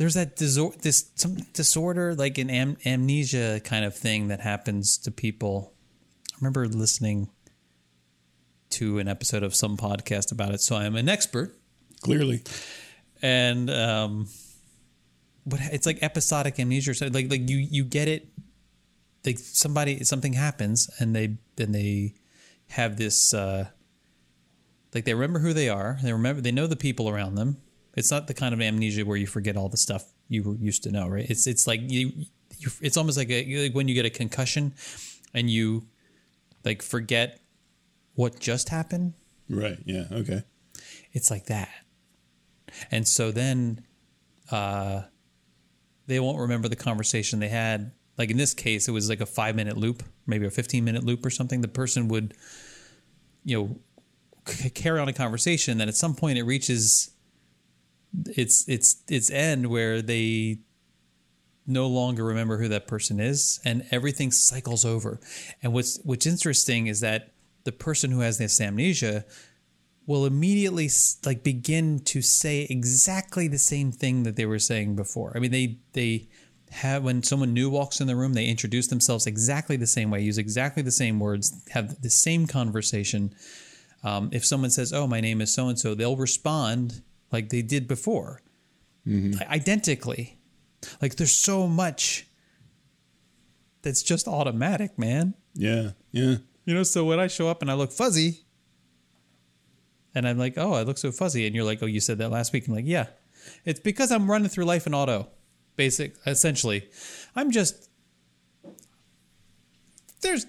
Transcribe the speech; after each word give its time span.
there's 0.00 0.14
that 0.14 0.34
disor- 0.34 0.74
this 0.80 1.10
some 1.14 1.36
disorder 1.52 2.14
like 2.14 2.38
an 2.38 2.48
am- 2.48 2.78
amnesia 2.86 3.60
kind 3.60 3.84
of 3.84 3.94
thing 3.94 4.28
that 4.28 4.40
happens 4.40 4.96
to 4.96 5.10
people. 5.10 5.74
I 6.32 6.36
remember 6.40 6.66
listening 6.66 7.28
to 8.70 8.98
an 8.98 9.08
episode 9.08 9.42
of 9.42 9.54
some 9.54 9.76
podcast 9.76 10.32
about 10.32 10.54
it, 10.54 10.62
so 10.62 10.74
I'm 10.74 10.96
an 10.96 11.10
expert. 11.10 11.54
Clearly, 12.00 12.42
and 13.20 13.68
um, 13.68 14.28
but 15.44 15.60
it's 15.64 15.84
like 15.84 16.02
episodic 16.02 16.58
amnesia. 16.58 16.94
So 16.94 17.08
like 17.08 17.30
like 17.30 17.50
you 17.50 17.58
you 17.58 17.84
get 17.84 18.08
it. 18.08 18.26
Like 19.26 19.38
somebody 19.38 20.02
something 20.04 20.32
happens 20.32 20.88
and 20.98 21.14
they 21.14 21.36
then 21.56 21.72
they 21.72 22.14
have 22.70 22.96
this 22.96 23.34
uh, 23.34 23.66
like 24.94 25.04
they 25.04 25.12
remember 25.12 25.40
who 25.40 25.52
they 25.52 25.68
are. 25.68 25.98
They 26.02 26.14
remember 26.14 26.40
they 26.40 26.52
know 26.52 26.66
the 26.66 26.74
people 26.74 27.06
around 27.06 27.34
them. 27.34 27.58
It's 27.96 28.10
not 28.10 28.26
the 28.26 28.34
kind 28.34 28.54
of 28.54 28.60
amnesia 28.60 29.04
where 29.04 29.16
you 29.16 29.26
forget 29.26 29.56
all 29.56 29.68
the 29.68 29.76
stuff 29.76 30.04
you 30.28 30.56
used 30.60 30.84
to 30.84 30.92
know, 30.92 31.08
right? 31.08 31.28
It's 31.28 31.46
it's 31.46 31.66
like 31.66 31.80
you, 31.82 32.12
you 32.58 32.70
it's 32.80 32.96
almost 32.96 33.18
like, 33.18 33.30
a, 33.30 33.62
like 33.64 33.74
when 33.74 33.88
you 33.88 33.94
get 33.94 34.06
a 34.06 34.10
concussion 34.10 34.74
and 35.34 35.50
you 35.50 35.86
like 36.64 36.82
forget 36.82 37.40
what 38.14 38.38
just 38.38 38.68
happened. 38.68 39.14
Right. 39.48 39.78
Yeah. 39.84 40.04
Okay. 40.12 40.44
It's 41.12 41.30
like 41.30 41.46
that. 41.46 41.70
And 42.90 43.06
so 43.06 43.32
then 43.32 43.84
uh, 44.50 45.02
they 46.06 46.20
won't 46.20 46.38
remember 46.38 46.68
the 46.68 46.76
conversation 46.76 47.40
they 47.40 47.48
had. 47.48 47.92
Like 48.18 48.30
in 48.30 48.36
this 48.36 48.54
case, 48.54 48.86
it 48.88 48.92
was 48.92 49.08
like 49.08 49.20
a 49.20 49.26
five 49.26 49.56
minute 49.56 49.76
loop, 49.76 50.02
maybe 50.26 50.46
a 50.46 50.50
15 50.50 50.84
minute 50.84 51.04
loop 51.04 51.24
or 51.24 51.30
something. 51.30 51.60
The 51.60 51.68
person 51.68 52.08
would, 52.08 52.34
you 53.44 53.58
know, 53.58 53.76
c- 54.46 54.70
carry 54.70 55.00
on 55.00 55.08
a 55.08 55.12
conversation. 55.12 55.78
Then 55.78 55.88
at 55.88 55.96
some 55.96 56.14
point 56.14 56.38
it 56.38 56.42
reaches 56.42 57.10
its 58.26 58.68
its 58.68 59.02
its 59.08 59.30
end 59.30 59.68
where 59.68 60.02
they 60.02 60.58
no 61.66 61.86
longer 61.86 62.24
remember 62.24 62.58
who 62.58 62.68
that 62.68 62.88
person 62.88 63.20
is 63.20 63.60
and 63.64 63.86
everything 63.90 64.30
cycles 64.30 64.84
over. 64.84 65.20
And 65.62 65.72
what's 65.72 66.00
what's 66.04 66.26
interesting 66.26 66.86
is 66.86 67.00
that 67.00 67.32
the 67.64 67.72
person 67.72 68.10
who 68.10 68.20
has 68.20 68.38
this 68.38 68.60
amnesia 68.60 69.24
will 70.06 70.26
immediately 70.26 70.90
like 71.24 71.44
begin 71.44 72.00
to 72.00 72.20
say 72.22 72.66
exactly 72.68 73.46
the 73.46 73.58
same 73.58 73.92
thing 73.92 74.24
that 74.24 74.36
they 74.36 74.46
were 74.46 74.58
saying 74.58 74.96
before. 74.96 75.32
I 75.36 75.38
mean 75.38 75.52
they 75.52 75.78
they 75.92 76.28
have 76.70 77.04
when 77.04 77.22
someone 77.22 77.52
new 77.52 77.68
walks 77.68 78.00
in 78.00 78.06
the 78.06 78.16
room 78.16 78.34
they 78.34 78.46
introduce 78.46 78.86
themselves 78.86 79.26
exactly 79.26 79.76
the 79.76 79.88
same 79.88 80.08
way 80.10 80.20
use 80.20 80.38
exactly 80.38 80.84
the 80.84 80.90
same 80.90 81.18
words 81.18 81.62
have 81.70 82.00
the 82.02 82.10
same 82.10 82.46
conversation. 82.46 83.34
Um, 84.02 84.30
if 84.32 84.44
someone 84.44 84.70
says 84.70 84.92
oh 84.92 85.06
my 85.06 85.20
name 85.20 85.40
is 85.40 85.54
so 85.54 85.68
and 85.68 85.78
so 85.78 85.94
they'll 85.94 86.16
respond 86.16 87.02
like 87.32 87.48
they 87.48 87.62
did 87.62 87.88
before, 87.88 88.42
mm-hmm. 89.06 89.40
identically. 89.50 90.38
Like 91.00 91.16
there's 91.16 91.34
so 91.34 91.66
much 91.66 92.26
that's 93.82 94.02
just 94.02 94.28
automatic, 94.28 94.98
man. 94.98 95.34
Yeah, 95.54 95.90
yeah. 96.10 96.36
You 96.64 96.74
know, 96.74 96.82
so 96.82 97.04
when 97.04 97.20
I 97.20 97.26
show 97.26 97.48
up 97.48 97.62
and 97.62 97.70
I 97.70 97.74
look 97.74 97.92
fuzzy, 97.92 98.44
and 100.14 100.26
I'm 100.26 100.38
like, 100.38 100.54
oh, 100.56 100.72
I 100.72 100.82
look 100.82 100.98
so 100.98 101.12
fuzzy, 101.12 101.46
and 101.46 101.54
you're 101.54 101.64
like, 101.64 101.82
oh, 101.82 101.86
you 101.86 102.00
said 102.00 102.18
that 102.18 102.30
last 102.30 102.52
week. 102.52 102.66
I'm 102.66 102.74
like, 102.74 102.86
yeah, 102.86 103.06
it's 103.64 103.80
because 103.80 104.10
I'm 104.10 104.30
running 104.30 104.48
through 104.48 104.64
life 104.64 104.86
in 104.86 104.94
auto, 104.94 105.28
basic, 105.76 106.16
essentially. 106.26 106.88
I'm 107.34 107.50
just 107.50 107.90
there's 110.20 110.46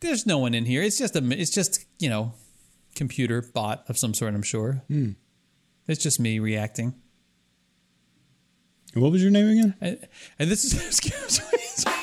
there's 0.00 0.26
no 0.26 0.38
one 0.38 0.54
in 0.54 0.64
here. 0.64 0.82
It's 0.82 0.98
just 0.98 1.16
a 1.16 1.40
it's 1.40 1.50
just 1.50 1.84
you 1.98 2.08
know 2.08 2.34
computer 2.94 3.42
bot 3.42 3.84
of 3.88 3.98
some 3.98 4.14
sort. 4.14 4.34
I'm 4.34 4.42
sure. 4.42 4.82
Mm. 4.90 5.16
It's 5.86 6.02
just 6.02 6.20
me 6.20 6.38
reacting. 6.38 6.94
What 8.94 9.10
was 9.10 9.22
your 9.22 9.30
name 9.30 9.48
again? 9.48 9.74
And, 9.80 10.08
and 10.38 10.50
this 10.50 10.64
is. 10.64 11.00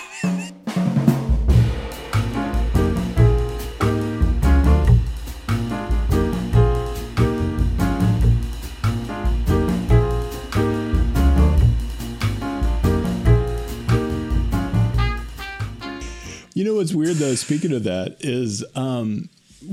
You 16.56 16.66
know 16.66 16.74
what's 16.74 16.94
weird 16.94 17.16
though? 17.16 17.36
Speaking 17.36 17.72
of 17.72 17.86
that, 17.86 18.18
is 18.20 18.66
um, 18.76 19.30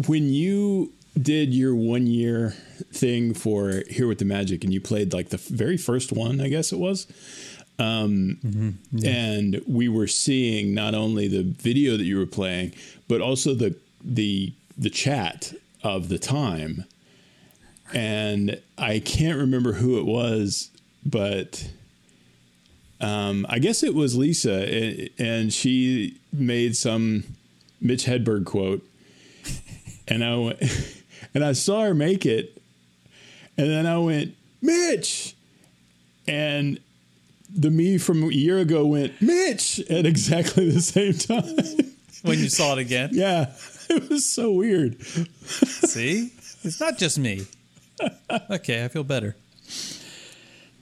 when 0.06 0.28
you 0.28 0.93
did 1.21 1.54
your 1.54 1.75
one 1.75 2.06
year 2.06 2.50
thing 2.93 3.34
for 3.34 3.82
Here 3.88 4.06
with 4.06 4.19
the 4.19 4.25
Magic, 4.25 4.65
and 4.65 4.72
you 4.72 4.81
played 4.81 5.12
like 5.12 5.31
the 5.31 5.38
very 5.38 5.77
first 5.77 6.12
one, 6.12 6.41
I 6.41 6.49
guess 6.49 6.72
it 6.72 6.78
was. 6.78 7.06
Um, 7.78 8.38
mm-hmm. 8.43 8.71
yeah. 8.93 9.10
And 9.10 9.62
we 9.66 9.88
were 9.88 10.06
seeing 10.06 10.75
not 10.75 10.94
only 10.94 11.28
the 11.28 11.43
video 11.43 11.97
that 11.97 12.05
you 12.05 12.19
were 12.19 12.26
playing, 12.26 12.72
but 13.09 13.21
also 13.21 13.55
the 13.55 13.76
the 14.03 14.53
the 14.78 14.91
chat 14.91 15.55
of 15.82 16.09
the 16.09 16.19
time. 16.19 16.84
And 17.93 18.60
I 18.76 18.99
can't 18.99 19.38
remember 19.38 19.75
who 19.75 19.99
it 19.99 20.05
was, 20.05 20.71
but 21.05 21.71
um, 23.00 23.47
I 23.49 23.59
guess 23.59 23.82
it 23.82 23.94
was 23.94 24.16
Lisa, 24.16 25.10
and 25.19 25.53
she 25.53 26.19
made 26.32 26.76
some 26.76 27.25
Mitch 27.81 28.06
Hedberg 28.06 28.44
quote, 28.44 28.84
and 30.09 30.25
I 30.25 30.37
went. 30.37 30.59
And 31.37 31.45
I 31.45 31.53
saw 31.53 31.83
her 31.83 31.93
make 31.93 32.25
it. 32.25 32.63
And 33.59 33.69
then 33.69 33.87
I 33.87 33.99
went, 33.99 34.35
Mitch. 34.63 35.37
And 36.27 36.81
the 37.55 37.69
me 37.71 37.99
from 37.99 38.23
a 38.23 38.29
year 38.29 38.57
ago 38.57 38.87
went, 38.87 39.21
Mitch, 39.21 39.79
at 39.91 40.07
exactly 40.07 40.71
the 40.71 40.81
same 40.81 41.13
time. 41.13 41.93
when 42.23 42.39
you 42.39 42.49
saw 42.49 42.73
it 42.73 42.79
again? 42.79 43.11
Yeah. 43.13 43.53
It 43.91 44.09
was 44.09 44.25
so 44.25 44.51
weird. 44.51 45.03
See? 45.03 46.33
It's 46.65 46.81
not 46.81 46.97
just 46.97 47.19
me. 47.19 47.47
Okay, 48.51 48.83
I 48.83 48.89
feel 48.89 49.05
better. 49.05 49.37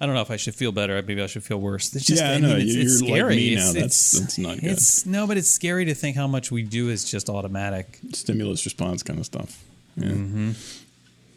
I 0.01 0.07
don't 0.07 0.15
know 0.15 0.23
if 0.23 0.31
I 0.31 0.37
should 0.37 0.55
feel 0.55 0.71
better. 0.71 1.03
Maybe 1.03 1.21
I 1.21 1.27
should 1.27 1.43
feel 1.43 1.61
worse. 1.61 1.93
It's 1.97 2.07
just, 2.07 2.23
yeah, 2.23 2.31
I, 2.31 2.39
know. 2.39 2.55
it's, 2.55 2.73
you're 2.73 2.83
it's 2.85 2.99
scary. 3.01 3.23
Like 3.23 3.37
me 3.37 3.55
now. 3.57 3.71
It's, 3.71 3.73
that's, 3.73 4.21
that's 4.21 4.39
not 4.39 4.61
good. 4.61 4.71
It's, 4.71 5.05
no, 5.05 5.27
but 5.27 5.37
it's 5.37 5.51
scary 5.51 5.85
to 5.87 5.95
think 5.95 6.17
how 6.17 6.29
much 6.29 6.53
we 6.53 6.63
do 6.63 6.91
is 6.91 7.11
just 7.11 7.29
automatic. 7.29 7.99
Stimulus 8.13 8.65
response 8.65 9.03
kind 9.03 9.19
of 9.19 9.27
stuff. 9.27 9.61
Yeah. 9.97 10.09
Mm-hmm. 10.09 10.51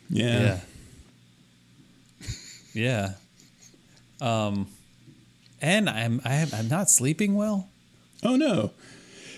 Yeah. 0.10 0.60
Yeah. 2.74 3.14
yeah. 4.22 4.48
Um, 4.48 4.68
and 5.62 5.90
I'm 5.90 6.22
I 6.26 6.36
am, 6.36 6.50
I'm 6.54 6.68
not 6.68 6.90
sleeping 6.90 7.36
well. 7.36 7.70
Oh 8.24 8.36
no. 8.36 8.72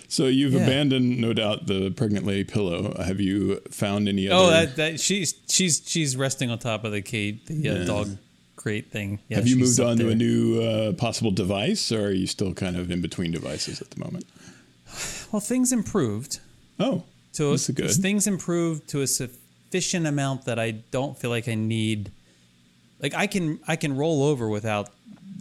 So 0.07 0.25
you've 0.25 0.53
yeah. 0.53 0.63
abandoned, 0.63 1.19
no 1.19 1.33
doubt, 1.33 1.67
the 1.67 1.91
pregnant 1.91 2.25
lady 2.25 2.43
pillow. 2.43 2.95
Have 2.99 3.19
you 3.19 3.57
found 3.69 4.09
any 4.09 4.27
oh, 4.27 4.37
other? 4.37 4.45
Oh, 4.45 4.49
that, 4.49 4.75
that 4.77 4.99
she's 4.99 5.35
she's 5.47 5.83
she's 5.85 6.17
resting 6.17 6.49
on 6.49 6.57
top 6.57 6.83
of 6.83 6.91
the 6.91 7.01
cage, 7.01 7.45
the 7.45 7.69
uh, 7.69 7.73
yeah. 7.75 7.85
dog 7.85 8.17
crate 8.55 8.91
thing. 8.91 9.19
Yeah, 9.29 9.37
Have 9.37 9.47
you 9.47 9.57
moved 9.57 9.79
on 9.79 9.97
there. 9.97 10.07
to 10.07 10.11
a 10.11 10.15
new 10.15 10.61
uh, 10.61 10.93
possible 10.93 11.31
device, 11.31 11.91
or 11.91 12.07
are 12.07 12.11
you 12.11 12.27
still 12.27 12.53
kind 12.53 12.75
of 12.75 12.89
in 12.91 13.01
between 13.01 13.31
devices 13.31 13.81
at 13.81 13.91
the 13.91 13.99
moment? 14.03 14.25
Well, 15.31 15.39
things 15.39 15.71
improved. 15.71 16.39
Oh, 16.79 17.03
so 17.31 17.55
things 17.57 18.27
improved 18.27 18.89
to 18.89 19.01
a 19.01 19.07
sufficient 19.07 20.07
amount 20.07 20.45
that 20.45 20.59
I 20.59 20.71
don't 20.71 21.17
feel 21.17 21.29
like 21.29 21.47
I 21.47 21.55
need. 21.55 22.11
Like 22.99 23.13
I 23.13 23.27
can 23.27 23.59
I 23.67 23.75
can 23.75 23.95
roll 23.95 24.23
over 24.23 24.49
without 24.49 24.89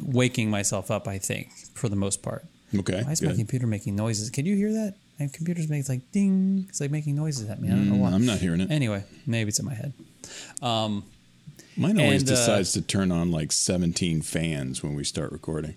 waking 0.05 0.51
myself 0.51 0.91
up. 0.91 1.09
I 1.09 1.19
think 1.19 1.51
for 1.75 1.89
the 1.89 1.97
most 1.97 2.23
part. 2.23 2.45
Okay. 2.77 3.03
Why 3.03 3.13
is 3.13 3.21
good. 3.21 3.31
my 3.31 3.35
computer 3.35 3.67
making 3.67 3.97
noises? 3.97 4.31
Can 4.31 4.47
you 4.47 4.55
hear 4.55 4.73
that? 4.73 4.95
My 5.19 5.29
computer's 5.33 5.69
making 5.69 5.87
like 5.89 6.13
ding. 6.13 6.67
It's 6.69 6.81
like 6.81 6.91
making 6.91 7.17
noises 7.17 7.49
at 7.49 7.61
me. 7.61 7.69
I 7.69 7.73
don't 7.73 7.89
know 7.89 7.97
mm, 7.97 8.01
why. 8.01 8.11
I'm 8.11 8.27
not 8.27 8.39
hearing 8.39 8.61
it. 8.61 8.71
Anyway, 8.71 9.05
maybe 9.27 9.49
it's 9.49 9.59
in 9.59 9.67
my 9.67 9.75
head. 9.75 9.93
Um, 10.63 11.05
Mine 11.77 12.01
always 12.01 12.23
and, 12.23 12.31
uh, 12.31 12.35
decides 12.35 12.73
to 12.73 12.83
turn 12.83 13.11
on 13.11 13.31
like 13.31 13.53
17 13.53 14.23
fans 14.23 14.83
when 14.83 14.95
we 14.95 15.05
start 15.05 15.33
recording. 15.33 15.75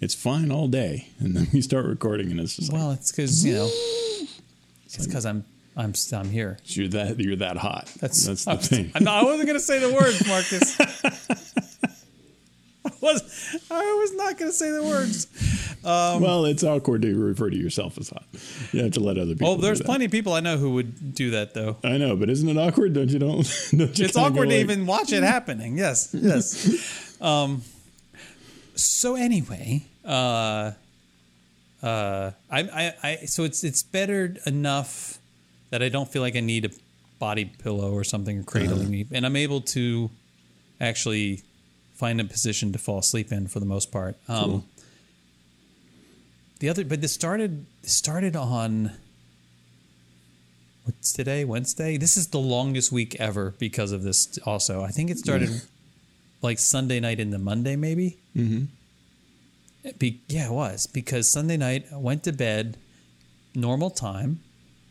It's 0.00 0.14
fine 0.14 0.50
all 0.50 0.68
day, 0.68 1.08
and 1.18 1.34
then 1.34 1.48
we 1.52 1.60
start 1.60 1.86
recording, 1.86 2.30
and 2.30 2.38
it's 2.40 2.56
just 2.56 2.72
well, 2.72 2.88
like, 2.88 2.98
it's 2.98 3.10
because 3.10 3.44
you 3.44 3.54
know, 3.54 3.66
it's 4.84 5.06
because 5.06 5.24
I'm 5.24 5.44
I'm 5.76 5.92
I'm 6.12 6.30
here. 6.30 6.58
You're 6.64 6.88
that 6.88 7.18
you're 7.18 7.36
that 7.36 7.56
hot. 7.56 7.86
That's 8.00 8.26
that's 8.26 8.44
the 8.44 8.52
I, 8.52 8.56
thing. 8.56 8.92
I, 8.94 9.20
I 9.20 9.24
wasn't 9.24 9.46
going 9.46 9.58
to 9.58 9.64
say 9.64 9.80
the 9.80 9.92
words, 9.92 10.26
Marcus. 10.26 10.80
I 12.84 12.90
was 13.00 13.64
I 13.70 13.98
was 14.00 14.14
not 14.14 14.38
going 14.38 14.50
to 14.50 14.56
say 14.56 14.70
the 14.70 14.82
words. 14.82 15.26
Um, 15.84 16.22
well, 16.22 16.44
it's 16.46 16.62
awkward 16.64 17.02
to 17.02 17.14
refer 17.14 17.50
to 17.50 17.56
yourself 17.56 17.98
as 17.98 18.08
hot. 18.08 18.24
You 18.72 18.84
have 18.84 18.92
to 18.92 19.00
let 19.00 19.18
other 19.18 19.34
people. 19.34 19.48
Oh, 19.48 19.56
there's 19.56 19.82
plenty 19.82 20.06
of 20.06 20.10
people 20.10 20.32
I 20.32 20.40
know 20.40 20.56
who 20.56 20.74
would 20.74 21.14
do 21.14 21.32
that, 21.32 21.52
though. 21.52 21.76
I 21.84 21.98
know, 21.98 22.16
but 22.16 22.30
isn't 22.30 22.48
it 22.48 22.56
awkward? 22.56 22.94
Don't 22.94 23.10
you 23.10 23.18
don't? 23.18 23.42
don't 23.76 23.98
you 23.98 24.04
it's 24.06 24.16
awkward 24.16 24.48
to 24.48 24.54
like, 24.54 24.64
even 24.64 24.86
watch 24.86 25.12
it 25.12 25.22
happening. 25.22 25.76
Yes, 25.76 26.14
yes. 26.14 27.18
um. 27.20 27.62
So 28.76 29.14
anyway, 29.14 29.86
uh, 30.04 30.72
uh, 31.82 32.30
I, 32.50 32.60
I, 32.60 32.94
I, 33.02 33.16
so 33.26 33.44
it's 33.44 33.62
it's 33.62 33.82
better 33.82 34.36
enough 34.46 35.18
that 35.74 35.82
I 35.82 35.88
don't 35.88 36.08
feel 36.08 36.22
like 36.22 36.36
I 36.36 36.40
need 36.40 36.66
a 36.66 36.70
body 37.18 37.46
pillow 37.46 37.90
or 37.90 38.04
something 38.04 38.44
cradling 38.44 38.82
uh-huh. 38.82 38.90
me, 38.90 39.06
and 39.10 39.26
I'm 39.26 39.34
able 39.34 39.60
to 39.60 40.08
actually 40.80 41.42
find 41.94 42.20
a 42.20 42.24
position 42.24 42.70
to 42.74 42.78
fall 42.78 43.00
asleep 43.00 43.32
in 43.32 43.48
for 43.48 43.58
the 43.58 43.66
most 43.66 43.90
part. 43.90 44.14
Um, 44.28 44.44
Cool. 44.44 44.64
The 46.60 46.68
other, 46.68 46.84
but 46.84 47.00
this 47.00 47.12
started 47.12 47.66
started 47.82 48.36
on 48.36 48.92
what's 50.84 51.12
today 51.12 51.44
Wednesday. 51.44 51.96
This 51.96 52.16
is 52.16 52.28
the 52.28 52.38
longest 52.38 52.92
week 52.92 53.16
ever 53.18 53.52
because 53.58 53.90
of 53.90 54.04
this. 54.04 54.38
Also, 54.46 54.84
I 54.84 54.90
think 54.90 55.10
it 55.10 55.18
started 55.18 55.50
like 56.40 56.60
Sunday 56.60 57.00
night 57.00 57.18
into 57.18 57.38
Monday, 57.38 57.74
maybe. 57.74 58.16
Mm-hmm. 58.36 59.90
Be, 59.98 60.20
yeah, 60.28 60.46
it 60.46 60.52
was 60.52 60.86
because 60.86 61.28
Sunday 61.28 61.56
night 61.56 61.86
I 61.92 61.96
went 61.96 62.22
to 62.22 62.32
bed 62.32 62.76
normal 63.56 63.90
time 63.90 64.38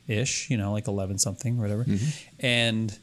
ish, 0.08 0.50
you 0.50 0.58
know, 0.58 0.72
like 0.72 0.88
eleven 0.88 1.18
something 1.18 1.58
or 1.58 1.62
whatever, 1.62 1.84
mm-hmm. 1.86 2.46
and 2.46 2.98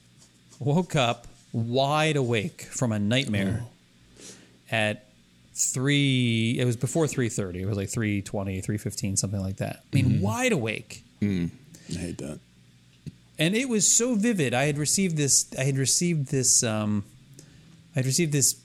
woke 0.59 0.95
up 0.95 1.27
wide 1.53 2.17
awake 2.17 2.63
from 2.63 2.93
a 2.93 2.99
nightmare 2.99 3.65
oh. 3.65 4.25
at 4.71 5.07
three 5.53 6.57
it 6.59 6.65
was 6.65 6.77
before 6.77 7.05
3.30 7.05 7.57
it 7.57 7.67
was 7.67 7.77
like 7.77 7.89
3.20 7.89 8.65
3.15 8.65 9.19
something 9.19 9.41
like 9.41 9.57
that. 9.57 9.83
I 9.93 9.97
mean 9.97 10.05
mm-hmm. 10.07 10.23
wide 10.23 10.53
awake. 10.53 11.03
Mm. 11.21 11.51
I 11.91 11.99
hate 11.99 12.19
that. 12.19 12.39
and 13.39 13.55
it 13.55 13.69
was 13.69 13.91
so 13.91 14.15
vivid. 14.15 14.55
I 14.55 14.65
had 14.65 14.79
received 14.79 15.17
this 15.17 15.53
i 15.59 15.65
had 15.65 15.77
received 15.77 16.29
this 16.29 16.63
um 16.63 17.05
i 17.95 17.99
had 17.99 18.07
received 18.07 18.33
this 18.33 18.61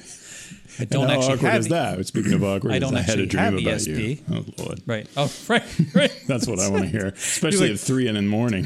I 0.79 0.85
don't 0.85 1.03
and 1.03 1.11
how 1.11 1.19
actually 1.19 1.37
have. 1.47 1.59
is 1.59 1.67
that? 1.67 2.05
Speaking 2.07 2.33
of 2.33 2.43
awkward, 2.43 2.73
I 2.73 2.79
don't 2.79 2.95
I 2.95 3.01
had 3.01 3.19
a 3.19 3.23
actually 3.23 3.25
dream 3.27 3.43
have 3.43 3.53
about 3.53 3.73
ESP. 3.75 4.09
you. 4.09 4.23
Oh 4.59 4.63
lord, 4.63 4.81
Right. 4.87 5.07
Oh, 5.15 5.31
right. 5.47 5.63
Right. 5.93 6.23
that's 6.27 6.47
what 6.47 6.59
I 6.59 6.69
want 6.69 6.83
to 6.85 6.89
hear, 6.89 7.05
especially 7.15 7.67
like- 7.67 7.75
at 7.75 7.79
three 7.79 8.07
in 8.07 8.15
the 8.15 8.21
morning. 8.23 8.65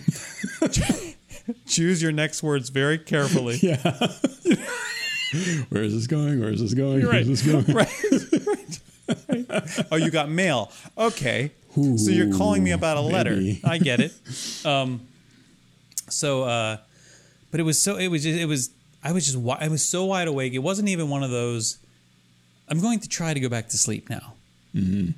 Choose 1.67 2.01
your 2.01 2.11
next 2.13 2.43
words 2.43 2.69
very 2.69 2.97
carefully. 2.97 3.59
Where 5.69 5.83
is 5.83 5.93
this 5.93 6.07
going? 6.07 6.39
Where 6.39 6.49
is 6.49 6.61
this 6.61 6.73
going? 6.73 7.01
Where 7.01 7.11
Right. 7.11 7.21
is 7.21 7.41
this 7.43 7.51
going? 7.51 7.65
right. 7.75 8.47
right. 8.47 9.87
Oh, 9.91 9.97
you 9.97 10.09
got 10.09 10.29
mail. 10.29 10.71
Okay. 10.97 11.51
so 11.75 12.09
you're 12.11 12.31
calling 12.33 12.63
me 12.63 12.71
about 12.71 12.95
a 12.97 13.01
letter. 13.01 13.41
I 13.63 13.77
get 13.77 13.99
it. 13.99 14.13
Um, 14.65 15.01
so, 16.09 16.43
uh, 16.43 16.77
but 17.51 17.59
it 17.59 17.63
was 17.63 17.81
so, 17.81 17.97
it 17.97 18.07
was 18.07 18.23
just, 18.23 18.39
it 18.39 18.45
was, 18.45 18.69
I 19.03 19.11
was 19.11 19.25
just, 19.25 19.37
I 19.59 19.67
was 19.67 19.83
so 19.87 20.05
wide 20.05 20.27
awake. 20.27 20.53
It 20.53 20.59
wasn't 20.59 20.87
even 20.89 21.09
one 21.09 21.23
of 21.23 21.31
those, 21.31 21.77
I'm 22.69 22.79
going 22.79 22.99
to 22.99 23.09
try 23.09 23.33
to 23.33 23.39
go 23.39 23.49
back 23.49 23.69
to 23.69 23.77
sleep 23.77 24.09
now. 24.09 24.33
Mm-hmm. 24.75 25.11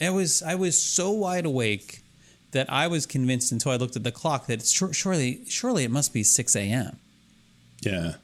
It 0.00 0.10
was, 0.10 0.42
I 0.42 0.54
was 0.56 0.80
so 0.80 1.10
wide 1.12 1.46
awake 1.46 2.00
that 2.52 2.70
I 2.72 2.86
was 2.88 3.06
convinced 3.06 3.52
until 3.52 3.70
I 3.72 3.76
looked 3.76 3.96
at 3.96 4.02
the 4.04 4.12
clock 4.12 4.46
that 4.46 4.62
sur- 4.62 4.92
surely, 4.92 5.40
surely 5.48 5.84
it 5.84 5.90
must 5.90 6.12
be 6.12 6.22
6 6.22 6.56
a.m. 6.56 6.98
Yeah. 7.82 8.14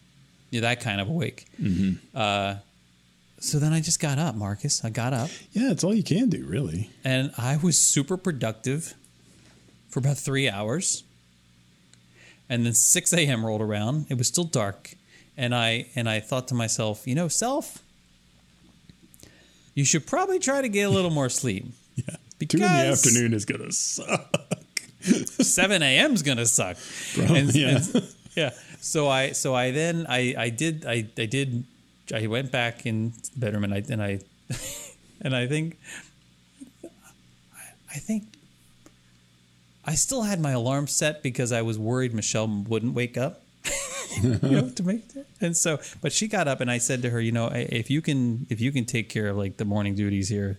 You're 0.53 0.63
that 0.63 0.81
kind 0.81 1.01
of 1.01 1.09
awake. 1.09 1.47
Uh, 2.15 2.55
so 3.41 3.59
then 3.59 3.73
I 3.73 3.81
just 3.81 3.99
got 3.99 4.19
up, 4.21 4.37
Marcus. 4.37 4.85
I 4.85 4.91
got 4.91 5.13
up. 5.13 5.31
Yeah, 5.51 5.73
it's 5.73 5.83
all 5.83 5.93
you 5.95 6.05
can 6.05 6.29
do, 6.29 6.45
really. 6.47 6.91
and 7.03 7.33
I 7.37 7.57
was 7.57 7.77
super 7.77 8.17
productive 8.17 8.95
for 9.89 9.99
about 9.99 10.17
three 10.19 10.49
hours. 10.49 11.03
And 12.49 12.65
then 12.67 12.75
6 12.75 13.13
a.m. 13.15 13.45
rolled 13.47 13.63
around. 13.63 14.07
It 14.11 14.19
was 14.19 14.29
still 14.29 14.45
dark, 14.45 14.95
and 15.39 15.55
I 15.55 15.87
and 15.97 16.07
I 16.07 16.21
thought 16.21 16.49
to 16.49 16.55
myself, 16.55 17.07
you 17.07 17.15
know, 17.15 17.27
self, 17.29 17.79
you 19.75 19.85
should 19.87 20.07
probably 20.07 20.39
try 20.39 20.61
to 20.61 20.69
get 20.69 20.83
a 20.83 20.91
little 20.91 21.11
more 21.11 21.29
sleep. 21.29 21.67
Yeah. 21.97 22.17
Because 22.39 22.61
Two 22.61 22.65
in 22.67 22.73
the 22.73 22.79
afternoon 22.93 23.35
is 23.35 23.45
gonna 23.45 23.71
suck. 23.73 24.35
7 25.03 25.83
a.m. 25.83 26.13
is 26.15 26.23
gonna 26.23 26.47
suck. 26.47 26.77
And- 27.19 27.55
yeah. 27.55 27.77
and- 27.95 28.09
yeah. 28.37 28.51
So 28.83 29.09
I 29.09 29.31
so 29.31 29.55
I 29.55 29.71
then 29.71 30.07
I 30.09 30.35
I 30.37 30.49
did 30.51 30.85
I 30.85 31.07
I 31.17 31.27
did 31.27 31.65
I 32.13 32.27
went 32.27 32.51
back 32.51 32.85
in 32.85 33.13
the 33.33 33.39
bedroom 33.39 33.63
and 33.63 33.73
I 33.73 33.85
and 33.89 34.03
I 34.03 34.19
and 35.21 35.37
I 35.37 35.47
think 35.47 35.79
I 37.89 37.99
think 37.99 38.25
I 39.85 39.95
still 39.95 40.23
had 40.23 40.41
my 40.41 40.51
alarm 40.51 40.89
set 40.89 41.23
because 41.23 41.53
I 41.53 41.63
was 41.63 41.79
worried 41.79 42.13
Michelle 42.13 42.49
wouldn't 42.49 42.95
wake 42.95 43.17
up. 43.17 43.43
you 44.21 44.31
know, 44.43 44.69
to 44.75 44.83
make 44.83 45.13
that. 45.15 45.27
and 45.41 45.57
so 45.57 45.79
but 46.01 46.13
she 46.13 46.27
got 46.27 46.49
up 46.49 46.61
and 46.61 46.69
I 46.69 46.79
said 46.79 47.03
to 47.03 47.11
her, 47.11 47.21
you 47.21 47.31
know, 47.31 47.51
if 47.55 47.89
you 47.89 48.03
can 48.03 48.49
if 48.51 48.61
you 48.61 48.73
can 48.73 48.85
take 48.85 49.09
care 49.09 49.29
of 49.29 49.37
like 49.37 49.59
the 49.59 49.65
morning 49.65 49.95
duties 49.95 50.29
here. 50.29 50.59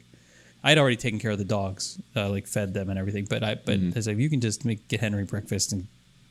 I'd 0.65 0.77
already 0.77 0.95
taken 0.95 1.19
care 1.19 1.31
of 1.31 1.37
the 1.37 1.43
dogs, 1.43 1.99
uh, 2.15 2.29
like 2.29 2.47
fed 2.47 2.73
them 2.73 2.89
and 2.89 2.97
everything. 2.97 3.27
But 3.29 3.43
I, 3.43 3.55
but 3.55 3.77
I 3.97 3.99
said, 3.99 4.13
if 4.13 4.19
you 4.19 4.29
can 4.29 4.39
just 4.39 4.63
make 4.63 4.87
get 4.87 5.01
Henry 5.01 5.25
breakfast 5.25 5.73
and 5.73 5.87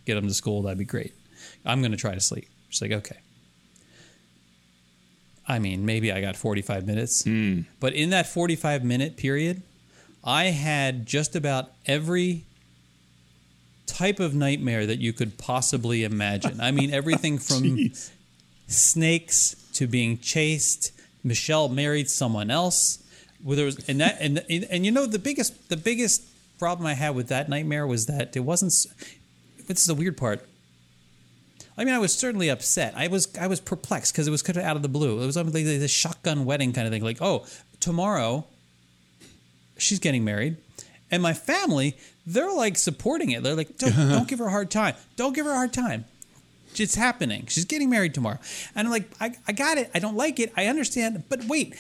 get 0.07 0.17
him 0.17 0.27
to 0.27 0.33
school, 0.33 0.63
that'd 0.63 0.79
be 0.79 0.87
great. 0.87 1.13
I'm 1.65 1.81
going 1.81 1.93
to 1.93 1.99
try 1.99 2.15
to 2.15 2.21
sleep. 2.21 2.49
She's 2.69 2.83
like, 2.83 2.93
okay. 2.93 3.19
I 5.47 5.59
mean, 5.59 5.85
maybe 5.85 6.13
I 6.13 6.21
got 6.21 6.37
45 6.37 6.87
minutes, 6.87 7.25
hmm. 7.25 7.63
but 7.81 7.95
in 7.95 8.11
that 8.11 8.27
45 8.27 8.85
minute 8.85 9.17
period, 9.17 9.63
I 10.25 10.45
had 10.45 11.05
just 11.05 11.35
about 11.35 11.71
every 11.85 12.45
type 13.87 14.21
of 14.21 14.35
nightmare 14.35 14.87
that 14.87 15.01
you 15.01 15.13
could 15.13 15.39
possibly 15.39 16.05
imagine. 16.05 16.61
I 16.61 16.71
mean, 16.71 16.93
everything 16.95 17.39
from 17.49 17.91
snakes 18.69 19.57
to 19.75 19.87
being 19.87 20.19
chased. 20.19 20.93
Michelle 21.25 21.69
married 21.69 22.09
someone 22.09 22.51
else. 22.51 22.99
Where 23.43 23.57
there 23.57 23.65
was 23.65 23.89
and 23.89 24.01
that 24.01 24.19
and 24.21 24.45
and 24.49 24.87
you 24.87 24.93
know 24.93 25.05
the 25.05 25.19
biggest 25.19 25.69
the 25.69 25.77
biggest 25.77 26.23
problem 26.61 26.87
I 26.87 26.95
had 26.95 27.17
with 27.17 27.27
that 27.29 27.49
nightmare 27.49 27.87
was 27.89 28.07
that 28.07 28.37
it 28.37 28.41
wasn't. 28.41 28.73
This 29.67 29.81
is 29.81 29.87
the 29.87 29.95
weird 29.95 30.17
part. 30.17 30.47
I 31.77 31.85
mean, 31.85 31.95
I 31.95 31.99
was 31.99 32.15
certainly 32.15 32.49
upset. 32.49 32.95
I 32.97 33.09
was 33.09 33.35
I 33.37 33.47
was 33.47 33.61
perplexed 33.61 34.13
because 34.13 34.29
it 34.29 34.31
was 34.31 34.43
kind 34.43 34.57
of 34.59 34.65
out 34.65 34.77
of 34.77 34.83
the 34.83 34.89
blue. 34.89 35.23
It 35.23 35.27
was 35.27 35.37
like 35.37 35.53
this 35.53 35.91
shotgun 35.91 36.45
wedding 36.45 36.73
kind 36.73 36.87
of 36.87 36.93
thing. 36.93 37.03
Like, 37.03 37.23
oh, 37.23 37.47
tomorrow 37.81 38.45
she's 39.79 39.99
getting 39.99 40.25
married, 40.25 40.57
and 41.11 41.23
my 41.23 41.33
family 41.33 41.97
they're 42.27 42.53
like 42.53 42.77
supporting 42.77 43.31
it. 43.31 43.43
They're 43.43 43.55
like, 43.55 43.79
don't, 43.79 43.95
don't 43.97 44.29
give 44.29 44.39
her 44.39 44.47
a 44.47 44.51
hard 44.51 44.71
time. 44.71 44.95
Don't 45.17 45.35
give 45.35 45.47
her 45.47 45.53
a 45.53 45.57
hard 45.57 45.73
time. 45.73 46.05
It's 46.75 46.95
happening. 46.95 47.47
She's 47.49 47.65
getting 47.65 47.91
married 47.91 48.15
tomorrow. 48.15 48.39
And 48.75 48.89
I'm 48.89 48.93
like, 48.93 49.11
I, 49.21 49.35
I 49.47 49.53
got 49.53 49.77
it. 49.79 49.91
I 49.95 49.99
don't 49.99 50.17
like 50.17 50.41
it. 50.41 50.53
I 50.57 50.67
understand. 50.67 51.25
But 51.29 51.45
wait, 51.45 51.75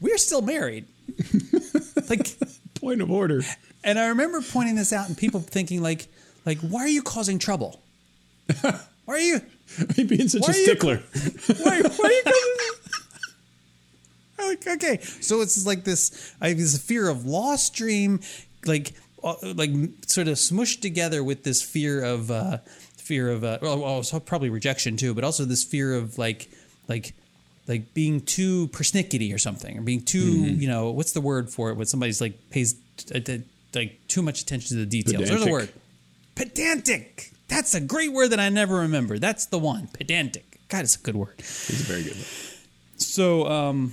we're 0.00 0.16
still 0.16 0.40
married. 0.40 0.86
like, 2.08 2.34
Point 2.80 3.02
of 3.02 3.10
order. 3.10 3.42
and 3.84 3.98
I 3.98 4.08
remember 4.08 4.40
pointing 4.40 4.76
this 4.76 4.92
out 4.92 5.08
and 5.08 5.18
people 5.18 5.40
thinking 5.40 5.82
like, 5.82 6.06
like, 6.46 6.58
why 6.60 6.80
are 6.80 6.88
you 6.88 7.02
causing 7.02 7.38
trouble? 7.38 7.82
Why 9.08 9.14
are 9.14 9.18
you? 9.20 9.36
Are 9.78 9.86
you 9.96 10.04
being 10.04 10.28
such 10.28 10.42
a 10.42 10.44
are 10.44 10.54
you- 10.54 10.64
stickler? 10.64 10.96
Why, 11.64 11.80
why 11.80 12.22
are 14.38 14.44
you 14.44 14.48
like, 14.50 14.66
okay, 14.66 14.98
so 15.00 15.40
it's 15.40 15.64
like 15.64 15.84
this. 15.84 16.34
I 16.42 16.48
have 16.50 16.58
this 16.58 16.76
fear 16.78 17.08
of 17.08 17.24
lost 17.24 17.72
dream, 17.72 18.20
like, 18.66 18.92
uh, 19.24 19.34
like 19.42 19.70
sort 20.06 20.28
of 20.28 20.34
smushed 20.34 20.82
together 20.82 21.24
with 21.24 21.42
this 21.42 21.62
fear 21.62 22.04
of, 22.04 22.30
uh, 22.30 22.58
fear 22.98 23.30
of, 23.30 23.44
uh, 23.44 23.58
well, 23.62 24.04
probably 24.26 24.50
rejection 24.50 24.98
too, 24.98 25.14
but 25.14 25.24
also 25.24 25.46
this 25.46 25.64
fear 25.64 25.94
of 25.94 26.18
like, 26.18 26.50
like, 26.86 27.14
like 27.66 27.94
being 27.94 28.20
too 28.20 28.68
persnickety 28.68 29.34
or 29.34 29.38
something, 29.38 29.78
or 29.78 29.82
being 29.82 30.02
too, 30.02 30.20
you 30.20 30.68
know, 30.68 30.90
what's 30.90 31.12
the 31.12 31.22
word 31.22 31.48
for 31.48 31.70
it 31.70 31.76
when 31.76 31.86
somebody's 31.86 32.20
like 32.20 32.50
pays 32.50 32.74
uh, 33.14 33.20
uh, 33.26 33.38
like 33.74 33.98
too 34.06 34.20
much 34.20 34.42
attention 34.42 34.76
to 34.76 34.84
the 34.84 34.86
details? 34.86 35.28
There's 35.28 35.46
a 35.46 35.50
word. 35.50 35.72
Pedantic. 36.38 37.32
That's 37.48 37.74
a 37.74 37.80
great 37.80 38.12
word 38.12 38.28
that 38.28 38.38
I 38.40 38.48
never 38.48 38.76
remember. 38.76 39.18
That's 39.18 39.46
the 39.46 39.58
one. 39.58 39.88
Pedantic. 39.88 40.60
God, 40.68 40.84
it's 40.84 40.96
a 40.96 41.00
good 41.00 41.16
word. 41.16 41.34
It's 41.38 41.70
a 41.70 41.84
very 41.84 42.02
good 42.04 42.14
one. 42.14 42.24
So, 42.96 43.46
um, 43.48 43.92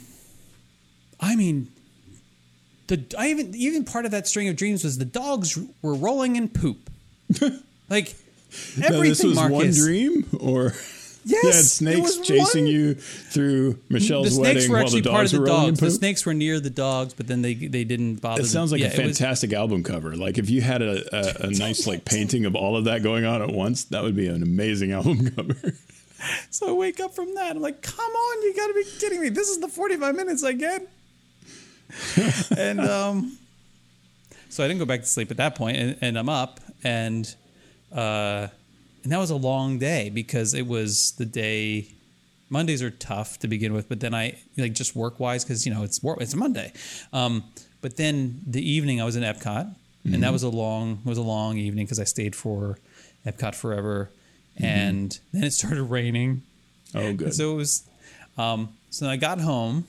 I 1.19 1.35
mean, 1.35 1.69
the 2.87 3.03
I 3.17 3.29
even 3.29 3.55
even 3.55 3.83
part 3.83 4.05
of 4.05 4.11
that 4.11 4.27
string 4.27 4.47
of 4.47 4.55
dreams 4.55 4.83
was 4.83 4.97
the 4.97 5.05
dogs 5.05 5.57
were 5.81 5.95
rolling 5.95 6.35
in 6.35 6.49
poop. 6.49 6.89
like 7.89 8.15
Now, 8.77 8.87
everything, 8.87 9.09
this 9.09 9.23
was 9.23 9.35
Marcus. 9.35 9.51
one 9.57 9.71
dream, 9.71 10.25
or 10.39 10.73
Yes, 11.27 11.43
you 11.43 11.49
had 11.49 11.55
it 11.59 11.63
snakes 11.63 12.17
was 12.17 12.27
chasing 12.27 12.65
one- 12.65 12.73
you 12.73 12.93
through 12.93 13.79
Michelle's 13.89 14.27
the 14.27 14.31
snakes 14.35 14.55
wedding 14.55 14.69
were 14.69 14.75
while 14.77 14.83
actually 14.85 15.01
the 15.01 15.09
part 15.09 15.21
dogs 15.21 15.33
of 15.33 15.39
the 15.41 15.45
rolling 15.51 15.67
dogs. 15.69 15.79
The 15.79 15.91
snakes 15.91 16.25
were 16.25 16.33
near 16.35 16.59
the 16.59 16.69
dogs, 16.69 17.13
but 17.15 17.25
then 17.27 17.41
they 17.41 17.55
they 17.55 17.83
didn't 17.83 18.17
bother. 18.17 18.41
It 18.43 18.45
sounds 18.45 18.71
like 18.71 18.79
yeah, 18.81 18.87
a 18.87 18.93
it 18.93 19.05
was- 19.07 19.17
fantastic 19.17 19.51
album 19.51 19.83
cover. 19.83 20.15
Like 20.15 20.37
if 20.37 20.49
you 20.51 20.61
had 20.61 20.83
a, 20.83 21.03
a, 21.43 21.47
a 21.47 21.49
nice 21.59 21.87
like 21.87 22.05
painting 22.05 22.45
of 22.45 22.55
all 22.55 22.77
of 22.77 22.85
that 22.85 23.01
going 23.01 23.25
on 23.25 23.41
at 23.41 23.49
once, 23.49 23.85
that 23.85 24.03
would 24.03 24.15
be 24.15 24.27
an 24.27 24.43
amazing 24.43 24.91
album 24.93 25.31
cover. 25.31 25.73
So 26.51 26.69
I 26.69 26.71
wake 26.73 26.99
up 26.99 27.13
from 27.15 27.33
that. 27.35 27.55
I'm 27.55 27.61
like, 27.61 27.81
come 27.81 27.99
on, 27.99 28.43
you 28.43 28.53
got 28.55 28.67
to 28.67 28.73
be 28.73 28.83
kidding 28.99 29.21
me. 29.21 29.29
This 29.29 29.49
is 29.49 29.59
the 29.59 29.67
45 29.67 30.15
minutes 30.15 30.43
I 30.43 30.53
get. 30.53 30.87
and 32.57 32.79
um, 32.79 33.37
so 34.49 34.63
I 34.63 34.67
didn't 34.67 34.79
go 34.79 34.85
back 34.85 35.01
to 35.01 35.05
sleep 35.07 35.31
at 35.31 35.37
that 35.37 35.55
point, 35.55 35.77
and, 35.77 35.97
and 36.01 36.17
I'm 36.17 36.29
up, 36.29 36.59
and 36.83 37.33
uh, 37.91 38.47
and 39.05 39.11
that 39.11 39.19
was 39.19 39.29
a 39.29 39.35
long 39.35 39.77
day 39.77 40.09
because 40.09 40.55
it 40.55 40.65
was 40.65 41.11
the 41.13 41.25
day. 41.25 41.87
Mondays 42.49 42.81
are 42.81 42.89
tough 42.89 43.37
to 43.39 43.47
begin 43.47 43.71
with, 43.73 43.87
but 43.87 43.99
then 43.99 44.15
I 44.15 44.37
like 44.57 44.73
just 44.73 44.95
work 44.95 45.19
wise 45.19 45.43
because 45.43 45.65
you 45.65 45.73
know 45.73 45.83
it's 45.83 46.01
work, 46.01 46.19
it's 46.21 46.33
a 46.33 46.37
Monday. 46.37 46.73
Um, 47.13 47.43
but 47.81 47.97
then 47.97 48.41
the 48.47 48.67
evening 48.67 48.99
I 48.99 49.05
was 49.05 49.15
in 49.15 49.21
Epcot, 49.21 49.75
and 50.03 50.23
that 50.23 50.31
was 50.31 50.41
a 50.41 50.49
long 50.49 51.01
was 51.05 51.19
a 51.19 51.21
long 51.21 51.57
evening 51.57 51.85
because 51.85 51.99
I 51.99 52.03
stayed 52.03 52.35
for 52.35 52.79
Epcot 53.27 53.53
forever, 53.53 54.09
and 54.57 55.19
then 55.31 55.43
it 55.43 55.51
started 55.51 55.83
raining. 55.97 56.41
Oh, 56.95 57.13
good. 57.13 57.33
So 57.33 57.53
it 57.53 57.55
was. 57.55 57.83
Um, 58.39 58.69
so 58.89 59.07
I 59.07 59.17
got 59.17 59.39
home, 59.39 59.85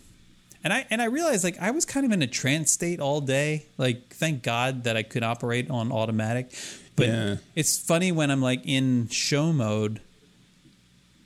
and 0.62 0.74
I 0.74 0.86
and 0.90 1.00
I 1.00 1.06
realized 1.06 1.42
like 1.42 1.58
I 1.58 1.70
was 1.70 1.86
kind 1.86 2.04
of 2.04 2.12
in 2.12 2.20
a 2.20 2.26
trance 2.26 2.70
state 2.70 3.00
all 3.00 3.22
day. 3.22 3.64
Like 3.78 4.14
thank 4.14 4.42
God 4.42 4.84
that 4.84 4.94
I 4.94 5.02
could 5.02 5.22
operate 5.22 5.70
on 5.70 5.90
automatic. 5.90 6.52
But 6.96 7.06
Yeah. 7.08 7.36
it's 7.54 7.78
funny 7.78 8.10
when 8.12 8.30
I'm 8.30 8.42
like 8.42 8.62
in 8.64 9.08
show 9.08 9.52
mode. 9.52 10.00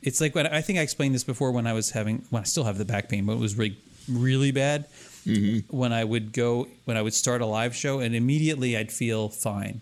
It's 0.01 0.19
like 0.19 0.35
when 0.35 0.47
I 0.47 0.61
think 0.61 0.79
I 0.79 0.81
explained 0.81 1.15
this 1.15 1.23
before 1.23 1.51
when 1.51 1.65
I 1.67 1.73
was 1.73 1.91
having 1.91 2.25
when 2.29 2.41
I 2.41 2.45
still 2.45 2.63
have 2.65 2.77
the 2.77 2.85
back 2.85 3.07
pain, 3.09 3.25
but 3.25 3.33
it 3.33 3.39
was 3.39 3.55
really 3.55 3.77
really 4.09 4.51
bad. 4.51 4.85
Mm-hmm. 5.25 5.75
When 5.75 5.93
I 5.93 6.03
would 6.03 6.33
go 6.33 6.67
when 6.85 6.97
I 6.97 7.01
would 7.01 7.13
start 7.13 7.41
a 7.41 7.45
live 7.45 7.75
show, 7.75 7.99
and 7.99 8.15
immediately 8.15 8.75
I'd 8.77 8.91
feel 8.91 9.29
fine 9.29 9.81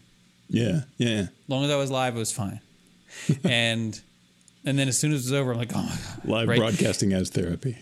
yeah, 0.49 0.81
yeah. 0.97 1.19
As 1.19 1.29
long 1.47 1.63
as 1.63 1.69
I 1.69 1.75
was 1.75 1.91
live, 1.91 2.15
it 2.15 2.19
was 2.19 2.31
fine. 2.31 2.59
and 3.43 3.99
and 4.65 4.79
then 4.79 4.87
as 4.87 4.97
soon 4.97 5.13
as 5.13 5.21
it 5.21 5.25
was 5.31 5.33
over, 5.33 5.51
I'm 5.51 5.57
like, 5.59 5.71
oh 5.75 5.81
my 5.81 5.87
god, 5.89 6.25
Live 6.25 6.47
right? 6.49 6.59
broadcasting 6.59 7.13
as 7.13 7.29
therapy. 7.29 7.77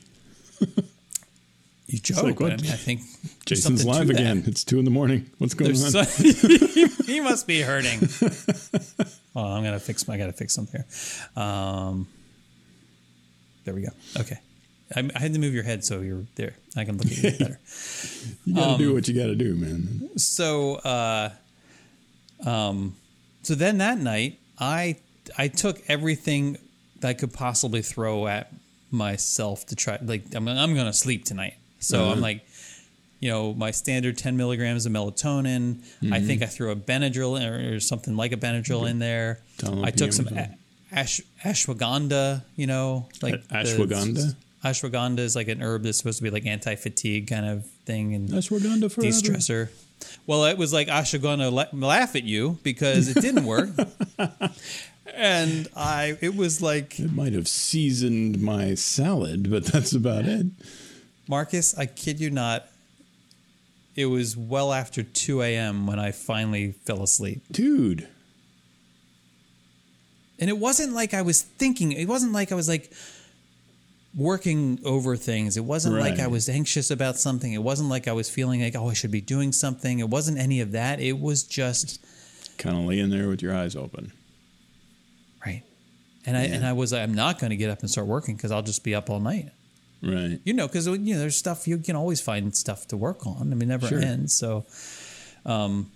You 1.87 1.99
joke, 1.99 2.41
like, 2.41 2.41
I 2.41 2.55
mean, 2.57 2.71
I 2.71 2.75
think 2.75 2.99
Jason's 3.45 3.85
live 3.85 4.07
that. 4.07 4.17
again. 4.17 4.43
It's 4.45 4.65
two 4.65 4.77
in 4.77 4.83
the 4.83 4.91
morning. 4.91 5.29
What's 5.37 5.53
going 5.53 5.71
There's 5.71 5.95
on? 5.95 6.03
so- 6.03 7.03
he, 7.05 7.21
must 7.21 7.47
be 7.47 7.61
hurting. 7.61 8.01
oh, 9.35 9.45
I'm 9.53 9.63
gonna 9.63 9.79
fix. 9.79 10.07
I 10.09 10.17
gotta 10.17 10.33
fix 10.33 10.53
something 10.53 10.83
here. 10.83 11.41
Um, 11.41 12.09
there 13.63 13.73
we 13.73 13.83
go. 13.83 13.89
Okay, 14.19 14.37
I, 14.93 15.09
I 15.15 15.19
had 15.19 15.33
to 15.33 15.39
move 15.39 15.53
your 15.53 15.63
head 15.63 15.85
so 15.85 16.01
you're 16.01 16.25
there. 16.35 16.55
I 16.75 16.83
can 16.83 16.97
look 16.97 17.07
at 17.07 17.17
you 17.23 17.31
better. 17.31 17.59
you 18.45 18.53
got 18.53 18.65
to 18.65 18.69
um, 18.73 18.77
do 18.77 18.93
what 18.93 19.07
you 19.07 19.13
got 19.13 19.27
to 19.27 19.35
do, 19.35 19.55
man. 19.55 20.09
so 20.17 20.75
uh 20.75 21.29
um 22.45 22.95
so 23.41 23.55
then 23.55 23.79
that 23.79 23.97
night 23.97 24.39
i 24.59 24.95
i 25.37 25.47
took 25.47 25.81
everything 25.87 26.57
that 26.99 27.07
i 27.07 27.13
could 27.13 27.33
possibly 27.33 27.81
throw 27.81 28.27
at 28.27 28.53
myself 28.91 29.65
to 29.65 29.75
try 29.75 29.97
like 30.03 30.23
i'm, 30.35 30.47
I'm 30.47 30.75
gonna 30.75 30.93
sleep 30.93 31.25
tonight 31.25 31.55
so 31.79 32.05
i'm 32.05 32.11
Uh-huh. 32.13 32.21
like 32.21 32.47
you 33.19 33.29
know 33.29 33.53
my 33.53 33.71
standard 33.71 34.17
10 34.17 34.37
milligrams 34.37 34.85
of 34.85 34.91
melatonin 34.91 35.79
i 36.11 36.19
think 36.19 36.41
i 36.41 36.45
threw 36.45 36.71
a 36.71 36.75
benadryl 36.75 37.33
or, 37.41 37.75
or 37.75 37.79
something 37.79 38.15
like 38.15 38.31
a 38.31 38.37
benadryl 38.37 38.89
in 38.89 38.99
there 38.99 39.39
i 39.83 39.89
took 39.91 40.13
some 40.13 40.27
a- 40.29 40.49
ash, 40.91 41.19
ashwagandha 41.43 42.43
you 42.55 42.67
know 42.67 43.07
like 43.21 43.33
A- 43.35 43.37
the- 43.37 43.55
ashwagandha? 43.55 44.35
ashwagandha 44.63 45.19
is 45.19 45.35
like 45.35 45.47
an 45.47 45.61
herb 45.61 45.83
that's 45.83 45.97
supposed 45.97 46.17
to 46.19 46.23
be 46.23 46.29
like 46.29 46.45
anti-fatigue 46.45 47.27
kind 47.27 47.45
of 47.45 47.65
thing 47.85 48.13
and 48.15 48.29
Ashwagandha 48.29 48.91
forever. 48.91 49.01
de-stressor. 49.11 49.69
Well, 50.25 50.45
it 50.45 50.57
was 50.57 50.73
like 50.73 50.87
Ashwagandha 50.89 51.51
la- 51.51 51.87
laugh 51.87 52.15
at 52.15 52.23
you 52.23 52.57
because 52.63 53.07
it 53.15 53.21
didn't 53.21 53.45
work, 53.45 53.69
and 55.13 55.67
I 55.75 56.17
it 56.21 56.35
was 56.35 56.61
like 56.61 56.99
It 56.99 57.11
might 57.13 57.33
have 57.33 57.47
seasoned 57.47 58.41
my 58.41 58.73
salad, 58.75 59.49
but 59.49 59.65
that's 59.65 59.93
about 59.93 60.25
it. 60.25 60.47
Marcus. 61.27 61.77
I 61.77 61.85
kid 61.85 62.19
you 62.19 62.29
not. 62.29 62.65
It 63.95 64.05
was 64.05 64.37
well 64.37 64.71
after 64.73 65.01
two 65.03 65.41
a.m. 65.41 65.87
when 65.87 65.99
I 65.99 66.11
finally 66.11 66.71
fell 66.71 67.01
asleep, 67.01 67.41
Dude. 67.51 68.07
and 70.39 70.49
it 70.49 70.57
wasn't 70.57 70.93
like 70.93 71.13
I 71.13 71.23
was 71.23 71.41
thinking. 71.41 71.91
It 71.91 72.07
wasn't 72.07 72.31
like 72.31 72.51
I 72.51 72.55
was 72.55 72.67
like 72.69 72.91
working 74.15 74.79
over 74.85 75.15
things. 75.15 75.57
It 75.57 75.65
wasn't 75.65 75.95
like 75.95 76.19
I 76.19 76.27
was 76.27 76.47
anxious 76.47 76.91
about 76.91 77.17
something. 77.17 77.51
It 77.53 77.63
wasn't 77.63 77.89
like 77.89 78.07
I 78.07 78.13
was 78.13 78.29
feeling 78.29 78.61
like 78.61 78.75
oh 78.75 78.89
I 78.89 78.93
should 78.93 79.11
be 79.11 79.21
doing 79.21 79.51
something. 79.51 79.97
It 79.99 80.09
wasn't 80.09 80.37
any 80.37 80.61
of 80.61 80.71
that. 80.73 80.99
It 80.99 81.19
was 81.19 81.43
just 81.43 81.99
Kind 82.59 82.75
of 82.77 82.85
laying 82.85 83.09
there 83.09 83.27
with 83.27 83.41
your 83.41 83.55
eyes 83.55 83.75
open. 83.75 84.11
Right. 85.45 85.63
And 86.25 86.35
I 86.37 86.43
and 86.43 86.65
I 86.65 86.73
was 86.73 86.91
like, 86.93 87.01
I'm 87.01 87.13
not 87.15 87.39
going 87.39 87.49
to 87.51 87.55
get 87.57 87.69
up 87.69 87.79
and 87.81 87.89
start 87.89 88.05
working 88.07 88.35
because 88.35 88.51
I'll 88.51 88.61
just 88.63 88.83
be 88.83 88.93
up 88.93 89.09
all 89.09 89.19
night. 89.19 89.49
Right. 90.01 90.39
You 90.43 90.53
know, 90.53 90.67
because 90.67 90.85
you 90.87 90.97
know, 90.97 91.19
there's 91.19 91.35
stuff 91.35 91.67
you 91.67 91.77
can 91.79 91.95
always 91.95 92.21
find 92.21 92.55
stuff 92.55 92.87
to 92.89 92.97
work 92.97 93.25
on. 93.25 93.51
I 93.51 93.55
mean, 93.55 93.63
it 93.63 93.65
never 93.67 93.87
Sure. 93.87 93.99
ends. 93.99 94.35
So, 94.35 94.65
um, 95.45 95.91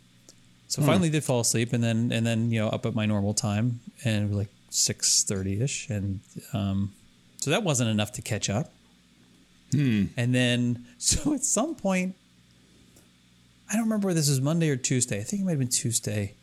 so 0.68 0.82
finally 0.82 1.10
did 1.10 1.24
fall 1.24 1.42
asleep, 1.42 1.74
and 1.74 1.84
then 1.84 2.12
and 2.12 2.26
then 2.26 2.50
you 2.50 2.60
know 2.62 2.70
up 2.70 2.86
at 2.86 2.96
my 2.96 3.06
normal 3.06 3.34
time, 3.34 3.80
and 4.04 4.36
like 4.36 4.50
six 4.70 5.24
thirty 5.24 5.62
ish, 5.62 5.90
and 5.90 6.22
um, 6.54 6.94
so 7.38 7.50
that 7.52 7.64
wasn't 7.64 7.90
enough 7.90 8.12
to 8.14 8.22
catch 8.22 8.50
up. 8.50 8.72
Hmm. 9.72 10.06
And 10.18 10.34
then 10.34 10.86
so 10.98 11.34
at 11.34 11.44
some 11.44 11.76
point, 11.76 12.16
I 13.70 13.74
don't 13.74 13.84
remember 13.84 14.08
whether 14.08 14.20
this 14.20 14.30
was 14.30 14.42
Monday 14.42 14.70
or 14.70 14.78
Tuesday. 14.78 15.20
I 15.20 15.24
think 15.24 15.42
it 15.42 15.46
might 15.46 15.52
have 15.52 15.60
been 15.60 15.68
Tuesday. 15.68 16.34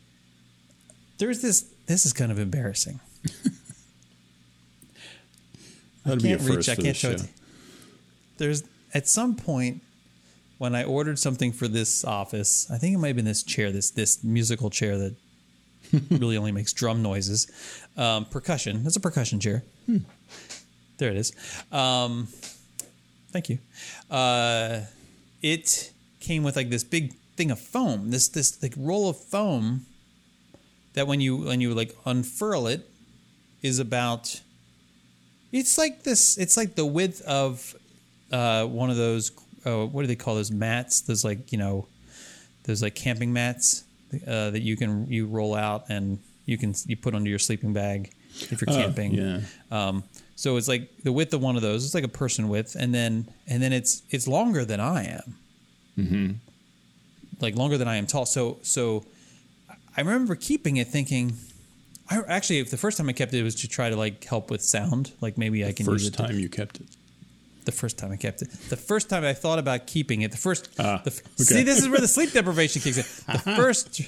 There's 1.17 1.41
this. 1.41 1.65
This 1.87 2.05
is 2.05 2.13
kind 2.13 2.31
of 2.31 2.39
embarrassing. 2.39 2.99
That'd 6.05 6.23
be 6.23 6.31
a 6.31 6.37
can't 6.37 6.47
first 6.47 6.67
reach. 6.67 6.79
I 6.79 6.81
can't 6.81 6.95
show. 6.95 7.11
it. 7.11 7.21
There's 8.39 8.63
at 8.93 9.07
some 9.07 9.35
point 9.35 9.83
when 10.57 10.73
I 10.73 10.83
ordered 10.83 11.19
something 11.19 11.51
for 11.51 11.67
this 11.67 12.03
office. 12.03 12.69
I 12.71 12.77
think 12.77 12.95
it 12.95 12.97
might 12.97 13.09
have 13.09 13.15
been 13.15 13.25
this 13.25 13.43
chair, 13.43 13.71
this 13.71 13.91
this 13.91 14.23
musical 14.23 14.69
chair 14.69 14.97
that 14.97 15.15
really 16.09 16.37
only 16.37 16.51
makes 16.51 16.73
drum 16.73 17.03
noises. 17.03 17.51
Um, 17.97 18.25
percussion. 18.25 18.83
That's 18.83 18.95
a 18.95 19.01
percussion 19.01 19.39
chair. 19.39 19.63
There 20.97 21.11
it 21.11 21.17
is. 21.17 21.31
Um, 21.71 22.27
thank 23.31 23.49
you. 23.49 23.59
Uh, 24.11 24.81
it 25.41 25.93
came 26.19 26.43
with 26.43 26.55
like 26.55 26.69
this 26.69 26.83
big 26.83 27.13
thing 27.37 27.51
of 27.51 27.59
foam. 27.59 28.11
This 28.11 28.27
this 28.27 28.61
like 28.61 28.73
roll 28.77 29.09
of 29.09 29.17
foam 29.17 29.85
that 30.93 31.07
when 31.07 31.21
you 31.21 31.37
when 31.37 31.61
you 31.61 31.73
like 31.73 31.95
unfurl 32.05 32.67
it 32.67 32.89
is 33.61 33.79
about 33.79 34.41
it's 35.51 35.77
like 35.77 36.03
this. 36.03 36.37
It's 36.37 36.57
like 36.57 36.75
the 36.75 36.85
width 36.85 37.21
of 37.21 37.75
uh, 38.31 38.65
one 38.65 38.89
of 38.89 38.97
those. 38.97 39.31
Uh, 39.65 39.85
what 39.85 40.01
do 40.01 40.07
they 40.07 40.15
call 40.15 40.35
those 40.35 40.51
mats? 40.51 41.01
Those 41.01 41.23
like 41.25 41.51
you 41.51 41.57
know, 41.57 41.87
those 42.63 42.81
like 42.81 42.95
camping 42.95 43.33
mats 43.33 43.83
uh, 44.27 44.49
that 44.51 44.61
you 44.61 44.77
can 44.77 45.11
you 45.11 45.27
roll 45.27 45.53
out 45.55 45.85
and 45.89 46.19
you 46.45 46.57
can 46.57 46.73
you 46.87 46.95
put 46.95 47.13
under 47.15 47.29
your 47.29 47.39
sleeping 47.39 47.73
bag 47.73 48.11
if 48.49 48.61
you're 48.61 48.69
Oh, 48.69 48.73
camping. 48.81 49.13
yeah. 49.13 49.41
Um, 49.71 50.03
so 50.35 50.55
it's 50.57 50.67
like 50.69 50.89
the 51.03 51.11
width 51.11 51.33
of 51.33 51.41
one 51.41 51.55
of 51.57 51.61
those. 51.61 51.83
It's 51.85 51.93
like 51.93 52.05
a 52.05 52.07
person 52.07 52.47
width, 52.49 52.75
and 52.75 52.93
then 52.95 53.27
and 53.47 53.61
then 53.61 53.73
it's 53.73 54.03
it's 54.09 54.27
longer 54.27 54.63
than 54.65 54.79
I 54.79 55.03
am. 55.05 55.35
Mm-hmm. 55.97 56.31
Like 57.41 57.55
longer 57.55 57.77
than 57.77 57.87
I 57.87 57.97
am 57.97 58.07
tall. 58.07 58.25
So 58.25 58.59
so 58.63 59.03
I 59.97 60.01
remember 60.01 60.35
keeping 60.35 60.77
it, 60.77 60.87
thinking. 60.87 61.33
I 62.11 62.21
actually, 62.27 62.57
if 62.59 62.71
the 62.71 62.77
first 62.77 62.97
time 62.97 63.07
I 63.07 63.13
kept 63.13 63.33
it, 63.35 63.39
it 63.39 63.43
was 63.43 63.53
to 63.55 63.67
try 63.67 63.89
to 63.89 63.95
like 63.95 64.23
help 64.23 64.49
with 64.49 64.61
sound. 64.63 65.11
Like 65.21 65.37
maybe 65.37 65.63
I 65.65 65.73
can 65.73 65.85
use 65.85 66.03
First 66.03 66.07
it. 66.13 66.17
to- 66.17 66.23
time 66.27 66.39
you 66.39 66.49
kept 66.49 66.79
it. 66.79 66.87
The 67.69 67.77
first 67.77 67.97
time 67.97 68.11
I 68.11 68.17
kept 68.17 68.41
it. 68.41 68.49
The 68.69 68.77
first 68.77 69.09
time 69.09 69.23
I 69.23 69.33
thought 69.33 69.59
about 69.59 69.87
keeping 69.87 70.21
it. 70.21 70.31
The 70.31 70.37
first. 70.37 70.69
Ah, 70.79 71.01
the, 71.03 71.11
okay. 71.11 71.43
See, 71.43 71.63
this 71.63 71.79
is 71.81 71.87
where 71.89 71.99
the 71.99 72.07
sleep 72.07 72.31
deprivation 72.37 72.81
kicks 72.81 72.97
in. 72.97 73.05
The 73.33 73.39
first 73.55 74.01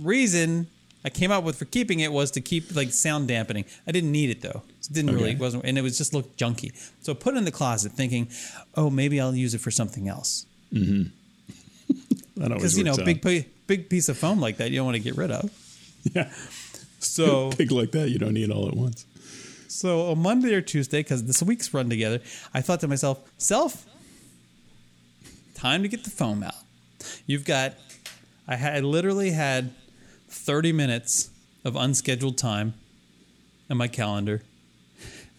reason 0.00 0.66
I 1.04 1.10
came 1.10 1.30
up 1.30 1.44
with 1.44 1.56
for 1.56 1.66
keeping 1.66 2.00
it 2.00 2.10
was 2.12 2.30
to 2.32 2.40
keep 2.40 2.74
like 2.74 2.90
sound 2.92 3.28
dampening. 3.28 3.64
I 3.86 3.92
didn't 3.92 4.10
need 4.12 4.30
it 4.30 4.40
though. 4.40 4.62
It 4.80 4.92
didn't 4.92 5.14
really. 5.14 5.32
It 5.32 5.38
wasn't, 5.38 5.64
and 5.64 5.76
it 5.78 5.82
was 5.82 5.96
just 5.98 6.12
looked 6.14 6.38
junky. 6.38 6.72
So 7.02 7.12
I 7.12 7.14
put 7.14 7.34
it 7.34 7.38
in 7.38 7.44
the 7.44 7.52
closet, 7.52 7.92
thinking, 7.92 8.28
oh, 8.74 8.90
maybe 8.90 9.20
I'll 9.20 9.34
use 9.34 9.54
it 9.54 9.60
for 9.60 9.70
something 9.70 10.08
else. 10.08 10.46
Always 10.74 11.10
Because 12.36 12.76
you 12.78 12.84
know, 12.84 12.92
out. 12.92 13.04
big 13.04 13.22
big 13.66 13.88
piece 13.88 14.08
of 14.08 14.18
foam 14.18 14.40
like 14.40 14.56
that, 14.58 14.70
you 14.70 14.76
don't 14.76 14.86
want 14.86 14.96
to 14.96 15.02
get 15.02 15.16
rid 15.16 15.30
of. 15.30 15.50
yeah, 16.14 16.30
So 16.98 17.50
big 17.52 17.70
like 17.70 17.92
that, 17.92 18.10
you 18.10 18.18
don't 18.18 18.34
need 18.34 18.50
it 18.50 18.52
all 18.52 18.68
at 18.68 18.74
once. 18.74 19.06
So 19.68 20.10
on 20.10 20.18
Monday 20.20 20.54
or 20.54 20.60
Tuesday, 20.60 21.00
because 21.00 21.24
this 21.24 21.42
week's 21.42 21.72
run 21.74 21.88
together, 21.88 22.20
I 22.52 22.60
thought 22.60 22.80
to 22.80 22.88
myself, 22.88 23.18
self, 23.38 23.86
time 25.54 25.82
to 25.82 25.88
get 25.88 26.04
the 26.04 26.10
foam 26.10 26.42
out. 26.42 26.54
You've 27.26 27.44
got, 27.44 27.74
I 28.46 28.56
had 28.56 28.76
I 28.76 28.80
literally 28.80 29.30
had 29.30 29.72
30 30.28 30.72
minutes 30.72 31.30
of 31.64 31.76
unscheduled 31.76 32.36
time 32.38 32.74
in 33.70 33.76
my 33.76 33.88
calendar. 33.88 34.42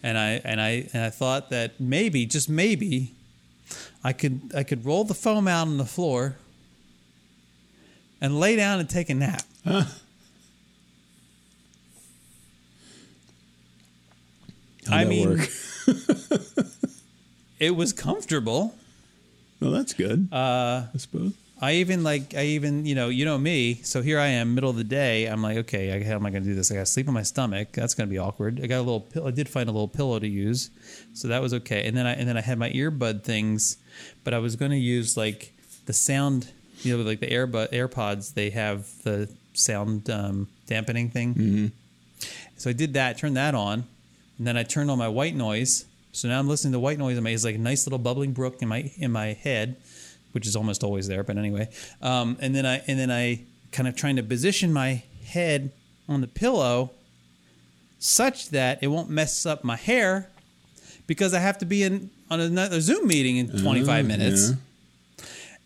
and 0.02 0.18
I 0.18 0.40
and 0.44 0.60
I 0.60 0.88
and 0.92 1.02
I 1.04 1.10
thought 1.10 1.50
that 1.50 1.80
maybe, 1.80 2.26
just 2.26 2.48
maybe, 2.48 3.14
I 4.04 4.12
could 4.12 4.52
I 4.54 4.62
could 4.62 4.84
roll 4.84 5.04
the 5.04 5.14
foam 5.14 5.48
out 5.48 5.66
on 5.66 5.78
the 5.78 5.84
floor 5.84 6.36
and 8.20 8.38
lay 8.38 8.56
down 8.56 8.80
and 8.80 8.88
take 8.88 9.10
a 9.10 9.14
nap. 9.14 9.42
How'd 14.86 15.00
I 15.00 15.04
mean-? 15.04 15.40
It 17.58 17.74
was 17.74 17.92
comfortable. 17.94 18.74
Well, 19.60 19.70
that's 19.70 19.94
good. 19.94 20.28
Uh, 20.30 20.84
I 20.94 20.98
suppose. 20.98 21.32
I 21.58 21.76
even 21.76 22.04
like 22.04 22.34
I 22.34 22.44
even 22.44 22.84
you 22.84 22.94
know 22.94 23.08
you 23.08 23.24
know 23.24 23.38
me. 23.38 23.76
So 23.82 24.02
here 24.02 24.18
I 24.20 24.26
am, 24.26 24.54
middle 24.54 24.68
of 24.68 24.76
the 24.76 24.84
day. 24.84 25.24
I'm 25.24 25.42
like, 25.42 25.56
okay, 25.58 25.90
I- 25.94 26.04
how 26.04 26.16
am 26.16 26.26
I 26.26 26.30
going 26.30 26.42
to 26.42 26.48
do 26.50 26.54
this? 26.54 26.70
I 26.70 26.74
got 26.74 26.80
to 26.80 26.86
sleep 26.86 27.08
on 27.08 27.14
my 27.14 27.22
stomach. 27.22 27.72
That's 27.72 27.94
going 27.94 28.08
to 28.08 28.12
be 28.12 28.18
awkward. 28.18 28.60
I 28.62 28.66
got 28.66 28.76
a 28.76 28.82
little. 28.82 29.00
Pill- 29.00 29.26
I 29.26 29.30
did 29.30 29.48
find 29.48 29.70
a 29.70 29.72
little 29.72 29.88
pillow 29.88 30.18
to 30.18 30.28
use, 30.28 30.68
so 31.14 31.28
that 31.28 31.40
was 31.40 31.54
okay. 31.54 31.86
And 31.88 31.96
then 31.96 32.06
I 32.06 32.12
and 32.12 32.28
then 32.28 32.36
I 32.36 32.42
had 32.42 32.58
my 32.58 32.70
earbud 32.72 33.22
things, 33.22 33.78
but 34.22 34.34
I 34.34 34.38
was 34.38 34.54
going 34.54 34.72
to 34.72 34.76
use 34.76 35.16
like 35.16 35.54
the 35.86 35.94
sound. 35.94 36.52
You 36.82 36.98
know, 36.98 37.02
like 37.04 37.20
the 37.20 37.28
earbud 37.28 37.72
AirPods. 37.72 38.34
They 38.34 38.50
have 38.50 38.86
the 39.04 39.30
sound 39.54 40.10
um, 40.10 40.48
dampening 40.66 41.08
thing. 41.08 41.72
So 42.58 42.68
I 42.68 42.74
did 42.74 42.92
that. 42.92 43.16
Turned 43.16 43.38
that 43.38 43.54
on, 43.54 43.84
and 44.38 44.46
then 44.46 44.56
I 44.56 44.62
turned 44.62 44.90
on 44.90 44.98
my 44.98 45.08
white 45.08 45.34
noise. 45.34 45.84
So 46.12 46.28
now 46.28 46.38
I'm 46.38 46.48
listening 46.48 46.72
to 46.72 46.78
white 46.78 46.98
noise. 46.98 47.16
and 47.18 47.26
It's 47.28 47.44
like 47.44 47.56
a 47.56 47.58
nice 47.58 47.86
little 47.86 47.98
bubbling 47.98 48.32
brook 48.32 48.62
in 48.62 48.68
my 48.68 48.90
in 48.96 49.12
my 49.12 49.34
head, 49.34 49.76
which 50.32 50.46
is 50.46 50.56
almost 50.56 50.82
always 50.84 51.06
there. 51.08 51.22
But 51.22 51.36
anyway, 51.38 51.68
um, 52.02 52.36
and 52.40 52.54
then 52.54 52.64
I 52.66 52.82
and 52.86 52.98
then 52.98 53.10
I 53.10 53.40
kind 53.72 53.86
of 53.88 53.96
trying 53.96 54.16
to 54.16 54.22
position 54.22 54.72
my 54.72 55.02
head 55.26 55.72
on 56.08 56.20
the 56.20 56.26
pillow 56.28 56.90
such 57.98 58.50
that 58.50 58.78
it 58.82 58.88
won't 58.88 59.10
mess 59.10 59.46
up 59.46 59.64
my 59.64 59.76
hair 59.76 60.30
because 61.06 61.34
I 61.34 61.40
have 61.40 61.58
to 61.58 61.66
be 61.66 61.82
in 61.82 62.10
on 62.30 62.40
another 62.40 62.80
Zoom 62.80 63.06
meeting 63.06 63.36
in 63.36 63.48
25 63.62 64.04
Uh, 64.04 64.08
minutes. 64.08 64.50
yeah. 64.50 64.56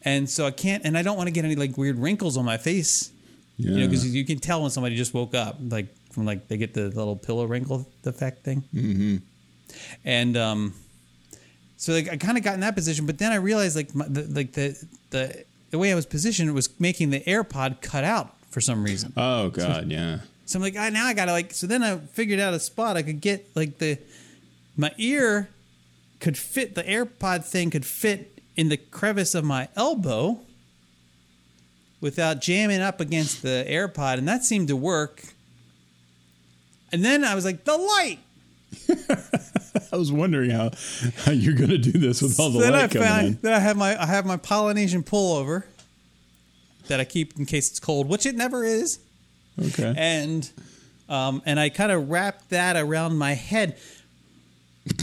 And 0.03 0.31
so 0.31 0.47
I 0.47 0.51
can't, 0.51 0.85
and 0.85 0.97
I 0.97 1.03
don't 1.03 1.17
want 1.17 1.27
to 1.27 1.31
get 1.31 1.45
any 1.45 1.57
like 1.57 1.77
weird 1.77 1.99
wrinkles 1.99 2.37
on 2.39 2.45
my 2.45 2.57
face, 2.57 3.11
you 3.59 3.71
know, 3.71 3.87
because 3.87 4.07
you 4.15 4.25
can 4.25 4.39
tell 4.39 4.63
when 4.63 4.71
somebody 4.71 4.97
just 4.97 5.13
woke 5.13 5.35
up, 5.35 5.59
like 5.61 5.87
from 6.11 6.27
like 6.27 6.49
they 6.49 6.57
get 6.57 6.75
the 6.75 6.89
little 6.89 7.17
pillow 7.17 7.45
wrinkle 7.45 7.89
effect 8.05 8.45
thing. 8.45 8.63
Mm-hmm. 8.75 9.17
And 10.05 10.37
um, 10.37 10.75
so 11.77 11.93
like 11.93 12.09
I 12.09 12.17
kind 12.17 12.37
of 12.37 12.45
got 12.45 12.55
in 12.55 12.61
that 12.61 12.75
position, 12.75 13.07
but 13.07 13.19
then 13.19 13.33
I 13.33 13.37
realized 13.37 13.77
like 13.77 13.95
my, 13.95 14.07
the, 14.09 14.23
like 14.25 14.53
the 14.53 14.83
the 15.11 15.45
the 15.71 15.79
way 15.79 15.93
I 15.93 15.95
was 15.95 16.07
positioned 16.07 16.53
was 16.53 16.69
making 16.81 17.11
the 17.11 17.21
AirPod 17.21 17.81
cut 17.81 18.05
out 18.05 18.35
for 18.51 18.61
some 18.61 18.85
reason. 18.85 19.13
Oh 19.17 19.51
God, 19.51 19.91
yeah. 19.91 20.21
So 20.47 20.59
I'm 20.59 20.63
like, 20.63 20.75
ah, 20.77 20.89
now 20.89 21.07
I 21.07 21.15
gotta 21.15 21.33
like. 21.33 21.53
So 21.53 21.67
then 21.67 21.83
I 21.83 21.97
figured 21.99 22.41
out 22.41 22.55
a 22.55 22.61
spot 22.61 22.97
I 22.97 23.03
could 23.03 23.21
get 23.21 23.47
like 23.55 23.79
the 23.79 23.99
my 24.77 24.93
ear 24.99 25.49
could 26.19 26.37
fit 26.37 26.75
the 26.75 26.83
AirPod 26.83 27.45
thing 27.45 27.71
could 27.71 27.87
fit 27.87 28.41
in 28.57 28.69
the 28.69 28.77
crevice 28.77 29.35
of 29.35 29.45
my 29.45 29.69
elbow 29.77 30.41
without 32.01 32.41
jamming 32.41 32.81
up 32.81 33.01
against 33.01 33.43
the 33.43 33.65
AirPod, 33.69 34.19
and 34.19 34.29
that 34.29 34.45
seemed 34.45 34.69
to 34.69 34.77
work. 34.77 35.35
And 36.93 37.05
then 37.05 37.25
I 37.25 37.35
was 37.35 37.45
like, 37.45 37.65
the 37.65 37.77
light. 37.77 38.19
I 39.93 39.97
was 39.97 40.13
wondering 40.13 40.51
how, 40.51 40.71
how 41.25 41.33
you're 41.33 41.55
going 41.55 41.71
to 41.71 41.79
do 41.79 41.93
this 41.93 42.23
with 42.23 42.39
all 42.39 42.51
the 42.51 42.61
then 42.61 42.75
I 42.75 42.83
light 42.83 42.91
coming 42.91 43.09
found 43.09 43.27
in. 43.27 43.39
then 43.43 43.53
I 43.53 43.59
have 43.59 43.77
my 43.77 44.01
I 44.01 44.07
have 44.07 44.25
my 44.27 44.37
Polynesian 44.37 45.03
pullover 45.03 45.65
that 46.89 47.01
I 47.01 47.05
keep 47.05 47.39
in 47.39 47.47
case 47.47 47.71
it's 47.71 47.81
cold, 47.81 48.09
which 48.09 48.27
it 48.27 48.37
never 48.37 48.65
is. 48.65 49.01
Okay. 49.61 49.93
and 49.97 50.51
um, 51.09 51.43
and 51.45 51.59
I 51.59 51.69
kind 51.69 51.91
of 51.93 52.09
wrap 52.11 52.49
that 52.49 52.77
around 52.77 53.17
my 53.19 53.33
head. 53.35 53.77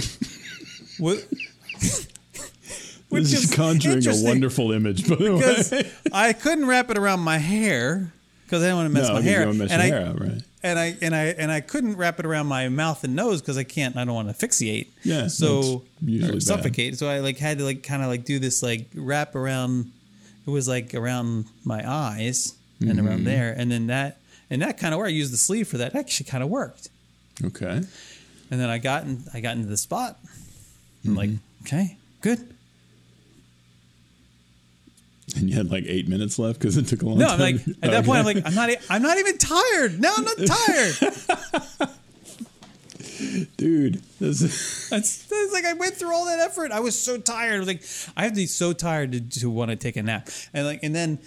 Wh- 1.02 1.16
Which 3.10 3.24
this 3.24 3.46
is 3.46 3.56
conjuring 3.56 4.06
a 4.06 4.22
wonderful 4.24 4.74
image, 4.74 5.08
by 5.08 5.16
the 5.16 5.38
because 5.38 5.72
way. 5.72 5.90
I 6.12 6.34
couldn't 6.34 6.68
wrap 6.68 6.90
it 6.92 6.98
around 6.98 7.22
my 7.22 7.38
hair 7.38 8.12
because 8.44 8.62
I 8.62 8.66
didn't 8.66 8.78
want 8.78 8.88
to 8.88 8.94
mess 8.94 9.08
no, 9.08 9.14
my 9.14 9.22
hair, 9.22 9.54
mess 9.54 9.72
and 9.72 9.82
your 9.82 9.96
I 9.98 10.00
hair 10.00 10.08
out, 10.10 10.20
right? 10.20 10.42
And 10.68 10.80
I 10.80 10.96
and 11.02 11.16
I 11.16 11.24
and 11.26 11.52
I 11.52 11.62
couldn't 11.62 11.96
wrap 11.98 12.20
it 12.20 12.26
around 12.26 12.48
my 12.48 12.70
mouth 12.70 13.04
and 13.04 13.16
nose 13.16 13.42
because 13.42 13.58
I 13.58 13.64
can't. 13.64 13.98
I 13.98 14.06
don't 14.06 14.14
want 14.16 14.28
to 14.28 14.34
asphyxiate. 14.34 14.92
Yeah, 15.04 15.28
so 15.28 15.84
or 16.04 16.20
bad. 16.32 16.44
suffocate. 16.44 16.98
So 16.98 17.10
I 17.10 17.20
like 17.20 17.38
had 17.38 17.58
to 17.58 17.64
like 17.64 17.84
kind 17.84 18.02
of 18.04 18.10
like 18.10 18.24
do 18.26 18.40
this 18.40 18.62
like 18.64 18.88
wrap 18.96 19.36
around. 19.36 19.92
It 20.46 20.50
was 20.52 20.68
like 20.68 20.94
around 20.94 21.46
my 21.66 21.84
eyes 21.90 22.54
and 22.80 22.92
Mm-hmm. 22.92 23.08
around 23.08 23.24
there, 23.26 23.54
and 23.58 23.72
then 23.72 23.88
that 23.88 24.20
and 24.50 24.62
that 24.62 24.78
kind 24.78 24.94
of 24.94 25.00
worked. 25.00 25.08
I 25.10 25.12
used 25.14 25.34
the 25.34 25.38
sleeve 25.38 25.68
for 25.68 25.78
that. 25.80 25.94
That 25.94 26.00
actually 26.00 26.30
kind 26.30 26.44
of 26.44 26.50
worked. 26.50 26.90
Okay. 27.44 27.82
And 28.50 28.62
then 28.62 28.70
I 28.70 28.78
got 28.78 29.04
in, 29.04 29.24
I 29.34 29.40
got 29.42 29.56
into 29.58 29.68
the 29.68 29.78
spot. 29.78 30.18
I'm 31.06 31.16
like, 31.16 31.32
okay, 31.64 31.98
good. 32.22 32.54
And 35.38 35.50
you 35.50 35.56
had 35.56 35.70
like 35.70 35.84
eight 35.88 36.08
minutes 36.08 36.40
left 36.40 36.60
because 36.60 36.78
it 36.78 36.88
took 36.88 37.02
a 37.02 37.06
long 37.06 37.18
No, 37.18 37.28
time. 37.28 37.34
I'm 37.34 37.40
like 37.40 37.68
at 37.82 37.92
that 37.92 38.06
point, 38.06 38.20
I'm 38.20 38.26
like, 38.26 38.46
I'm 38.46 38.56
not, 38.56 38.70
I'm 38.90 39.02
not 39.02 39.18
even 39.18 39.38
tired. 39.38 40.00
No, 40.00 40.14
I'm 40.18 40.24
not 40.24 40.38
tired. 40.46 41.90
dude, 43.58 44.02
this 44.20 44.42
is, 44.42 44.88
That's, 44.90 45.26
that's 45.26 45.54
like 45.54 45.66
I 45.66 45.74
went 45.74 45.96
through 45.96 46.14
all 46.14 46.26
that 46.26 46.40
effort. 46.40 46.72
I 46.72 46.80
was 46.80 47.00
so 47.00 47.18
tired. 47.18 47.56
I 47.56 47.60
was 47.60 47.68
like, 47.68 47.84
I 48.16 48.24
have 48.24 48.34
to 48.34 48.38
be 48.38 48.46
so 48.46 48.74
tired 48.74 49.12
to, 49.12 49.40
to 49.40 49.50
want 49.50 49.72
to 49.72 49.76
take 49.76 49.96
a 49.98 50.04
nap. 50.04 50.30
And 50.54 50.66
like, 50.66 50.80
and 50.84 50.96
then 50.96 51.20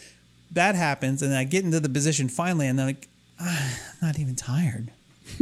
that 0.53 0.75
happens, 0.75 1.23
and 1.23 1.35
I 1.35 1.45
get 1.45 1.65
into 1.65 1.81
the 1.81 1.89
position 1.89 2.29
finally, 2.29 2.67
and 2.67 2.79
then 2.79 2.87
like, 2.87 3.09
ah, 3.41 3.79
I'm 4.01 4.09
not 4.09 4.19
even 4.19 4.35
tired. 4.35 4.91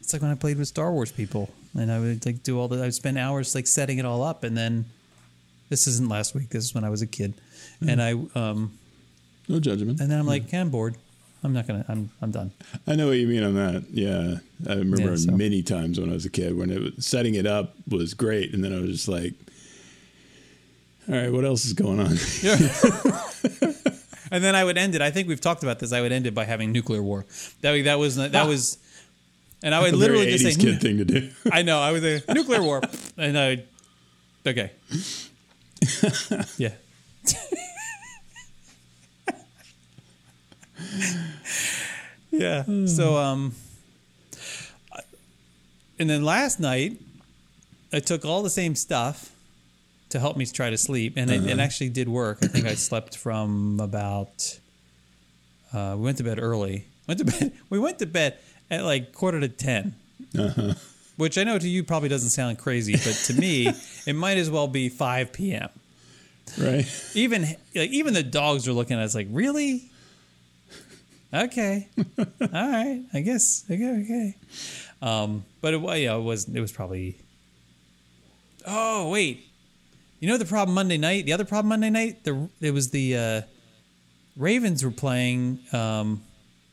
it's 0.00 0.12
like 0.12 0.22
when 0.22 0.30
I 0.30 0.34
played 0.34 0.58
with 0.58 0.68
Star 0.68 0.92
Wars 0.92 1.12
people, 1.12 1.50
and 1.74 1.90
I 1.90 1.98
would 1.98 2.26
like 2.26 2.42
do 2.42 2.58
all 2.58 2.68
the. 2.68 2.76
I 2.78 2.82
would 2.82 2.94
spend 2.94 3.18
hours 3.18 3.54
like 3.54 3.66
setting 3.66 3.98
it 3.98 4.04
all 4.04 4.22
up, 4.22 4.44
and 4.44 4.56
then 4.56 4.86
this 5.68 5.86
isn't 5.86 6.08
last 6.08 6.34
week. 6.34 6.48
This 6.50 6.64
is 6.64 6.74
when 6.74 6.84
I 6.84 6.90
was 6.90 7.02
a 7.02 7.06
kid, 7.06 7.34
and 7.86 8.00
I 8.02 8.12
um, 8.34 8.78
no 9.48 9.60
judgment. 9.60 10.00
and 10.00 10.10
then 10.10 10.18
I'm 10.18 10.26
like, 10.26 10.50
yeah, 10.52 10.60
I'm 10.60 10.70
bored. 10.70 10.96
I'm 11.44 11.52
not 11.52 11.66
gonna. 11.66 11.84
I'm 11.88 12.10
I'm 12.22 12.30
done. 12.30 12.50
I 12.86 12.94
know 12.96 13.06
what 13.08 13.18
you 13.18 13.26
mean 13.28 13.42
on 13.42 13.54
that. 13.54 13.84
Yeah, 13.90 14.38
I 14.68 14.74
remember 14.76 15.10
Yeah, 15.10 15.16
so- 15.16 15.32
many 15.32 15.62
times 15.62 16.00
when 16.00 16.10
I 16.10 16.14
was 16.14 16.24
a 16.24 16.30
kid 16.30 16.56
when 16.56 16.70
it 16.70 16.80
was, 16.80 17.06
setting 17.06 17.34
it 17.34 17.46
up 17.46 17.74
was 17.88 18.14
great, 18.14 18.52
and 18.54 18.64
then 18.64 18.72
I 18.74 18.80
was 18.80 18.90
just 18.90 19.08
like, 19.08 19.34
"All 21.08 21.14
right, 21.14 21.32
what 21.32 21.44
else 21.44 21.64
is 21.64 21.72
going 21.72 22.00
on?" 22.00 22.16
Yeah. 22.42 23.22
And 24.28 24.42
then 24.42 24.56
I 24.56 24.64
would 24.64 24.76
end 24.76 24.96
it. 24.96 25.00
I 25.00 25.12
think 25.12 25.28
we've 25.28 25.40
talked 25.40 25.62
about 25.62 25.78
this. 25.78 25.92
I 25.92 26.00
would 26.00 26.10
end 26.10 26.26
it 26.26 26.34
by 26.34 26.44
having 26.44 26.72
nuclear 26.72 27.00
war. 27.00 27.24
That 27.60 27.80
that 27.84 27.96
was 27.98 28.16
that 28.16 28.46
was, 28.48 28.76
and 29.62 29.72
I 29.72 29.80
would 29.80 29.94
literally 29.94 30.26
just 30.32 30.44
80s 30.44 30.52
say, 30.54 30.60
kid 30.60 30.80
thing 30.80 30.98
to 30.98 31.04
do. 31.04 31.30
I 31.52 31.62
know. 31.62 31.78
I 31.78 31.92
was 31.92 32.02
a 32.04 32.22
nuclear 32.34 32.60
war, 32.60 32.82
and 33.16 33.38
I, 33.38 33.62
okay, 34.44 34.72
yeah. 36.56 36.74
yeah. 42.30 42.64
So 42.86 43.16
um, 43.16 43.54
and 45.98 46.08
then 46.10 46.24
last 46.24 46.60
night, 46.60 47.00
I 47.92 48.00
took 48.00 48.24
all 48.24 48.42
the 48.42 48.50
same 48.50 48.74
stuff 48.74 49.32
to 50.10 50.20
help 50.20 50.36
me 50.36 50.46
try 50.46 50.70
to 50.70 50.78
sleep, 50.78 51.14
and 51.16 51.30
it, 51.30 51.44
it 51.46 51.58
actually 51.58 51.90
did 51.90 52.08
work. 52.08 52.38
I 52.42 52.46
think 52.46 52.66
I 52.66 52.74
slept 52.74 53.16
from 53.16 53.80
about. 53.80 54.58
Uh, 55.72 55.94
we 55.96 56.04
went 56.04 56.18
to 56.18 56.24
bed 56.24 56.38
early. 56.40 56.86
Went 57.06 57.18
to 57.20 57.24
bed. 57.26 57.52
We 57.70 57.78
went 57.78 57.98
to 57.98 58.06
bed 58.06 58.38
at 58.70 58.84
like 58.84 59.12
quarter 59.12 59.40
to 59.40 59.48
ten. 59.48 59.94
Which 61.16 61.38
I 61.38 61.44
know 61.44 61.58
to 61.58 61.68
you 61.68 61.82
probably 61.82 62.08
doesn't 62.10 62.30
sound 62.30 62.58
crazy, 62.58 62.92
but 62.92 63.14
to 63.26 63.34
me, 63.34 63.68
it 64.06 64.14
might 64.14 64.36
as 64.36 64.50
well 64.50 64.68
be 64.68 64.88
5 64.90 65.32
p.m. 65.32 65.70
right? 66.58 66.86
Even 67.14 67.42
like 67.74 67.90
even 67.90 68.12
the 68.14 68.22
dogs 68.22 68.68
are 68.68 68.72
looking 68.72 68.98
at 68.98 69.02
us 69.04 69.14
like, 69.14 69.28
really? 69.30 69.90
Okay, 71.32 71.88
all 72.18 72.26
right, 72.52 73.02
I 73.12 73.20
guess. 73.20 73.64
Okay, 73.70 74.02
okay. 74.02 74.36
Um, 75.02 75.44
but 75.60 75.74
it, 75.74 75.78
wa- 75.78 75.94
yeah, 75.94 76.16
it 76.16 76.22
was 76.22 76.48
it 76.48 76.60
was 76.60 76.72
probably. 76.72 77.16
Oh 78.66 79.10
wait, 79.10 79.44
you 80.20 80.28
know 80.28 80.38
the 80.38 80.44
problem 80.44 80.74
Monday 80.74 80.98
night. 80.98 81.26
The 81.26 81.32
other 81.32 81.44
problem 81.44 81.68
Monday 81.68 81.90
night, 81.90 82.24
the 82.24 82.48
it 82.60 82.72
was 82.72 82.90
the 82.90 83.16
uh, 83.16 83.42
Ravens 84.36 84.84
were 84.84 84.90
playing. 84.90 85.58
Um, 85.72 86.22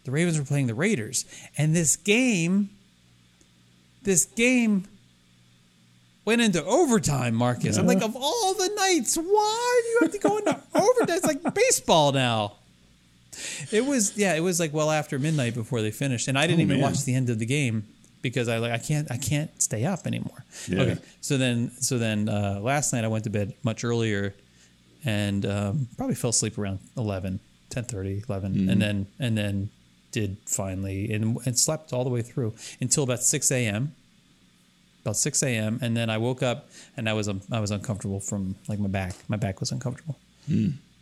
the 0.03 0.11
Ravens 0.11 0.37
were 0.37 0.45
playing 0.45 0.67
the 0.67 0.75
Raiders, 0.75 1.25
and 1.57 1.75
this 1.75 1.95
game. 1.95 2.69
This 4.03 4.25
game 4.25 4.85
went 6.25 6.41
into 6.41 6.63
overtime, 6.63 7.35
Marcus. 7.35 7.77
I'm 7.77 7.87
like, 7.87 8.01
of 8.01 8.15
all 8.15 8.53
the 8.53 8.69
nights, 8.75 9.15
why 9.17 9.81
do 9.83 9.89
you 9.89 9.99
have 10.01 10.11
to 10.11 10.19
go 10.19 10.37
into 10.37 10.59
overtime? 10.75 11.17
It's 11.17 11.25
like 11.25 11.53
baseball 11.53 12.11
now. 12.11 12.53
It 13.71 13.85
was 13.85 14.15
yeah, 14.15 14.35
it 14.35 14.41
was 14.41 14.59
like 14.59 14.73
well 14.73 14.91
after 14.91 15.17
midnight 15.17 15.55
before 15.55 15.81
they 15.81 15.89
finished, 15.91 16.27
and 16.27 16.37
I 16.37 16.45
didn't 16.47 16.59
Oh, 16.59 16.63
even 16.63 16.79
man. 16.79 16.91
watch 16.91 17.03
the 17.03 17.15
end 17.15 17.29
of 17.31 17.39
the 17.39 17.45
game 17.47 17.83
because 18.21 18.47
I 18.47 18.57
like 18.59 18.71
I 18.71 18.77
can't 18.77 19.09
I 19.11 19.17
can't 19.17 19.49
stay 19.61 19.85
up 19.85 20.05
anymore. 20.05 20.45
Yeah. 20.67 20.81
Okay, 20.81 20.97
so 21.21 21.37
then 21.37 21.71
so 21.79 21.97
then 21.97 22.29
uh, 22.29 22.59
last 22.61 22.93
night 22.93 23.03
I 23.03 23.07
went 23.07 23.23
to 23.23 23.31
bed 23.31 23.53
much 23.63 23.83
earlier, 23.83 24.35
and 25.03 25.45
um, 25.47 25.87
probably 25.97 26.13
fell 26.15 26.29
asleep 26.29 26.57
around 26.59 26.79
11, 26.95 27.39
10.30, 27.71 28.29
11, 28.29 28.53
Mm-hmm. 28.53 28.69
and 28.69 28.81
then 28.81 29.07
and 29.19 29.35
then 29.37 29.69
did 30.13 30.37
finally 30.45 31.11
and, 31.11 31.37
and 31.45 31.59
slept 31.59 31.91
all 31.91 32.05
the 32.05 32.09
way 32.09 32.21
through 32.21 32.53
until 32.79 33.03
about 33.03 33.21
six 33.21 33.51
a.m. 33.51 33.93
about 35.03 35.17
6 35.17 35.43
a.m. 35.43 35.79
And 35.81 35.97
then 35.97 36.09
I 36.09 36.17
woke 36.17 36.41
up 36.41 36.69
and 36.95 37.09
I 37.09 37.13
was 37.13 37.27
um, 37.27 37.41
I 37.51 37.59
was 37.59 37.71
uncomfortable 37.71 38.21
from 38.21 38.55
like 38.69 38.79
my 38.79 38.87
back. 38.87 39.15
My 39.27 39.35
back 39.37 39.59
was 39.59 39.71
uncomfortable. 39.71 40.15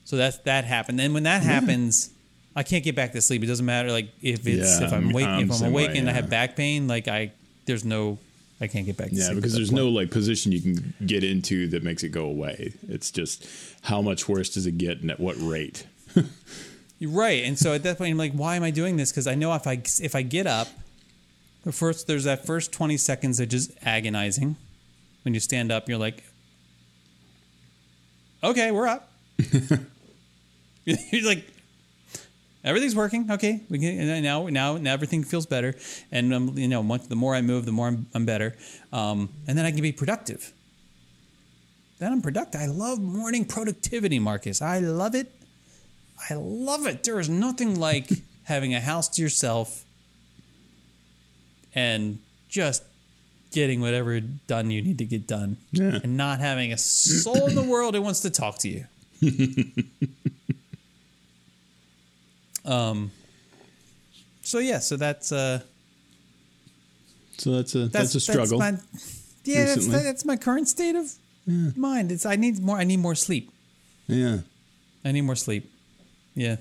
So 0.05 0.17
that's 0.17 0.37
that 0.39 0.65
happened. 0.65 0.97
Then 0.97 1.13
when 1.13 1.23
that 1.23 1.43
happens, 1.43 2.09
I 2.55 2.63
can't 2.63 2.83
get 2.83 2.95
back 2.95 3.11
to 3.13 3.21
sleep. 3.21 3.43
It 3.43 3.47
doesn't 3.47 3.65
matter 3.65 3.91
like 3.91 4.09
if 4.21 4.47
it's 4.47 4.79
Yeah, 4.79 4.87
if 4.87 4.93
I'm 4.93 5.11
awake 5.11 5.27
if 5.45 5.51
I'm 5.61 5.69
awake 5.71 5.89
way, 5.91 5.97
and 5.99 6.09
I 6.09 6.13
have 6.13 6.29
back 6.29 6.55
pain, 6.55 6.87
like 6.87 7.07
I 7.07 7.31
there's 7.67 7.85
no 7.85 8.17
I 8.59 8.67
can't 8.67 8.85
get 8.85 8.97
back 8.97 9.09
to 9.09 9.15
Yeah, 9.15 9.25
sleep. 9.25 9.35
because 9.37 9.53
there's 9.53 9.69
point. 9.69 9.83
no 9.83 9.89
like 9.89 10.09
position 10.11 10.51
you 10.51 10.61
can 10.61 10.93
get 11.05 11.23
into 11.23 11.67
that 11.69 11.83
makes 11.83 12.03
it 12.03 12.09
go 12.09 12.25
away. 12.25 12.73
It's 12.87 13.09
just 13.11 13.47
how 13.81 14.01
much 14.01 14.27
worse 14.29 14.49
does 14.53 14.65
it 14.67 14.77
get 14.77 15.01
and 15.01 15.09
at 15.11 15.19
what 15.19 15.35
rate? 15.39 15.85
You're 17.01 17.09
right. 17.09 17.43
And 17.45 17.57
so 17.57 17.73
at 17.73 17.81
that 17.81 17.97
point, 17.97 18.11
I'm 18.11 18.17
like, 18.19 18.33
why 18.33 18.55
am 18.55 18.61
I 18.61 18.69
doing 18.69 18.95
this? 18.95 19.11
Because 19.11 19.25
I 19.25 19.33
know 19.33 19.55
if 19.55 19.65
I 19.65 19.81
if 20.03 20.13
I 20.13 20.21
get 20.21 20.45
up, 20.45 20.67
the 21.63 21.71
first 21.71 22.05
there's 22.05 22.25
that 22.25 22.45
first 22.45 22.71
20 22.71 22.95
seconds 22.97 23.39
of 23.39 23.49
just 23.49 23.71
agonizing. 23.81 24.55
When 25.23 25.33
you 25.33 25.39
stand 25.39 25.71
up, 25.71 25.89
you're 25.89 25.97
like, 25.97 26.23
okay, 28.43 28.69
we're 28.69 28.85
up. 28.85 29.09
you're 30.85 31.25
like, 31.25 31.47
everything's 32.63 32.95
working. 32.95 33.31
Okay, 33.31 33.63
we 33.67 33.79
can 33.79 34.07
and 34.07 34.23
now 34.23 34.45
now 34.49 34.77
now 34.77 34.93
everything 34.93 35.23
feels 35.23 35.47
better. 35.47 35.73
And 36.11 36.31
um, 36.31 36.55
you 36.55 36.67
know, 36.67 36.81
once, 36.81 37.07
the 37.07 37.15
more 37.15 37.33
I 37.33 37.41
move, 37.41 37.65
the 37.65 37.71
more 37.71 37.87
I'm, 37.87 38.05
I'm 38.13 38.27
better. 38.27 38.55
Um, 38.93 39.29
and 39.47 39.57
then 39.57 39.65
I 39.65 39.71
can 39.71 39.81
be 39.81 39.91
productive. 39.91 40.53
Then 41.97 42.11
I'm 42.11 42.21
productive. 42.21 42.61
I 42.61 42.67
love 42.67 42.99
morning 42.99 43.45
productivity, 43.45 44.19
Marcus. 44.19 44.61
I 44.61 44.77
love 44.81 45.15
it. 45.15 45.40
I 46.29 46.35
love 46.35 46.85
it. 46.87 47.03
There 47.03 47.19
is 47.19 47.29
nothing 47.29 47.79
like 47.79 48.09
having 48.43 48.73
a 48.75 48.79
house 48.79 49.07
to 49.09 49.21
yourself 49.21 49.83
and 51.73 52.19
just 52.49 52.83
getting 53.51 53.81
whatever 53.81 54.19
done 54.19 54.71
you 54.71 54.81
need 54.81 54.97
to 54.99 55.05
get 55.05 55.27
done 55.27 55.57
Yeah. 55.71 55.99
and 56.03 56.15
not 56.17 56.39
having 56.39 56.71
a 56.73 56.77
soul 56.77 57.47
in 57.47 57.55
the 57.55 57.63
world 57.73 57.95
who 57.95 58.01
wants 58.01 58.21
to 58.21 58.29
talk 58.29 58.57
to 58.59 58.69
you. 58.69 58.85
um 62.65 63.11
so 64.41 64.59
yeah, 64.59 64.79
so 64.79 64.97
that's 64.97 65.31
uh 65.31 65.61
So 67.37 67.51
that's 67.51 67.75
a 67.75 67.79
that's, 67.87 67.91
that's 67.93 68.15
a 68.15 68.19
struggle. 68.19 68.59
my, 68.59 68.77
yeah, 69.43 69.65
that's, 69.65 69.87
that's 69.87 70.25
my 70.25 70.35
current 70.37 70.67
state 70.67 70.95
of 70.95 71.11
mind. 71.75 72.11
It's 72.11 72.25
I 72.25 72.35
need 72.35 72.59
more 72.61 72.77
I 72.77 72.83
need 72.83 72.97
more 72.99 73.15
sleep. 73.15 73.51
yeah. 74.07 74.39
I 75.03 75.11
need 75.11 75.21
more 75.21 75.35
sleep. 75.35 75.70
Yeah. 76.35 76.57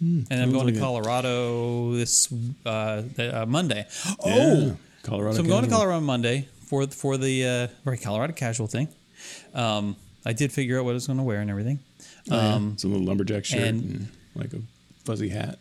and 0.00 0.26
I'm 0.30 0.52
going 0.52 0.66
like 0.66 0.74
to 0.74 0.78
it. 0.80 0.82
Colorado 0.82 1.92
this 1.92 2.28
uh, 2.64 3.02
the- 3.16 3.42
uh, 3.42 3.46
Monday. 3.46 3.86
Yeah. 4.06 4.14
Oh, 4.24 4.76
Colorado. 5.02 5.34
so 5.36 5.42
I'm 5.42 5.48
going 5.48 5.64
to 5.64 5.70
Colorado 5.70 6.00
Monday 6.00 6.46
for 6.66 6.86
for 6.86 7.16
the 7.16 7.44
uh, 7.46 7.66
very 7.84 7.98
Colorado 7.98 8.32
casual 8.32 8.66
thing. 8.68 8.88
Um, 9.54 9.96
I 10.24 10.32
did 10.32 10.52
figure 10.52 10.78
out 10.78 10.84
what 10.84 10.90
I 10.92 10.94
was 10.94 11.06
going 11.06 11.16
to 11.18 11.22
wear 11.24 11.40
and 11.40 11.50
everything. 11.50 11.80
Oh, 12.30 12.36
yeah. 12.36 12.54
Um, 12.54 12.70
it's 12.74 12.84
a 12.84 12.88
little 12.88 13.04
lumberjack 13.06 13.44
shirt 13.44 13.60
and- 13.62 13.82
and, 13.82 14.08
like 14.34 14.52
a 14.52 14.60
fuzzy 15.04 15.30
hat, 15.30 15.58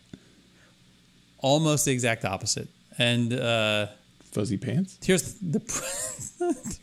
almost 1.39 1.85
the 1.85 1.91
exact 1.91 2.25
opposite. 2.25 2.67
And 2.99 3.31
uh, 3.33 3.87
fuzzy 4.31 4.57
pants. 4.57 4.97
here's 5.03 5.33
the 5.35 5.59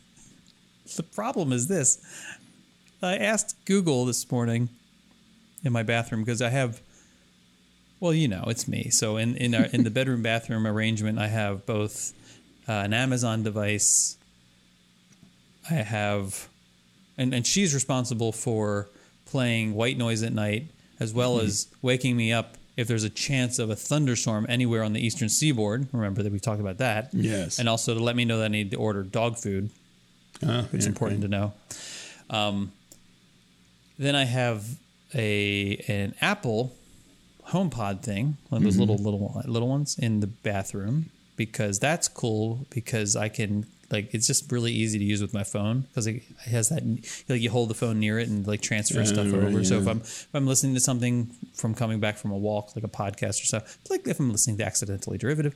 the 0.97 1.03
problem 1.03 1.51
is 1.53 1.67
this. 1.67 1.99
I 3.01 3.17
asked 3.17 3.55
Google 3.65 4.05
this 4.05 4.29
morning 4.31 4.69
in 5.65 5.73
my 5.73 5.83
bathroom 5.83 6.23
because 6.23 6.41
I 6.41 6.49
have 6.49 6.81
well, 7.99 8.13
you 8.13 8.27
know, 8.27 8.43
it's 8.47 8.67
me. 8.67 8.89
So 8.89 9.17
in 9.17 9.35
in 9.37 9.55
our 9.55 9.65
in 9.65 9.83
the 9.83 9.89
bedroom 9.89 10.21
bathroom 10.21 10.67
arrangement, 10.67 11.17
I 11.17 11.27
have 11.27 11.65
both 11.65 12.13
uh, 12.67 12.71
an 12.73 12.93
Amazon 12.93 13.41
device. 13.43 14.17
I 15.69 15.75
have, 15.75 16.47
and 17.17 17.33
and 17.33 17.47
she's 17.47 17.73
responsible 17.73 18.31
for 18.31 18.89
playing 19.25 19.73
white 19.73 19.97
noise 19.97 20.23
at 20.23 20.33
night, 20.33 20.67
as 20.99 21.13
well 21.13 21.39
as 21.39 21.67
waking 21.81 22.15
me 22.15 22.31
up 22.31 22.57
if 22.77 22.87
there's 22.87 23.05
a 23.05 23.09
chance 23.09 23.57
of 23.57 23.69
a 23.69 23.75
thunderstorm 23.75 24.45
anywhere 24.49 24.83
on 24.83 24.93
the 24.93 24.99
eastern 25.03 25.29
seaboard. 25.29 25.87
Remember 25.93 26.21
that 26.21 26.31
we 26.31 26.39
talked 26.39 26.59
about 26.59 26.77
that. 26.79 27.09
Yes. 27.13 27.57
And 27.57 27.69
also 27.69 27.93
to 27.93 28.03
let 28.03 28.15
me 28.15 28.25
know 28.25 28.39
that 28.39 28.45
I 28.45 28.49
need 28.49 28.71
to 28.71 28.77
order 28.77 29.01
dog 29.01 29.37
food. 29.37 29.71
Ah, 30.45 30.67
It's 30.73 30.85
yeah, 30.85 30.89
important 30.89 31.21
to 31.21 31.27
know. 31.29 31.53
Um, 32.29 32.73
then 33.97 34.13
I 34.15 34.25
have 34.25 34.65
a 35.15 35.77
an 35.87 36.13
Apple 36.21 36.75
HomePod 37.49 38.01
thing, 38.03 38.37
one 38.49 38.59
of 38.59 38.63
those 38.63 38.77
little 38.77 38.97
little 38.97 39.41
little 39.45 39.67
ones 39.69 39.97
in 39.97 40.19
the 40.19 40.27
bathroom 40.27 41.09
because 41.37 41.79
that's 41.79 42.07
cool 42.07 42.65
because 42.69 43.15
I 43.15 43.29
can 43.29 43.65
like 43.91 44.13
it's 44.13 44.25
just 44.25 44.51
really 44.51 44.71
easy 44.71 44.97
to 44.97 45.05
use 45.05 45.21
with 45.21 45.33
my 45.33 45.43
phone 45.43 45.81
because 45.81 46.07
it 46.07 46.23
has 46.45 46.69
that 46.69 46.83
like 47.29 47.41
you 47.41 47.51
hold 47.51 47.69
the 47.69 47.75
phone 47.75 47.99
near 47.99 48.17
it 48.17 48.27
and 48.27 48.47
like 48.47 48.61
transfer 48.61 48.99
Yeah, 48.99 49.05
stuff 49.05 49.27
right, 49.27 49.43
over. 49.43 49.63
So 49.63 49.77
if. 49.77 49.87
I'm 49.87 50.01
if 50.01 50.27
I'm 50.33 50.47
listening 50.47 50.73
to 50.73 50.79
something 50.79 51.29
from 51.53 51.75
coming 51.75 51.99
back 51.99 52.17
from 52.17 52.31
a 52.31 52.37
walk 52.37 52.75
like 52.75 52.83
a 52.83 52.87
podcast 52.89 53.41
or 53.41 53.45
stuff, 53.45 53.77
like 53.89 54.07
if 54.07 54.19
I'm 54.19 54.31
listening 54.31 54.57
to 54.57 54.65
accidentally 54.65 55.17
derivative, 55.17 55.53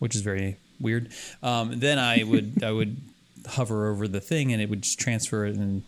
which 0.00 0.14
is 0.14 0.20
very 0.20 0.58
weird, 0.80 1.08
um, 1.42 1.80
then 1.80 1.98
I 1.98 2.22
would 2.24 2.62
I 2.62 2.72
would 2.72 2.98
hover 3.46 3.88
over 3.90 4.06
the 4.06 4.20
thing 4.20 4.52
and 4.52 4.60
it 4.60 4.68
would 4.68 4.82
just 4.82 4.98
transfer 5.00 5.46
it 5.46 5.56
and 5.56 5.82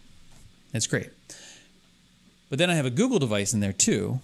it's 0.73 0.87
great. 0.87 1.11
But 2.51 2.59
then 2.59 2.71
I 2.71 2.75
have 2.75 2.87
a 2.87 2.91
Google 2.91 3.19
device 3.19 3.53
in 3.55 3.61
there 3.61 3.73
too 3.73 4.21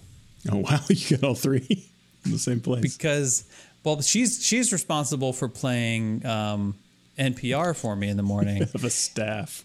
Oh 0.51 0.57
wow, 0.69 0.79
you 0.89 1.17
got 1.17 1.23
all 1.27 1.35
three 1.35 1.85
in 2.25 2.31
the 2.31 2.39
same 2.39 2.59
place. 2.59 2.81
because 2.81 3.45
well 3.83 4.01
she's 4.01 4.45
she's 4.45 4.71
responsible 4.73 5.33
for 5.33 5.47
playing 5.49 6.25
um, 6.25 6.75
NPR 7.17 7.75
for 7.75 7.95
me 7.95 8.09
in 8.09 8.17
the 8.17 8.23
morning 8.23 8.63
of 8.73 8.83
a 8.83 8.89
staff. 8.89 9.63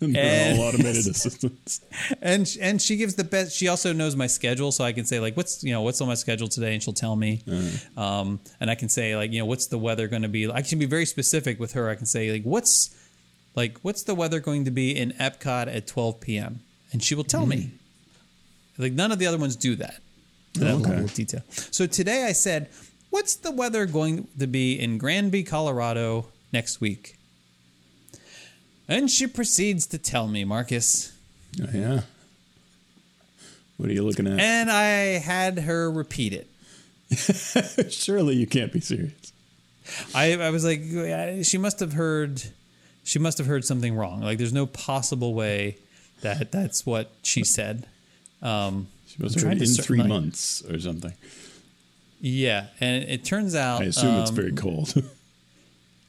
And 0.00 0.16
And- 0.16 0.58
all 0.60 0.66
automated 0.68 1.06
assistants. 1.08 1.80
and 2.22 2.48
and 2.60 2.80
she 2.80 2.96
gives 2.96 3.14
the 3.16 3.24
best 3.24 3.56
she 3.56 3.66
also 3.68 3.92
knows 3.92 4.14
my 4.16 4.26
schedule 4.28 4.70
so 4.70 4.84
I 4.84 4.92
can 4.92 5.04
say 5.04 5.18
like 5.18 5.36
what's 5.36 5.64
you 5.64 5.72
know 5.72 5.82
what's 5.82 6.00
on 6.00 6.06
my 6.08 6.14
schedule 6.14 6.46
today 6.48 6.72
and 6.74 6.82
she'll 6.82 6.92
tell 6.94 7.16
me 7.16 7.42
um, 7.96 8.38
and 8.60 8.70
I 8.70 8.74
can 8.76 8.88
say 8.88 9.16
like 9.16 9.32
you 9.32 9.40
know 9.40 9.46
what's 9.46 9.66
the 9.66 9.78
weather 9.78 10.06
going 10.08 10.22
to 10.22 10.28
be 10.28 10.48
I 10.50 10.62
can 10.62 10.78
be 10.78 10.86
very 10.86 11.04
specific 11.06 11.58
with 11.58 11.72
her 11.72 11.88
I 11.90 11.94
can 11.96 12.06
say 12.06 12.30
like 12.30 12.44
what's 12.44 12.94
like 13.56 13.78
what's 13.82 14.04
the 14.04 14.14
weather 14.14 14.38
going 14.40 14.64
to 14.66 14.70
be 14.70 14.96
in 14.96 15.10
Epcot 15.12 15.74
at 15.74 15.86
12 15.88 16.20
p.m. 16.20 16.60
and 16.92 17.02
she 17.02 17.14
will 17.16 17.24
tell 17.24 17.44
me 17.46 17.72
like 18.78 18.92
none 18.92 19.12
of 19.12 19.18
the 19.18 19.26
other 19.26 19.38
ones 19.38 19.56
do 19.56 19.74
that 19.76 20.00
to 20.54 20.60
that 20.60 20.70
oh, 20.72 20.76
Okay. 20.78 20.88
level 20.90 21.04
of 21.04 21.14
detail 21.14 21.42
so 21.50 21.86
today 21.86 22.24
I 22.24 22.32
said 22.32 22.68
what's 23.10 23.34
the 23.34 23.50
weather 23.50 23.84
going 23.86 24.28
to 24.38 24.46
be 24.46 24.78
in 24.78 24.98
Granby 24.98 25.42
Colorado 25.44 26.26
next 26.52 26.80
week 26.80 27.16
and 28.88 29.10
she 29.10 29.26
proceeds 29.26 29.86
to 29.88 29.98
tell 29.98 30.28
me 30.28 30.44
Marcus 30.44 31.12
Oh, 31.60 31.66
yeah. 31.72 32.00
What 33.78 33.88
are 33.88 33.92
you 33.92 34.02
looking 34.04 34.26
at? 34.26 34.38
and 34.38 34.70
I 34.70 35.18
had 35.18 35.60
her 35.60 35.90
repeat 35.90 36.32
it. 36.32 36.46
Surely 37.92 38.36
you 38.36 38.46
can't 38.46 38.72
be 38.72 38.80
serious. 38.80 39.32
I, 40.14 40.34
I 40.34 40.50
was 40.50 40.64
like, 40.64 40.82
she 41.44 41.56
must 41.56 41.80
have 41.80 41.94
heard, 41.94 42.42
she 43.04 43.18
must 43.18 43.38
have 43.38 43.46
heard 43.46 43.64
something 43.64 43.94
wrong. 43.96 44.20
Like, 44.20 44.36
there's 44.38 44.52
no 44.52 44.66
possible 44.66 45.32
way 45.32 45.78
that 46.20 46.52
that's 46.52 46.84
what 46.84 47.10
she 47.22 47.44
said. 47.44 47.86
Um, 48.42 48.88
She 49.06 49.22
must 49.22 49.40
have 49.40 49.50
in 49.52 49.66
three 49.74 49.98
like- 49.98 50.08
months 50.08 50.62
or 50.68 50.78
something. 50.80 51.12
yeah, 52.20 52.66
and 52.80 53.04
it 53.04 53.24
turns 53.24 53.54
out, 53.54 53.82
I 53.82 53.86
assume 53.86 54.20
it's 54.20 54.30
um, 54.30 54.36
very 54.36 54.52
cold. 54.52 54.94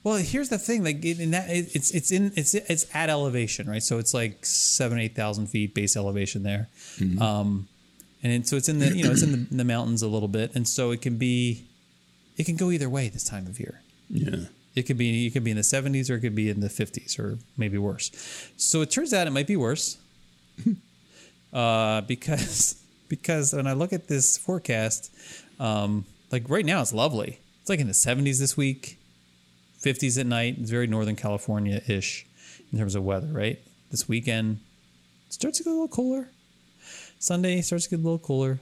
Well, 0.02 0.16
here's 0.16 0.48
the 0.48 0.58
thing: 0.58 0.84
like 0.86 1.04
in 1.04 1.32
that, 1.32 1.50
it, 1.50 1.76
it's 1.76 1.92
it's 1.92 2.10
in 2.10 2.32
it's 2.38 2.54
it's 2.56 2.86
at 2.96 3.10
elevation, 3.10 3.70
right? 3.70 3.84
So 3.84 3.98
it's 4.00 4.14
like 4.14 4.46
seven 4.46 4.98
eight 4.98 5.14
thousand 5.14 5.48
feet 5.48 5.74
base 5.76 5.98
elevation 5.98 6.44
there, 6.44 6.70
um, 7.20 7.68
and 8.24 8.48
so 8.48 8.56
it's 8.56 8.70
in 8.70 8.80
the 8.80 8.96
you 8.96 9.04
know 9.04 9.12
it's 9.12 9.24
in 9.24 9.32
the, 9.34 9.38
the 9.58 9.66
mountains 9.66 10.02
a 10.02 10.08
little 10.08 10.30
bit, 10.30 10.56
and 10.56 10.66
so 10.66 10.92
it 10.92 11.02
can 11.02 11.18
be, 11.18 11.66
it 12.38 12.46
can 12.46 12.56
go 12.56 12.72
either 12.72 12.88
way 12.90 13.10
this 13.10 13.26
time 13.26 13.46
of 13.46 13.60
year. 13.60 13.82
yeah. 14.10 14.46
It 14.74 14.84
could 14.84 14.98
be 14.98 15.28
it 15.28 15.32
could 15.32 15.44
be 15.44 15.52
in 15.52 15.58
the 15.58 15.64
70s 15.64 16.10
or 16.10 16.14
it 16.16 16.22
could 16.22 16.36
be 16.36 16.50
in 16.50 16.62
the 16.62 16.70
50s 16.70 17.20
or 17.20 17.38
maybe 17.58 17.78
worse. 17.78 18.10
So 18.56 18.80
it 18.82 18.90
turns 18.92 19.14
out 19.14 19.28
it 19.28 19.32
might 19.32 19.48
be 19.48 19.58
worse, 19.58 19.98
uh, 21.54 22.02
because 22.02 22.82
because 23.10 23.54
when 23.54 23.68
I 23.68 23.74
look 23.74 23.94
at 23.94 24.08
this 24.08 24.38
forecast, 24.38 25.12
um, 25.60 26.06
like 26.32 26.50
right 26.50 26.66
now 26.66 26.82
it's 26.82 26.94
lovely. 26.94 27.40
It's 27.62 27.70
like 27.70 27.80
in 27.80 27.88
the 27.88 27.94
70s 27.94 28.40
this 28.40 28.56
week, 28.56 28.98
50s 29.84 30.20
at 30.20 30.26
night. 30.26 30.58
It's 30.60 30.70
very 30.70 30.88
Northern 30.88 31.16
California 31.16 31.82
ish 31.88 32.26
in 32.72 32.80
terms 32.80 32.96
of 32.96 33.04
weather. 33.04 33.28
Right, 33.28 33.60
this 33.92 34.08
weekend 34.08 34.60
it 35.28 35.34
starts 35.34 35.58
to 35.60 35.64
get 35.64 35.72
a 35.72 35.74
little 35.74 35.88
cooler. 35.88 36.30
Sunday 37.20 37.62
starts 37.62 37.86
to 37.86 37.90
get 37.92 38.00
a 38.00 38.04
little 38.04 38.20
cooler, 38.20 38.60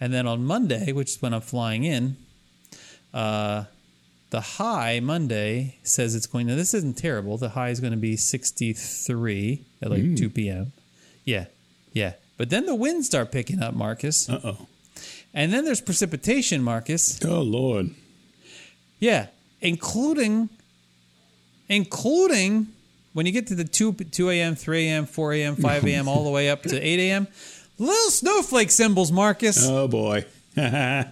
and 0.00 0.12
then 0.12 0.26
on 0.26 0.44
Monday, 0.44 0.92
which 0.92 1.10
is 1.10 1.22
when 1.22 1.34
I'm 1.34 1.40
flying 1.40 1.84
in, 1.84 2.16
uh, 3.12 3.64
the 4.30 4.40
high 4.40 4.98
Monday 5.00 5.78
says 5.84 6.14
it's 6.14 6.26
going 6.26 6.48
to, 6.48 6.56
this 6.56 6.74
isn't 6.74 6.98
terrible. 6.98 7.38
The 7.38 7.50
high 7.50 7.68
is 7.68 7.78
going 7.78 7.92
to 7.92 7.96
be 7.96 8.16
63 8.16 9.64
at 9.80 9.90
like 9.90 10.16
2 10.16 10.30
p.m. 10.30 10.72
Yeah. 11.24 11.46
Yeah. 11.94 12.12
But 12.36 12.50
then 12.50 12.66
the 12.66 12.74
winds 12.74 13.06
start 13.06 13.32
picking 13.32 13.62
up, 13.62 13.72
Marcus. 13.72 14.28
Uh 14.28 14.40
oh. 14.44 14.66
And 15.32 15.52
then 15.52 15.64
there's 15.64 15.80
precipitation, 15.80 16.62
Marcus. 16.62 17.24
Oh 17.24 17.40
Lord. 17.40 17.90
Yeah. 18.98 19.28
Including 19.62 20.50
including 21.68 22.66
when 23.14 23.24
you 23.26 23.32
get 23.32 23.46
to 23.46 23.54
the 23.54 23.64
2, 23.64 23.92
2 23.94 24.30
a.m., 24.30 24.54
3 24.56 24.88
a.m., 24.88 25.06
4 25.06 25.32
a.m., 25.34 25.56
5 25.56 25.86
a.m., 25.86 26.08
all 26.12 26.24
the 26.24 26.30
way 26.30 26.50
up 26.50 26.62
to 26.64 26.78
8 26.78 26.98
a.m. 26.98 27.28
Little 27.78 28.10
snowflake 28.10 28.70
symbols, 28.70 29.10
Marcus. 29.10 29.66
Oh 29.66 29.88
boy. 29.88 30.24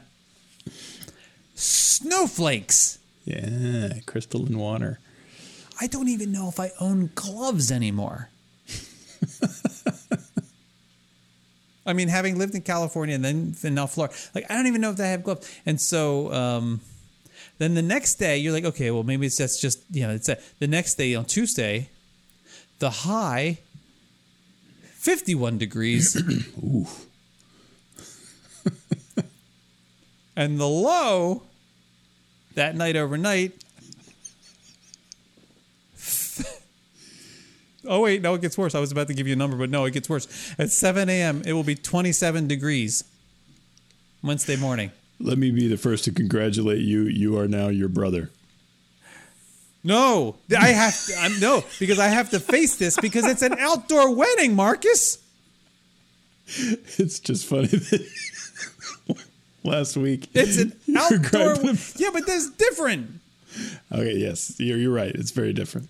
Snowflakes. 1.55 2.99
yeah, 3.25 3.95
crystalline 4.07 4.59
water. 4.59 4.99
I 5.81 5.87
don't 5.87 6.09
even 6.09 6.33
know 6.33 6.49
if 6.49 6.59
I 6.61 6.71
own 6.81 7.11
gloves 7.15 7.71
anymore. 7.73 8.29
I 11.85 11.93
mean, 11.93 12.09
having 12.09 12.39
lived 12.39 12.55
in 12.55 12.63
California 12.63 13.15
and 13.15 13.25
then 13.25 13.75
now 13.75 13.87
Florida, 13.87 14.15
like 14.35 14.51
I 14.51 14.55
don't 14.55 14.67
even 14.67 14.81
know 14.81 14.91
if 14.91 14.97
they 14.97 15.11
have 15.11 15.25
gloves. 15.25 15.51
And 15.67 15.81
so 15.81 16.33
um, 16.33 16.81
then 17.59 17.75
the 17.75 17.83
next 17.83 18.17
day, 18.17 18.39
you're 18.39 18.53
like, 18.53 18.65
okay, 18.65 18.91
well 18.91 19.03
maybe 19.03 19.27
it's 19.27 19.37
that's 19.39 19.61
just 19.61 19.83
you 19.91 20.07
know 20.07 20.15
it's 20.15 20.29
a, 20.29 20.39
the 20.59 20.67
next 20.67 20.95
day 20.95 21.15
on 21.15 21.25
Tuesday, 21.25 21.89
the 22.79 22.91
high, 22.91 23.59
fifty 24.83 25.35
one 25.35 25.59
degrees, 25.59 26.17
Ooh. 26.65 26.87
and 30.37 30.59
the 30.61 30.69
low 30.69 31.43
that 32.55 32.77
night 32.77 32.97
overnight. 32.97 33.53
Oh 37.87 38.01
wait, 38.01 38.23
no, 38.23 38.35
it 38.35 38.41
gets 38.41 38.57
worse. 38.57 38.75
I 38.75 38.81
was 38.81 38.93
about 38.93 39.09
to 39.09 39.15
give 39.15 39.27
you 39.27 39.33
a 39.33 39.37
number, 39.37 39.57
but 39.57 39.71
no, 39.71 39.85
it 39.85 39.93
gets 39.93 40.09
worse. 40.09 40.55
At 40.59 40.71
7 40.71 41.09
a.m., 41.09 41.43
it 41.45 41.53
will 41.53 41.65
be 41.65 41.75
27 41.75 42.47
degrees 42.47 43.05
Wednesday 44.23 44.57
morning. 44.57 44.93
Let 45.19 45.39
me 45.39 45.51
be 45.51 45.69
the 45.69 45.77
first 45.77 46.05
to 46.05 46.13
congratulate 46.13 46.81
you. 46.81 47.03
You 47.03 47.39
are 47.39 47.49
now 47.49 47.69
your 47.69 47.89
brother. 47.89 48.31
No, 49.85 50.37
I 50.57 50.69
have 50.69 51.07
to, 51.07 51.17
I'm, 51.19 51.41
no 51.41 51.65
because 51.81 51.99
I 51.99 52.07
have 52.07 52.31
to 52.31 52.41
face 52.41 52.77
this 52.77 52.97
because 53.01 53.27
it's 53.27 53.43
an 53.43 53.55
outdoor 53.59 54.15
wedding, 54.15 54.55
Marcus. 54.55 55.19
It's 56.47 57.19
just 57.19 57.47
funny 57.47 57.67
that 57.67 58.09
last 59.65 59.97
week 59.97 60.29
It's 60.35 60.59
an 60.59 60.73
outdoor. 60.97 61.57
Yeah, 61.97 62.11
but 62.13 62.27
that's 62.27 62.51
different. 62.51 63.11
Okay, 63.91 64.17
yes, 64.17 64.55
you're, 64.59 64.79
you're 64.79 64.93
right. 64.93 65.15
It's 65.15 65.31
very 65.31 65.53
different. 65.53 65.89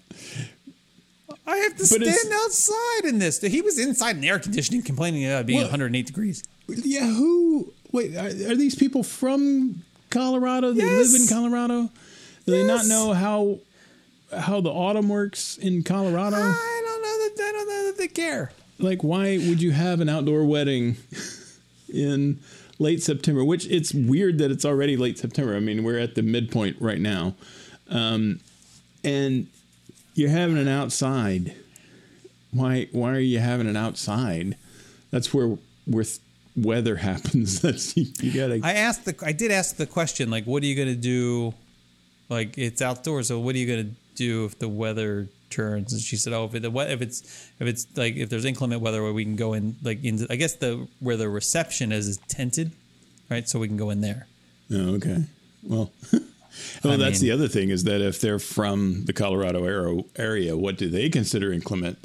I 1.47 1.57
have 1.57 1.73
to 1.73 1.79
But 1.79 2.07
stand 2.07 2.33
outside 2.33 3.05
in 3.05 3.19
this. 3.19 3.41
He 3.41 3.61
was 3.63 3.79
inside 3.79 4.17
in 4.17 4.25
air 4.25 4.39
conditioning, 4.39 4.83
complaining 4.83 5.25
about 5.27 5.47
being 5.47 5.59
What? 5.59 5.67
108 5.73 6.07
degrees. 6.07 6.45
Yeah, 6.69 7.07
who? 7.13 7.73
Wait, 7.91 8.15
are, 8.17 8.27
are 8.27 8.55
these 8.57 8.75
people 8.77 9.03
from 9.03 9.83
Colorado? 10.11 10.73
They 10.73 10.85
Yes. 10.85 11.13
live 11.13 11.21
in 11.23 11.29
Colorado. 11.29 11.91
Do 12.47 12.53
they 12.53 12.65
not 12.67 12.87
know 12.87 13.13
how 13.13 13.59
how 14.37 14.61
the 14.61 14.71
autumn 14.71 15.09
works 15.09 15.59
in 15.59 15.83
Colorado? 15.83 16.37
I 16.37 16.83
don't 16.87 17.03
know 17.03 17.19
that. 17.19 17.45
I 17.45 17.53
don't 17.53 17.69
know 17.69 17.87
that 17.87 17.99
they 17.99 18.09
care. 18.09 18.53
like, 18.79 19.03
why 19.05 19.37
would 19.39 19.61
you 19.61 19.73
have 19.73 20.01
an 20.01 20.09
outdoor 20.09 20.45
wedding 20.45 20.97
in 21.93 22.39
late 22.79 23.03
September? 23.03 23.45
Which 23.45 23.67
it's 23.67 23.93
weird 23.93 24.39
that 24.39 24.51
it's 24.51 24.65
already 24.65 24.97
late 24.97 25.19
September. 25.19 25.55
I 25.57 25.61
mean, 25.61 25.83
we're 25.85 25.99
at 25.99 26.15
the 26.15 26.23
midpoint 26.23 26.77
right 26.81 27.01
now, 27.01 27.35
um, 27.91 28.41
and 29.05 29.47
you're 30.15 30.31
having 30.31 30.59
an 30.59 30.69
outside. 30.69 31.55
Why? 32.53 32.89
Why 32.93 33.13
are 33.13 33.21
you 33.21 33.39
having 33.39 33.69
an 33.69 33.77
outside? 33.77 34.57
That's 35.11 35.33
where 35.33 35.57
where 35.87 36.05
th- 36.05 36.21
weather 36.57 36.97
happens. 37.11 37.61
That's 37.61 37.97
you, 37.97 38.07
you 38.21 38.33
gotta. 38.33 38.61
I 38.63 38.75
asked 38.75 39.05
the. 39.05 39.15
I 39.25 39.33
did 39.33 39.51
ask 39.51 39.77
the 39.77 39.87
question, 39.87 40.31
like, 40.31 40.45
what 40.45 40.63
are 40.63 40.67
you 40.67 40.77
going 40.77 40.89
to 40.89 40.95
do? 40.95 41.55
Like, 42.29 42.57
it's 42.57 42.81
outdoors, 42.81 43.29
so 43.29 43.39
what 43.39 43.55
are 43.55 43.59
you 43.59 43.67
going 43.67 43.85
to 43.89 43.95
do 44.15 44.47
if 44.47 44.59
the 44.59 44.69
weather 44.69 45.29
turns? 45.51 45.93
And 45.93 46.01
she 46.01 46.17
said, 46.17 46.33
"Oh, 46.33 46.45
if, 46.47 46.55
it, 46.55 46.65
if 46.65 47.03
it's 47.03 47.51
if 47.61 47.69
it's 47.69 47.87
like 47.97 48.17
if 48.17 48.31
there's 48.31 48.45
inclement 48.45 48.81
weather, 48.81 49.03
where 49.03 49.13
we 49.13 49.25
can 49.25 49.37
go 49.37 49.53
in, 49.53 49.77
like, 49.83 50.03
into 50.03 50.27
I 50.31 50.37
guess 50.37 50.55
the 50.55 50.89
where 51.01 51.17
the 51.17 51.29
reception 51.29 51.93
is 51.93 52.09
is 52.09 52.19
tented, 52.29 52.73
right? 53.31 53.47
So 53.49 53.59
we 53.59 53.69
can 53.69 53.77
go 53.77 53.91
in 53.91 54.01
there. 54.01 54.27
Oh, 54.71 54.95
okay. 54.95 55.25
Well, 55.63 55.93
well, 56.85 56.95
I 56.95 56.97
that's 56.97 57.21
mean- 57.21 57.29
the 57.31 57.35
other 57.35 57.49
thing 57.49 57.71
is 57.71 57.85
that 57.85 58.01
if 58.01 58.21
they're 58.21 58.39
from 58.39 59.05
the 59.07 59.13
Colorado 59.13 59.65
area, 59.65 60.03
area, 60.17 60.57
what 60.57 60.77
do 60.79 60.89
they 60.89 61.09
consider 61.09 61.53
inclement, 61.53 61.99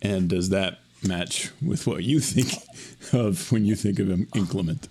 and 0.00 0.28
does 0.28 0.48
that 0.50 0.78
match 1.02 1.50
with 1.60 1.86
what 1.86 2.02
you 2.04 2.20
think 2.20 2.52
of 3.12 3.50
when 3.52 3.64
you 3.64 3.74
think 3.76 3.98
of 3.98 4.10
inclement? 4.36 4.88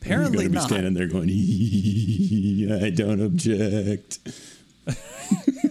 Apparently 0.00 0.44
You're 0.44 0.50
gonna 0.50 0.50
be 0.50 0.54
not. 0.54 0.68
standing 0.68 0.94
there 0.94 1.08
going, 1.08 1.28
"I 2.84 2.90
don't 2.90 3.20
object." 3.20 4.18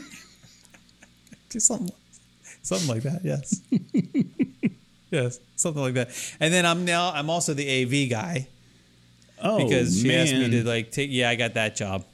something, 1.60 1.92
something 2.62 2.88
like 2.88 3.04
that. 3.04 3.22
Yes, 3.24 3.62
yes, 5.12 5.40
something 5.56 5.82
like 5.82 5.96
that. 5.96 6.10
And 6.40 6.54
then 6.54 6.66
I'm 6.66 6.86
now 6.86 7.12
I'm 7.14 7.30
also 7.30 7.54
the 7.54 7.84
AV 7.84 8.10
guy 8.10 8.48
Oh, 9.42 9.64
because 9.64 10.02
she 10.02 10.08
man. 10.08 10.20
asked 10.22 10.34
me 10.34 10.50
to 10.52 10.64
like 10.68 10.92
take. 10.92 11.10
Yeah, 11.12 11.30
I 11.30 11.36
got 11.36 11.54
that 11.56 11.76
job. 11.76 12.06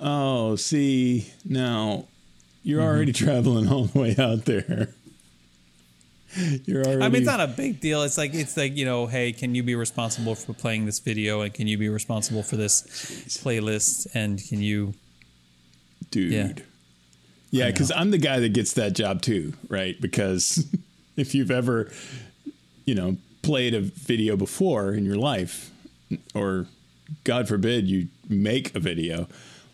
Oh, 0.00 0.56
see, 0.56 1.30
now 1.44 2.06
you're 2.62 2.80
Mm-hmm. 2.80 2.88
already 2.88 3.12
traveling 3.24 3.68
all 3.68 3.84
the 3.84 3.98
way 3.98 4.14
out 4.18 4.44
there. 4.44 4.88
You're 6.64 6.84
already. 6.84 7.02
I 7.02 7.08
mean, 7.08 7.22
it's 7.22 7.26
not 7.26 7.40
a 7.40 7.48
big 7.48 7.80
deal. 7.80 8.02
It's 8.04 8.16
like 8.16 8.34
it's 8.34 8.56
like 8.56 8.76
you 8.76 8.84
know, 8.84 9.06
hey, 9.08 9.32
can 9.32 9.56
you 9.56 9.64
be 9.64 9.74
responsible 9.74 10.36
for 10.36 10.52
playing 10.52 10.86
this 10.86 11.00
video, 11.00 11.40
and 11.40 11.52
can 11.52 11.66
you 11.66 11.76
be 11.76 11.88
responsible 11.88 12.44
for 12.44 12.54
this 12.56 12.82
playlist, 13.42 14.06
and 14.14 14.40
can 14.48 14.60
you? 14.60 14.94
dude. 16.12 16.32
Yeah. 16.32 16.52
Yeah, 17.52 17.70
because 17.72 17.90
I'm 17.90 18.12
the 18.12 18.18
guy 18.18 18.38
that 18.38 18.52
gets 18.52 18.74
that 18.74 18.92
job 18.92 19.22
too, 19.22 19.54
right? 19.68 20.00
Because 20.00 20.64
if 21.16 21.34
you've 21.34 21.50
ever, 21.50 21.90
you 22.84 22.94
know, 22.94 23.16
played 23.42 23.74
a 23.74 23.80
video 23.80 24.36
before 24.36 24.92
in 24.92 25.04
your 25.04 25.16
life, 25.16 25.70
or 26.32 26.66
God 27.24 27.48
forbid 27.48 27.88
you 27.88 28.06
make 28.28 28.72
a 28.76 28.78
video, 28.80 29.26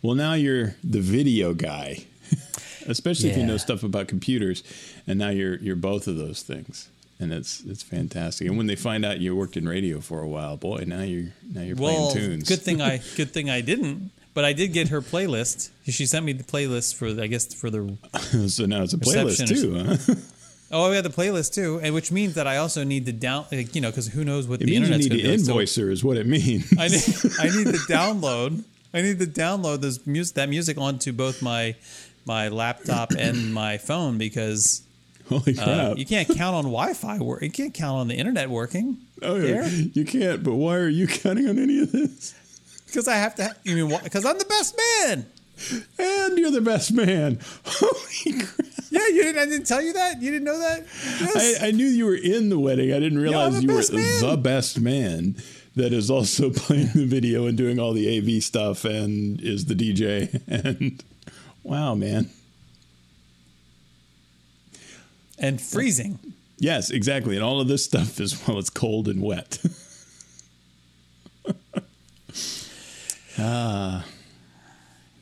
well, 0.07 0.15
now 0.15 0.35
you're 0.35 0.77
the 0.85 1.01
video 1.01 1.53
guy, 1.55 2.05
especially 2.87 3.31
if 3.31 3.37
you 3.37 3.45
know 3.45 3.57
stuff 3.57 3.83
about 3.83 4.09
computers, 4.09 4.63
and 5.07 5.19
now 5.19 5.31
you're 5.31 5.57
you're 5.57 5.77
both 5.77 6.07
of 6.07 6.17
those 6.17 6.43
things. 6.43 6.89
And 7.19 7.33
it's 7.33 7.63
it's 7.65 7.83
fantastic. 7.83 8.47
And 8.47 8.59
when 8.59 8.67
they 8.67 8.77
find 8.77 9.05
out 9.05 9.21
you 9.21 9.35
worked 9.35 9.57
in 9.57 9.67
radio 9.67 10.01
for 10.01 10.21
a 10.21 10.29
while, 10.29 10.57
boy, 10.59 10.85
now 10.87 11.01
you're 11.03 11.33
now 11.53 11.63
you're 11.63 11.77
Well, 11.77 12.11
playing 12.13 12.29
tunes. 12.31 12.49
good 12.49 12.61
thing 12.61 12.81
I 12.83 12.99
good 13.17 13.31
thing 13.33 13.49
I 13.49 13.63
didn't, 13.63 14.11
but 14.35 14.45
I 14.45 14.53
did 14.53 14.73
get 14.75 14.89
her 14.89 15.01
playlist. 15.01 15.71
She 15.87 16.05
sent 16.05 16.27
me 16.27 16.33
the 16.35 16.45
playlist 16.45 16.95
for 16.95 17.09
I 17.21 17.27
guess 17.27 17.53
for 17.55 17.71
the 17.71 17.97
so 18.49 18.67
now 18.67 18.83
it's 18.83 18.93
a 18.93 18.99
playlist 18.99 19.49
too. 19.49 19.75
Huh? 19.83 20.15
oh 20.73 20.91
we 20.91 20.97
had 20.97 21.07
the 21.07 21.09
playlist 21.11 21.55
too, 21.55 21.81
and 21.83 21.95
which 21.95 22.13
means 22.13 22.35
that 22.35 22.47
I 22.47 22.59
also 22.59 22.85
need 22.85 23.07
to 23.07 23.13
down 23.13 23.47
like, 23.51 23.75
you 23.75 23.81
know 23.81 23.89
because 23.91 24.09
who 24.09 24.23
knows 24.23 24.47
what 24.47 24.61
It 24.61 24.67
the 24.67 24.73
you 24.73 24.77
internet's 24.77 25.05
need 25.05 25.11
going 25.13 25.23
to 25.23 25.31
to 25.31 25.37
do. 25.39 25.43
So 25.43 25.53
invoice 25.53 25.75
her, 25.77 25.91
is 25.91 26.05
what 26.05 26.19
it 26.19 26.27
means. 26.27 26.71
I 26.79 26.89
need 26.89 27.05
I 27.41 27.45
need 27.57 27.67
to 27.73 27.81
download 27.89 28.63
I 28.97 29.03
need 29.03 29.19
to 29.19 29.27
download 29.27 29.83
this 29.83 30.07
music 30.07 30.37
that 30.37 30.49
music 30.49 30.79
onto 30.79 31.13
both 31.13 31.43
my 31.43 31.77
my 32.25 32.49
laptop 32.49 33.11
and 33.19 33.53
my 33.53 33.77
phone 33.77 34.17
because 34.17 34.83
Holy 35.29 35.59
uh, 35.59 35.95
you 35.97 36.07
can't 36.07 36.27
count 36.29 36.57
on 36.57 36.65
Wi-Fi 36.65 37.19
work. 37.19 37.43
You 37.43 37.51
can't 37.51 37.75
count 37.75 37.99
on 37.99 38.09
the 38.09 38.15
internet 38.15 38.49
working. 38.49 38.97
oh, 39.23 39.37
yeah. 39.37 39.63
there. 39.63 39.69
you 39.69 40.05
can't. 40.07 40.43
But 40.43 40.55
why 40.55 40.77
are 40.77 40.89
you 40.89 41.07
counting 41.07 41.47
on 41.47 41.59
any 41.59 41.81
of 41.81 41.93
this? 41.93 42.35
Because 42.87 43.07
I 43.07 43.17
have 43.17 43.35
to. 43.35 43.55
You 43.65 43.87
mean 43.87 44.01
because 44.03 44.25
I'm 44.25 44.39
the 44.39 44.47
best 44.47 44.81
man? 45.03 45.27
And 45.99 46.39
you're 46.39 46.51
the 46.51 46.61
best 46.63 46.93
man. 46.93 47.39
Holy 47.67 48.41
crap! 48.41 48.67
Yeah, 48.91 49.07
you 49.09 49.25
didn't. 49.25 49.43
I 49.43 49.45
didn't 49.47 49.67
tell 49.67 49.83
you 49.83 49.93
that. 49.93 50.23
You 50.23 50.31
didn't 50.31 50.45
know 50.45 50.59
that. 50.59 50.85
Yes. 51.21 51.63
I, 51.63 51.69
I 51.69 51.71
knew 51.71 51.87
you 51.87 52.07
were 52.07 52.17
in 52.17 52.49
the 52.49 52.59
wedding. 52.59 52.93
I 52.93 53.01
didn't 53.01 53.19
realize 53.19 53.63
you 53.63 53.69
were 53.69 53.83
man. 53.93 54.21
the 54.23 54.37
best 54.37 54.81
man 54.81 55.37
that 55.77 55.93
is 55.93 56.11
also 56.11 56.51
playing 56.55 56.89
the 56.95 57.07
video 57.07 57.47
and 57.47 57.57
doing 57.57 57.79
all 57.79 57.93
the 57.93 58.19
AV 58.19 58.43
stuff 58.43 58.85
and 58.85 59.41
is 59.41 59.67
the 59.67 59.75
DJ. 59.75 60.43
And 60.49 61.03
wow, 61.63 61.95
man. 61.95 62.31
and 65.39 65.61
freezing. 65.61 66.19
Yes, 66.59 66.91
exactly. 66.91 67.35
And 67.37 67.45
all 67.45 67.61
of 67.61 67.69
this 67.69 67.85
stuff 67.85 68.21
is 68.21 68.33
while 68.47 68.59
it's 68.59 68.71
cold 68.71 69.09
and 69.09 69.21
wet. 69.23 69.59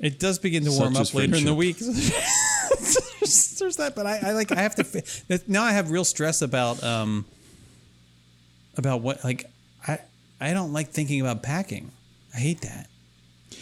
It 0.04 0.18
does 0.18 0.38
begin 0.38 0.64
to 0.64 0.70
Such 0.70 0.80
warm 0.80 0.96
up 0.96 1.14
later 1.14 1.36
in 1.36 1.46
the 1.46 1.54
week. 1.54 1.78
there's, 1.78 3.56
there's 3.58 3.76
that, 3.76 3.94
but 3.96 4.06
I, 4.06 4.18
I 4.22 4.32
like. 4.32 4.52
I 4.52 4.60
have 4.60 4.74
to. 4.74 5.40
Now 5.48 5.62
I 5.62 5.72
have 5.72 5.90
real 5.90 6.04
stress 6.04 6.42
about 6.42 6.84
um 6.84 7.24
about 8.76 9.00
what 9.00 9.24
like 9.24 9.50
I 10.44 10.52
don't 10.52 10.72
like 10.72 10.90
thinking 10.90 11.20
about 11.20 11.42
packing. 11.42 11.90
I 12.35 12.38
hate 12.38 12.61
that. 12.62 12.88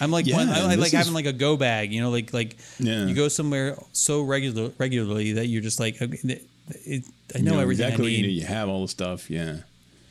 I'm 0.00 0.10
like 0.10 0.26
Yeah, 0.26 0.36
one, 0.36 0.48
I, 0.48 0.74
like 0.74 0.92
having 0.92 1.12
like 1.12 1.26
a 1.26 1.32
go 1.32 1.56
bag. 1.56 1.92
You 1.92 2.00
know, 2.00 2.10
like 2.10 2.32
like 2.32 2.56
Yeah. 2.78 3.06
you 3.06 3.14
go 3.14 3.28
somewhere 3.28 3.76
so 3.92 4.22
regular 4.22 4.70
regularly 4.78 5.34
that 5.34 5.46
you're 5.46 5.62
just 5.62 5.78
like 5.78 6.00
okay, 6.00 6.18
it, 6.24 6.42
it, 6.84 7.04
I 7.34 7.40
know, 7.40 7.54
You 7.54 7.60
everything 7.60 7.84
exactly 7.86 8.04
I 8.04 8.06
what 8.06 8.12
you 8.12 8.22
need. 8.22 8.26
need. 8.28 8.40
You 8.40 8.46
have 8.46 8.68
all 8.68 8.82
the 8.82 8.88
stuff. 8.88 9.30
Yeah. 9.30 9.58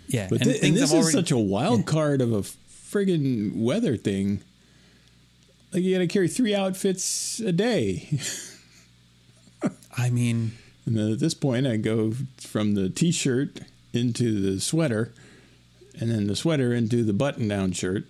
Yeah, 0.08 0.28
But 0.30 0.42
and 0.42 0.52
thi- 0.52 0.68
and, 0.68 0.76
this 0.76 0.92
I've 0.92 1.00
is 1.00 1.06
already- 1.06 1.12
such 1.18 1.32
a 1.32 1.38
wild 1.38 1.86
card 1.86 2.22
of 2.22 2.32
a 2.34 2.42
friggin' 2.42 3.56
weather 3.56 3.96
thing. 3.98 4.42
Like 5.74 5.84
you 5.84 5.94
got 5.96 6.00
to 6.00 6.08
carry 6.08 6.28
three 6.28 6.54
outfits 6.54 7.40
a 7.40 7.52
day. 7.54 8.10
I 9.98 10.10
mean, 10.10 10.52
And 10.86 10.98
then 10.98 11.12
at 11.14 11.20
this 11.20 11.34
point, 11.34 11.66
I 11.68 11.78
go 11.78 12.14
from 12.40 12.74
the 12.76 12.90
t-shirt 12.90 13.60
into 13.94 14.42
the 14.42 14.60
sweater, 14.60 15.14
and 16.00 16.10
then 16.12 16.28
the 16.28 16.36
sweater 16.36 16.74
into 16.74 17.04
the 17.04 17.14
button-down 17.14 17.72
shirt 17.74 18.06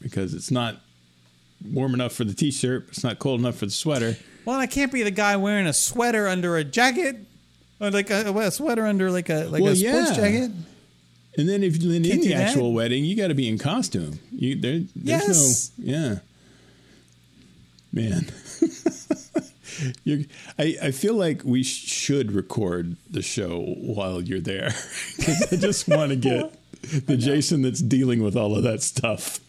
because 0.00 0.34
it's 0.34 0.50
not 0.50 0.76
warm 1.72 1.94
enough 1.94 2.12
for 2.12 2.24
the 2.24 2.34
t-shirt. 2.34 2.86
It's 2.88 3.04
not 3.04 3.18
cold 3.18 3.40
enough 3.40 3.56
for 3.56 3.66
the 3.66 3.72
sweater. 3.72 4.16
well, 4.44 4.58
I 4.58 4.66
can't 4.66 4.92
be 4.92 5.02
the 5.02 5.10
guy 5.10 5.36
wearing 5.36 5.66
a 5.66 5.72
sweater 5.72 6.26
under 6.28 6.56
a 6.56 6.64
jacket, 6.64 7.16
or 7.80 7.90
like 7.90 8.10
a, 8.10 8.30
a 8.36 8.50
sweater 8.50 8.86
under 8.86 9.10
like 9.10 9.28
a 9.30 9.44
like 9.44 9.62
Well, 9.62 9.72
a 9.72 9.76
sports 9.76 10.10
yeah. 10.10 10.14
jacket. 10.16 10.50
And 11.38 11.48
then 11.48 11.62
if 11.62 11.76
you're 11.76 11.94
in 11.94 12.02
Can't 12.02 12.20
the 12.22 12.28
do 12.28 12.34
that. 12.34 12.48
actual 12.48 12.72
wedding, 12.72 13.04
you 13.04 13.16
got 13.16 13.28
to 13.28 13.34
be 13.34 13.48
in 13.48 13.56
costume. 13.56 14.18
You 14.32 14.56
there, 14.56 14.80
there's 14.96 15.28
Yes. 15.28 15.70
no 15.78 15.92
yeah, 15.92 16.18
man. 17.92 18.26
you're, 20.04 20.20
I 20.58 20.76
I 20.82 20.90
feel 20.90 21.14
like 21.14 21.42
we 21.44 21.62
should 21.62 22.32
record 22.32 22.96
the 23.10 23.22
show 23.22 23.60
while 23.78 24.20
you're 24.20 24.40
there 24.40 24.70
'Cause 25.22 25.52
I 25.52 25.56
just 25.56 25.88
want 25.88 26.10
to 26.10 26.16
get 26.16 26.52
the 27.06 27.16
Jason 27.16 27.62
that's 27.62 27.80
dealing 27.80 28.22
with 28.22 28.36
all 28.36 28.56
of 28.56 28.62
that 28.64 28.82
stuff. 28.82 29.40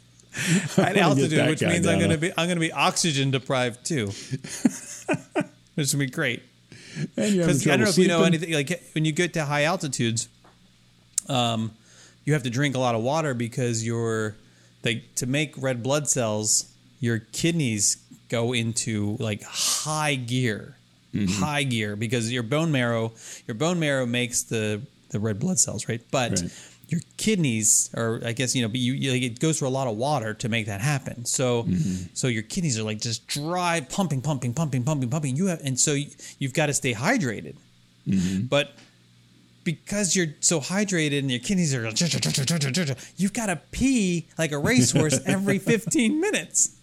At 0.78 0.96
altitude, 0.98 1.48
which 1.50 1.62
means 1.62 1.86
I'm 1.88 2.00
gonna 2.00 2.18
be 2.18 2.32
I'm 2.38 2.48
gonna 2.48 2.60
be 2.62 2.72
oxygen 2.72 3.32
deprived 3.32 3.86
too. 3.86 4.08
Which 5.76 5.86
is 5.86 5.94
gonna 5.94 6.06
be 6.06 6.10
great. 6.12 6.44
And 7.18 7.38
Because 7.38 7.66
I 7.68 7.72
don't 7.72 7.80
know 7.80 7.86
trouble 7.86 7.90
if 7.90 7.98
you 7.98 8.08
know 8.08 8.24
anything. 8.24 8.54
Like 8.54 8.82
when 8.94 9.06
you 9.06 9.12
get 9.12 9.34
to 9.34 9.46
high 9.46 9.64
altitudes, 9.64 10.28
um, 11.30 11.72
you 12.26 12.34
have 12.34 12.44
to 12.44 12.50
drink 12.50 12.76
a 12.76 12.80
lot 12.80 12.96
of 12.96 13.02
water 13.02 13.34
because 13.34 13.86
your 13.86 14.36
they 14.84 15.04
to 15.16 15.26
make 15.26 15.54
red 15.58 15.82
blood 15.84 16.08
cells, 16.08 16.72
your 17.00 17.20
kidneys 17.20 17.98
go 18.30 18.54
into 18.54 19.18
like 19.20 19.44
high 19.44 20.16
gear, 20.16 20.76
Mm-hmm. 21.14 21.44
high 21.44 21.64
gear 21.64 21.98
because 21.98 22.32
your 22.32 22.44
bone 22.44 22.72
marrow, 22.72 23.12
your 23.46 23.56
bone 23.56 23.80
marrow 23.82 24.06
makes 24.06 24.44
the 24.44 24.82
the 25.10 25.20
red 25.20 25.40
blood 25.40 25.60
cells, 25.60 25.90
right? 25.90 26.02
But 26.10 26.40
Right. 26.42 26.52
Your 26.92 27.02
kidneys 27.16 27.90
are 27.96 28.20
i 28.26 28.34
guess 28.34 28.54
you 28.54 28.62
know 28.62 28.68
but 28.68 28.80
you, 28.80 28.94
you 28.94 29.12
like 29.12 29.24
it 29.24 29.40
goes 29.40 29.58
through 29.58 29.68
a 29.68 29.70
lot 29.70 29.88
of 29.88 29.96
water 29.96 30.34
to 30.34 30.50
make 30.50 30.66
that 30.68 30.82
happen. 30.82 31.26
So 31.26 31.64
mm-hmm. 31.64 32.08
so 32.14 32.28
your 32.28 32.44
kidneys 32.44 32.78
are 32.78 32.84
like 32.84 33.00
just 33.00 33.28
dry 33.28 33.82
pumping 33.82 34.22
pumping 34.22 34.54
pumping 34.54 34.84
pumping 34.84 35.10
pumping. 35.10 35.36
You 35.36 35.48
have 35.48 35.62
and 35.64 35.80
so 35.80 35.94
you, 35.94 36.08
you've 36.40 36.54
got 36.54 36.68
to 36.68 36.74
stay 36.74 36.94
hydrated. 36.94 37.56
Mm-hmm. 38.08 38.46
But 38.46 38.74
because 39.64 40.16
you're 40.16 40.34
so 40.40 40.60
hydrated 40.60 41.20
and 41.20 41.32
your 41.32 41.40
kidneys 41.40 41.74
are 41.74 41.84
you've 43.18 43.34
got 43.34 43.46
to 43.48 43.56
pee 43.72 44.28
like 44.38 44.52
a 44.52 44.58
racehorse 44.58 45.20
every 45.26 45.60
15 45.60 46.20
minutes 46.20 46.76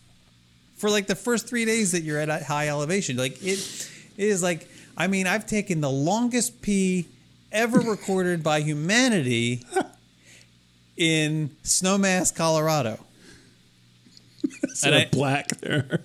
for 0.76 0.88
like 0.88 1.06
the 1.06 1.16
first 1.16 1.48
three 1.48 1.64
days 1.64 1.92
that 1.92 2.02
you're 2.02 2.20
at 2.20 2.28
a 2.28 2.42
high 2.44 2.68
elevation. 2.68 3.16
Like 3.16 3.42
it, 3.42 3.90
it 4.16 4.24
is 4.24 4.42
like 4.42 4.68
i 4.96 5.06
mean 5.06 5.26
i've 5.26 5.46
taken 5.46 5.80
the 5.80 5.90
longest 5.90 6.60
pee 6.60 7.06
ever 7.52 7.78
recorded 7.78 8.42
by 8.42 8.60
humanity 8.60 9.64
in 10.98 11.50
snowmass 11.64 12.34
colorado 12.34 12.98
So 14.74 14.88
and 14.88 14.96
I- 14.96 15.08
black 15.10 15.48
there. 15.60 16.00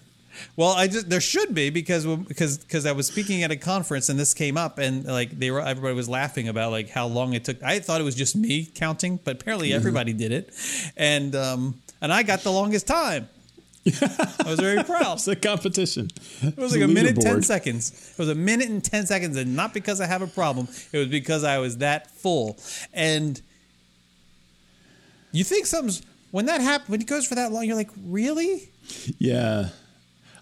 well, 0.56 0.72
I 0.72 0.88
just 0.88 1.10
there 1.10 1.22
should 1.22 1.54
be 1.54 1.70
because 1.70 2.06
because 2.06 2.58
because 2.58 2.86
I 2.86 2.92
was 2.92 3.08
speaking 3.08 3.44
at 3.44 3.52
a 3.52 3.56
conference 3.56 4.10
and 4.10 4.20
this 4.20 4.34
came 4.34 4.58
up 4.58 4.78
and 4.80 5.06
like 5.06 5.38
they 5.38 5.52
were 5.52 5.62
everybody 5.62 5.94
was 5.96 6.10
laughing 6.10 6.48
about 6.48 6.72
like 6.72 6.90
how 6.90 7.06
long 7.08 7.34
it 7.34 7.46
took. 7.46 7.62
I 7.64 7.80
thought 7.80 8.02
it 8.02 8.04
was 8.04 8.16
just 8.16 8.36
me 8.36 8.66
counting, 8.66 9.20
but 9.24 9.42
apparently 9.42 9.74
everybody 9.74 10.14
did 10.14 10.32
it, 10.32 10.52
and 10.98 11.36
um 11.36 11.82
and 12.02 12.12
I 12.12 12.24
got 12.24 12.42
the 12.42 12.52
longest 12.52 12.88
time. 12.88 13.30
I 13.86 14.44
was 14.46 14.60
very 14.60 14.82
proud. 14.84 15.14
It's 15.18 15.28
a 15.28 15.36
competition. 15.36 16.10
It 16.42 16.58
was 16.58 16.72
like 16.74 16.82
a 16.84 16.88
minute 16.88 17.20
ten 17.20 17.44
seconds. 17.44 18.12
It 18.14 18.18
was 18.18 18.30
a 18.30 18.36
minute 18.36 18.70
and 18.70 18.84
ten 18.84 19.06
seconds, 19.06 19.38
and 19.38 19.56
not 19.56 19.74
because 19.74 20.02
I 20.02 20.08
have 20.08 20.22
a 20.22 20.28
problem. 20.28 20.68
It 20.92 20.98
was 20.98 21.08
because 21.10 21.44
I 21.44 21.60
was 21.60 21.78
that 21.78 22.10
full. 22.12 22.58
And 22.94 23.40
you 25.34 25.44
think 25.44 25.66
something's 25.66 26.02
when 26.32 26.48
that 26.48 26.62
happens 26.62 26.90
when 26.90 27.02
it 27.02 27.08
goes 27.08 27.28
for 27.28 27.36
that 27.36 27.52
long, 27.52 27.66
you're 27.66 27.76
like, 27.76 27.92
really? 28.06 28.70
Yeah, 29.20 29.70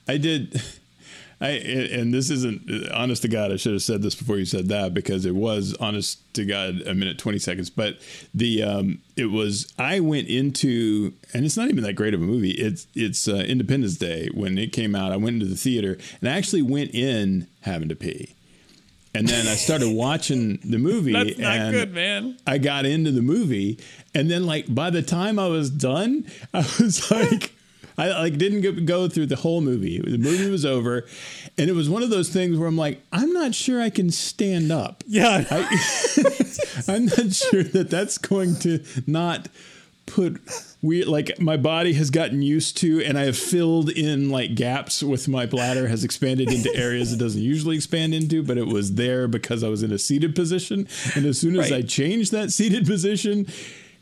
I 0.08 0.18
did. 0.18 0.62
I 1.42 1.50
and 1.50 2.14
this 2.14 2.30
isn't 2.30 2.92
honest 2.92 3.24
to 3.24 3.28
God. 3.28 3.52
I 3.52 3.56
should 3.56 3.74
have 3.74 3.82
said 3.82 4.04
this 4.04 4.14
before 4.14 4.38
you 4.38 4.46
said 4.46 4.68
that 4.70 4.94
because 4.94 5.26
it 5.26 5.34
was 5.34 5.76
honest 5.80 6.20
to 6.36 6.46
God 6.46 6.82
a 6.82 6.94
minute 6.94 7.18
twenty 7.18 7.40
seconds. 7.40 7.72
But 7.72 7.98
the 8.32 8.62
um, 8.62 9.02
it 9.18 9.26
was 9.26 9.74
I 9.80 10.02
went 10.02 10.28
into 10.28 11.14
and 11.34 11.44
it's 11.44 11.58
not 11.58 11.70
even 11.70 11.84
that 11.84 11.94
great 11.94 12.14
of 12.14 12.22
a 12.22 12.26
movie. 12.26 12.52
It's 12.52 12.86
it's 12.94 13.28
uh, 13.28 13.38
Independence 13.38 13.98
Day 13.98 14.30
when 14.36 14.60
it 14.60 14.72
came 14.72 14.96
out. 14.96 15.12
I 15.12 15.18
went 15.18 15.34
into 15.34 15.48
the 15.48 15.56
theater 15.56 15.98
and 16.20 16.30
I 16.30 16.38
actually 16.38 16.62
went 16.62 16.94
in 16.94 17.48
having 17.62 17.90
to 17.90 17.96
pee. 17.96 18.36
And 19.14 19.28
then 19.28 19.48
I 19.48 19.56
started 19.56 19.94
watching 19.94 20.60
the 20.64 20.78
movie. 20.78 21.12
That's 21.12 21.38
not 21.38 21.58
and 21.58 21.74
good, 21.74 21.94
man. 21.94 22.38
I 22.48 22.58
got 22.58 22.86
into 22.86 23.12
the 23.12 23.22
movie, 23.22 23.78
and 24.16 24.32
then 24.32 24.46
like 24.46 24.74
by 24.74 24.90
the 24.90 25.02
time 25.02 25.38
I 25.38 25.48
was 25.48 25.70
done, 25.70 26.26
I 26.54 26.60
was 26.80 27.12
like, 27.12 27.54
I 27.98 28.08
like 28.22 28.38
didn't 28.38 28.62
go- 28.62 28.72
go 28.72 29.10
through 29.10 29.26
the 29.26 29.36
whole 29.36 29.60
movie. 29.60 30.00
The 30.00 30.18
movie 30.18 30.50
was 30.50 30.66
over, 30.66 31.06
and 31.58 31.70
it 31.70 31.74
was 31.74 31.90
one 31.90 32.04
of 32.04 32.10
those 32.10 32.30
things 32.30 32.58
where 32.58 32.68
I'm 32.68 32.78
like, 32.78 33.02
I'm 33.12 33.34
not 33.34 33.54
sure 33.54 33.82
I 33.82 33.90
can 33.90 34.12
stand 34.12 34.72
up. 34.72 35.04
Yeah. 35.06 35.46
I, 35.52 35.64
I'm 36.88 37.06
not 37.06 37.34
sure 37.34 37.64
that 37.64 37.88
that's 37.90 38.18
going 38.18 38.56
to 38.60 38.84
not 39.06 39.50
put 40.06 40.42
weird 40.82 41.08
like 41.08 41.40
my 41.40 41.56
body 41.56 41.94
has 41.94 42.10
gotten 42.10 42.42
used 42.42 42.76
to 42.78 43.02
and 43.04 43.18
I 43.18 43.26
have 43.26 43.38
filled 43.38 43.90
in 43.90 44.30
like 44.30 44.56
gaps 44.56 45.02
with 45.04 45.28
my 45.28 45.46
bladder 45.46 45.88
has 45.88 46.04
expanded 46.04 46.52
into 46.52 46.70
areas 46.76 47.14
it 47.14 47.18
doesn't 47.18 47.42
usually 47.42 47.76
expand 47.78 48.14
into 48.14 48.44
but 48.44 48.58
it 48.58 48.68
was 48.68 48.96
there 48.96 49.28
because 49.28 49.64
I 49.64 49.70
was 49.70 49.84
in 49.84 49.92
a 49.92 50.00
seated 50.00 50.36
position 50.36 50.88
and 51.16 51.26
as 51.26 51.40
soon 51.40 51.58
as 51.58 51.72
Right. 51.72 51.84
I 51.84 51.88
change 51.88 52.32
that 52.32 52.52
seated 52.52 52.86
position 52.88 53.46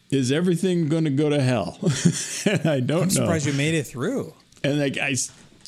is 0.09 0.31
everything 0.31 0.87
going 0.87 1.03
to 1.03 1.09
go 1.11 1.29
to 1.29 1.41
hell 1.41 1.77
and 2.45 2.65
I 2.65 2.79
don't 2.79 3.01
I'm 3.03 3.07
know 3.09 3.13
surprised 3.13 3.45
you 3.45 3.53
made 3.53 3.75
it 3.75 3.83
through. 3.85 4.33
and 4.63 4.79
like 4.79 4.97
I 4.97 5.15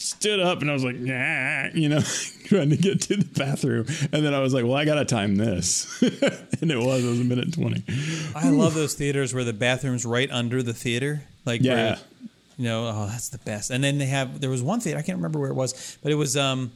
stood 0.02 0.40
up 0.40 0.62
and 0.62 0.70
I 0.70 0.74
was 0.74 0.84
like, 0.84 0.96
nah, 0.96 1.68
you 1.74 1.90
know, 1.90 2.02
trying 2.46 2.70
to 2.72 2.78
get 2.78 3.02
to 3.02 3.18
the 3.18 3.40
bathroom. 3.40 3.86
And 4.12 4.26
then 4.26 4.34
I 4.34 4.40
was 4.40 4.54
like, 4.54 4.64
well, 4.64 4.76
I 4.76 4.86
got 4.86 4.96
to 4.96 5.06
time 5.06 5.36
this. 5.36 6.02
and 6.62 6.72
it 6.72 6.78
was, 6.78 7.04
it 7.04 7.10
was 7.10 7.20
a 7.20 7.24
minute 7.24 7.46
and 7.46 7.54
20. 7.54 7.84
I 8.36 8.50
love 8.50 8.74
those 8.74 8.94
theaters 8.94 9.34
where 9.34 9.44
the 9.44 9.54
bathroom's 9.54 10.06
right 10.06 10.30
under 10.32 10.62
the 10.64 10.74
theater. 10.74 11.24
Like, 11.46 11.62
Yeah. 11.62 11.74
where, 11.74 12.00
you 12.58 12.66
know, 12.66 12.88
oh, 12.88 13.08
that's 13.08 13.30
the 13.30 13.38
best. 13.40 13.72
And 13.72 13.84
then 13.84 13.98
they 13.98 14.06
have, 14.08 14.42
there 14.42 14.50
was 14.50 14.62
one 14.62 14.80
theater, 14.80 15.00
I 15.00 15.02
can't 15.02 15.18
remember 15.18 15.40
where 15.40 15.50
it 15.50 15.56
was, 15.56 15.98
but 16.04 16.12
it 16.12 16.16
was, 16.16 16.36
um, 16.38 16.72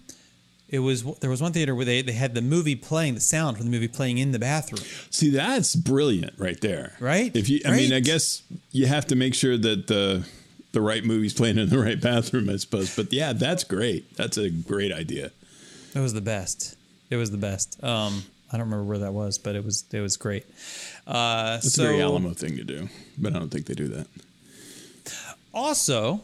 it 0.68 0.80
was, 0.80 1.04
there 1.20 1.30
was 1.30 1.42
one 1.44 1.54
theater 1.54 1.76
where 1.76 1.86
they, 1.86 2.02
they 2.02 2.12
had 2.14 2.34
the 2.34 2.42
movie 2.42 2.76
playing, 2.76 3.14
the 3.14 3.22
sound 3.22 3.58
from 3.58 3.68
the 3.68 3.72
movie 3.72 3.88
playing 3.88 4.18
in 4.18 4.32
the 4.32 4.40
bathroom. 4.40 4.84
See, 5.12 5.30
that's 5.30 5.76
brilliant 5.76 6.34
right 6.40 6.60
there. 6.60 6.96
Right? 7.00 7.36
If 7.36 7.50
you, 7.50 7.60
I 7.66 7.72
mean, 7.72 7.94
I 7.94 8.00
guess 8.00 8.42
you 8.72 8.88
have 8.88 9.06
to 9.08 9.16
make 9.16 9.36
sure 9.36 9.58
that 9.58 9.86
the, 9.88 10.26
the 10.76 10.82
right 10.82 11.04
movie's 11.04 11.34
playing 11.34 11.58
in 11.58 11.70
the 11.70 11.80
right 11.80 12.00
bathroom, 12.00 12.50
I 12.50 12.58
suppose. 12.58 12.96
But 12.96 13.12
yeah, 13.12 13.34
that's 13.34 13.64
great. 13.64 14.16
That's 14.18 14.38
a 14.38 14.50
great 14.52 14.92
idea. 14.92 15.32
It 15.96 16.00
was 16.00 16.14
the 16.14 16.22
best. 16.22 16.76
It 17.10 17.16
was 17.16 17.32
the 17.32 17.38
best. 17.38 17.82
Um, 17.84 18.24
I 18.52 18.58
don't 18.58 18.68
remember 18.68 18.84
where 18.84 18.98
that 19.00 19.14
was, 19.14 19.38
but 19.38 19.56
it 19.56 19.64
was, 19.64 19.86
it 19.92 20.02
was 20.02 20.18
great. 20.18 20.46
Uh, 21.08 21.60
It's 21.64 21.74
so 21.74 21.84
a 21.84 21.88
very 21.88 22.02
Alamo 22.02 22.32
thing 22.34 22.58
to 22.58 22.64
do, 22.64 22.90
but 23.18 23.34
I 23.36 23.40
don't 23.40 23.50
think 23.50 23.66
they 23.68 23.74
do 23.74 23.88
that. 23.88 24.08
also, 25.54 26.22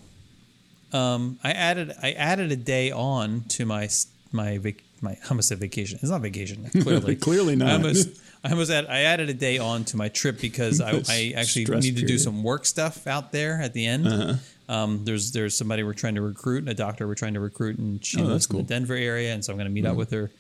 um, 0.94 1.40
I 1.44 1.52
added, 1.52 1.94
I 2.04 2.12
added 2.12 2.52
a 2.52 2.56
day 2.58 2.92
on 2.92 3.46
to 3.50 3.66
my, 3.66 3.88
my, 4.32 4.58
vac- 4.58 4.84
my, 5.02 5.18
almost 5.30 5.48
said 5.50 5.58
vacation. 5.60 6.00
It's 6.02 6.12
not 6.12 6.22
vacation. 6.22 6.70
Clearly, 6.82 7.16
Clearly 7.28 7.56
not. 7.56 7.70
I 7.70 7.74
almost, 7.74 8.10
I 8.44 8.52
almost 8.52 8.72
add, 8.72 8.88
I 8.88 9.02
added 9.02 9.30
a 9.30 9.34
day 9.34 9.58
on 9.60 9.86
to 9.86 9.98
my 9.98 10.10
trip 10.10 10.42
because 10.42 10.82
I, 10.82 10.92
I 11.10 11.34
actually 11.38 11.66
Stress 11.66 11.84
need 11.84 11.98
to 11.98 12.06
do 12.06 12.18
some 12.18 12.42
work 12.44 12.66
stuff 12.66 13.06
out 13.08 13.32
there 13.32 13.62
at 13.62 13.74
the 13.74 13.86
end. 13.86 14.08
Uh-huh. 14.08 14.34
Um, 14.68 15.04
there's 15.06 15.32
there's 15.34 15.56
somebody 15.58 15.84
we're 15.84 15.94
trying 15.94 16.16
to 16.16 16.22
recruit, 16.22 16.60
and 16.60 16.70
a 16.70 16.74
doctor 16.74 17.06
we're 17.08 17.16
trying 17.16 17.34
to 17.34 17.40
recruit, 17.40 17.78
and 17.78 18.04
she 18.04 18.18
Oh, 18.22 18.24
lives 18.24 18.34
that's 18.34 18.46
in. 18.48 18.58
Mm-hmm. 18.58 18.68
the 18.68 18.74
Denver 18.74 18.96
area, 18.96 19.34
and 19.34 19.44
so 19.44 19.52
I'm 19.52 19.58
going 19.58 19.68
to 19.68 19.74
meet 19.74 19.86
up 19.86 19.98
with 19.98 20.12
her. 20.12 20.32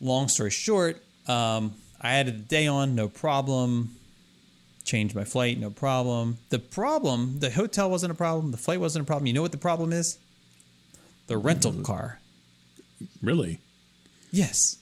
Long 0.00 0.28
story 0.28 0.50
short, 0.50 1.02
um, 1.28 1.74
I 2.00 2.14
added 2.14 2.34
a 2.34 2.38
day 2.38 2.66
on, 2.66 2.94
no 2.94 3.08
problem. 3.08 3.94
Changed 4.84 5.14
my 5.14 5.24
flight, 5.24 5.58
no 5.58 5.70
problem. 5.70 6.36
The 6.50 6.58
problem, 6.58 7.38
the 7.38 7.50
hotel 7.50 7.88
wasn't 7.88 8.12
a 8.12 8.14
problem, 8.14 8.50
the 8.50 8.58
flight 8.58 8.80
wasn't 8.80 9.04
a 9.04 9.06
problem. 9.06 9.26
You 9.26 9.32
know 9.32 9.40
what 9.42 9.52
the 9.52 9.58
problem 9.58 9.92
is? 9.92 10.18
The 11.28 11.38
rental 11.38 11.72
Mm-hmm. 11.72 11.82
car. 11.84 12.18
Really? 13.22 13.60
Yes, 14.34 14.78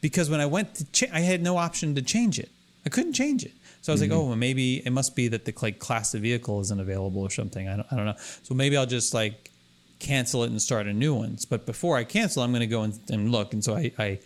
because 0.00 0.28
when 0.28 0.40
I 0.40 0.46
went 0.46 0.74
to, 0.76 0.84
cha- 0.92 1.12
I 1.12 1.20
had 1.20 1.42
no 1.42 1.56
option 1.56 1.94
to 1.94 2.02
change 2.02 2.38
it. 2.38 2.50
I 2.84 2.88
couldn't 2.88 3.12
change 3.12 3.44
it. 3.44 3.52
So 3.80 3.92
I 3.92 3.94
was 3.94 4.00
like, 4.00 4.10
mm-hmm. 4.10 4.18
oh, 4.18 4.26
well, 4.26 4.36
maybe 4.36 4.84
it 4.84 4.90
must 4.90 5.14
be 5.14 5.28
that 5.28 5.44
the 5.44 5.54
like 5.62 5.78
class 5.78 6.14
of 6.14 6.22
vehicle 6.22 6.60
isn't 6.60 6.80
available 6.80 7.22
or 7.22 7.30
something. 7.30 7.68
I 7.68 7.76
don't, 7.76 7.92
I 7.92 7.96
don't 7.96 8.06
know. 8.06 8.16
So 8.42 8.54
maybe 8.54 8.76
I'll 8.76 8.86
just 8.86 9.14
like 9.14 9.50
cancel 9.98 10.42
it 10.44 10.50
and 10.50 10.60
start 10.60 10.86
a 10.86 10.92
new 10.92 11.14
one. 11.14 11.38
But 11.48 11.64
before 11.64 11.96
I 11.96 12.04
cancel, 12.04 12.42
I'm 12.42 12.50
going 12.50 12.60
to 12.60 12.66
go 12.66 12.82
and, 12.82 12.98
and 13.08 13.30
look. 13.30 13.52
And 13.52 13.62
so 13.62 13.76
I, 13.76 13.92
I 13.98 14.18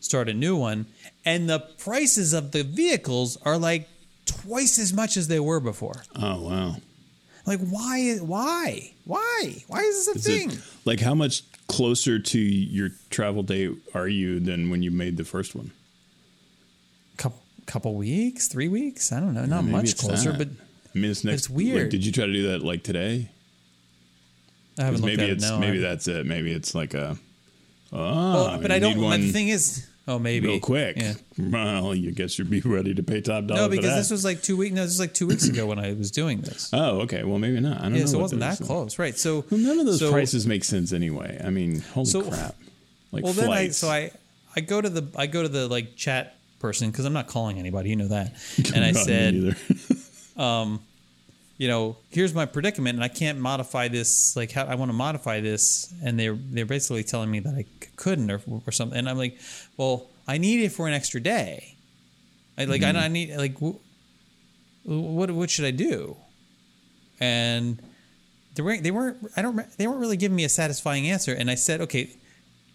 start 0.00 0.28
a 0.28 0.34
new 0.34 0.56
one, 0.56 0.86
and 1.24 1.48
the 1.48 1.60
prices 1.60 2.32
of 2.32 2.52
the 2.52 2.64
vehicles 2.64 3.36
are 3.44 3.58
like 3.58 3.88
twice 4.24 4.78
as 4.78 4.92
much 4.92 5.16
as 5.16 5.28
they 5.28 5.40
were 5.40 5.60
before. 5.60 6.02
Oh, 6.16 6.42
wow. 6.42 6.76
Like, 7.46 7.60
why? 7.60 8.16
Why? 8.16 8.92
Why? 9.04 9.62
Why 9.68 9.80
is 9.80 10.06
this 10.06 10.08
a 10.08 10.18
Is 10.18 10.26
thing? 10.26 10.50
it 10.50 10.58
like 10.84 11.00
how 11.00 11.14
much 11.14 11.42
closer 11.68 12.18
to 12.18 12.38
your 12.38 12.90
travel 13.10 13.42
date 13.42 13.72
are 13.94 14.08
you 14.08 14.38
than 14.40 14.70
when 14.70 14.82
you 14.82 14.90
made 14.90 15.16
the 15.16 15.24
first 15.24 15.54
one? 15.54 15.70
couple 17.16 17.42
couple 17.66 17.94
weeks, 17.94 18.46
three 18.48 18.68
weeks. 18.68 19.10
I 19.12 19.20
don't 19.20 19.34
know, 19.34 19.44
not 19.46 19.64
Maybe 19.64 19.72
much 19.76 19.96
closer, 19.96 20.32
but 20.32 20.48
I 20.94 20.98
mean, 20.98 21.10
it's 21.10 21.24
next. 21.24 21.36
it's 21.42 21.50
weird. 21.50 21.82
Like, 21.82 21.90
did 21.90 22.04
you 22.06 22.12
try 22.12 22.26
to 22.26 22.32
do 22.32 22.48
that 22.52 22.62
like 22.62 22.82
today? 22.82 23.30
I 24.78 24.84
haven't 24.84 25.00
looked 25.00 25.16
maybe 25.16 25.30
at 25.30 25.36
it's 25.38 25.44
it. 25.46 25.50
No, 25.50 25.58
maybe 25.58 25.78
I- 25.78 25.80
that's 25.88 26.06
it. 26.08 26.26
Maybe 26.26 26.52
it's 26.52 26.74
like 26.74 26.94
a. 26.94 27.16
Oh, 27.92 27.98
Well, 27.98 28.44
ah, 28.46 28.58
but 28.60 28.70
you 28.70 28.76
I 28.76 28.78
don't. 28.78 29.00
one 29.00 29.20
the 29.20 29.32
thing 29.32 29.48
is, 29.48 29.86
oh, 30.08 30.18
maybe 30.18 30.46
real 30.48 30.60
quick. 30.60 30.96
Yeah. 30.96 31.14
Well, 31.38 31.94
you 31.94 32.12
guess 32.12 32.38
you'd 32.38 32.50
be 32.50 32.60
ready 32.60 32.94
to 32.94 33.02
pay 33.02 33.20
top 33.20 33.46
dollar. 33.46 33.62
No, 33.62 33.68
because 33.68 33.94
this 33.94 34.10
was 34.10 34.24
like 34.24 34.42
two 34.42 34.56
weeks. 34.56 34.74
No, 34.74 34.82
this 34.82 34.92
was 34.92 35.00
like 35.00 35.14
two 35.14 35.26
weeks 35.26 35.46
ago 35.48 35.66
when 35.66 35.78
I 35.78 35.92
was 35.92 36.10
doing 36.10 36.40
this. 36.40 36.70
Oh, 36.72 37.00
okay. 37.02 37.24
Well, 37.24 37.38
maybe 37.38 37.58
not. 37.60 37.80
I 37.80 37.84
don't 37.84 37.94
know. 37.94 38.06
So 38.06 38.18
it 38.18 38.22
wasn't 38.22 38.40
that 38.40 38.58
close, 38.60 38.98
right? 38.98 39.16
So 39.16 39.44
Well, 39.50 39.60
none 39.60 39.78
of 39.80 39.86
those 39.86 39.98
so- 40.00 40.12
prices 40.12 40.46
make 40.46 40.64
sense 40.64 40.92
anyway. 40.92 41.40
I 41.44 41.50
mean, 41.50 41.80
holy 41.80 42.06
So- 42.06 42.22
crap! 42.22 42.54
Like 43.12 43.24
Well, 43.24 43.32
then 43.32 43.44
I 43.44 43.68
flights. 43.68 43.78
so 43.78 43.88
I 43.88 44.10
I 44.54 44.60
go 44.60 44.80
to 44.80 44.88
the 44.88 45.06
I 45.16 45.26
go 45.26 45.42
to 45.42 45.48
the 45.48 45.68
like 45.68 45.96
chat 45.96 46.36
person 46.58 46.90
because 46.90 47.04
I'm 47.04 47.12
not 47.12 47.26
calling 47.28 47.58
anybody, 47.58 47.90
you 47.90 47.96
know 47.96 48.08
that, 48.08 48.34
and 48.74 48.84
I 48.84 48.92
said, 48.92 49.34
either. 49.34 49.56
Um, 50.36 50.80
you 51.58 51.68
know, 51.68 51.96
here's 52.10 52.34
my 52.34 52.44
predicament, 52.44 52.96
and 52.96 53.04
I 53.04 53.08
can't 53.08 53.38
modify 53.38 53.88
this. 53.88 54.36
Like, 54.36 54.52
how 54.52 54.64
I 54.64 54.74
want 54.74 54.90
to 54.90 54.96
modify 54.96 55.40
this, 55.40 55.92
and 56.04 56.18
they're 56.18 56.36
they're 56.36 56.66
basically 56.66 57.02
telling 57.02 57.30
me 57.30 57.40
that 57.40 57.54
I 57.54 57.64
couldn't 57.96 58.30
or 58.30 58.40
or 58.66 58.72
something, 58.72 58.98
and 58.98 59.08
I'm 59.08 59.16
like, 59.16 59.38
well, 59.76 60.08
I 60.28 60.38
need 60.38 60.62
it 60.62 60.70
for 60.70 60.86
an 60.86 60.92
extra 60.92 61.20
day. 61.20 61.76
I 62.58 62.64
like 62.64 62.82
I, 62.82 62.86
mm-hmm. 62.86 62.94
don't 62.94 63.02
I 63.02 63.08
need 63.08 63.36
like 63.36 63.58
wh- 63.58 63.76
what 64.86 65.30
what 65.30 65.50
should 65.50 65.64
I 65.64 65.70
do? 65.70 66.16
And 67.20 67.80
they 68.54 68.62
weren't 68.62 68.82
they 68.82 68.90
weren't 68.90 69.18
I 69.36 69.42
don't 69.42 69.56
they 69.78 69.86
weren't 69.86 70.00
really 70.00 70.18
giving 70.18 70.36
me 70.36 70.44
a 70.44 70.50
satisfying 70.50 71.08
answer, 71.08 71.32
and 71.32 71.50
I 71.50 71.54
said, 71.54 71.80
okay. 71.82 72.10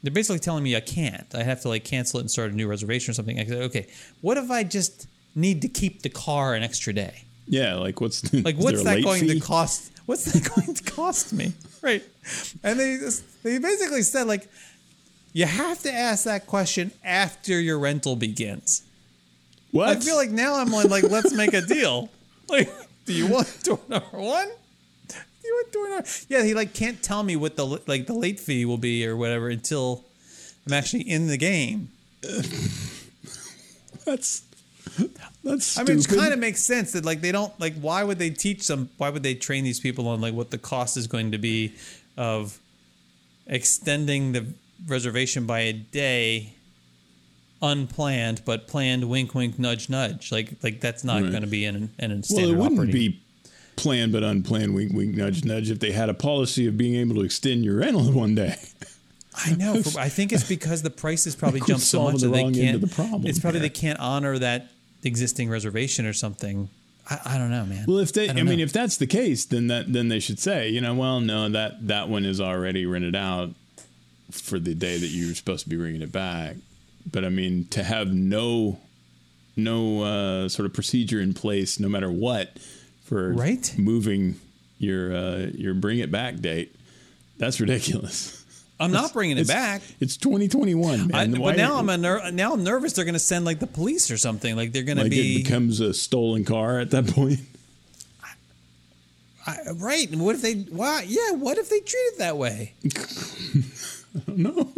They're 0.04 0.12
basically 0.12 0.40
telling 0.40 0.64
me 0.64 0.76
I 0.76 0.80
can't. 0.80 1.28
I 1.36 1.44
have 1.44 1.62
to 1.62 1.70
like 1.70 1.84
cancel 1.84 2.18
it 2.18 2.24
and 2.24 2.32
start 2.32 2.52
a 2.52 2.56
new 2.56 2.68
reservation 2.68 3.12
or 3.12 3.14
something. 3.14 3.40
I 3.40 3.46
said, 3.46 3.62
okay, 3.62 3.86
what 4.22 4.36
if 4.36 4.50
I 4.50 4.64
just 4.64 5.06
need 5.36 5.62
to 5.62 5.68
keep 5.68 6.02
the 6.02 6.10
car 6.10 6.56
an 6.56 6.64
extra 6.64 6.92
day? 6.92 7.26
Yeah, 7.52 7.76
like 7.76 8.00
what's 8.00 8.34
Like, 8.34 8.56
what's 8.56 8.84
that 8.84 9.04
going 9.04 9.28
fee? 9.28 9.40
to 9.40 9.46
cost? 9.46 9.92
What's 10.06 10.24
that 10.32 10.50
going 10.56 10.74
to 10.74 10.84
cost 10.84 11.34
me? 11.34 11.52
Right? 11.82 12.02
And 12.64 12.80
they 12.80 12.98
just, 12.98 13.44
they 13.44 13.60
basically 13.60 14.04
said 14.04 14.26
like, 14.26 14.48
you 15.34 15.46
have 15.46 15.80
to 15.84 15.92
ask 15.92 16.24
that 16.24 16.48
question 16.48 16.92
after 17.04 17.60
your 17.60 17.78
rental 17.78 18.16
begins. 18.16 18.84
What? 19.72 19.90
I 19.90 20.00
feel 20.00 20.16
like 20.16 20.30
now 20.30 20.56
I'm 20.56 20.72
like, 20.72 21.04
let's 21.04 21.34
make 21.34 21.54
a 21.54 21.62
deal. 21.62 22.10
Like, 22.50 22.70
do 23.06 23.14
you 23.14 23.28
want 23.28 23.64
door 23.64 23.80
number 23.88 24.18
one? 24.18 24.50
Do 25.08 25.16
you 25.46 25.54
want 25.54 25.72
door 25.72 25.90
number? 25.90 26.08
Yeah, 26.28 26.44
he 26.44 26.54
like 26.54 26.74
can't 26.74 27.02
tell 27.02 27.24
me 27.24 27.38
what 27.38 27.56
the 27.56 27.66
like 27.88 28.08
the 28.08 28.14
late 28.14 28.42
fee 28.42 28.66
will 28.66 28.78
be 28.78 29.08
or 29.08 29.16
whatever 29.16 29.48
until 29.48 30.04
I'm 30.68 30.74
actually 30.74 31.04
in 31.10 31.28
the 31.28 31.38
game. 31.38 31.92
that's 34.06 34.42
that's. 35.44 35.78
I 35.78 35.84
mean, 35.84 36.00
it 36.00 36.08
kind 36.08 36.34
of 36.34 36.40
makes 36.40 36.62
sense 36.64 36.92
that 36.94 37.06
like 37.06 37.22
they 37.22 37.32
don't 37.32 37.58
like. 37.60 37.76
Why 37.76 38.04
would 38.04 38.20
they 38.20 38.30
teach 38.30 38.68
them? 38.68 38.90
Why 38.98 39.10
would 39.10 39.24
they 39.24 39.36
train 39.36 39.64
these 39.64 39.80
people 39.80 40.08
on 40.08 40.22
like 40.22 40.34
what 40.34 40.52
the 40.52 40.58
cost 40.58 40.98
is 40.98 41.08
going 41.08 41.32
to 41.32 41.38
be 41.38 41.74
of 42.18 42.60
extending 43.48 44.32
the 44.34 44.46
reservation 44.88 45.46
by 45.46 45.60
a 45.62 45.74
day, 45.74 46.54
unplanned 47.62 48.42
but 48.46 48.68
planned? 48.68 49.10
Wink, 49.10 49.34
wink, 49.36 49.58
nudge, 49.60 49.90
nudge. 49.90 50.32
Like 50.32 50.54
like 50.64 50.80
that's 50.82 51.04
not 51.04 51.22
Right. 51.22 51.32
going 51.32 51.44
to 51.44 51.48
be 51.50 51.66
in 51.66 51.90
in 52.00 52.12
a 52.12 52.22
Well, 52.30 52.40
it 52.50 52.54
wouldn't 52.56 52.74
operating. 52.80 52.94
be 52.94 53.22
planned 53.76 54.12
but 54.12 54.24
unplanned. 54.24 54.74
Wink, 54.76 54.94
wink, 54.94 55.16
nudge, 55.16 55.44
nudge. 55.44 55.70
If 55.70 55.80
they 55.80 55.92
had 55.92 56.10
a 56.10 56.14
policy 56.14 56.68
of 56.68 56.78
being 56.78 56.96
able 56.96 57.16
to 57.16 57.22
extend 57.22 57.64
your 57.66 57.78
rental 57.78 58.12
one 58.12 58.36
day. 58.36 58.56
I 59.34 59.56
know. 59.56 59.82
For, 59.82 59.98
I 60.00 60.10
think 60.10 60.34
it's 60.34 60.44
because 60.48 60.82
the 60.82 60.90
prices 60.90 61.36
probably 61.38 61.62
jumped 61.62 61.84
so 61.84 62.04
much 62.04 62.20
the 62.22 62.28
that 62.28 62.34
they 62.34 62.52
can't. 62.52 62.82
the 62.82 62.88
problem 62.88 63.26
it's 63.26 63.40
probably 63.40 63.62
here. 63.62 63.70
they 63.70 63.74
can't 63.74 63.98
honor 64.00 64.38
that 64.38 64.70
existing 65.04 65.50
reservation 65.50 66.06
or 66.06 66.14
something. 66.14 66.70
I, 67.10 67.20
I 67.26 67.38
don't 67.38 67.50
know, 67.50 67.66
man. 67.66 67.86
Well, 67.88 68.00
if 68.00 68.14
they, 68.14 68.30
I, 68.30 68.34
don't 68.34 68.46
mean, 68.48 68.60
if 68.60 68.72
that's 68.72 68.98
the 68.98 69.08
case, 69.08 69.46
then 69.46 69.68
that 69.68 69.92
then 69.92 70.08
they 70.10 70.20
should 70.20 70.40
say, 70.40 70.70
you 70.70 70.82
know, 70.82 70.94
well, 70.94 71.20
no, 71.20 71.50
that 71.50 71.88
that 71.88 72.10
one 72.10 72.26
is 72.26 72.40
already 72.40 72.86
rented 72.86 73.16
out 73.16 73.52
for 74.32 74.60
the 74.60 74.74
day 74.74 74.98
that 74.98 75.08
you're 75.08 75.36
supposed 75.36 75.64
to 75.64 75.70
be 75.70 75.76
bringing 75.76 76.02
it 76.02 76.12
back. 76.12 76.56
But 77.10 77.26
I 77.26 77.30
mean, 77.30 77.66
to 77.70 77.84
have 77.84 78.14
no 78.14 78.80
no 79.56 80.04
uh, 80.04 80.50
sort 80.50 80.66
of 80.66 80.74
procedure 80.74 81.20
in 81.20 81.34
place, 81.34 81.80
no 81.80 81.90
matter 81.90 82.12
what, 82.12 82.58
for 83.04 83.34
Right? 83.34 83.74
moving 83.78 84.40
your 84.78 85.14
uh, 85.16 85.48
your 85.54 85.74
bring 85.74 86.00
it 86.00 86.12
back 86.12 86.38
date, 86.38 86.76
that's 87.38 87.60
ridiculous. 87.60 88.41
I'm 88.82 88.92
not 88.92 89.14
bringing 89.14 89.38
it 89.38 89.42
It's- 89.42 89.56
back. 89.56 89.82
It's 90.00 90.18
2021, 90.18 91.08
man. 91.08 91.36
I, 91.36 91.38
but 91.38 91.56
now 91.58 91.78
I'm 91.78 91.88
a 91.90 91.98
ner- 91.98 92.32
now 92.32 92.54
I'm 92.54 92.64
nervous. 92.64 92.94
They're 92.94 93.06
going 93.06 93.14
to 93.14 93.20
send 93.20 93.46
like 93.46 93.60
the 93.60 93.68
police 93.68 94.10
or 94.12 94.18
something. 94.18 94.56
Like 94.56 94.72
they're 94.74 94.84
going 94.84 94.98
to 94.98 95.04
like 95.04 95.12
be 95.12 95.36
it 95.36 95.44
becomes 95.44 95.80
a 95.80 95.94
stolen 95.94 96.44
car 96.46 96.80
at 96.80 96.92
that 96.92 97.08
point. 97.08 97.40
I, 99.48 99.58
right. 99.76 100.10
And 100.12 100.24
what 100.24 100.36
if 100.36 100.42
they? 100.42 100.54
Why? 100.54 101.04
Yeah. 101.08 101.32
What 101.32 101.58
if 101.58 101.70
they 101.70 101.80
treat 101.80 102.00
it 102.00 102.18
that 102.20 102.38
way? 102.38 102.74
No. 104.28 104.70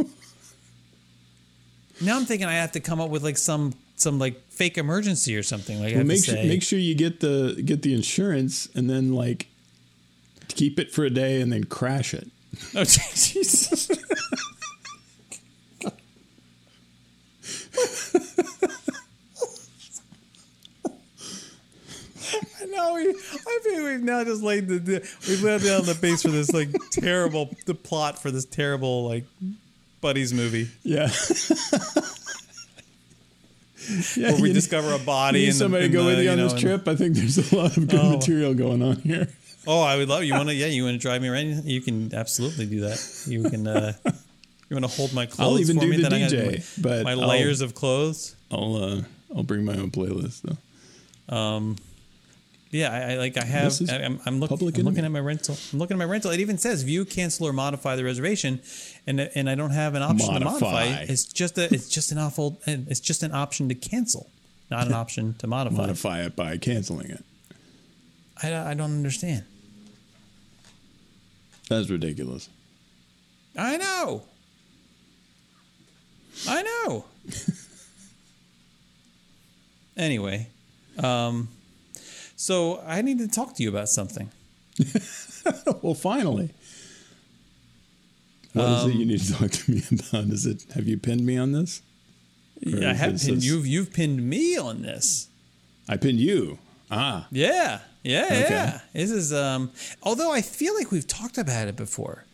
Now 2.01 2.17
I'm 2.17 2.25
thinking 2.25 2.47
I 2.47 2.53
have 2.53 2.73
to 2.73 2.79
come 2.79 3.01
up 3.01 3.09
with 3.09 3.23
like 3.23 3.37
some 3.37 3.73
some 3.95 4.19
like 4.19 4.39
fake 4.49 4.77
emergency 4.77 5.35
or 5.35 5.41
something. 5.41 5.79
Like 5.79 5.93
I 5.93 5.97
Well, 5.97 6.05
make 6.05 6.23
sure 6.23 6.35
make 6.35 6.61
sure 6.61 6.77
you 6.77 6.93
get 6.93 7.19
the 7.19 7.59
get 7.65 7.81
the 7.81 7.95
insurance 7.95 8.69
and 8.75 8.87
then 8.89 9.13
like 9.13 9.47
keep 10.49 10.79
it 10.79 10.91
for 10.91 11.03
a 11.03 11.09
day 11.09 11.41
and 11.41 11.51
then 11.51 11.63
crash 11.63 12.13
it. 12.13 12.27
Oh 12.75 12.83
Jesus! 12.83 13.89
I 22.61 22.65
know. 22.65 22.93
We, 22.95 23.09
I 23.09 23.59
think 23.63 23.83
we've 23.83 24.01
now 24.03 24.23
just 24.23 24.41
laid 24.43 24.67
the, 24.67 24.79
the 24.79 25.09
we've 25.27 25.43
laid 25.43 25.61
down 25.63 25.85
the 25.85 25.95
base 25.95 26.21
for 26.21 26.29
this 26.29 26.51
like 26.53 26.69
terrible 26.91 27.49
the 27.65 27.73
plot 27.75 28.21
for 28.21 28.31
this 28.31 28.45
terrible 28.45 29.07
like 29.07 29.25
buddies 30.01 30.33
movie 30.33 30.69
Yeah. 30.83 31.09
yeah 34.15 34.31
where 34.31 34.41
we 34.41 34.53
discover 34.53 34.93
a 34.93 34.99
body 34.99 35.39
need 35.39 35.47
and 35.49 35.55
somebody 35.55 35.87
to 35.87 35.93
go 35.93 36.05
with 36.05 36.19
you 36.19 36.29
on 36.29 36.37
this 36.37 36.53
trip. 36.59 36.87
I 36.87 36.95
think 36.95 37.15
there's 37.15 37.51
a 37.51 37.55
lot 37.55 37.75
of 37.77 37.87
good 37.87 37.99
Oh. 37.99 38.17
material 38.17 38.53
going 38.53 38.81
on 38.81 38.97
here. 38.97 39.27
Oh, 39.65 39.81
I 39.81 39.95
would 39.97 40.09
love 40.09 40.23
you 40.23 40.33
want 40.33 40.49
to 40.49 40.55
yeah 40.55 40.67
you 40.67 40.83
want 40.83 40.95
to 40.95 40.99
drive 40.99 41.21
me 41.21 41.29
around 41.29 41.63
you 41.65 41.81
can 41.81 42.13
absolutely 42.13 42.65
do 42.65 42.81
that 42.81 43.23
you 43.27 43.43
can 43.49 43.65
uh 43.67 43.93
you 44.05 44.75
want 44.75 44.83
to 44.85 44.91
hold 44.97 45.13
my 45.13 45.25
clothes 45.25 45.61
even 45.61 45.77
for 45.77 45.81
do 45.83 45.89
me 45.89 45.97
the 45.97 46.03
Then 46.03 46.13
I 46.13 46.19
got 46.19 46.31
DJ, 46.31 46.51
my, 46.77 46.81
but 46.89 47.03
my 47.05 47.11
I'll- 47.11 47.27
layers 47.27 47.61
of 47.61 47.73
clothes 47.73 48.35
I'll 48.51 48.75
uh 48.75 49.01
I'll 49.35 49.43
bring 49.43 49.63
my 49.65 49.75
own 49.77 49.89
playlist 49.91 50.41
though. 50.43 51.35
Um, 51.35 51.77
Yeah, 52.71 52.91
I, 52.91 53.13
I 53.13 53.17
like 53.17 53.37
I 53.37 53.43
have. 53.45 53.71
I, 53.89 53.95
I'm, 54.03 54.19
I'm, 54.25 54.39
look, 54.39 54.49
I'm 54.51 54.57
looking 54.57 55.05
at 55.05 55.11
my 55.11 55.19
rental. 55.19 55.55
I'm 55.71 55.79
looking 55.79 55.95
at 55.95 55.99
my 55.99 56.05
rental. 56.11 56.31
It 56.31 56.39
even 56.39 56.57
says 56.57 56.81
view, 56.83 57.05
cancel, 57.05 57.47
or 57.47 57.53
modify 57.53 57.95
the 57.95 58.03
reservation, 58.03 58.61
and 59.07 59.19
and 59.19 59.47
I 59.49 59.55
don't 59.55 59.71
have 59.71 59.93
an 59.95 60.01
option 60.03 60.33
to 60.33 60.39
Modify. 60.39 60.71
modify. 60.89 61.05
It's 61.07 61.23
just 61.25 61.57
a. 61.57 61.71
It's 61.73 61.87
just 61.87 62.11
an 62.11 62.17
awful. 62.17 62.59
It's 62.67 62.99
just 62.99 63.21
an 63.23 63.31
option 63.31 63.69
to 63.69 63.75
cancel, 63.75 64.29
not 64.71 64.85
an 64.87 64.93
option 65.03 65.35
to 65.39 65.47
modify. 65.47 65.77
Modify 65.77 66.21
it 66.25 66.35
by 66.35 66.57
canceling 66.57 67.09
it. 67.11 67.23
I, 68.41 68.71
I 68.71 68.73
don't 68.73 68.91
understand. 68.91 69.43
That's 71.77 71.89
ridiculous. 71.89 72.49
I 73.57 73.77
know. 73.77 74.23
I 76.47 76.61
know. 76.63 77.05
anyway, 79.97 80.47
um, 80.99 81.49
so 82.35 82.81
I 82.85 83.01
need 83.01 83.19
to 83.19 83.27
talk 83.27 83.55
to 83.55 83.63
you 83.63 83.69
about 83.69 83.89
something. 83.89 84.29
well, 85.81 85.93
finally. 85.93 86.49
What 88.53 88.69
is 88.69 88.83
Um, 88.83 88.91
it 88.91 88.95
you 88.97 89.05
need 89.05 89.19
to 89.21 89.33
talk 89.33 89.51
to 89.51 89.71
me 89.71 89.81
about? 89.91 90.25
Is 90.31 90.45
it 90.45 90.65
have 90.75 90.87
you 90.87 90.97
pinned 90.97 91.25
me 91.25 91.37
on 91.37 91.51
this? 91.51 91.81
Or 92.65 92.83
I 92.87 92.93
have 92.93 93.19
pinned 93.21 93.37
this- 93.37 93.45
you've 93.45 93.67
you've 93.67 93.93
pinned 93.93 94.27
me 94.27 94.57
on 94.57 94.81
this. 94.81 95.27
I 95.87 95.97
pinned 95.97 96.19
you. 96.19 96.59
Ah. 96.89 97.27
Yeah, 97.31 97.79
yeah, 98.03 98.25
Okay. 98.25 98.47
yeah. 98.49 98.79
This 98.93 99.11
is 99.11 99.33
um. 99.33 99.71
Although 100.01 100.31
I 100.31 100.41
feel 100.41 100.75
like 100.75 100.91
we've 100.91 101.07
talked 101.07 101.37
about 101.37 101.67
it 101.67 101.75
before. 101.75 102.25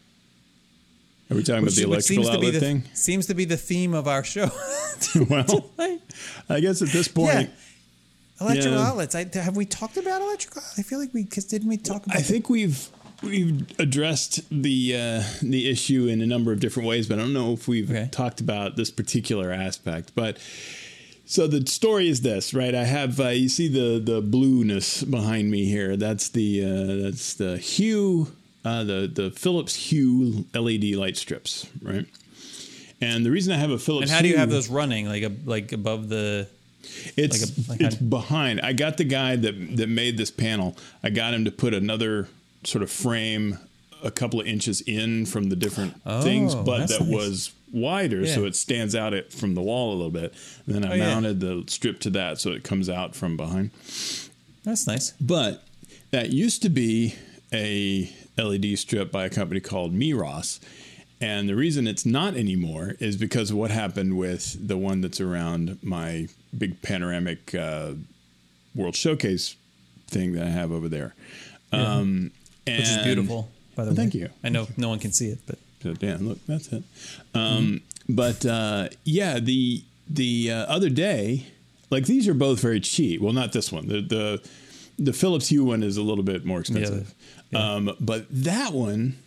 Are 1.32 1.36
we 1.36 1.44
talking 1.44 1.62
about 1.64 1.74
the 1.76 1.86
which 1.86 2.10
electrical 2.10 2.30
outlet 2.32 2.54
the 2.54 2.60
thing? 2.60 2.84
seems 2.94 3.28
to 3.28 3.36
be 3.36 3.46
the 3.46 3.56
theme 3.58 3.94
of 3.94 4.08
our 4.08 4.24
show. 4.24 4.50
well, 5.30 5.70
I 6.50 6.60
guess 6.60 6.82
at 6.82 6.90
this 6.90 7.08
point, 7.08 7.52
yeah, 7.52 8.42
electrical 8.42 8.80
Yeah. 8.80 8.88
outlets. 8.88 9.14
I, 9.14 9.30
have 9.34 9.56
we 9.56 9.66
talked 9.66 9.98
about 9.98 10.22
electrical? 10.22 10.62
Outlets? 10.64 10.80
I 10.80 10.82
feel 10.82 10.98
like 11.00 11.14
we 11.14 11.24
because 11.24 11.46
didn't 11.46 11.70
we 11.70 11.78
talk 11.78 12.04
about? 12.06 12.18
I 12.18 12.22
think 12.22 12.50
we've 12.50 12.90
we've 13.22 13.68
addressed 13.78 14.42
the 14.50 14.96
uh, 14.96 15.24
the 15.44 15.70
issue 15.70 16.08
in 16.08 16.22
a 16.22 16.26
number 16.26 16.52
of 16.52 16.60
different 16.60 16.90
ways, 16.90 17.08
but 17.08 17.20
I 17.20 17.22
don't 17.22 17.34
know 17.34 17.54
if 17.54 17.68
we've 17.68 17.92
Okay. 17.92 18.10
talked 18.12 18.42
about 18.42 18.76
this 18.76 18.90
particular 18.90 19.52
aspect. 19.52 20.14
But 20.16 20.40
so 21.32 21.46
the 21.48 21.66
story 21.68 22.10
is 22.10 22.22
this, 22.22 22.54
right? 22.56 22.74
I 22.74 22.86
have 22.86 23.20
uh, 23.20 23.28
you 23.30 23.50
see 23.50 23.68
the 23.68 24.00
the 24.00 24.20
blueness 24.22 25.04
behind 25.04 25.52
me 25.52 25.66
here. 25.66 25.96
That's 25.96 26.30
the 26.30 26.64
uh, 26.66 27.04
that's 27.04 27.36
the 27.36 27.58
Hue 27.58 28.32
uh, 28.66 28.84
the 28.84 29.10
the 29.14 29.32
Philips 29.32 29.76
Hue 29.76 30.46
LED 30.54 30.96
light 30.96 31.18
strips, 31.18 31.68
right? 31.82 32.06
And 33.02 33.26
the 33.26 33.32
reason 33.32 33.54
I 33.54 33.58
have 33.58 33.70
a 33.72 33.78
Philips 33.80 34.04
And 34.04 34.12
how 34.12 34.22
do 34.22 34.28
you 34.28 34.34
Hue- 34.34 34.40
have 34.40 34.50
those 34.50 34.68
running 34.70 35.08
like 35.08 35.24
a, 35.24 35.32
like 35.46 35.72
above 35.72 36.10
the? 36.10 36.48
It's 37.16 37.42
Like 37.42 37.42
a- 37.52 37.72
like 37.72 37.82
it's 37.82 37.96
how- 38.00 38.06
behind. 38.06 38.62
I 38.62 38.74
got 38.74 38.98
the 38.98 39.04
guy 39.04 39.36
that 39.36 39.78
that 39.78 39.88
made 39.90 40.18
this 40.18 40.32
panel. 40.32 40.76
I 41.04 41.10
got 41.12 41.34
him 41.34 41.46
to 41.46 41.52
put 41.52 41.74
another 41.74 42.28
sort 42.64 42.82
of 42.84 42.90
frame 42.92 43.58
a 44.04 44.10
couple 44.12 44.40
of 44.42 44.48
inches 44.48 44.82
in 44.82 45.26
from 45.26 45.50
the 45.50 45.56
different 45.56 45.94
Oh, 46.06 46.22
things, 46.22 46.56
but 46.56 46.88
that 46.88 47.02
nice. 47.02 47.10
was 47.10 47.52
wider, 47.72 48.26
so 48.26 48.46
it 48.46 48.56
stands 48.56 48.96
out 48.96 49.14
it 49.14 49.32
from 49.34 49.54
the 49.56 49.62
wall 49.62 49.92
a 49.94 49.96
little 49.96 50.12
bit. 50.12 50.34
And 50.66 50.76
then 50.76 50.86
I 50.86 50.92
Oh, 50.92 50.96
yeah. 50.96 51.08
mounted 51.14 51.40
the 51.40 51.64
strip 51.68 52.00
to 52.02 52.10
that, 52.12 52.40
so 52.40 52.52
it 52.52 52.64
comes 52.64 52.90
out 52.90 53.16
from 53.16 53.38
behind. 53.38 53.72
That's 54.64 54.88
nice. 54.88 55.14
But 55.22 55.64
that 56.12 56.32
used 56.32 56.62
to 56.64 56.70
be 56.70 57.16
a 57.54 58.12
LED 58.38 58.78
strip 58.78 59.12
by 59.12 59.26
a 59.26 59.30
company 59.30 59.60
called 59.60 59.94
Miros. 59.94 60.60
And 61.22 61.50
the 61.50 61.56
reason 61.56 61.86
it's 61.88 62.06
not 62.06 62.36
anymore 62.38 62.96
is 63.00 63.18
because 63.18 63.52
of 63.52 63.58
what 63.58 63.72
happened 63.72 64.18
with 64.18 64.68
the 64.68 64.78
one 64.78 65.02
that's 65.02 65.20
around 65.20 65.78
my 65.84 66.28
big 66.58 66.82
panoramic 66.82 67.54
uh, 67.54 67.92
World 68.74 68.96
Showcase 68.96 69.56
thing 70.08 70.34
that 70.34 70.44
I 70.48 70.50
have 70.50 70.72
over 70.72 70.88
there. 70.88 71.14
Um, 71.74 72.32
Which 72.66 72.80
is 72.80 72.98
beautiful, 73.04 73.50
by 73.76 73.84
the 73.84 73.92
way. 73.92 73.96
Thank 73.98 74.14
you. 74.16 74.30
I 74.44 74.50
know 74.50 74.68
no 74.78 74.88
one 74.90 75.00
can 75.00 75.12
see 75.12 75.28
it, 75.28 75.40
but 75.46 75.60
So, 75.82 75.94
Dan, 75.94 76.28
look, 76.28 76.40
that's 76.46 76.68
it. 76.74 76.84
Um, 77.34 77.82
But 78.08 78.46
uh, 78.46 78.90
yeah, 79.06 79.40
the 79.40 79.84
the 80.10 80.52
uh, 80.52 80.66
other 80.66 80.90
day, 80.90 81.46
like 81.90 82.06
these 82.06 82.28
are 82.28 82.34
both 82.34 82.60
very 82.60 82.80
cheap. 82.80 83.22
Well, 83.22 83.34
not 83.34 83.52
this 83.54 83.72
one. 83.72 83.88
The 83.88 84.02
the 84.02 84.50
the 84.98 85.14
Philips 85.14 85.48
Hue 85.50 85.64
one 85.64 85.84
is 85.84 85.96
a 85.98 86.02
little 86.02 86.24
bit 86.24 86.44
more 86.46 86.60
expensive. 86.60 87.14
Um, 87.54 87.96
but 88.00 88.26
that 88.32 88.74
one 88.74 89.18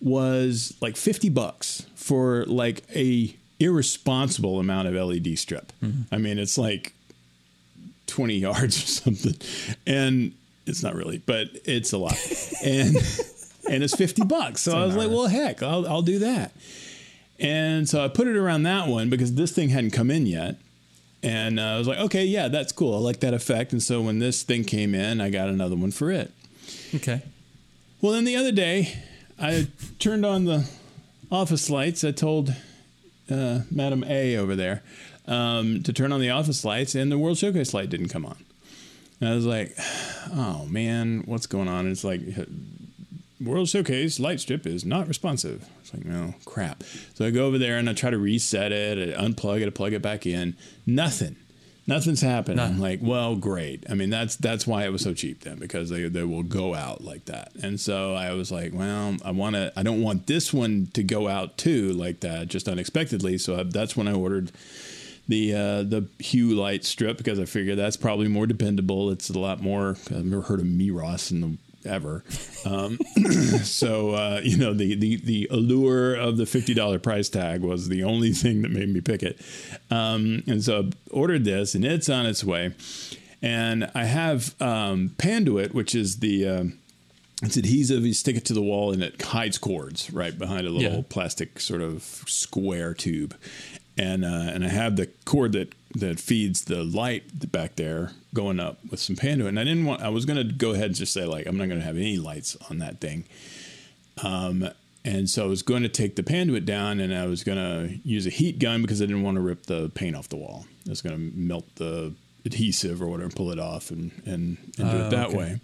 was 0.00 0.74
like 0.80 0.96
fifty 0.96 1.28
bucks 1.28 1.86
for 1.94 2.44
like 2.46 2.82
a 2.94 3.34
irresponsible 3.60 4.58
amount 4.60 4.88
of 4.88 4.94
LED 4.94 5.38
strip. 5.38 5.72
I 6.12 6.18
mean, 6.18 6.38
it's 6.38 6.56
like 6.56 6.92
20 8.06 8.34
yards 8.46 8.76
or 8.82 8.86
something. 8.86 9.34
And 9.86 10.32
it's 10.66 10.82
not 10.82 10.94
really, 10.94 11.18
but 11.18 11.48
it's 11.64 11.92
a 11.92 11.98
lot. 11.98 12.14
and 12.64 12.96
and 13.68 13.82
it's 13.82 13.94
50 13.94 14.24
bucks. 14.24 14.62
So 14.62 14.76
I 14.76 14.84
was 14.84 14.96
like, 14.96 15.10
well, 15.10 15.26
heck, 15.26 15.62
I'll, 15.62 15.86
I'll 15.86 16.02
do 16.02 16.18
that. 16.20 16.52
And 17.38 17.88
so 17.88 18.04
I 18.04 18.08
put 18.08 18.26
it 18.26 18.36
around 18.36 18.64
that 18.64 18.88
one 18.88 19.10
because 19.10 19.34
this 19.34 19.52
thing 19.52 19.68
hadn't 19.68 19.92
come 19.92 20.10
in 20.10 20.26
yet. 20.26 20.56
And 21.22 21.58
uh, 21.58 21.62
I 21.62 21.78
was 21.78 21.88
like, 21.88 21.98
okay, 21.98 22.24
yeah, 22.24 22.48
that's 22.48 22.72
cool. 22.72 22.94
I 22.94 22.98
like 22.98 23.20
that 23.20 23.34
effect. 23.34 23.72
And 23.72 23.82
so 23.82 24.00
when 24.00 24.18
this 24.18 24.42
thing 24.42 24.64
came 24.64 24.94
in, 24.94 25.20
I 25.20 25.30
got 25.30 25.48
another 25.48 25.76
one 25.76 25.90
for 25.90 26.10
it. 26.10 26.32
okay. 26.94 27.22
Well, 28.00 28.12
then 28.12 28.24
the 28.24 28.36
other 28.36 28.52
day, 28.52 28.96
I 29.40 29.68
turned 29.98 30.24
on 30.24 30.44
the 30.44 30.68
office 31.30 31.68
lights. 31.68 32.04
I 32.04 32.12
told 32.12 32.54
uh, 33.30 33.60
Madam 33.70 34.04
A 34.04 34.36
over 34.36 34.54
there 34.54 34.82
um, 35.26 35.82
to 35.82 35.92
turn 35.92 36.12
on 36.12 36.20
the 36.20 36.30
office 36.30 36.64
lights, 36.64 36.94
and 36.94 37.10
the 37.10 37.18
World 37.18 37.38
Showcase 37.38 37.74
light 37.74 37.90
didn't 37.90 38.08
come 38.08 38.24
on. 38.24 38.36
And 39.20 39.30
I 39.30 39.34
was 39.34 39.46
like, 39.46 39.76
"Oh 40.32 40.66
man, 40.68 41.22
what's 41.26 41.46
going 41.46 41.68
on?" 41.68 41.80
And 41.80 41.90
it's 41.90 42.04
like, 42.04 42.20
World 43.40 43.68
Showcase 43.68 44.18
light 44.18 44.40
strip 44.40 44.66
is 44.66 44.84
not 44.84 45.06
responsive. 45.06 45.68
It's 45.80 45.94
like, 45.94 46.04
no 46.04 46.34
crap. 46.44 46.82
So 47.14 47.24
I 47.24 47.30
go 47.30 47.46
over 47.46 47.58
there 47.58 47.78
and 47.78 47.88
I 47.88 47.92
try 47.92 48.10
to 48.10 48.18
reset 48.18 48.72
it, 48.72 49.16
I 49.16 49.22
unplug 49.22 49.60
it, 49.60 49.66
I 49.66 49.70
plug 49.70 49.92
it 49.92 50.02
back 50.02 50.26
in. 50.26 50.56
Nothing. 50.86 51.36
Nothing's 51.86 52.20
happening. 52.20 52.58
I'm 52.60 52.78
like, 52.78 52.98
well, 53.00 53.34
great. 53.34 53.86
I 53.88 53.94
mean, 53.94 54.10
that's 54.10 54.36
that's 54.36 54.66
why 54.66 54.84
it 54.84 54.90
was 54.90 55.00
so 55.00 55.14
cheap 55.14 55.44
then 55.44 55.58
because 55.58 55.88
they 55.88 56.06
they 56.06 56.22
will 56.22 56.42
go 56.42 56.74
out 56.74 57.02
like 57.02 57.24
that. 57.24 57.50
And 57.62 57.80
so 57.80 58.14
I 58.14 58.32
was 58.32 58.52
like, 58.52 58.74
well, 58.74 59.16
I 59.24 59.30
want 59.30 59.56
to. 59.56 59.72
I 59.74 59.82
don't 59.82 60.02
want 60.02 60.26
this 60.26 60.52
one 60.52 60.88
to 60.92 61.02
go 61.02 61.28
out 61.28 61.56
too 61.56 61.92
like 61.94 62.20
that, 62.20 62.48
just 62.48 62.68
unexpectedly. 62.68 63.38
So 63.38 63.60
I, 63.60 63.62
that's 63.62 63.96
when 63.96 64.06
I 64.06 64.12
ordered 64.12 64.52
the 65.28 65.54
uh, 65.54 65.82
the 65.82 66.08
Hue 66.18 66.50
light 66.50 66.84
strip 66.84 67.16
because 67.16 67.40
I 67.40 67.46
figured 67.46 67.78
that's 67.78 67.96
probably 67.96 68.28
more 68.28 68.46
dependable. 68.46 69.10
It's 69.10 69.30
a 69.30 69.38
lot 69.38 69.62
more. 69.62 69.96
I've 70.10 70.26
never 70.26 70.42
heard 70.42 70.60
of 70.60 70.66
Miros 70.66 71.30
in 71.30 71.40
the 71.40 71.56
ever. 71.88 72.22
Um, 72.64 72.98
so 73.62 74.10
uh, 74.10 74.40
you 74.44 74.56
know 74.56 74.72
the, 74.74 74.94
the 74.94 75.16
the 75.16 75.48
allure 75.50 76.14
of 76.14 76.36
the 76.36 76.46
fifty 76.46 76.74
dollar 76.74 76.98
price 76.98 77.28
tag 77.28 77.62
was 77.62 77.88
the 77.88 78.04
only 78.04 78.32
thing 78.32 78.62
that 78.62 78.70
made 78.70 78.88
me 78.88 79.00
pick 79.00 79.22
it. 79.22 79.40
Um, 79.90 80.42
and 80.46 80.62
so 80.62 80.80
I 80.82 80.90
ordered 81.10 81.44
this, 81.44 81.74
and 81.74 81.84
it's 81.84 82.08
on 82.08 82.26
its 82.26 82.44
way. 82.44 82.74
And 83.40 83.90
I 83.94 84.04
have 84.04 84.60
um, 84.60 85.10
Panduit, 85.18 85.72
which 85.72 85.94
is 85.94 86.18
the 86.18 86.46
um 86.48 86.78
it's 87.42 87.56
adhesive. 87.56 88.04
You 88.04 88.14
stick 88.14 88.36
it 88.36 88.44
to 88.46 88.52
the 88.52 88.62
wall, 88.62 88.92
and 88.92 89.00
it 89.02 89.22
hides 89.22 89.58
cords 89.58 90.12
right 90.12 90.36
behind 90.36 90.66
a 90.66 90.70
little 90.70 90.92
Yeah. 90.96 91.02
plastic 91.08 91.60
sort 91.60 91.82
of 91.82 92.02
square 92.26 92.94
tube. 92.94 93.36
And 93.96 94.24
uh, 94.24 94.28
and 94.52 94.64
I 94.64 94.68
have 94.68 94.96
the 94.96 95.06
cord 95.24 95.52
that 95.52 95.72
that 95.94 96.20
feeds 96.20 96.64
the 96.64 96.84
light 96.84 97.50
back 97.50 97.76
there 97.76 98.12
going 98.34 98.60
up 98.60 98.78
with 98.90 99.00
some 99.00 99.16
Panduit. 99.16 99.48
And 99.48 99.58
I 99.58 99.64
didn't 99.64 99.84
want. 99.86 100.02
I 100.02 100.08
was 100.10 100.24
going 100.26 100.36
to 100.46 100.52
go 100.54 100.72
ahead 100.72 100.86
and 100.86 100.94
just 100.94 101.12
say 101.12 101.24
like 101.24 101.46
I'm 101.46 101.56
not 101.56 101.68
going 101.68 101.80
to 101.80 101.86
have 101.86 101.96
any 101.96 102.18
lights 102.18 102.56
on 102.70 102.78
that 102.78 103.00
thing. 103.00 103.24
Um, 104.22 104.68
and 105.04 105.30
so 105.30 105.44
I 105.44 105.48
was 105.48 105.62
going 105.62 105.82
to 105.84 105.88
take 105.88 106.16
the 106.16 106.22
Panduit 106.22 106.64
down, 106.66 107.00
and 107.00 107.14
I 107.14 107.26
was 107.26 107.44
going 107.44 107.56
to 107.58 107.96
use 108.08 108.26
a 108.26 108.30
heat 108.30 108.58
gun 108.58 108.82
because 108.82 109.00
I 109.00 109.06
didn't 109.06 109.22
want 109.22 109.36
to 109.36 109.40
rip 109.40 109.66
the 109.66 109.90
paint 109.94 110.16
off 110.16 110.28
the 110.28 110.36
wall. 110.36 110.66
I 110.86 110.90
was 110.90 111.00
going 111.00 111.16
to 111.16 111.36
melt 111.38 111.64
the 111.76 112.12
adhesive 112.44 113.00
or 113.00 113.06
whatever, 113.06 113.30
pull 113.30 113.50
it 113.52 113.58
off, 113.58 113.90
and 113.90 114.10
and, 114.26 114.58
and 114.78 114.90
do 114.90 114.96
Oh, 114.98 115.06
it 115.06 115.10
that 115.10 115.28
okay. 115.28 115.36
way. 115.36 115.60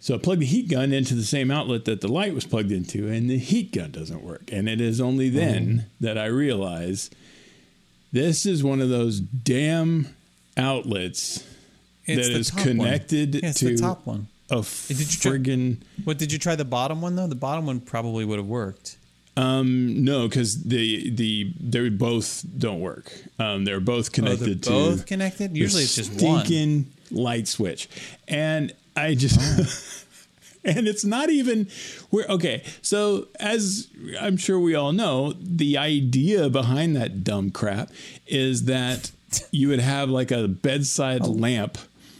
So 0.00 0.14
I 0.14 0.18
plugged 0.18 0.42
the 0.42 0.46
heat 0.46 0.68
gun 0.68 0.92
into 0.92 1.14
the 1.14 1.24
same 1.24 1.50
outlet 1.50 1.86
that 1.86 2.00
the 2.02 2.08
light 2.08 2.34
was 2.34 2.44
plugged 2.46 2.70
into, 2.70 3.08
and 3.08 3.28
the 3.28 3.38
heat 3.38 3.72
gun 3.72 3.90
doesn't 3.90 4.22
work. 4.22 4.50
And 4.52 4.68
it 4.68 4.80
is 4.80 5.00
only 5.00 5.30
then 5.30 5.86
that 6.00 6.16
I 6.18 6.26
realize 6.26 7.10
this 8.14 8.46
is 8.46 8.64
one 8.64 8.80
of 8.80 8.88
those 8.88 9.20
damn 9.20 10.08
outlets 10.56 11.44
It's 12.06 12.28
that 12.28 12.34
is 12.36 12.54
one. 12.54 12.62
connected 12.62 13.34
Yeah, 13.42 13.52
to 13.52 13.64
the 13.66 13.76
top 13.76 14.06
one. 14.06 14.28
a 14.50 14.62
Did 14.88 14.98
you 15.00 15.06
try- 15.06 15.32
friggin' 15.32 15.78
What 16.04 16.16
did 16.18 16.32
you 16.32 16.38
try 16.38 16.54
the 16.56 16.64
bottom 16.64 17.02
one 17.02 17.16
though? 17.16 17.26
The 17.26 17.34
bottom 17.34 17.66
one 17.66 17.80
probably 17.80 18.24
would 18.24 18.38
have 18.38 18.46
worked. 18.48 18.96
Um, 19.36 20.04
no, 20.04 20.28
because 20.28 20.62
the 20.62 21.10
the 21.10 21.52
they 21.60 21.88
both 21.88 22.44
don't 22.56 22.80
work. 22.80 23.12
Um, 23.40 23.64
they're 23.64 23.80
both 23.80 24.10
Oh, 24.16 24.22
they're 24.22 24.36
connected 24.36 24.62
to 24.62 24.70
both 24.70 25.06
connected. 25.06 25.56
Usually 25.56 25.82
it's 25.82 25.96
just 25.96 26.12
one. 26.22 26.44
stinking 26.44 26.86
light 27.10 27.48
switch, 27.48 27.88
and 28.28 28.72
I 28.96 29.14
just. 29.16 29.40
And 30.76 30.88
it's 30.88 31.04
not 31.04 31.30
even 31.30 31.68
we're 32.10 32.26
okay. 32.26 32.62
So 32.80 33.28
as 33.38 33.88
I'm 34.20 34.36
sure 34.38 34.58
we 34.58 34.74
all 34.74 34.92
know, 34.92 35.34
the 35.38 35.76
idea 35.78 36.48
behind 36.48 36.96
that 36.96 37.22
dumb 37.22 37.50
crap 37.50 37.90
is 38.26 38.64
that 38.64 39.10
you 39.50 39.68
would 39.68 39.80
have 39.80 40.08
like 40.10 40.30
a 40.30 40.48
bedside 40.48 41.26
lamp 41.26 41.76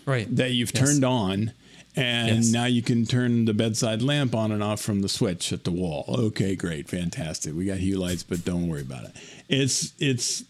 Right. 0.06 0.28
that 0.36 0.50
you've 0.52 0.72
Yes. 0.74 0.84
turned 0.84 1.04
on 1.04 1.52
and 1.96 2.28
Yes. 2.44 2.52
now 2.52 2.64
you 2.66 2.82
can 2.82 3.06
turn 3.06 3.44
the 3.46 3.54
bedside 3.54 4.02
lamp 4.02 4.34
on 4.34 4.52
and 4.52 4.62
off 4.62 4.80
from 4.82 5.00
the 5.00 5.08
switch 5.08 5.52
at 5.52 5.64
the 5.64 5.70
wall. 5.70 6.04
Okay, 6.08 6.54
great, 6.56 6.88
fantastic. 6.88 7.54
We 7.54 7.64
got 7.66 7.78
hue 7.78 7.96
lights, 7.98 8.22
but 8.24 8.44
don't 8.44 8.68
worry 8.68 8.82
about 8.82 9.04
it. 9.04 9.12
It's 9.48 9.92
it's 9.98 10.44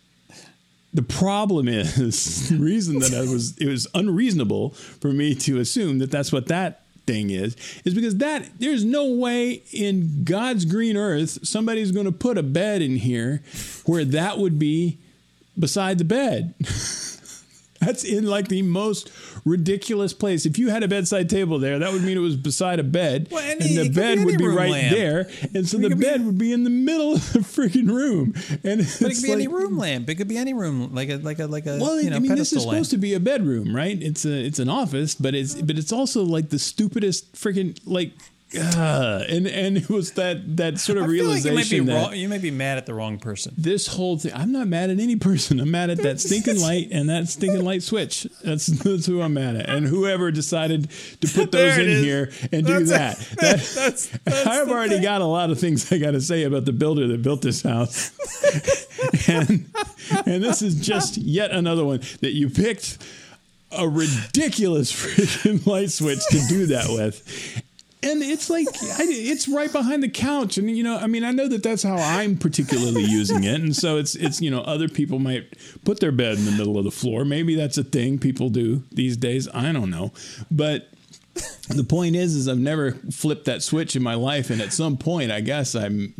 the 0.93 1.03
problem 1.03 1.69
is 1.69 2.49
the 2.51 2.57
reason 2.57 2.99
that 3.01 3.13
I 3.15 3.21
was 3.31 3.57
it 3.59 3.67
was 3.69 3.87
unreasonable 3.95 4.71
for 4.71 5.13
me 5.13 5.35
to 5.37 5.59
assume 5.61 5.99
that 5.99 6.11
that's 6.11 6.33
what 6.33 6.47
that 6.47 6.81
thing 7.07 7.31
is 7.31 7.57
is 7.85 7.95
because 7.95 8.17
that 8.17 8.49
there's 8.59 8.85
no 8.85 9.07
way 9.07 9.63
in 9.73 10.25
God's 10.25 10.65
green 10.65 10.97
earth 10.97 11.47
somebody's 11.47 11.93
going 11.93 12.07
to 12.07 12.13
put 12.13 12.39
a 12.39 12.43
bed 12.43 12.83
in 12.83 12.97
here 12.97 13.43
where 13.85 14.05
that 14.07 14.39
would 14.39 14.59
be 14.59 14.99
beside 15.59 15.99
the 15.99 16.05
bed. 16.05 16.55
That's 17.85 18.05
in 18.05 18.27
like 18.27 18.49
the 18.49 18.63
most 18.63 19.11
ridiculous 19.45 20.13
place. 20.13 20.47
If 20.47 20.59
you 20.59 20.71
had 20.71 20.83
a 20.83 20.89
bedside 20.89 21.29
table 21.29 21.59
there, 21.59 21.79
that 21.79 21.93
would 21.93 22.03
mean 22.03 22.17
it 22.17 22.21
was 22.21 22.37
beside 22.37 22.79
a 22.81 22.83
bed, 22.85 23.29
Well, 23.31 23.43
any- 23.43 23.53
and 23.53 23.77
the 23.79 23.83
could 23.85 23.95
be 23.95 24.01
bed 24.01 24.25
would 24.25 24.39
be 24.39 24.47
right 24.47 24.71
lamp. 24.71 24.95
there, 24.97 25.29
and 25.55 25.69
so 25.69 25.79
It 25.79 25.83
the 25.83 25.89
could 25.91 25.99
be- 25.99 26.05
bed 26.05 26.25
would 26.27 26.39
be 26.39 26.53
in 26.53 26.65
the 26.65 26.71
middle 26.71 27.15
of 27.15 27.33
the 27.33 27.41
freaking 27.41 27.89
room. 27.89 28.35
And 28.65 28.81
it 28.81 28.89
could 28.99 29.23
be 29.23 29.33
any 29.33 29.49
room 29.49 29.77
lamp. 29.79 30.09
It 30.09 30.15
could 30.17 30.29
be 30.29 30.37
any 30.39 30.55
room, 30.55 30.95
like 30.95 31.11
a 31.11 31.17
like 31.17 31.39
a 31.39 31.47
like 31.47 31.67
a 31.67 31.79
Well, 31.79 32.01
you 32.01 32.11
know 32.11 32.17
I 32.17 32.19
mean, 32.21 32.35
this 32.35 32.53
is 32.53 32.63
supposed 32.63 32.69
lamp. 32.73 32.89
to 32.89 32.99
be 32.99 33.15
a 33.15 33.21
bedroom, 33.21 33.75
right? 33.75 34.01
It's 34.01 34.25
a 34.25 34.33
it's 34.45 34.59
an 34.59 34.69
office, 34.69 35.15
but 35.15 35.35
it's 35.35 35.55
but 35.55 35.77
it's 35.79 35.93
also 35.93 36.23
like 36.25 36.49
the 36.51 36.59
stupidest 36.59 37.33
freaking 37.35 37.79
like. 37.85 38.13
Uh, 38.57 39.25
and 39.29 39.47
and 39.47 39.77
it 39.77 39.89
was 39.89 40.13
that 40.13 40.57
that 40.57 40.79
sort 40.79 40.99
of 40.99 41.05
I 41.05 41.07
feel 41.09 41.25
like 41.27 41.45
realization 41.45 41.77
you 41.77 41.83
might 41.85 41.89
be 41.89 41.93
that 41.93 42.03
wrong. 42.07 42.15
You 42.17 42.29
might 42.29 42.43
be 42.43 42.51
mad 42.51 42.79
at 42.79 42.87
the 42.87 42.95
wrong 42.95 43.19
person. 43.19 43.53
this 43.57 43.87
whole 43.87 44.19
thing. 44.19 44.33
I'm 44.35 44.53
not 44.53 44.69
mad 44.69 44.91
at 44.91 44.99
any 45.01 45.17
person. 45.17 45.59
I'm 45.61 45.71
mad 45.71 45.91
at 45.91 45.99
that 45.99 46.21
stinking 46.21 46.61
light 46.61 46.89
and 46.93 47.09
that 47.09 47.29
stinking 47.29 47.65
light 47.65 47.83
switch. 47.83 48.27
That's 48.45 48.67
that's 48.67 49.07
who 49.07 49.23
I'm 49.23 49.35
mad 49.35 49.57
at. 49.57 49.69
And 49.69 49.87
whoever 49.87 50.31
decided 50.31 50.89
to 51.21 51.29
put 51.29 51.51
those 51.53 51.77
in 51.79 51.89
is. 51.89 52.05
here 52.05 52.31
and 52.53 52.67
do 52.67 52.85
that. 52.87 53.19
That's- 53.37 53.75
that 53.75 53.81
that's- 53.85 54.07
that's 54.25 54.47
I've 54.47 54.69
already 54.69 54.95
thing. 54.95 55.03
got 55.03 55.21
a 55.21 55.27
lot 55.27 55.51
of 55.51 55.59
things 55.59 55.91
I 55.93 55.99
got 55.99 56.13
to 56.13 56.21
say 56.21 56.45
about 56.45 56.65
the 56.65 56.73
builder 56.73 57.07
that 57.09 57.23
built 57.23 57.43
this 57.43 57.63
house. 57.63 58.13
and 59.29 59.69
and 60.27 60.43
this 60.45 60.63
is 60.63 60.75
just 60.77 61.17
yet 61.19 61.51
another 61.51 61.85
one 61.85 62.01
that 62.21 62.33
you 62.33 62.49
picked 62.51 62.99
a 63.77 63.89
ridiculous 63.89 64.93
freaking 64.93 65.67
light 65.67 65.91
switch 65.91 66.21
to 66.31 66.41
do 66.49 66.67
that 66.67 66.87
with. 66.89 67.63
And 68.05 68.23
it's 68.23 68.51
like 68.51 68.67
I, 68.69 69.07
it's 69.09 69.49
right 69.49 69.73
behind 69.73 70.03
the 70.03 70.09
couch, 70.09 70.59
and 70.59 70.71
you 70.71 70.85
know, 70.85 70.97
I 70.97 71.07
mean, 71.07 71.25
I 71.25 71.31
know 71.31 71.49
that 71.49 71.63
that's 71.63 71.83
how 71.83 71.97
I'm 71.97 72.37
particularly 72.37 73.03
using 73.05 73.45
it, 73.45 73.61
and 73.61 73.75
so 73.75 73.97
it's 73.97 74.15
it's 74.15 74.41
you 74.41 74.51
know, 74.51 74.61
other 74.61 74.89
people 74.89 75.19
might 75.19 75.57
put 75.85 76.01
their 76.01 76.13
bed 76.13 76.39
in 76.39 76.45
the 76.45 76.53
middle 76.53 76.79
of 76.79 76.85
the 76.85 76.91
floor. 76.91 77.25
Maybe 77.25 77.55
that's 77.55 77.79
a 77.79 77.85
thing 77.85 78.19
people 78.19 78.51
do 78.51 78.83
these 78.93 79.17
days. 79.17 79.49
I 79.53 79.73
don't 79.73 79.91
know, 79.91 80.13
but 80.51 80.89
the 81.69 81.83
point 81.83 82.15
is 82.15 82.37
is 82.37 82.49
i've 82.49 82.59
never 82.59 82.93
flipped 83.11 83.47
that 83.47 83.61
switch 83.63 83.97
in 83.97 84.03
my 84.03 84.15
life. 84.15 84.51
And 84.51 84.61
at 84.61 84.73
some 84.73 84.97
point 84.97 85.33
i 85.33 85.41
guess 85.41 85.75
i'm 85.75 86.15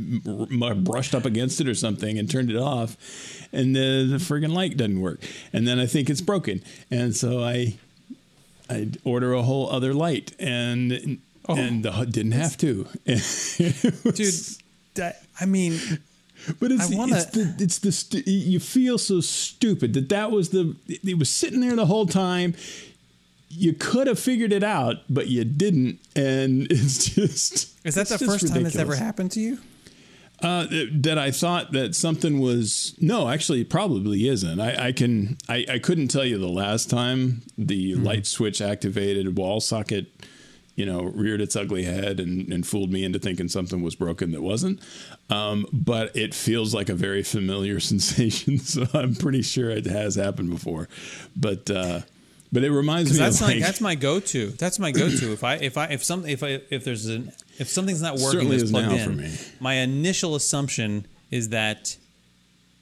brushed 0.83 1.15
up 1.15 1.25
against 1.25 1.61
it 1.61 1.69
or 1.69 1.75
something 1.75 2.19
and 2.19 2.29
turned 2.29 2.51
it 2.51 2.57
off. 2.57 2.97
And 3.53 3.77
the, 3.77 4.09
the 4.11 4.17
friggin 4.17 4.53
light 4.53 4.77
doesn't 4.77 5.01
work. 5.01 5.23
And 5.53 5.69
then 5.69 5.79
i 5.79 5.87
think 5.87 6.11
it's 6.11 6.21
broken. 6.21 6.63
And 6.91 7.15
so 7.15 7.43
i 7.45 7.77
i 8.69 8.91
order 9.05 9.35
a 9.35 9.43
whole 9.43 9.71
other 9.71 9.95
light. 9.95 10.33
And 10.41 11.21
oh, 11.49 11.57
and 11.57 11.85
the, 11.85 11.91
didn't 12.05 12.33
have 12.33 12.57
to 12.57 12.85
dude 13.05 14.35
that, 14.95 15.23
i 15.41 15.47
mean 15.47 15.79
but 16.61 16.71
it's, 16.71 16.95
wanna... 16.95 17.17
it's 17.17 17.27
the 17.27 17.55
it's 17.59 17.79
the 17.79 17.93
stu- 17.93 18.23
you 18.27 18.61
feel 18.61 18.99
so 18.99 19.21
stupid 19.21 19.95
that 19.95 20.09
that 20.11 20.31
was 20.31 20.51
the 20.51 20.77
it 20.89 21.19
was 21.19 21.31
sitting 21.31 21.61
there 21.61 21.75
the 21.75 21.87
whole 21.87 22.07
time 22.07 22.55
you 23.57 23.73
could 23.73 24.07
have 24.07 24.19
figured 24.19 24.53
it 24.53 24.65
out, 24.65 24.97
but 25.09 25.29
you 25.29 25.45
didn't, 25.45 26.01
and 26.17 26.67
it's 26.71 27.15
just. 27.15 27.87
Is 27.87 27.95
that 27.95 28.09
the 28.09 28.19
first 28.19 28.43
ridiculous. 28.43 28.53
time 28.53 28.63
that's 28.65 28.77
ever 28.77 28.97
happened 28.97 29.31
to 29.33 29.41
you? 29.41 29.59
Uh, 30.43 30.67
that 30.93 31.17
I 31.17 31.31
thought 31.31 31.73
that 31.73 31.95
something 31.95 32.41
was 32.41 32.97
no, 33.01 33.29
actually, 33.29 33.63
it 33.63 33.71
probably 33.71 34.29
isn't. 34.29 34.61
I, 34.61 34.89
I 34.89 34.93
can 34.93 35.39
I, 35.49 35.65
I 35.71 35.79
couldn't 35.79 36.09
tell 36.09 36.25
you 36.25 36.39
the 36.39 36.49
last 36.49 36.91
time 36.91 37.43
the 37.57 37.93
mm-hmm. 37.93 38.05
light 38.05 38.27
switch 38.27 38.61
activated 38.61 39.39
wall 39.39 39.61
socket, 39.61 40.07
you 40.77 40.85
know, 40.85 41.03
reared 41.03 41.41
its 41.41 41.55
ugly 41.55 41.85
head 41.85 42.19
and, 42.19 42.53
and 42.53 42.67
fooled 42.67 42.91
me 42.91 43.05
into 43.05 43.19
thinking 43.19 43.49
something 43.49 43.83
was 43.83 43.95
broken 43.95 44.33
that 44.33 44.43
wasn't. 44.43 44.81
Um, 45.31 45.67
but 45.73 46.15
it 46.17 46.35
feels 46.35 46.75
like 46.75 46.89
a 46.89 46.95
very 46.95 47.23
familiar 47.23 47.81
sensation, 47.91 48.59
so 48.59 48.87
I'm 48.93 49.15
pretty 49.15 49.43
sure 49.43 49.71
it 49.71 49.87
has 49.87 50.17
happened 50.17 50.51
before. 50.51 50.89
But 51.37 51.71
uh, 51.71 52.01
but 52.53 52.63
it 52.63 52.71
reminds 52.71 53.13
me 53.13 53.19
that's 53.19 53.41
of 53.41 53.49
like, 53.49 53.61
that's 53.61 53.81
my 53.81 53.95
go-to. 53.95 54.49
That's 54.51 54.79
my 54.79 54.93
go-to. 54.93 55.33
if 55.33 55.43
I 55.43 55.57
if 55.57 55.77
I 55.77 55.87
if 55.87 56.05
some 56.05 56.25
if 56.27 56.43
I 56.43 56.61
if 56.71 56.85
there's 56.85 57.07
an 57.07 57.33
if 57.59 57.69
something's 57.69 58.03
not 58.03 58.19
working 58.19 58.49
that's 58.49 58.71
plugged 58.71 58.93
in, 58.93 59.31
my 59.61 59.75
initial 59.75 60.35
assumption 60.35 61.07
is 61.31 61.49
that 61.51 61.97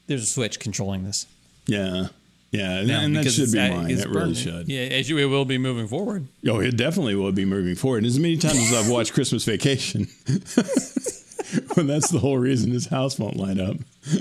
there's 0.07 0.23
a 0.23 0.27
switch 0.27 0.61
controlling 0.61 1.05
this. 1.05 1.27
Yeah. 1.67 2.09
Yeah, 2.53 2.81
and, 2.81 2.91
and 2.91 3.17
that 3.17 3.31
should 3.31 3.51
be 3.51 3.59
mine. 3.59 3.91
It 3.91 4.07
really 4.07 4.35
should. 4.35 4.69
Yeah, 4.69 4.83
as 4.83 5.09
you, 5.09 5.17
it 5.17 5.25
will 5.25 5.47
be 5.47 5.57
moving 5.57 5.89
forward. 5.89 6.29
Oh, 6.47 6.61
it 6.61 6.77
definitely 6.77 7.15
will 7.15 7.33
be 7.33 7.47
moving 7.47 7.75
forward. 7.75 8.05
As 8.05 8.19
many 8.19 8.37
times 8.37 8.59
as 8.59 8.75
I've 8.75 8.91
watched 8.91 9.15
Christmas 9.15 9.47
Vacation, 9.47 10.07
when 11.75 11.87
that's 11.87 12.11
the 12.11 12.19
whole 12.21 12.37
reason 12.37 12.71
his 12.71 12.87
house 12.87 13.19
won't 13.19 13.37
light 13.37 13.59
up. 13.59 13.79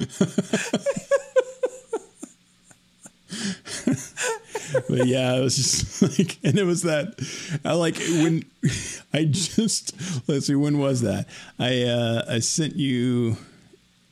but 4.90 5.08
yeah, 5.08 5.36
it 5.36 5.42
was 5.42 5.58
just 5.58 6.02
like, 6.20 6.38
and 6.42 6.58
it 6.58 6.64
was 6.64 6.84
that, 6.84 7.16
I 7.66 7.74
like 7.74 7.98
when 7.98 8.46
I 9.14 9.26
just 9.26 9.94
let's 10.30 10.48
see, 10.48 10.56
when 10.56 10.80
was 10.80 11.02
that? 11.02 11.28
I 11.60 11.84
uh, 11.84 12.24
I 12.30 12.40
sent 12.40 12.78
you. 12.78 13.36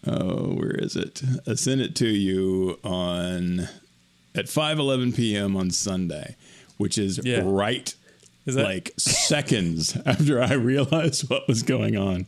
Oh, 0.05 0.55
where 0.55 0.71
is 0.71 0.97
it? 0.97 1.21
I 1.47 1.55
sent 1.55 1.79
it 1.81 1.95
to 1.97 2.07
you 2.07 2.79
on 2.83 3.67
at 4.35 4.49
five 4.49 4.79
eleven 4.79 5.13
p.m. 5.13 5.55
on 5.55 5.71
Sunday, 5.71 6.35
which 6.77 6.97
is 6.97 7.19
yeah. 7.23 7.41
right 7.43 7.93
is 8.45 8.55
that- 8.55 8.63
like 8.63 8.91
seconds 8.97 9.97
after 10.05 10.41
I 10.41 10.53
realized 10.53 11.29
what 11.29 11.47
was 11.47 11.63
going 11.63 11.95
on. 11.95 12.25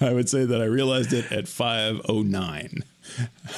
I 0.00 0.12
would 0.12 0.28
say 0.28 0.44
that 0.44 0.60
I 0.60 0.64
realized 0.64 1.12
it 1.12 1.30
at 1.30 1.48
509. 1.48 2.84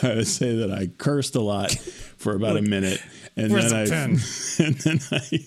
I 0.03 0.15
would 0.15 0.27
say 0.27 0.55
that 0.57 0.71
I 0.71 0.89
cursed 0.99 1.35
a 1.35 1.41
lot 1.41 1.73
for 1.73 2.35
about 2.35 2.57
a 2.57 2.63
minute 2.63 3.03
and 3.37 3.53
Where's 3.53 3.71
then 3.71 3.87
the 3.87 3.95
I 3.95 3.97
pen? 3.97 4.11
and 4.67 4.77
then 4.77 5.01
I 5.13 5.39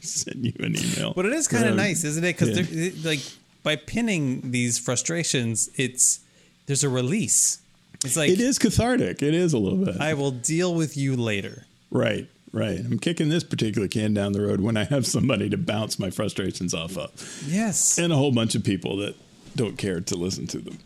send 0.00 0.44
you 0.44 0.54
an 0.60 0.76
email. 0.76 1.12
But 1.14 1.26
it 1.26 1.32
is 1.32 1.48
kind 1.48 1.64
of 1.64 1.72
um, 1.72 1.76
nice, 1.76 2.04
isn't 2.04 2.24
it? 2.24 2.36
Because 2.38 2.70
yeah. 2.70 2.90
like 3.08 3.20
by 3.62 3.76
pinning 3.76 4.50
these 4.50 4.78
frustrations, 4.78 5.70
it's 5.76 6.20
there's 6.66 6.84
a 6.84 6.88
release. 6.88 7.58
It's 8.04 8.16
like 8.16 8.30
it 8.30 8.40
is 8.40 8.58
cathartic. 8.58 9.22
It 9.22 9.34
is 9.34 9.52
a 9.52 9.58
little 9.58 9.84
bit. 9.84 10.00
I 10.00 10.14
will 10.14 10.30
deal 10.30 10.74
with 10.74 10.96
you 10.96 11.16
later. 11.16 11.64
Right, 11.90 12.28
right. 12.52 12.78
I'm 12.78 12.98
kicking 12.98 13.28
this 13.28 13.44
particular 13.44 13.88
can 13.88 14.14
down 14.14 14.32
the 14.32 14.42
road 14.42 14.60
when 14.60 14.76
I 14.76 14.84
have 14.84 15.06
somebody 15.06 15.48
to 15.50 15.56
bounce 15.56 15.98
my 15.98 16.10
frustrations 16.10 16.74
off 16.74 16.96
of. 16.96 17.42
Yes, 17.46 17.98
and 17.98 18.12
a 18.12 18.16
whole 18.16 18.32
bunch 18.32 18.54
of 18.54 18.64
people 18.64 18.96
that 18.98 19.14
don't 19.54 19.78
care 19.78 20.00
to 20.00 20.16
listen 20.16 20.46
to 20.48 20.58
them. 20.58 20.78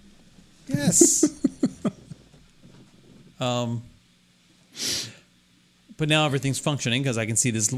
Yes. 0.68 1.24
um 3.40 3.82
but 6.00 6.08
now 6.08 6.24
everything's 6.24 6.58
functioning 6.58 7.02
because 7.02 7.18
I 7.18 7.26
can 7.26 7.36
see 7.36 7.50
this 7.50 7.70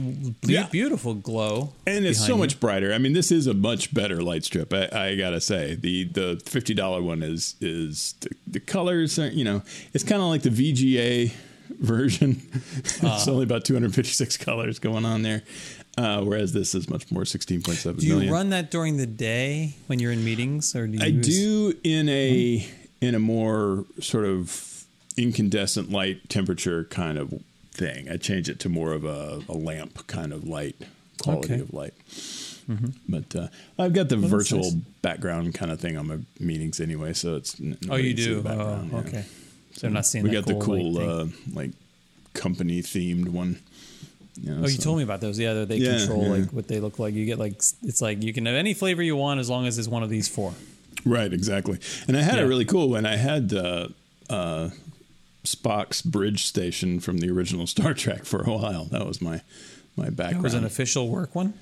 yeah. 0.43 0.69
beautiful 0.69 1.15
glow, 1.15 1.73
and 1.89 2.07
it's 2.07 2.25
so 2.25 2.35
you. 2.35 2.39
much 2.39 2.61
brighter. 2.61 2.93
I 2.95 2.99
mean, 2.99 3.15
this 3.15 3.33
is 3.33 3.49
a 3.49 3.53
much 3.53 3.93
better 3.93 4.23
light 4.23 4.45
strip. 4.45 4.73
I, 4.73 4.89
I 4.93 5.17
gotta 5.17 5.41
say 5.41 5.75
the 5.75 6.05
the 6.05 6.41
fifty 6.47 6.73
dollar 6.73 7.03
one 7.03 7.25
is 7.25 7.57
is 7.61 8.15
the, 8.21 8.31
the 8.47 8.61
colors. 8.61 9.19
Are, 9.19 9.27
you 9.27 9.43
know, 9.43 9.63
it's 9.93 10.05
kind 10.05 10.23
of 10.23 10.29
like 10.29 10.43
the 10.43 10.51
VGA 10.51 11.33
version. 11.81 12.41
Uh, 13.03 13.17
it's 13.17 13.27
only 13.27 13.43
about 13.43 13.65
two 13.65 13.75
hundred 13.75 13.93
fifty 13.93 14.13
six 14.13 14.37
colors 14.37 14.79
going 14.79 15.05
on 15.05 15.23
there. 15.23 15.43
Uh, 15.99 16.23
whereas 16.23 16.53
this 16.53 16.77
is 16.77 16.89
much 16.89 17.11
more, 17.11 17.25
sixteen 17.25 17.61
point 17.61 17.79
seven. 17.79 17.99
Do 17.99 18.07
you 18.07 18.15
million. 18.15 18.33
run 18.33 18.51
that 18.51 18.71
during 18.71 18.99
the 18.99 19.07
day 19.07 19.75
when 19.89 19.99
you're 19.99 20.13
in 20.13 20.25
meetings, 20.25 20.77
or 20.77 20.87
do 20.87 20.97
you? 20.97 21.03
I 21.03 21.07
use... 21.09 21.27
do 21.27 21.75
in 21.83 22.09
a 22.09 22.59
hmm. 22.61 22.73
in 23.01 23.15
a 23.17 23.19
more 23.19 23.85
sort 24.01 24.27
of 24.27 24.85
incandescent 25.17 25.91
light 25.91 26.29
temperature 26.29 26.85
kind 26.85 27.19
of 27.19 27.35
thing. 27.73 28.09
I 28.09 28.17
change 28.17 28.49
it 28.49 28.61
to 28.61 28.69
more 28.69 28.93
of 28.93 29.05
a, 29.05 29.43
a 29.49 29.55
lamp 29.55 30.07
kind 30.07 30.33
of 30.33 30.47
light 30.47 30.77
quality 31.23 31.55
okay. 31.55 31.63
of 31.63 31.73
light. 31.73 31.95
Mm-hmm. 32.69 32.89
But 33.09 33.37
uh, 33.37 33.49
I've 33.79 33.93
got 33.93 34.09
the 34.09 34.19
well, 34.19 34.29
virtual 34.29 34.63
nice. 34.63 34.73
background 35.03 35.55
kind 35.55 35.73
of 35.73 35.81
thing 35.81 35.97
on 35.97 36.07
my 36.07 36.19
meetings 36.39 36.81
anyway, 36.81 37.13
so 37.13 37.37
it's 37.37 37.61
oh 37.91 37.97
you 37.97 38.15
do 38.15 38.43
oh, 38.47 38.85
yeah. 38.91 38.99
okay. 38.99 39.25
So 39.73 39.89
I'm 39.89 39.95
not 39.95 40.07
seeing. 40.07 40.25
We 40.25 40.31
got 40.31 40.45
cool, 40.45 40.59
the 40.59 40.65
cool 40.65 40.99
uh, 40.99 41.27
like 41.53 41.71
company 42.35 42.83
themed 42.83 43.29
one. 43.29 43.59
You 44.41 44.55
know, 44.55 44.65
oh, 44.65 44.69
you 44.69 44.79
told 44.79 44.99
me 44.99 45.05
about 45.05 45.21
those. 45.21 45.39
Yeah, 45.39 45.65
they 45.65 45.77
yeah, 45.77 45.99
control 45.99 46.23
yeah. 46.23 46.31
like 46.31 46.51
what 46.51 46.69
they 46.69 46.81
look 46.81 46.99
like. 46.99 47.15
You 47.15 47.27
get 47.27 47.39
like 47.39 47.55
it's 47.83 48.01
like 48.01 48.23
you 48.23 48.33
can 48.33 48.47
have 48.47 48.55
any 48.55 48.75
flavor 48.75 49.03
you 49.03 49.17
want 49.17 49.41
as 49.41 49.51
long 49.51 49.67
as 49.67 49.79
it's 49.79 49.89
one 49.89 50.03
of 50.03 50.09
these 50.09 50.29
four. 50.29 50.55
Right, 51.05 51.33
exactly. 51.33 51.81
And 52.07 52.17
I 52.17 52.23
had 52.23 52.37
yeah. 52.37 52.43
a 52.43 52.47
really 52.47 52.65
cool 52.65 52.91
one. 52.91 53.07
I 53.07 53.17
had 53.17 53.53
uh, 53.53 53.89
uh, 54.31 54.71
Spock's 55.45 56.03
bridge 56.03 56.45
station 56.45 57.01
from 57.01 57.19
the 57.19 57.31
original 57.31 57.67
Star 57.67 57.95
Trek 57.95 58.25
for 58.25 58.43
a 58.43 58.51
while. 58.51 58.85
That 58.87 59.07
was 59.07 59.21
my 59.21 59.43
my 59.97 60.09
background. 60.09 60.37
It 60.37 60.43
was 60.43 60.55
an 60.55 60.65
official 60.65 61.09
work 61.09 61.35
one. 61.35 61.55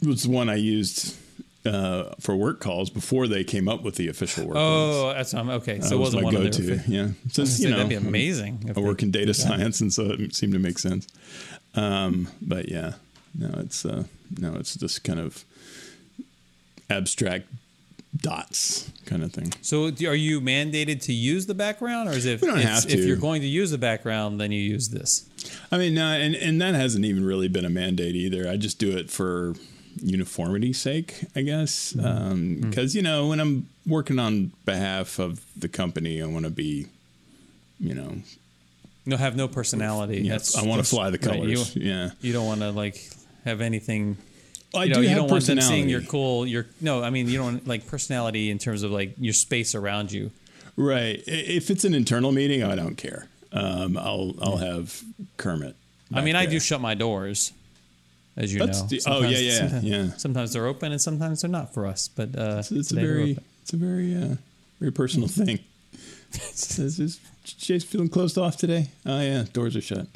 It 0.00 0.08
was 0.08 0.24
the 0.24 0.30
one 0.30 0.48
I 0.48 0.56
used 0.56 1.16
uh, 1.64 2.14
for 2.20 2.36
work 2.36 2.60
calls 2.60 2.90
before 2.90 3.28
they 3.28 3.44
came 3.44 3.68
up 3.68 3.82
with 3.82 3.94
the 3.96 4.08
official 4.08 4.46
work. 4.46 4.56
Oh, 4.58 5.04
ones. 5.04 5.16
that's 5.16 5.34
um, 5.34 5.50
okay. 5.50 5.80
So 5.80 5.90
that 5.90 5.94
it 5.94 5.98
wasn't 5.98 6.24
was 6.24 6.34
my 6.34 6.40
one 6.40 6.50
go-to. 6.50 6.80
Yeah, 6.86 7.08
since 7.30 7.60
you 7.60 7.70
know 7.70 7.76
that'd 7.76 7.88
be 7.88 7.94
amazing. 7.94 8.72
I 8.76 8.80
work 8.80 9.02
in 9.02 9.10
data 9.10 9.34
science, 9.34 9.80
and 9.80 9.92
so 9.92 10.10
it 10.10 10.34
seemed 10.34 10.52
to 10.54 10.58
make 10.58 10.78
sense. 10.78 11.06
Um, 11.74 12.28
but 12.40 12.68
yeah, 12.68 12.94
no, 13.38 13.50
it's 13.58 13.84
uh, 13.84 14.04
no, 14.38 14.54
it's 14.56 14.74
just 14.74 15.04
kind 15.04 15.20
of 15.20 15.44
abstract 16.90 17.46
dots 18.16 18.90
kind 19.06 19.22
of 19.22 19.32
thing. 19.32 19.52
So, 19.62 19.86
are 19.86 20.14
you 20.14 20.40
mandated 20.40 21.02
to 21.02 21.12
use 21.12 21.46
the 21.46 21.54
background, 21.54 22.08
or 22.08 22.12
is 22.12 22.26
it 22.26 22.42
if, 22.42 22.86
if 22.86 23.04
you're 23.04 23.16
going 23.16 23.42
to 23.42 23.48
use 23.48 23.70
the 23.70 23.78
background, 23.78 24.40
then 24.40 24.52
you 24.52 24.60
use 24.60 24.88
this? 24.88 25.28
I 25.70 25.78
mean, 25.78 25.94
no, 25.94 26.06
and 26.06 26.34
and 26.34 26.60
that 26.60 26.74
hasn't 26.74 27.04
even 27.04 27.24
really 27.24 27.48
been 27.48 27.64
a 27.64 27.70
mandate 27.70 28.14
either. 28.14 28.48
I 28.48 28.56
just 28.56 28.78
do 28.78 28.96
it 28.96 29.10
for 29.10 29.54
uniformity's 30.02 30.80
sake, 30.80 31.24
I 31.36 31.42
guess, 31.42 31.92
because 31.92 32.06
mm-hmm. 32.06 32.32
um, 32.32 32.60
mm-hmm. 32.72 32.96
you 32.96 33.02
know 33.02 33.28
when 33.28 33.40
I'm 33.40 33.68
working 33.86 34.18
on 34.18 34.52
behalf 34.64 35.18
of 35.18 35.44
the 35.58 35.68
company, 35.68 36.22
I 36.22 36.26
want 36.26 36.44
to 36.44 36.50
be, 36.50 36.86
you 37.78 37.94
know. 37.94 38.16
No, 39.04 39.16
have 39.16 39.34
no 39.34 39.48
personality. 39.48 40.20
Yes, 40.20 40.56
I 40.56 40.64
want 40.64 40.82
to 40.82 40.88
fly 40.88 41.10
the 41.10 41.18
colors. 41.18 41.74
Right, 41.74 41.76
you, 41.76 41.90
yeah, 41.90 42.10
you 42.20 42.32
don't 42.32 42.46
want 42.46 42.60
to 42.60 42.70
like 42.70 43.02
have 43.44 43.60
anything 43.60 44.16
I 44.74 44.84
you 44.84 44.90
know, 44.90 45.02
do 45.02 45.08
you 45.08 45.14
don't 45.14 45.30
want 45.30 45.46
them 45.46 45.60
seeing 45.60 45.88
your 45.88 46.00
cool. 46.00 46.46
Your 46.46 46.66
no, 46.80 47.02
I 47.02 47.10
mean 47.10 47.28
you 47.28 47.38
don't 47.38 47.66
like 47.66 47.86
personality 47.86 48.50
in 48.50 48.58
terms 48.58 48.82
of 48.82 48.90
like 48.90 49.14
your 49.18 49.34
space 49.34 49.74
around 49.74 50.12
you. 50.12 50.30
Right. 50.76 51.22
If 51.26 51.70
it's 51.70 51.84
an 51.84 51.94
internal 51.94 52.32
meeting, 52.32 52.62
I 52.62 52.74
don't 52.74 52.96
care. 52.96 53.28
Um, 53.52 53.96
I'll 53.98 54.34
I'll 54.40 54.56
have 54.56 55.02
Kermit. 55.36 55.76
I 56.14 56.22
mean, 56.22 56.34
there. 56.34 56.42
I 56.42 56.46
do 56.46 56.60
shut 56.60 56.80
my 56.80 56.94
doors, 56.94 57.52
as 58.36 58.52
you 58.52 58.60
That's 58.60 58.82
know. 58.82 58.88
The, 58.88 59.02
oh 59.06 59.20
yeah, 59.22 59.38
yeah, 59.38 59.58
sometimes, 59.58 59.84
yeah. 59.84 60.10
Sometimes 60.16 60.52
they're 60.52 60.66
open 60.66 60.92
and 60.92 61.00
sometimes 61.00 61.42
they're 61.42 61.50
not 61.50 61.72
for 61.72 61.86
us. 61.86 62.08
But 62.08 62.36
uh, 62.36 62.56
it's, 62.58 62.72
it's 62.72 62.92
a 62.92 62.96
very 62.96 63.38
it's 63.62 63.72
a 63.72 63.76
very 63.76 64.14
uh, 64.14 64.36
very 64.78 64.92
personal 64.92 65.28
thing. 65.28 65.60
is 66.32 67.20
Chase 67.44 67.84
feeling 67.84 68.08
closed 68.08 68.38
off 68.38 68.56
today? 68.56 68.88
Oh 69.04 69.20
yeah, 69.20 69.44
doors 69.52 69.76
are 69.76 69.80
shut. 69.80 70.06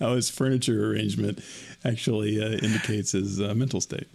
How 0.00 0.16
his 0.16 0.28
furniture 0.30 0.90
arrangement 0.90 1.38
actually 1.84 2.42
uh, 2.42 2.48
indicates 2.58 3.12
his 3.12 3.40
uh, 3.40 3.54
mental 3.54 3.80
state. 3.80 4.08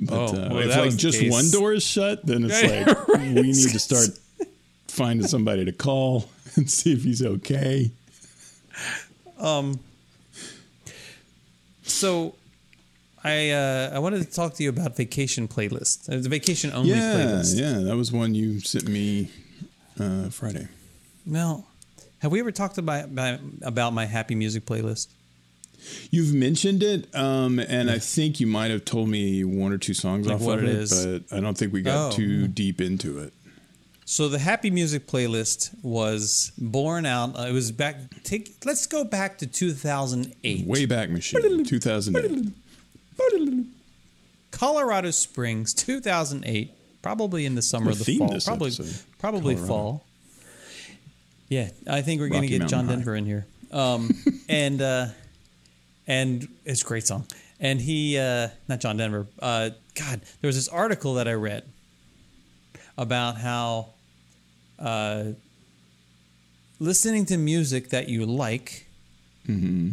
But 0.00 0.14
Oh, 0.14 0.26
uh, 0.26 0.48
well, 0.50 0.58
if 0.70 0.76
like 0.76 0.96
just 0.96 1.18
case. 1.20 1.30
one 1.30 1.50
door 1.50 1.72
is 1.72 1.84
shut, 1.84 2.24
then 2.26 2.44
it's 2.44 2.62
Yeah, 2.62 2.84
like 2.86 3.08
right. 3.08 3.20
we 3.34 3.42
need 3.52 3.70
to 3.70 3.78
start 3.78 4.08
finding 4.88 5.26
somebody 5.26 5.64
to 5.64 5.72
call 5.72 6.28
and 6.56 6.70
see 6.70 6.92
if 6.92 7.02
he's 7.04 7.22
okay. 7.22 7.90
Um. 9.38 9.78
So, 11.82 12.34
I 13.24 13.50
uh, 13.50 13.90
I 13.94 13.98
wanted 13.98 14.18
to 14.24 14.30
talk 14.30 14.54
to 14.54 14.62
you 14.62 14.68
about 14.68 14.96
vacation 14.96 15.48
playlist. 15.48 16.08
It's 16.08 16.26
a 16.26 16.30
vacation 16.30 16.72
only 16.72 16.90
Yeah, 16.90 17.14
playlist. 17.14 17.58
yeah, 17.58 17.78
that 17.80 17.96
was 17.96 18.12
one 18.12 18.34
you 18.34 18.60
sent 18.60 18.88
me 18.88 19.30
uh, 19.98 20.28
Friday. 20.30 20.68
Well, 21.26 21.66
have 22.20 22.32
we 22.32 22.40
ever 22.40 22.52
talked 22.52 22.78
about 22.78 23.04
about, 23.62 23.92
my 23.92 24.06
happy 24.06 24.34
music 24.34 24.64
playlist? 24.66 25.08
You've 26.10 26.34
mentioned 26.34 26.82
it, 26.82 27.14
um, 27.14 27.58
and 27.60 27.88
I 27.90 27.98
think 28.00 28.40
you 28.40 28.46
might 28.48 28.70
have 28.72 28.84
told 28.84 29.08
me 29.08 29.44
one 29.44 29.72
or 29.72 29.78
two 29.78 29.94
songs 29.94 30.26
Like 30.26 30.36
off 30.36 30.42
what 30.42 30.58
of 30.58 30.64
it 30.64 30.70
is. 30.70 31.06
but 31.06 31.36
I 31.36 31.40
don't 31.40 31.56
think 31.56 31.72
we 31.72 31.82
got 31.82 32.12
Oh. 32.12 32.16
too 32.16 32.48
deep 32.48 32.80
into 32.80 33.18
it. 33.20 33.32
So 34.04 34.28
the 34.28 34.38
happy 34.38 34.70
music 34.70 35.06
playlist 35.06 35.70
was 35.82 36.50
born 36.58 37.04
out. 37.06 37.38
Uh, 37.38 37.42
it 37.42 37.52
was 37.52 37.70
back. 37.70 37.96
Take. 38.24 38.56
Let's 38.64 38.86
go 38.86 39.04
back 39.04 39.38
to 39.38 39.46
2008. 39.46 40.66
Way 40.66 40.86
back 40.86 41.10
Machine, 41.10 41.62
2008. 41.64 42.52
Colorado 44.50 45.10
Springs, 45.10 45.74
2008. 45.74 46.72
Probably 47.02 47.46
in 47.46 47.54
the 47.54 47.62
summer 47.62 47.86
The 47.86 47.90
of 47.92 47.98
the 47.98 48.04
theme 48.04 48.18
fall. 48.18 48.28
this 48.32 48.44
Probably, 48.44 48.68
episode, 48.72 49.04
probably 49.18 49.54
Colorado. 49.54 49.66
fall. 49.72 50.04
Yeah, 51.48 51.70
I 51.88 52.02
think 52.02 52.20
we're 52.20 52.28
going 52.28 52.42
to 52.42 52.48
get 52.48 52.66
John 52.68 52.86
High. 52.86 52.92
Denver 52.96 53.14
in 53.16 53.24
here. 53.26 53.46
Um, 53.72 54.10
and 54.48 54.80
uh, 54.82 55.06
and 56.06 56.46
it's 56.64 56.82
a 56.82 56.84
great 56.84 57.06
song. 57.06 57.26
And 57.60 57.80
he, 57.80 58.18
uh, 58.18 58.48
not 58.68 58.80
John 58.80 58.96
Denver. 58.96 59.26
Uh, 59.40 59.70
God, 59.94 60.20
there 60.40 60.48
was 60.48 60.56
this 60.56 60.68
article 60.68 61.14
that 61.14 61.26
I 61.26 61.32
read 61.32 61.64
about 62.96 63.36
how 63.38 63.88
uh, 64.78 65.24
listening 66.78 67.26
to 67.26 67.36
music 67.36 67.90
that 67.90 68.08
you 68.08 68.26
like 68.26 68.84
Mm-hmm. 69.48 69.92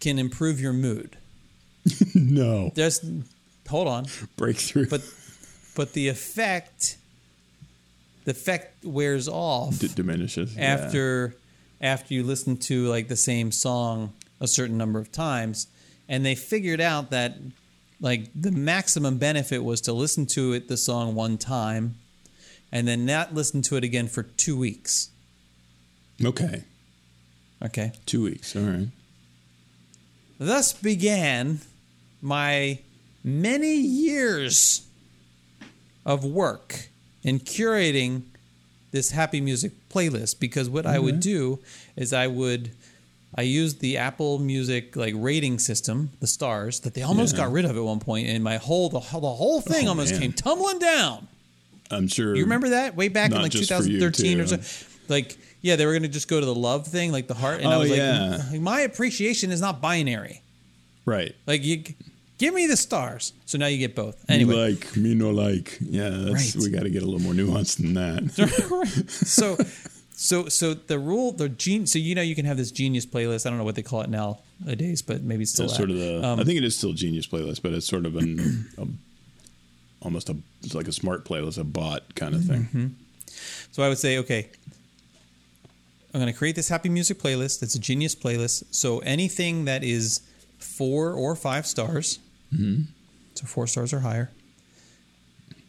can 0.00 0.18
improve 0.18 0.58
your 0.58 0.72
mood. 0.72 1.18
no 2.14 2.72
There's, 2.74 3.04
hold 3.68 3.86
on. 3.86 4.06
breakthrough. 4.38 4.86
but 4.88 5.02
but 5.76 5.92
the 5.92 6.08
effect 6.08 6.96
the 8.24 8.30
effect 8.30 8.84
wears 8.84 9.28
off 9.28 9.78
D- 9.78 9.88
diminishes 9.88 10.56
yeah. 10.56 10.64
after 10.64 11.36
after 11.80 12.14
you 12.14 12.22
listen 12.22 12.56
to 12.56 12.86
like 12.86 13.08
the 13.08 13.16
same 13.16 13.52
song 13.52 14.12
a 14.40 14.48
certain 14.48 14.76
number 14.76 14.98
of 14.98 15.12
times 15.12 15.66
and 16.08 16.24
they 16.24 16.34
figured 16.34 16.80
out 16.80 17.10
that 17.10 17.36
like 18.00 18.28
the 18.34 18.50
maximum 18.50 19.18
benefit 19.18 19.62
was 19.62 19.80
to 19.82 19.92
listen 19.92 20.26
to 20.26 20.52
it 20.52 20.68
the 20.68 20.76
song 20.76 21.14
one 21.14 21.38
time 21.38 21.96
and 22.72 22.88
then 22.88 23.06
not 23.06 23.34
listen 23.34 23.62
to 23.62 23.76
it 23.76 23.84
again 23.84 24.08
for 24.08 24.22
2 24.22 24.56
weeks 24.56 25.10
Okay, 26.22 26.62
okay 27.62 27.92
two 28.06 28.22
weeks. 28.22 28.54
All 28.54 28.62
right. 28.62 28.88
Thus 30.38 30.72
began 30.72 31.60
my 32.22 32.78
many 33.22 33.74
years 33.74 34.86
of 36.06 36.24
work 36.24 36.88
in 37.24 37.40
curating 37.40 38.22
this 38.92 39.10
happy 39.10 39.40
music 39.40 39.72
playlist 39.88 40.38
because 40.38 40.68
what 40.70 40.86
I 40.86 40.98
would 40.98 41.14
mm-hmm. 41.14 41.56
do 41.56 41.58
is 41.96 42.12
I 42.12 42.26
would 42.28 42.70
I 43.36 43.42
used 43.42 43.80
the 43.80 43.96
Apple 43.96 44.38
Music 44.38 44.94
like 44.94 45.14
rating 45.16 45.58
system, 45.58 46.10
the 46.20 46.26
stars 46.28 46.80
that 46.80 46.94
they 46.94 47.02
almost 47.02 47.34
Yeah. 47.34 47.44
got 47.44 47.52
rid 47.52 47.64
of 47.64 47.76
at 47.76 47.82
one 47.82 47.98
point, 47.98 48.28
and 48.28 48.44
my 48.44 48.58
whole 48.58 48.88
the, 48.88 49.00
whole- 49.00 49.20
the 49.20 49.30
whole 49.32 49.56
oh, 49.56 49.60
thing 49.60 49.86
Oh, 49.86 49.90
almost 49.90 50.12
man. 50.12 50.20
came 50.20 50.32
tumbling 50.32 50.78
down. 50.78 51.26
I'm 51.90 52.06
sure. 52.06 52.34
You 52.36 52.44
remember 52.44 52.68
that 52.70 52.94
way 52.94 53.08
back 53.08 53.32
in 53.32 53.42
like 53.42 53.50
just 53.50 53.70
for 53.72 53.82
you, 53.82 53.98
2013 53.98 54.40
or 54.40 54.46
so? 54.46 54.58
Like, 55.08 55.36
yeah, 55.60 55.76
they 55.76 55.84
were 55.84 55.92
going 55.92 56.02
to 56.02 56.08
just 56.08 56.28
go 56.28 56.40
to 56.40 56.46
the 56.46 56.54
love 56.54 56.86
thing, 56.86 57.10
like 57.12 57.26
the 57.26 57.34
heart. 57.34 57.58
And 57.60 57.68
I 57.68 57.74
Oh, 57.74 57.80
was 57.80 57.90
like, 57.90 57.98
yeah. 57.98 58.40
"M- 58.52 58.62
my 58.62 58.80
appreciation 58.80 59.50
is 59.50 59.60
not 59.60 59.80
binary. 59.82 60.40
Right. 61.04 61.34
Like, 61.46 61.62
you 61.64 61.82
give 62.38 62.54
me 62.54 62.66
the 62.66 62.76
stars. 62.76 63.32
So 63.46 63.58
now 63.58 63.66
you 63.66 63.78
get 63.78 63.94
both. 63.94 64.28
Me 64.28 64.44
like 64.44 64.96
me 64.96 65.14
no 65.14 65.30
like. 65.30 65.78
Yeah, 65.80 66.08
that's 66.10 66.54
Right. 66.56 66.62
we 66.64 66.70
got 66.70 66.82
to 66.84 66.90
get 66.90 67.02
a 67.02 67.06
little 67.06 67.20
more 67.20 67.34
nuance 67.34 67.74
than 67.76 67.94
that. 67.94 68.98
so, 69.08 69.56
so, 70.16 70.48
so 70.48 70.74
the 70.74 70.98
rule, 70.98 71.32
the 71.32 71.48
gene. 71.48 71.86
So 71.86 71.98
you 71.98 72.14
know, 72.14 72.22
you 72.22 72.34
can 72.34 72.44
have 72.46 72.56
this 72.56 72.70
genius 72.70 73.06
playlist. 73.06 73.46
I 73.46 73.50
don't 73.50 73.58
know 73.58 73.64
what 73.64 73.74
they 73.76 73.82
call 73.82 74.00
it 74.02 74.10
now 74.10 74.40
nowadays, 74.64 75.02
but 75.02 75.22
maybe 75.22 75.42
it's 75.42 75.52
still 75.52 75.68
sort 75.68 75.90
of 75.90 75.96
the. 75.98 76.24
Um, 76.24 76.40
I 76.40 76.44
think 76.44 76.58
it 76.58 76.64
is 76.64 76.76
still 76.76 76.92
Genius 76.92 77.26
playlist, 77.26 77.62
but 77.62 77.72
it's 77.72 77.86
sort 77.86 78.06
of 78.06 78.16
an 78.16 78.68
a, 78.78 78.86
almost 80.02 80.28
a 80.30 80.36
it's 80.62 80.74
like 80.74 80.88
a 80.88 80.92
smart 80.92 81.24
playlist, 81.24 81.58
a 81.58 81.64
bot 81.64 82.14
kind 82.14 82.34
of 82.34 82.42
Mm-hmm. 82.42 82.64
thing. 82.64 82.96
So 83.72 83.82
I 83.82 83.88
would 83.88 83.98
say, 83.98 84.18
okay, 84.18 84.48
I'm 86.12 86.20
going 86.20 86.32
to 86.32 86.38
create 86.38 86.54
this 86.54 86.68
happy 86.68 86.88
music 86.88 87.18
playlist. 87.18 87.62
It's 87.62 87.74
a 87.74 87.80
genius 87.80 88.14
playlist. 88.14 88.64
So 88.70 89.00
anything 89.00 89.64
that 89.64 89.82
is 89.82 90.20
four 90.64 91.12
or 91.12 91.36
five 91.36 91.66
stars, 91.66 92.18
mm-hmm. 92.52 92.82
so 93.34 93.46
four 93.46 93.66
stars 93.66 93.92
or 93.92 94.00
higher, 94.00 94.30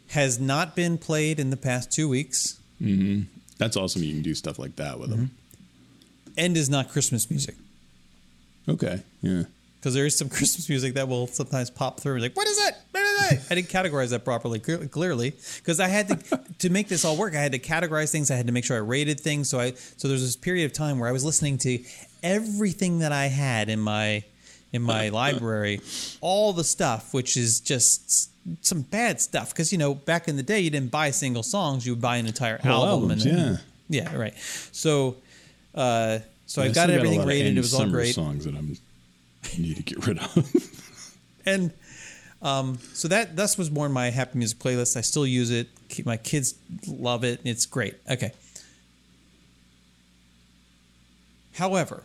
has 0.10 0.39
not 0.39 0.76
been 0.76 0.98
played 0.98 1.39
in 1.39 1.50
the 1.50 1.58
past 1.58 1.91
two 1.91 2.08
weeks 2.10 2.60
mm-hmm. 2.82 3.24
That's 3.58 3.78
awesome. 3.78 4.04
You 4.04 4.14
can 4.14 4.22
do 4.22 4.36
stuff 4.36 4.60
like 4.60 4.76
that 4.78 5.00
with 5.00 5.10
them. 5.10 5.20
Mm-hmm. 5.20 6.32
and 6.38 6.58
is 6.58 6.70
not 6.70 6.89
Christmas 6.89 7.30
music. 7.30 7.56
Okay. 8.68 9.02
Yeah. 9.22 9.43
Because 9.78 9.93
there 9.93 10.06
is 10.06 10.18
some 10.18 10.30
Christmas 10.38 10.68
music 10.68 10.96
that 10.96 11.08
will 11.08 11.28
sometimes 11.28 11.70
pop 11.70 12.00
through. 12.00 12.20
Like, 12.20 12.36
what 12.36 12.48
is 12.48 12.58
it? 12.68 12.76
What 12.91 13.02
is 13.02 13.32
it? 13.32 13.52
I 13.52 13.56
didn't 13.56 13.70
categorize 13.70 14.10
that 14.10 14.26
properly, 14.26 14.60
clearly, 14.60 15.34
because 15.58 15.80
I 15.80 15.88
had 15.88 16.08
to 16.10 16.41
to 16.60 16.70
make 16.70 16.88
this 16.88 17.06
all 17.06 17.16
work. 17.16 17.34
I 17.36 17.39
had 17.39 17.54
to 17.54 17.60
categorize 17.60 18.12
things. 18.12 18.32
I 18.32 18.36
had 18.36 18.48
to 18.48 18.54
make 18.54 18.66
sure 18.66 18.76
I 18.76 18.82
rated 18.82 19.20
things. 19.20 19.50
So 19.50 19.60
I 19.60 19.72
so 19.72 20.08
there's 20.08 20.22
this 20.22 20.36
period 20.36 20.66
of 20.66 20.74
time 20.74 21.00
where 21.00 21.08
I 21.08 21.12
was 21.12 21.24
listening 21.24 21.58
to 21.60 21.80
everything 22.24 23.00
that 23.00 23.12
I 23.12 23.28
had 23.28 23.70
in 23.70 23.80
my 23.80 24.24
in 24.76 24.82
my 24.82 25.09
library, 25.23 25.82
all 26.21 26.53
the 26.53 26.63
stuff, 26.63 27.13
which 27.13 27.36
is 27.38 27.59
just 27.59 28.30
some 28.63 28.82
bad 28.82 29.19
stuff. 29.19 29.49
Because 29.49 29.71
you 29.71 29.78
know, 29.78 29.95
back 29.95 30.28
in 30.28 30.36
the 30.36 30.43
day, 30.43 30.59
you 30.59 30.69
didn't 30.69 30.91
buy 30.91 31.11
single 31.11 31.43
songs; 31.43 31.86
you 31.86 31.93
would 31.93 32.01
buy 32.01 32.17
an 32.17 32.28
entire 32.28 32.57
Whole 32.59 32.86
album. 32.86 33.09
albums, 33.11 33.26
and 33.26 33.38
then, 33.38 33.59
yeah, 33.89 34.15
right. 34.15 34.36
So. 34.71 35.17
uh 35.73 36.19
so 36.47 36.61
Yeah, 36.61 36.69
I've 36.69 36.76
got 36.76 36.89
everything 36.91 37.21
of 37.21 37.26
rated. 37.28 37.57
It 37.57 37.61
was 37.61 37.73
all 37.73 37.89
great. 37.89 38.13
songs 38.13 38.45
that 38.45 38.55
I'm 38.55 38.78
need 39.57 39.78
to 39.78 39.84
get 39.84 40.05
rid 40.05 40.19
of. 40.19 40.82
and 41.45 41.71
um, 42.41 42.78
so 42.93 43.07
that 43.07 43.36
thus 43.36 43.57
was 43.57 43.69
born 43.69 43.91
my 43.91 44.09
happy 44.09 44.38
music 44.38 44.59
playlist. 44.59 44.95
I 44.97 45.01
still 45.01 45.26
use 45.26 45.49
it. 45.51 45.67
My 46.05 46.17
kids 46.17 46.55
love 46.88 47.23
it. 47.23 47.41
It's 47.43 47.65
great. 47.65 47.95
Okay. 48.09 48.32
However, 51.53 52.03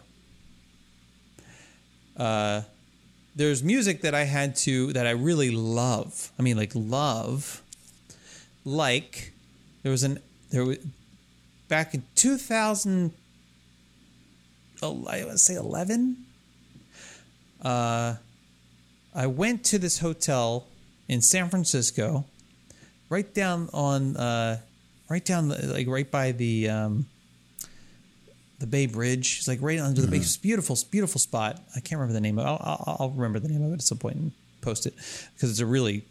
uh, 2.20 2.62
there's 3.34 3.62
music 3.62 4.02
that 4.02 4.14
I 4.14 4.24
had 4.24 4.54
to 4.56 4.92
that 4.92 5.06
I 5.06 5.12
really 5.12 5.50
love. 5.50 6.30
I 6.38 6.42
mean, 6.42 6.56
like 6.58 6.72
love. 6.74 7.62
Like 8.64 9.32
there 9.82 9.90
was 9.90 10.02
an 10.02 10.20
there 10.50 10.64
was 10.64 10.78
back 11.68 11.94
in 11.94 12.02
2000. 12.16 13.12
Oh, 14.82 15.06
I 15.08 15.20
to 15.20 15.38
say 15.38 15.54
11. 15.54 16.16
Uh, 17.62 18.16
I 19.14 19.26
went 19.26 19.64
to 19.66 19.78
this 19.78 19.98
hotel 19.98 20.66
in 21.08 21.20
San 21.20 21.48
Francisco, 21.50 22.24
right 23.10 23.32
down 23.34 23.68
on, 23.72 24.16
uh, 24.16 24.58
right 25.10 25.24
down 25.24 25.48
the, 25.48 25.66
like 25.66 25.86
right 25.86 26.10
by 26.10 26.32
the 26.32 26.70
um, 26.70 27.06
the 28.60 28.66
Bay 28.66 28.86
Bridge. 28.86 29.38
It's 29.38 29.48
like 29.48 29.58
right 29.60 29.78
under 29.80 30.00
the 30.00 30.06
bay. 30.08 30.18
It's 30.18 30.36
beautiful, 30.36 30.76
beautiful 30.90 31.18
spot. 31.18 31.60
I 31.74 31.80
can't 31.80 31.98
remember 32.00 32.12
the 32.14 32.20
name 32.20 32.38
of. 32.38 32.46
it. 32.46 32.48
I'll, 32.48 32.60
I'll, 32.86 32.96
I'll 33.00 33.10
remember 33.10 33.40
the 33.40 33.48
name 33.48 33.64
of 33.64 33.70
it 33.72 33.74
at 33.74 33.82
some 33.82 33.98
point 33.98 34.16
and 34.16 34.32
post 34.60 34.86
it 34.86 34.94
because 35.34 35.50
it's 35.50 35.60
a 35.60 35.66
really, 35.66 36.04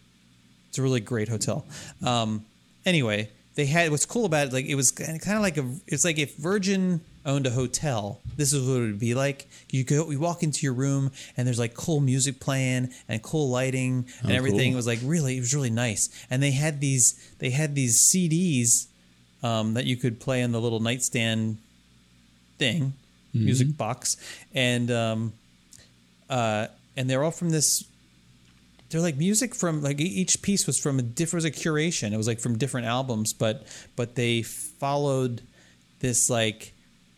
it's 0.69 0.77
a 0.77 0.81
really 0.81 0.99
great 0.99 1.29
hotel. 1.29 1.65
Um, 2.05 2.43
anyway, 2.85 3.29
they 3.55 3.65
had 3.67 3.91
what's 3.91 4.05
cool 4.05 4.25
about 4.25 4.47
it. 4.47 4.53
Like 4.53 4.65
it 4.65 4.75
was 4.75 4.91
kind 4.91 5.17
of 5.19 5.41
like 5.41 5.57
a. 5.57 5.65
It's 5.87 6.03
like 6.03 6.17
if 6.19 6.35
Virgin 6.37 7.01
owned 7.25 7.45
a 7.45 7.51
hotel. 7.51 8.19
This 8.37 8.53
is 8.53 8.65
what 8.67 8.77
it 8.77 8.81
would 8.81 8.99
be 8.99 9.13
like. 9.13 9.47
You 9.69 9.83
go, 9.83 10.09
you 10.09 10.19
walk 10.19 10.41
into 10.41 10.61
your 10.63 10.73
room, 10.73 11.11
and 11.37 11.45
there's 11.45 11.59
like 11.59 11.73
cool 11.75 11.99
music 11.99 12.39
playing 12.39 12.89
and 13.09 13.21
cool 13.21 13.49
lighting 13.49 14.05
and 14.23 14.31
Oh, 14.31 14.35
everything. 14.35 14.71
cool. 14.71 14.73
It 14.73 14.75
was 14.77 14.87
like 14.87 14.99
really, 15.03 15.35
it 15.37 15.41
was 15.41 15.53
really 15.53 15.69
nice. 15.69 16.09
And 16.31 16.41
they 16.41 16.51
had 16.51 16.79
these, 16.79 17.13
they 17.39 17.49
had 17.49 17.75
these 17.75 17.97
CDs 17.99 18.87
um, 19.43 19.73
that 19.73 19.85
you 19.85 19.97
could 19.97 20.19
play 20.21 20.41
on 20.41 20.53
the 20.53 20.61
little 20.61 20.79
nightstand 20.79 21.57
thing, 22.59 22.93
music 23.33 23.75
box, 23.77 24.17
and 24.53 24.91
um, 24.91 25.33
uh, 26.29 26.67
and 26.95 27.09
they're 27.09 27.23
all 27.23 27.31
from 27.31 27.49
this. 27.49 27.83
They're 28.89 29.01
like 29.01 29.17
music 29.17 29.53
from 29.55 29.81
like 29.83 29.99
each 29.99 30.41
piece 30.41 30.65
was 30.67 30.79
from 30.79 30.99
a 30.99 31.01
different 31.03 31.43
was 31.43 31.45
a 31.45 31.51
curation. 31.51 32.11
It 32.11 32.17
was 32.17 32.27
like 32.27 32.39
from 32.39 32.57
different 32.57 32.87
albums, 32.87 33.33
but 33.33 33.65
but 33.95 34.15
they 34.15 34.41
followed 34.41 35.41
this 35.99 36.29
like 36.29 36.73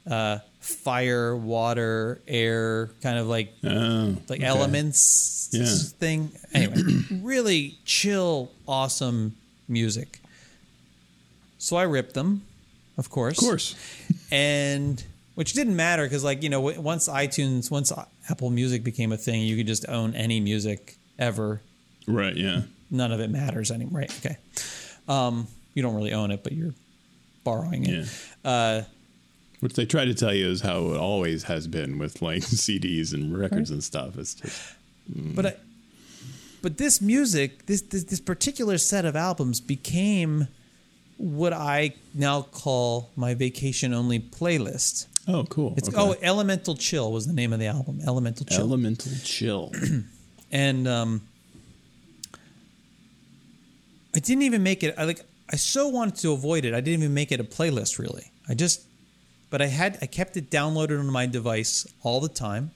uh, 0.10 0.40
fire, 0.60 1.36
water, 1.36 2.22
air, 2.28 2.92
kind 3.02 3.18
of 3.18 3.28
like 3.28 3.54
Oh, 3.64 4.18
like 4.28 4.40
okay. 4.40 4.44
elements 4.44 5.50
Yeah. 5.54 5.66
thing. 6.00 6.32
Anyway, 6.54 6.76
really 7.22 7.78
chill, 7.86 8.52
awesome 8.68 9.36
music. 9.70 10.20
So 11.58 11.78
I 11.78 11.84
ripped 11.84 12.16
them, 12.16 12.42
of 12.98 13.10
course. 13.10 13.38
Of 13.38 13.44
course. 13.48 13.76
And 14.32 15.02
which 15.42 15.54
didn't 15.54 15.76
matter 15.76 16.04
because, 16.04 16.24
like, 16.24 16.44
you 16.44 16.50
know, 16.50 16.62
once 16.62 17.10
iTunes, 17.10 17.72
once 17.72 17.92
Apple 18.30 18.52
Music 18.52 18.84
became 18.84 19.12
a 19.12 19.18
thing, 19.18 19.42
you 19.42 19.58
could 19.58 19.66
just 19.66 19.90
own 19.90 20.14
any 20.14 20.40
music 20.40 20.98
ever. 21.18 21.64
Right. 22.06 22.38
Yeah. 22.38 22.62
None 22.92 23.12
of 23.12 23.20
it 23.20 23.32
matters 23.32 23.72
anymore. 23.72 24.02
Right. 24.02 24.20
Okay. 24.24 24.38
Um, 25.08 25.48
you 25.74 25.82
don't 25.82 25.96
really 25.96 26.14
own 26.14 26.30
it, 26.30 26.44
but 26.44 26.54
you're 26.54 26.76
borrowing 27.44 27.88
it. 27.88 28.08
Yeah. 28.46 28.52
Uh, 28.52 28.84
Which 29.62 29.74
they 29.74 29.88
try 29.88 30.06
to 30.06 30.14
tell 30.14 30.32
you 30.32 30.48
is 30.48 30.62
how 30.62 30.92
it 30.92 30.98
always 30.98 31.46
has 31.46 31.66
been 31.66 31.98
with 31.98 32.22
like 32.22 32.42
CDs 32.44 33.12
and 33.12 33.36
records 33.36 33.72
and 33.72 33.84
stuff. 33.84 34.20
It's 34.20 34.36
just 34.36 34.76
but 35.10 35.46
I, 35.48 35.56
but 36.62 36.78
this 36.78 37.02
music, 37.02 37.66
this, 37.66 37.82
this 37.82 38.04
this 38.04 38.20
particular 38.20 38.78
set 38.78 39.06
of 39.06 39.16
albums 39.16 39.60
became 39.60 40.50
what 41.18 41.52
I 41.52 41.96
now 42.14 42.44
call 42.44 43.10
my 43.16 43.34
vacation 43.34 43.92
only 43.92 44.20
playlist. 44.20 45.08
Oh 45.28 45.44
cool. 45.46 45.74
It's 45.78 45.90
Okay. 45.90 45.98
oh, 45.98 46.16
Elemental 46.22 46.76
Chill 46.76 47.12
was 47.12 47.28
the 47.28 47.34
name 47.34 47.54
of 47.54 47.60
the 47.60 47.68
album. 47.68 48.00
Elemental 48.06 48.46
Chill. 48.46 48.60
Elemental 48.60 49.12
Chill. 49.24 49.72
and 50.52 50.88
um, 50.88 51.22
I 54.16 54.20
didn't 54.20 54.44
even 54.44 54.64
make 54.64 54.84
it. 54.84 54.96
I 54.98 55.06
like. 55.06 55.22
I 55.52 55.58
so 55.58 55.88
wanted 55.90 56.16
to 56.18 56.32
avoid 56.32 56.64
it. 56.66 56.74
I 56.74 56.82
didn't 56.82 57.04
even 57.04 57.14
make 57.14 57.32
it 57.32 57.40
a 57.40 57.44
playlist. 57.44 58.00
Really, 58.00 58.32
I 58.48 58.54
just. 58.54 58.82
But 59.50 59.62
I 59.62 59.68
had. 59.68 59.98
I 60.02 60.06
kept 60.06 60.38
it 60.38 60.50
downloaded 60.50 61.00
on 61.00 61.08
my 61.08 61.26
device 61.26 61.86
all 62.04 62.20
the 62.22 62.30
time 62.30 62.72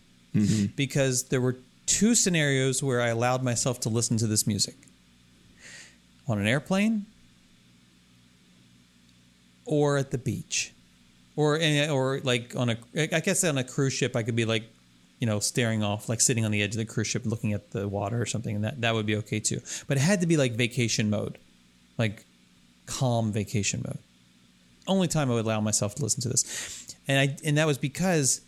because 0.75 1.23
there 1.29 1.39
were 1.39 1.55
two 1.85 2.13
scenarios 2.13 2.83
where 2.83 2.99
I 3.01 3.07
allowed 3.07 3.41
myself 3.43 3.79
to 3.81 3.89
listen 3.89 4.17
to 4.17 4.27
this 4.27 4.45
music 4.45 4.75
on 6.27 6.39
an 6.39 6.45
airplane 6.47 7.05
or 9.65 9.97
at 9.97 10.11
the 10.11 10.17
beach 10.17 10.73
or 11.35 11.57
eh, 11.59 11.89
or 11.89 12.19
like 12.23 12.55
on 12.55 12.69
a 12.69 12.77
I 12.95 13.19
guess 13.19 13.43
on 13.43 13.57
a 13.57 13.63
cruise 13.63 13.93
ship 13.93 14.15
I 14.15 14.23
could 14.23 14.35
be 14.35 14.45
like 14.45 14.63
you 15.19 15.27
know 15.27 15.39
staring 15.39 15.83
off 15.83 16.09
like 16.09 16.21
sitting 16.21 16.45
on 16.45 16.51
the 16.51 16.61
edge 16.61 16.71
of 16.71 16.77
the 16.77 16.85
cruise 16.85 17.07
ship 17.07 17.23
looking 17.25 17.53
at 17.53 17.71
the 17.71 17.87
water 17.87 18.21
or 18.21 18.25
something 18.25 18.55
and 18.55 18.63
that 18.63 18.81
that 18.81 18.93
would 18.93 19.05
be 19.05 19.15
okay 19.17 19.39
too. 19.39 19.61
But 19.87 19.97
it 19.97 20.01
had 20.01 20.21
to 20.21 20.27
be 20.27 20.37
like 20.37 20.53
vacation 20.53 21.09
mode 21.09 21.37
like 21.97 22.25
calm 22.85 23.31
vacation 23.31 23.81
mode. 23.85 23.99
Only 24.87 25.07
time 25.07 25.31
I 25.31 25.35
would 25.35 25.45
allow 25.45 25.61
myself 25.61 25.95
to 25.95 26.03
listen 26.03 26.21
to 26.21 26.29
this. 26.29 26.95
And 27.07 27.19
I 27.19 27.37
and 27.43 27.57
that 27.57 27.67
was 27.67 27.77
because 27.77 28.41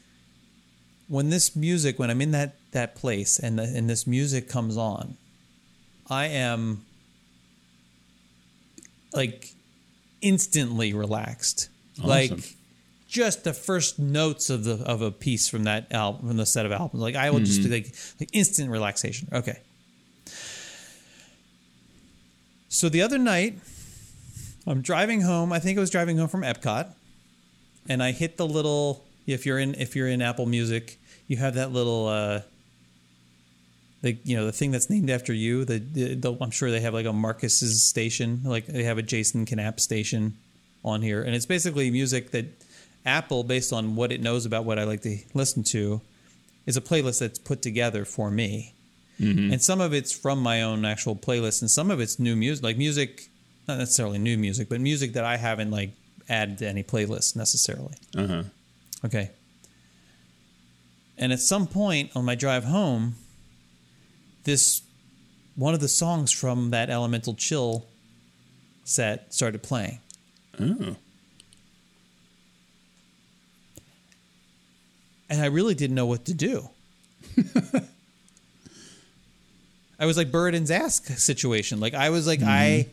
when 1.07 1.29
this 1.29 1.55
music 1.55 1.99
when 1.99 2.09
I'm 2.09 2.21
in 2.21 2.31
that 2.31 2.55
that 2.71 2.95
place 2.95 3.39
and 3.39 3.57
the, 3.57 3.63
and 3.63 3.89
this 3.89 4.05
music 4.05 4.49
comes 4.49 4.77
on 4.77 5.17
I 6.09 6.27
am 6.27 6.85
like 9.13 9.53
instantly 10.21 10.93
relaxed. 10.93 11.69
Awesome. 11.99 12.09
like 12.09 12.56
just 13.07 13.43
the 13.43 13.53
first 13.53 13.97
notes 13.99 14.49
of 14.49 14.63
the 14.65 14.75
of 14.85 15.01
a 15.01 15.11
piece 15.11 15.47
from 15.47 15.63
that 15.63 15.91
album 15.91 16.27
from 16.27 16.37
the 16.37 16.45
set 16.45 16.65
of 16.65 16.71
albums. 16.71 17.01
Like 17.01 17.15
i 17.15 17.29
will 17.29 17.39
just 17.39 17.61
Mm-hmm. 17.61 17.69
be 17.69 17.75
like 17.83 17.95
like 18.19 18.29
instant 18.33 18.69
relaxation. 18.69 19.29
Okay. 19.31 19.59
So 22.69 22.89
the 22.89 23.01
other 23.01 23.17
night 23.17 23.59
i'm 24.65 24.81
driving 24.81 25.21
home. 25.21 25.53
I 25.53 25.59
think 25.59 25.77
i 25.77 25.81
was 25.81 25.89
driving 25.89 26.17
home 26.17 26.27
from 26.27 26.41
epcot 26.41 26.93
and 27.89 28.03
i 28.03 28.11
hit 28.11 28.37
the 28.37 28.45
little 28.47 29.03
if 29.25 29.45
you're 29.45 29.59
in 29.59 29.75
if 29.75 29.95
you're 29.95 30.09
in 30.09 30.21
apple 30.21 30.45
music 30.45 30.99
you 31.27 31.37
have 31.37 31.53
that 31.55 31.71
little 31.71 32.07
uh 32.07 32.41
the 34.01 34.17
you 34.23 34.35
know 34.35 34.45
the 34.45 34.51
thing 34.51 34.71
that's 34.71 34.89
named 34.89 35.09
after 35.09 35.33
you 35.33 35.63
the, 35.65 35.79
the, 35.79 36.15
the 36.15 36.37
i'm 36.41 36.51
sure 36.51 36.69
they 36.69 36.81
have 36.81 36.93
like 36.93 37.05
a 37.05 37.13
marcus's 37.13 37.81
station 37.83 38.41
like 38.43 38.65
they 38.67 38.83
have 38.83 38.97
a 38.97 39.01
jason 39.01 39.45
knapp 39.49 39.79
station 39.79 40.37
on 40.83 41.01
here. 41.01 41.21
And 41.21 41.35
it's 41.35 41.45
basically 41.45 41.89
music 41.91 42.31
that 42.31 42.45
apple 43.07 43.43
based 43.43 43.71
on 43.73 43.95
what 43.95 44.11
it 44.11 44.21
knows 44.21 44.45
about 44.45 44.65
what 44.65 44.77
i 44.77 44.83
like 44.83 45.01
to 45.01 45.17
listen 45.33 45.63
to 45.63 46.01
is 46.65 46.75
a 46.77 46.81
playlist 46.81 47.19
that's 47.19 47.39
put 47.39 47.61
together 47.61 48.05
for 48.05 48.29
me 48.29 48.73
and 49.19 49.61
some 49.63 49.81
of 49.81 49.93
it's 49.93 50.11
from 50.15 50.39
my 50.39 50.61
own 50.61 50.85
actual 50.85 51.15
playlist 51.15 51.61
and 51.61 51.71
some 51.71 51.89
of 51.89 51.99
it's 51.99 52.19
new 52.19 52.35
music 52.35 52.63
like 52.63 52.77
music 52.77 53.29
not 53.67 53.77
necessarily 53.79 54.19
new 54.19 54.37
music 54.37 54.69
but 54.69 54.79
music 54.79 55.13
that 55.13 55.23
i 55.23 55.37
haven't 55.37 55.71
like 55.71 55.89
added 56.29 56.57
to 56.59 56.67
any 56.67 56.83
playlist 56.83 57.35
necessarily 57.35 57.95
Uh 58.15 58.27
huh. 58.27 58.43
Okay. 59.05 59.31
And 61.17 61.31
at 61.33 61.39
some 61.39 61.65
point 61.67 62.11
on 62.15 62.25
my 62.25 62.35
drive 62.35 62.63
home, 62.63 63.15
this 64.43 64.81
one 65.55 65.73
of 65.73 65.79
the 65.79 65.87
songs 65.87 66.31
from 66.31 66.69
that 66.71 66.89
Elemental 66.89 67.33
Chill 67.33 67.85
set 68.83 69.33
started 69.33 69.63
playing. 69.63 69.99
Oh. 70.59 70.95
And 75.29 75.41
I 75.41 75.47
really 75.47 75.75
didn't 75.75 75.95
know 75.95 76.05
what 76.05 76.25
to 76.25 76.33
do. 76.33 76.69
I 79.99 80.05
was 80.05 80.15
like 80.15 80.31
Buridan's 80.31 80.71
ass 80.71 81.01
situation. 81.21 81.79
Like 81.79 81.93
I 81.93 82.09
was 82.11 82.27
like 82.27 82.41
I 82.43 82.87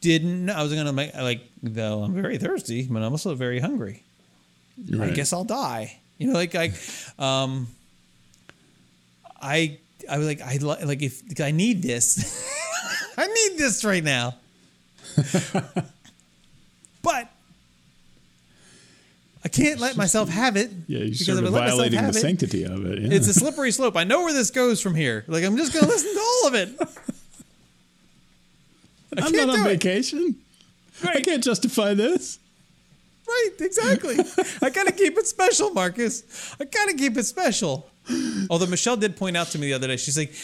didn't 0.00 0.46
know 0.46 0.54
I 0.54 0.62
was 0.62 0.72
gonna 0.72 0.92
make 0.92 1.14
like 1.14 1.42
though 1.62 2.02
I'm 2.02 2.14
very 2.14 2.38
thirsty, 2.38 2.86
but 2.90 3.02
I'm 3.02 3.12
also 3.12 3.34
very 3.34 3.60
hungry. 3.60 4.02
I 5.00 5.10
guess 5.10 5.32
I'll 5.32 5.44
die. 5.44 6.00
You 6.18 6.28
know, 6.28 6.34
like 6.34 6.54
I, 6.54 6.72
um, 7.18 7.68
I, 9.40 9.78
I 10.08 10.18
was 10.18 10.26
like, 10.26 10.40
I 10.40 10.56
like 10.56 11.02
if 11.02 11.22
I 11.40 11.50
need 11.50 11.82
this, 11.82 12.48
I 13.16 13.26
need 13.26 13.58
this 13.58 13.84
right 13.84 14.04
now. 14.04 14.34
but 17.02 17.28
I 19.44 19.48
can't 19.48 19.78
let 19.78 19.96
myself 19.96 20.30
have 20.30 20.56
it. 20.56 20.70
Yeah, 20.86 21.00
you're 21.00 21.10
because 21.10 21.26
sort 21.26 21.38
of 21.38 21.44
I 21.44 21.48
let 21.48 21.60
myself 21.60 21.78
violating 21.78 22.02
the 22.02 22.08
it, 22.08 22.14
sanctity 22.14 22.64
of 22.64 22.86
it. 22.86 22.98
Yeah. 23.02 23.08
It's 23.12 23.28
a 23.28 23.34
slippery 23.34 23.70
slope. 23.72 23.96
I 23.96 24.04
know 24.04 24.22
where 24.22 24.32
this 24.32 24.50
goes 24.50 24.80
from 24.80 24.94
here. 24.94 25.24
Like 25.28 25.44
I'm 25.44 25.56
just 25.56 25.74
gonna 25.74 25.86
listen 25.86 26.14
to 26.14 26.20
all 26.20 26.46
of 26.48 26.54
it. 26.54 26.68
I 29.16 29.26
I'm 29.26 29.32
can't 29.32 29.50
on 29.50 29.64
vacation. 29.64 30.36
I 31.04 31.20
can't 31.20 31.44
justify 31.44 31.94
this. 31.94 32.38
Right, 33.26 33.50
exactly. 33.60 34.16
I 34.62 34.70
gotta 34.70 34.92
keep 34.92 35.16
it 35.18 35.26
special, 35.26 35.70
Marcus. 35.70 36.54
I 36.60 36.64
gotta 36.64 36.94
keep 36.94 37.16
it 37.16 37.24
special. 37.24 37.88
Although 38.50 38.66
Michelle 38.66 38.96
did 38.96 39.16
point 39.16 39.36
out 39.36 39.48
to 39.48 39.58
me 39.58 39.68
the 39.68 39.74
other 39.74 39.88
day, 39.88 39.96
she's 39.96 40.18
like, 40.18 40.34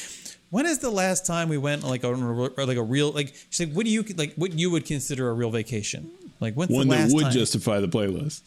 "When 0.51 0.66
is 0.66 0.78
the 0.78 0.90
last 0.90 1.26
time 1.26 1.48
we 1.48 1.59
went 1.59 1.84
like 1.84 2.05
on 2.05 2.22
a, 2.22 2.64
like 2.64 2.78
a 2.78 2.82
real 2.82 3.12
like?" 3.12 3.34
She's 3.51 3.66
like, 3.66 3.74
"What 3.74 3.84
do 3.84 3.90
you 3.92 4.03
like? 4.16 4.34
What 4.36 4.53
you 4.53 4.70
would 4.70 4.86
consider 4.86 5.28
a 5.28 5.32
real 5.34 5.51
vacation? 5.51 6.11
Like 6.40 6.55
when's 6.55 6.70
One 6.70 6.88
the 6.88 6.94
last 6.94 7.09
that 7.09 7.14
would 7.14 7.22
time?" 7.24 7.32
justify 7.32 7.80
the 7.80 7.88
playlist. 7.88 8.42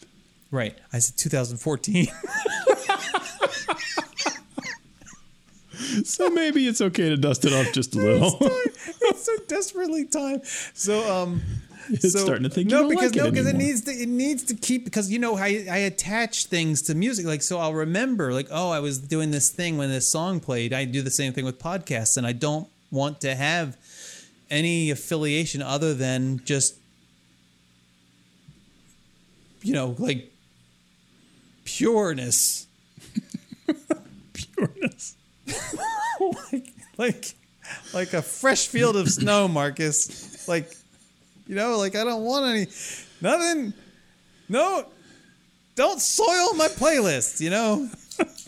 Right. 0.50 0.76
I 0.92 0.98
said 0.98 1.16
2014. 1.18 2.06
So 6.04 6.28
maybe 6.30 6.66
it's 6.66 6.80
okay 6.80 7.08
to 7.08 7.16
dust 7.16 7.44
it 7.44 7.52
off 7.52 7.72
just 7.72 7.94
a 7.94 7.98
little. 7.98 8.36
it's 8.40 9.24
so 9.24 9.36
desperately 9.48 10.04
time. 10.06 10.40
So 10.72 11.22
um, 11.22 11.42
It's 11.88 12.12
so, 12.12 12.20
starting 12.20 12.44
to 12.44 12.48
think 12.48 12.70
you 12.70 12.76
no 12.76 12.82
don't 12.82 12.90
because 12.90 13.10
like 13.14 13.16
it 13.16 13.22
no 13.24 13.30
because 13.30 13.46
it 13.46 13.54
anymore. 13.54 13.66
needs 13.68 13.80
to 13.82 13.90
it 13.92 14.08
needs 14.08 14.42
to 14.44 14.54
keep 14.54 14.84
because 14.84 15.10
you 15.10 15.18
know 15.18 15.36
I 15.36 15.66
I 15.70 15.78
attach 15.78 16.46
things 16.46 16.82
to 16.82 16.94
music 16.94 17.26
like 17.26 17.42
so 17.42 17.58
I'll 17.58 17.74
remember 17.74 18.32
like 18.32 18.48
oh 18.50 18.70
I 18.70 18.80
was 18.80 18.98
doing 18.98 19.30
this 19.30 19.50
thing 19.50 19.76
when 19.76 19.90
this 19.90 20.08
song 20.08 20.40
played 20.40 20.72
I 20.72 20.84
do 20.84 21.02
the 21.02 21.10
same 21.10 21.32
thing 21.32 21.44
with 21.44 21.58
podcasts 21.58 22.16
and 22.16 22.26
I 22.26 22.32
don't 22.32 22.68
want 22.90 23.20
to 23.22 23.34
have 23.34 23.76
any 24.50 24.90
affiliation 24.90 25.60
other 25.62 25.92
than 25.94 26.40
just 26.44 26.76
you 29.62 29.72
know 29.74 29.94
like 29.98 30.30
pureness 31.64 32.66
Pureness. 34.32 35.14
like 36.52 36.72
like 36.98 37.34
like 37.92 38.12
a 38.12 38.22
fresh 38.22 38.68
field 38.68 38.96
of 38.96 39.08
snow, 39.08 39.48
Marcus. 39.48 40.46
Like 40.48 40.70
you 41.46 41.54
know, 41.54 41.78
like 41.78 41.96
I 41.96 42.04
don't 42.04 42.24
want 42.24 42.46
any 42.46 42.66
nothing. 43.20 43.72
No, 44.48 44.86
don't 45.74 46.00
soil 46.00 46.54
my 46.54 46.68
playlist. 46.68 47.40
You 47.40 47.50
know. 47.50 47.88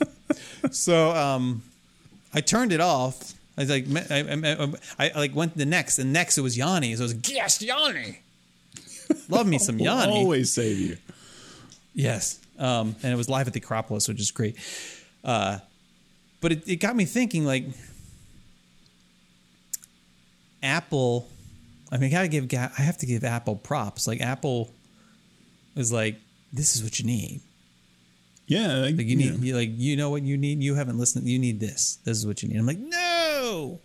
so 0.70 1.12
um, 1.12 1.62
I 2.34 2.40
turned 2.40 2.72
it 2.72 2.80
off. 2.80 3.34
I 3.58 3.62
was 3.62 3.70
like, 3.70 3.86
I, 4.10 4.20
I, 4.20 4.68
I, 4.98 5.10
I 5.14 5.18
like 5.18 5.34
went 5.34 5.52
to 5.52 5.58
the 5.58 5.64
next, 5.64 5.98
and 5.98 6.12
next 6.12 6.36
it 6.36 6.42
was 6.42 6.58
Yanni. 6.58 6.94
So 6.96 7.04
it 7.04 7.14
was 7.14 7.32
yes, 7.32 7.62
Yanni. 7.62 8.20
Love 9.28 9.46
me 9.46 9.58
some 9.58 9.78
Yanni. 9.80 10.12
always 10.12 10.52
save 10.52 10.78
you. 10.78 10.96
Yes. 11.94 12.40
Um, 12.58 12.96
and 13.02 13.12
it 13.12 13.16
was 13.16 13.28
live 13.28 13.46
at 13.46 13.52
the 13.52 13.60
Acropolis, 13.60 14.08
which 14.08 14.20
is 14.20 14.30
great. 14.30 14.56
Uh, 15.24 15.58
but 16.40 16.52
it, 16.52 16.68
it 16.68 16.76
got 16.76 16.96
me 16.96 17.04
thinking 17.04 17.44
like 17.44 17.64
Apple, 20.62 21.28
I 21.92 21.98
mean, 21.98 22.08
I 22.14 22.26
gotta 22.26 22.28
give, 22.28 22.52
I 22.78 22.82
have 22.82 22.98
to 22.98 23.06
give 23.06 23.24
Apple 23.24 23.56
props. 23.56 24.06
Like 24.06 24.20
Apple 24.20 24.72
is 25.74 25.92
like, 25.92 26.16
this 26.52 26.76
is 26.76 26.82
what 26.82 26.98
you 26.98 27.06
need. 27.06 27.40
Yeah, 28.46 28.76
like, 28.76 28.96
Like 28.96 29.06
you 29.06 29.16
need, 29.16 29.32
know. 29.34 29.44
you, 29.44 29.56
like 29.56 29.70
you 29.72 29.96
know 29.96 30.10
what 30.10 30.22
you 30.22 30.36
need. 30.36 30.62
You 30.62 30.74
haven't 30.76 30.98
listened. 30.98 31.26
You 31.26 31.38
need 31.38 31.58
this. 31.58 31.98
This 32.04 32.16
is 32.16 32.26
what 32.26 32.42
you 32.42 32.48
need. 32.48 32.58
I'm 32.58 32.66
like, 32.66 32.78
no. 32.78 33.80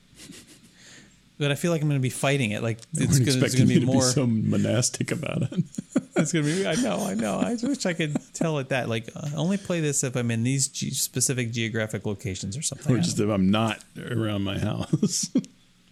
But 1.39 1.49
I 1.51 1.55
feel 1.55 1.71
like 1.71 1.81
I'm 1.81 1.87
going 1.87 1.99
to 1.99 2.03
be 2.03 2.11
fighting 2.11 2.51
it. 2.51 2.61
Like 2.61 2.77
it's 2.93 3.17
going 3.17 3.39
to 3.41 3.65
be 3.65 3.79
to 3.79 3.85
more. 3.87 3.95
be 3.95 4.01
so 4.01 4.27
monastic 4.27 5.11
about 5.11 5.41
it. 5.51 5.51
it's 6.15 6.31
going 6.33 6.45
to 6.45 6.55
be. 6.55 6.67
I 6.67 6.75
know. 6.75 7.05
I 7.05 7.13
know. 7.13 7.39
I 7.39 7.55
wish 7.61 7.85
I 7.85 7.93
could 7.93 8.17
tell 8.33 8.57
it 8.59 8.69
that. 8.69 8.89
Like 8.89 9.09
uh, 9.15 9.29
only 9.35 9.57
play 9.57 9.79
this 9.81 10.03
if 10.03 10.15
I'm 10.15 10.31
in 10.31 10.43
these 10.43 10.67
ge- 10.67 10.93
specific 10.93 11.51
geographic 11.51 12.05
locations 12.05 12.57
or 12.57 12.61
something. 12.61 12.95
or 12.95 12.99
just 12.99 13.19
if 13.19 13.29
I'm 13.29 13.51
not 13.51 13.83
around 13.99 14.43
my 14.43 14.57
house. 14.57 15.29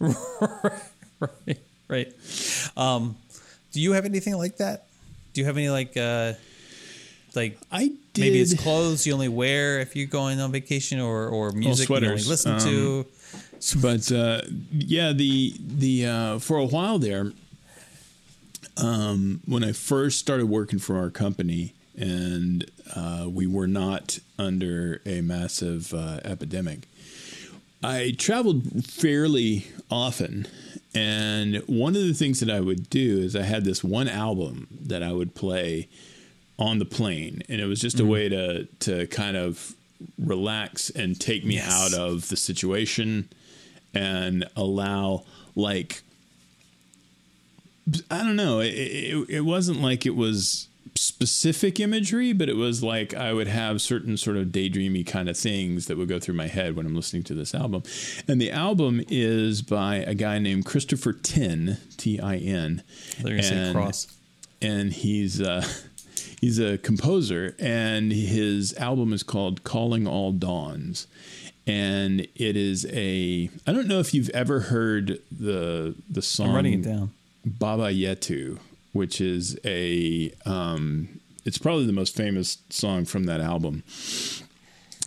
right. 0.00 1.58
Right. 1.88 2.12
Um, 2.76 3.16
do 3.72 3.80
you 3.80 3.92
have 3.92 4.04
anything 4.04 4.36
like 4.36 4.58
that? 4.58 4.86
Do 5.32 5.40
you 5.40 5.46
have 5.46 5.56
any 5.56 5.70
like 5.70 5.96
uh, 5.96 6.34
like 7.34 7.58
I 7.70 7.92
did. 8.12 8.20
maybe 8.20 8.40
it's 8.40 8.54
clothes 8.54 9.06
you 9.06 9.12
only 9.12 9.28
wear 9.28 9.80
if 9.80 9.96
you're 9.96 10.06
going 10.06 10.40
on 10.40 10.52
vacation, 10.52 11.00
or 11.00 11.28
or 11.28 11.52
music 11.52 11.88
you 11.88 11.96
only 11.96 12.08
listen 12.08 12.58
to? 12.60 13.06
but 13.80 14.10
uh, 14.10 14.42
yeah, 14.72 15.12
the 15.12 15.54
the 15.58 16.06
uh, 16.06 16.38
for 16.38 16.58
a 16.58 16.64
while 16.64 16.98
there, 16.98 17.32
um, 18.82 19.40
when 19.46 19.64
I 19.64 19.72
first 19.72 20.18
started 20.18 20.46
working 20.46 20.78
for 20.78 20.96
our 20.96 21.10
company, 21.10 21.74
and 21.96 22.70
uh, 22.94 23.26
we 23.28 23.46
were 23.46 23.66
not 23.66 24.18
under 24.38 25.00
a 25.04 25.20
massive 25.20 25.92
uh, 25.94 26.20
epidemic, 26.24 26.88
I 27.82 28.14
traveled 28.18 28.84
fairly 28.86 29.66
often. 29.90 30.46
And 30.94 31.56
one 31.66 31.94
of 31.96 32.02
the 32.02 32.14
things 32.14 32.40
that 32.40 32.50
I 32.50 32.60
would 32.60 32.90
do 32.90 33.18
is 33.20 33.36
I 33.36 33.42
had 33.42 33.64
this 33.64 33.84
one 33.84 34.08
album 34.08 34.66
that 34.86 35.02
I 35.02 35.12
would 35.12 35.34
play 35.34 35.88
on 36.58 36.78
the 36.78 36.84
plane, 36.84 37.42
and 37.48 37.60
it 37.60 37.66
was 37.66 37.80
just 37.80 38.00
a 38.00 38.04
way 38.04 38.28
to 38.28 38.64
to 38.80 39.06
kind 39.06 39.36
of 39.36 39.74
relax 40.18 40.90
and 40.90 41.18
take 41.18 41.44
me 41.44 41.54
Yes. 41.54 41.70
out 41.72 41.98
of 41.98 42.28
the 42.28 42.36
situation 42.36 43.28
and 43.94 44.44
allow 44.56 45.24
like 45.54 46.02
I 48.10 48.18
don't 48.22 48.36
know. 48.36 48.60
It, 48.60 48.68
it, 48.74 49.30
it 49.30 49.40
wasn't 49.40 49.80
like 49.80 50.06
it 50.06 50.14
was 50.16 50.68
specific 50.94 51.80
imagery, 51.80 52.32
but 52.32 52.48
it 52.48 52.56
was 52.56 52.82
like 52.82 53.14
I 53.14 53.32
would 53.32 53.46
have 53.48 53.80
certain 53.80 54.16
sort 54.16 54.36
of 54.36 54.48
daydreamy 54.48 55.06
kind 55.06 55.28
of 55.28 55.36
things 55.36 55.86
that 55.86 55.96
would 55.96 56.08
go 56.08 56.18
through 56.20 56.34
my 56.34 56.46
head 56.46 56.76
when 56.76 56.86
I'm 56.86 56.94
listening 56.94 57.22
to 57.24 57.34
this 57.34 57.54
album. 57.54 57.82
And 58.28 58.40
the 58.40 58.50
album 58.50 59.02
is 59.08 59.62
by 59.62 59.96
a 59.96 60.14
guy 60.14 60.38
named 60.38 60.66
Christopher 60.66 61.12
Tin, 61.12 61.78
T 61.96 62.20
I 62.20 62.36
N. 62.36 62.82
They're 63.20 63.32
gonna 63.36 63.42
say 63.42 63.56
And- 63.56 63.74
cross. 63.74 64.06
And 64.62 64.92
he's 64.92 65.40
uh, 65.40 65.66
he's 66.40 66.58
a 66.58 66.76
composer, 66.78 67.56
and 67.58 68.12
his 68.12 68.74
album 68.74 69.12
is 69.14 69.22
called 69.22 69.64
"Calling 69.64 70.06
All 70.06 70.32
Dawns." 70.32 71.06
And 71.66 72.20
it 72.34 72.56
is 72.56 72.84
a 72.90 73.48
I 73.66 73.72
don't 73.72 73.86
know 73.86 74.00
if 74.00 74.12
you've 74.12 74.28
ever 74.30 74.60
heard 74.60 75.18
the 75.30 75.94
the 76.10 76.20
song 76.20 76.48
I'm 76.50 76.54
writing 76.56 76.74
it 76.74 76.82
down. 76.82 77.12
Baba 77.44 77.92
Yetu, 77.92 78.58
which 78.92 79.20
is 79.20 79.58
a 79.64 80.32
um, 80.44 81.20
it's 81.44 81.58
probably 81.58 81.86
the 81.86 81.92
most 81.92 82.14
famous 82.16 82.58
song 82.68 83.04
from 83.04 83.24
that 83.24 83.40
album, 83.40 83.82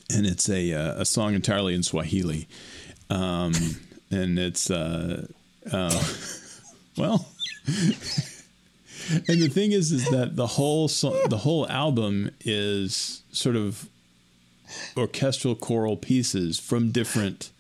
and 0.10 0.26
it's 0.26 0.50
a 0.50 0.74
uh, 0.74 1.02
a 1.02 1.06
song 1.06 1.34
entirely 1.34 1.74
in 1.74 1.84
Swahili, 1.84 2.48
um, 3.10 3.54
and 4.12 4.40
it's 4.40 4.70
uh, 4.72 5.28
uh, 5.72 6.04
well. 6.98 7.28
And 9.28 9.42
the 9.42 9.50
thing 9.50 9.74
is, 9.74 9.92
is 9.92 10.10
that 10.12 10.38
the 10.38 10.48
whole 10.48 10.88
the 10.88 11.40
whole 11.42 11.68
album 11.68 12.32
is 12.46 13.22
sort 13.34 13.58
of 13.58 13.90
orchestral 14.96 15.56
choral 15.56 15.98
pieces 15.98 16.60
from 16.60 16.92
different, 16.92 17.52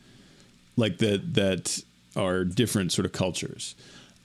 like 0.77 0.99
that 0.99 1.33
that 1.33 1.83
are 2.15 2.45
different 2.45 2.93
sort 2.93 3.05
of 3.05 3.11
cultures. 3.11 3.75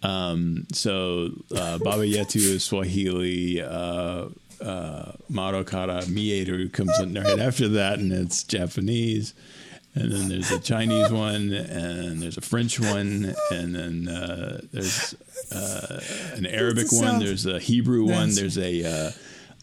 Um, 0.03 0.67
so 0.73 1.31
uh, 1.55 1.79
Baba 1.79 2.03
Yetu 2.03 2.37
is 2.37 2.65
Swahili. 2.65 3.61
Uh, 3.63 4.29
uh, 4.61 5.13
Mado 5.29 5.65
Kara 5.65 6.03
Mieru 6.03 6.73
comes 6.73 6.99
in 7.01 7.15
right 7.15 7.39
after 7.39 7.69
that, 7.69 7.99
and 7.99 8.13
it's 8.13 8.43
Japanese. 8.43 9.35
And 9.95 10.13
then 10.13 10.29
there's 10.29 10.51
a 10.51 10.61
Chinese 10.61 11.11
one, 11.11 11.53
and 11.53 12.23
there's 12.23 12.37
a 12.37 12.43
French 12.43 12.79
one, 12.79 13.35
and 13.51 13.75
then 13.75 14.09
uh, 14.09 14.61
there's 14.73 15.15
uh, 15.51 16.01
an 16.35 16.47
Arabic 16.47 16.93
one. 16.93 17.19
There's 17.19 17.47
a 17.47 17.59
Hebrew 17.59 18.05
one. 18.05 18.35
There's 18.35 18.59
a 18.59 18.85
uh, 18.85 19.11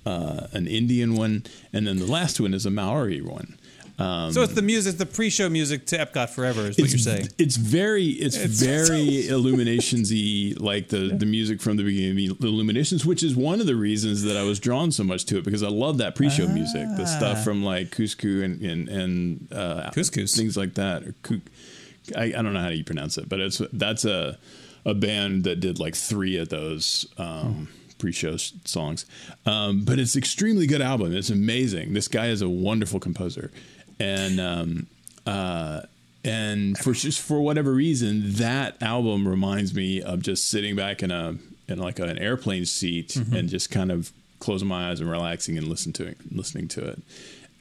uh, 0.09 0.47
an 0.51 0.67
Indian 0.67 1.15
one, 1.15 1.43
and 1.71 1.87
then 1.87 1.97
the 1.97 2.05
last 2.05 2.39
one 2.39 2.53
is 2.53 2.65
a 2.65 2.71
Maori 2.71 3.21
one. 3.21 3.57
So 3.97 4.41
it's 4.41 4.53
the 4.53 4.61
music, 4.61 4.97
the 4.97 5.05
pre-show 5.05 5.49
music 5.49 5.85
to 5.87 5.97
Epcot 5.97 6.29
Forever, 6.29 6.61
is 6.67 6.77
what 6.77 6.89
you're 6.89 6.97
saying. 6.99 7.29
It's 7.37 7.55
very, 7.55 8.05
it's, 8.05 8.35
It's- 8.35 8.61
very 8.61 9.27
Illuminations-y, 9.29 10.53
like 10.57 10.89
the 10.89 11.15
the 11.17 11.25
music 11.25 11.61
from 11.61 11.77
the 11.77 11.83
beginning 11.83 12.29
of 12.31 12.37
the 12.39 12.47
Illuminations, 12.47 13.05
which 13.05 13.23
is 13.23 13.35
one 13.35 13.59
of 13.61 13.67
the 13.67 13.75
reasons 13.75 14.23
that 14.23 14.35
I 14.37 14.43
was 14.43 14.59
drawn 14.59 14.91
so 14.91 15.03
much 15.03 15.25
to 15.25 15.37
it 15.37 15.43
because 15.45 15.63
I 15.63 15.69
love 15.69 15.97
that 15.99 16.15
pre-show 16.15 16.47
music, 16.47 16.87
the 16.97 17.05
stuff 17.05 17.43
from 17.43 17.63
like 17.63 17.91
Cusco 17.91 18.43
and 18.43 18.61
and, 18.61 18.89
and 18.89 19.47
uh, 19.53 19.91
Couscous. 19.91 20.35
things 20.35 20.57
like 20.57 20.73
that. 20.75 21.03
Or 21.03 21.15
Cou- 21.23 21.41
I, 22.15 22.25
I 22.25 22.41
don't 22.41 22.53
know 22.53 22.59
how 22.61 22.69
you 22.69 22.83
pronounce 22.83 23.17
it, 23.17 23.29
but 23.29 23.39
it's 23.39 23.61
that's 23.73 24.05
a 24.05 24.37
a 24.85 24.93
band 24.93 25.43
that 25.45 25.59
did 25.59 25.79
like 25.79 25.95
three 25.95 26.37
of 26.37 26.49
those. 26.49 27.05
Um, 27.17 27.69
Pre-show 27.97 28.35
songs, 28.35 29.05
um, 29.45 29.85
but 29.85 29.99
it's 29.99 30.17
extremely 30.17 30.67
good 30.67 30.81
album. 30.81 31.15
It's 31.15 31.29
amazing. 31.29 31.93
This 31.93 32.09
guy 32.09 32.27
is 32.27 32.41
a 32.41 32.49
wonderful 32.49 32.99
composer, 32.99 33.51
and 33.99 34.39
um, 34.39 34.87
uh, 35.25 35.81
and 36.23 36.77
for 36.77 36.93
just 36.93 37.21
for 37.21 37.39
whatever 37.41 37.71
reason, 37.71 38.33
that 38.33 38.81
album 38.81 39.27
reminds 39.27 39.73
me 39.73 40.01
of 40.01 40.21
just 40.21 40.49
sitting 40.49 40.75
back 40.75 41.01
in 41.03 41.11
a 41.11 41.35
in 41.67 41.77
like 41.79 41.99
an 41.99 42.17
airplane 42.17 42.65
seat 42.65 43.09
Mm-hmm. 43.09 43.35
and 43.35 43.49
just 43.49 43.71
kind 43.71 43.91
of 43.91 44.11
closing 44.39 44.67
my 44.67 44.89
eyes 44.89 44.99
and 44.99 45.09
relaxing 45.09 45.57
and 45.57 45.67
listen 45.67 45.93
to 45.93 46.05
it, 46.05 46.17
listening 46.31 46.67
to 46.69 46.83
it. 46.87 46.99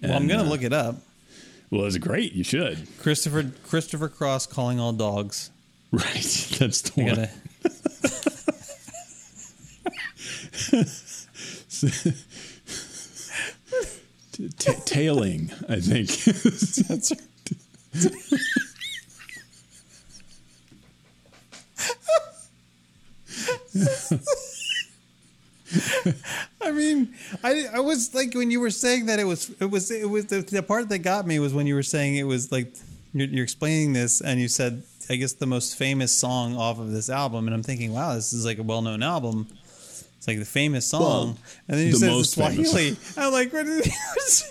well, 0.02 0.12
I'm 0.14 0.26
gonna 0.26 0.42
uh, 0.42 0.46
look 0.46 0.62
it 0.62 0.72
up. 0.72 0.96
Well, 1.70 1.84
it's 1.86 1.96
great. 1.96 2.32
You 2.34 2.44
should. 2.44 2.86
Christopher 3.00 3.50
Christopher 3.66 4.08
Cross 4.08 4.46
calling 4.48 4.78
all 4.80 4.92
dogs. 4.92 5.50
Right. 5.94 6.48
That's 6.58 6.80
the 6.82 7.02
I 7.02 7.04
one. 7.04 7.14
gotta. 7.14 7.30
Ta 14.58 14.72
tailing, 14.84 15.50
I 15.68 15.80
think. 15.80 16.08
That's 16.88 17.12
right. 17.12 17.20
I 26.60 26.70
mean, 26.72 27.14
I 27.42 27.66
I 27.74 27.80
was 27.80 28.14
like 28.14 28.34
when 28.34 28.50
you 28.50 28.60
were 28.60 28.70
saying 28.70 29.06
that 29.06 29.18
it 29.18 29.24
was 29.24 29.50
it 29.60 29.70
was 29.70 29.90
it 29.90 30.08
was 30.08 30.26
the, 30.26 30.40
the 30.40 30.62
part 30.62 30.88
that 30.88 30.98
got 30.98 31.26
me 31.26 31.38
was 31.38 31.52
when 31.52 31.66
you 31.66 31.74
were 31.74 31.82
saying 31.82 32.16
it 32.16 32.24
was 32.24 32.50
like 32.52 32.74
you're, 33.12 33.28
you're 33.28 33.44
explaining 33.44 33.92
this 33.92 34.20
and 34.20 34.40
you 34.40 34.48
said 34.48 34.82
I 35.10 35.16
guess 35.16 35.34
the 35.34 35.46
most 35.46 35.76
famous 35.76 36.12
song 36.16 36.56
off 36.56 36.78
of 36.78 36.90
this 36.92 37.10
album 37.10 37.46
and 37.46 37.54
I'm 37.54 37.62
thinking 37.62 37.92
wow 37.92 38.14
this 38.14 38.32
is 38.32 38.44
like 38.44 38.58
a 38.58 38.62
well 38.62 38.82
known 38.82 39.02
album 39.02 39.48
it's 40.24 40.28
like 40.28 40.38
the 40.38 40.44
famous 40.46 40.86
song 40.86 41.00
Well, 41.02 41.38
and 41.68 41.78
then 41.78 41.86
you 41.88 41.98
the 41.98 42.06
famous. 42.06 42.30
Swahili 42.32 42.96
I'm 43.18 43.32
like 43.32 43.52
what 43.52 43.66
is 43.66 44.50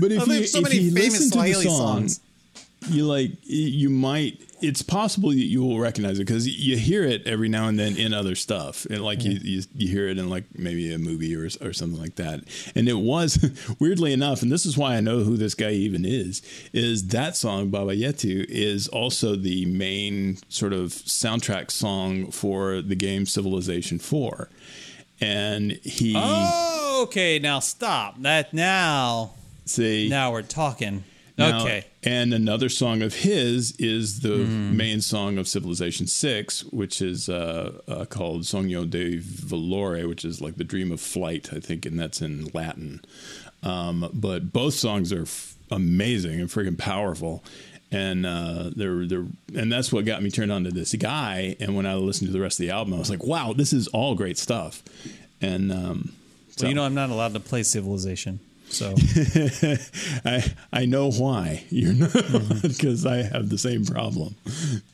But 0.00 0.10
if 0.12 0.28
Oh, 0.28 0.32
you, 0.32 0.44
so 0.46 0.58
if 0.58 0.64
many 0.64 0.76
you 0.78 0.90
famous 0.90 1.20
listen 1.20 1.30
to 1.30 1.46
the 1.46 1.54
song, 1.54 2.08
songs. 2.08 2.20
you 2.88 3.06
like 3.06 3.30
you 3.44 3.88
might. 3.90 4.40
It's 4.60 4.80
possible 4.82 5.28
that 5.28 5.36
you 5.36 5.62
will 5.62 5.78
recognize 5.78 6.18
it 6.18 6.26
because 6.26 6.48
you 6.48 6.76
hear 6.78 7.04
it 7.04 7.26
every 7.26 7.50
now 7.50 7.68
and 7.68 7.78
then 7.78 7.98
in 7.98 8.14
other 8.14 8.34
stuff, 8.34 8.86
and 8.86 9.02
like 9.04 9.22
you, 9.22 9.32
you 9.42 9.62
you 9.76 9.88
hear 9.88 10.08
it 10.08 10.18
in 10.18 10.30
like 10.30 10.44
maybe 10.58 10.92
a 10.92 10.98
movie 10.98 11.36
or 11.36 11.44
or 11.60 11.72
something 11.74 12.00
like 12.00 12.14
that. 12.16 12.40
And 12.74 12.88
it 12.88 12.94
was 12.98 13.38
weirdly 13.78 14.12
enough, 14.14 14.40
and 14.42 14.50
this 14.50 14.64
is 14.66 14.76
why 14.78 14.96
I 14.96 15.00
know 15.00 15.18
who 15.20 15.36
this 15.36 15.54
guy 15.54 15.72
even 15.72 16.04
is. 16.06 16.40
Is 16.72 17.08
that 17.08 17.36
song 17.36 17.68
Baba 17.68 17.94
Yetu 17.94 18.46
is 18.48 18.88
also 18.88 19.36
the 19.36 19.66
main 19.66 20.38
sort 20.48 20.72
of 20.72 20.88
soundtrack 20.90 21.70
song 21.70 22.30
for 22.30 22.80
the 22.80 22.96
game 22.96 23.26
Civilization 23.26 23.98
Four, 23.98 24.48
and 25.24 25.72
he 25.72 26.14
oh 26.16 27.02
okay 27.04 27.38
now 27.38 27.58
stop 27.60 28.20
that 28.22 28.52
now 28.52 29.30
see 29.64 30.08
now 30.08 30.30
we're 30.32 30.42
talking 30.42 31.02
Now, 31.38 31.62
okay 31.62 31.84
And 32.04 32.32
another 32.34 32.68
song 32.68 33.02
of 33.02 33.14
his 33.14 33.72
is 33.78 34.20
the 34.20 34.44
Hmm. 34.44 34.76
main 34.76 35.00
song 35.00 35.38
of 35.38 35.48
Civilization 35.48 36.06
Six, 36.06 36.62
which 36.64 37.00
is 37.02 37.28
uh, 37.28 37.80
uh, 37.88 38.04
called 38.04 38.42
Sogno 38.42 38.84
de 38.88 39.18
Volare, 39.20 40.06
which 40.08 40.24
is 40.24 40.40
like 40.40 40.56
the 40.56 40.64
dream 40.72 40.92
of 40.92 41.00
flight, 41.00 41.48
I 41.52 41.60
think, 41.60 41.86
and 41.86 41.98
that's 41.98 42.20
in 42.22 42.48
Latin. 42.52 43.00
Um, 43.62 44.10
but 44.12 44.52
both 44.52 44.74
songs 44.74 45.12
are 45.12 45.22
f- 45.22 45.54
amazing 45.70 46.40
and 46.40 46.50
freaking 46.50 46.76
powerful. 46.78 47.42
And 47.94 48.26
uh, 48.26 48.70
they're 48.74 49.06
they're 49.06 49.26
and 49.56 49.72
that's 49.72 49.92
what 49.92 50.04
got 50.04 50.22
me 50.22 50.30
turned 50.30 50.50
on 50.50 50.64
to 50.64 50.70
this 50.70 50.92
guy. 50.94 51.56
And 51.60 51.76
when 51.76 51.86
I 51.86 51.94
listened 51.94 52.28
to 52.28 52.32
the 52.32 52.40
rest 52.40 52.58
of 52.58 52.66
the 52.66 52.70
album, 52.70 52.94
I 52.94 52.98
was 52.98 53.10
like, 53.10 53.22
"Wow, 53.22 53.52
this 53.52 53.72
is 53.72 53.86
all 53.88 54.14
great 54.14 54.36
stuff." 54.36 54.82
And 55.40 55.70
um, 55.70 56.12
so, 56.50 56.64
well 56.64 56.70
you 56.70 56.74
know 56.74 56.84
I'm 56.84 56.94
not 56.94 57.10
allowed 57.10 57.34
to 57.34 57.40
play 57.40 57.62
Civilization 57.62 58.40
So 58.68 58.94
I 60.24 60.44
I 60.72 60.86
know 60.86 61.10
why 61.10 61.64
you're 61.70 61.92
not 61.92 62.12
because 62.62 63.04
I 63.04 63.22
have 63.22 63.48
the 63.48 63.58
same 63.58 63.84
problem. 63.84 64.34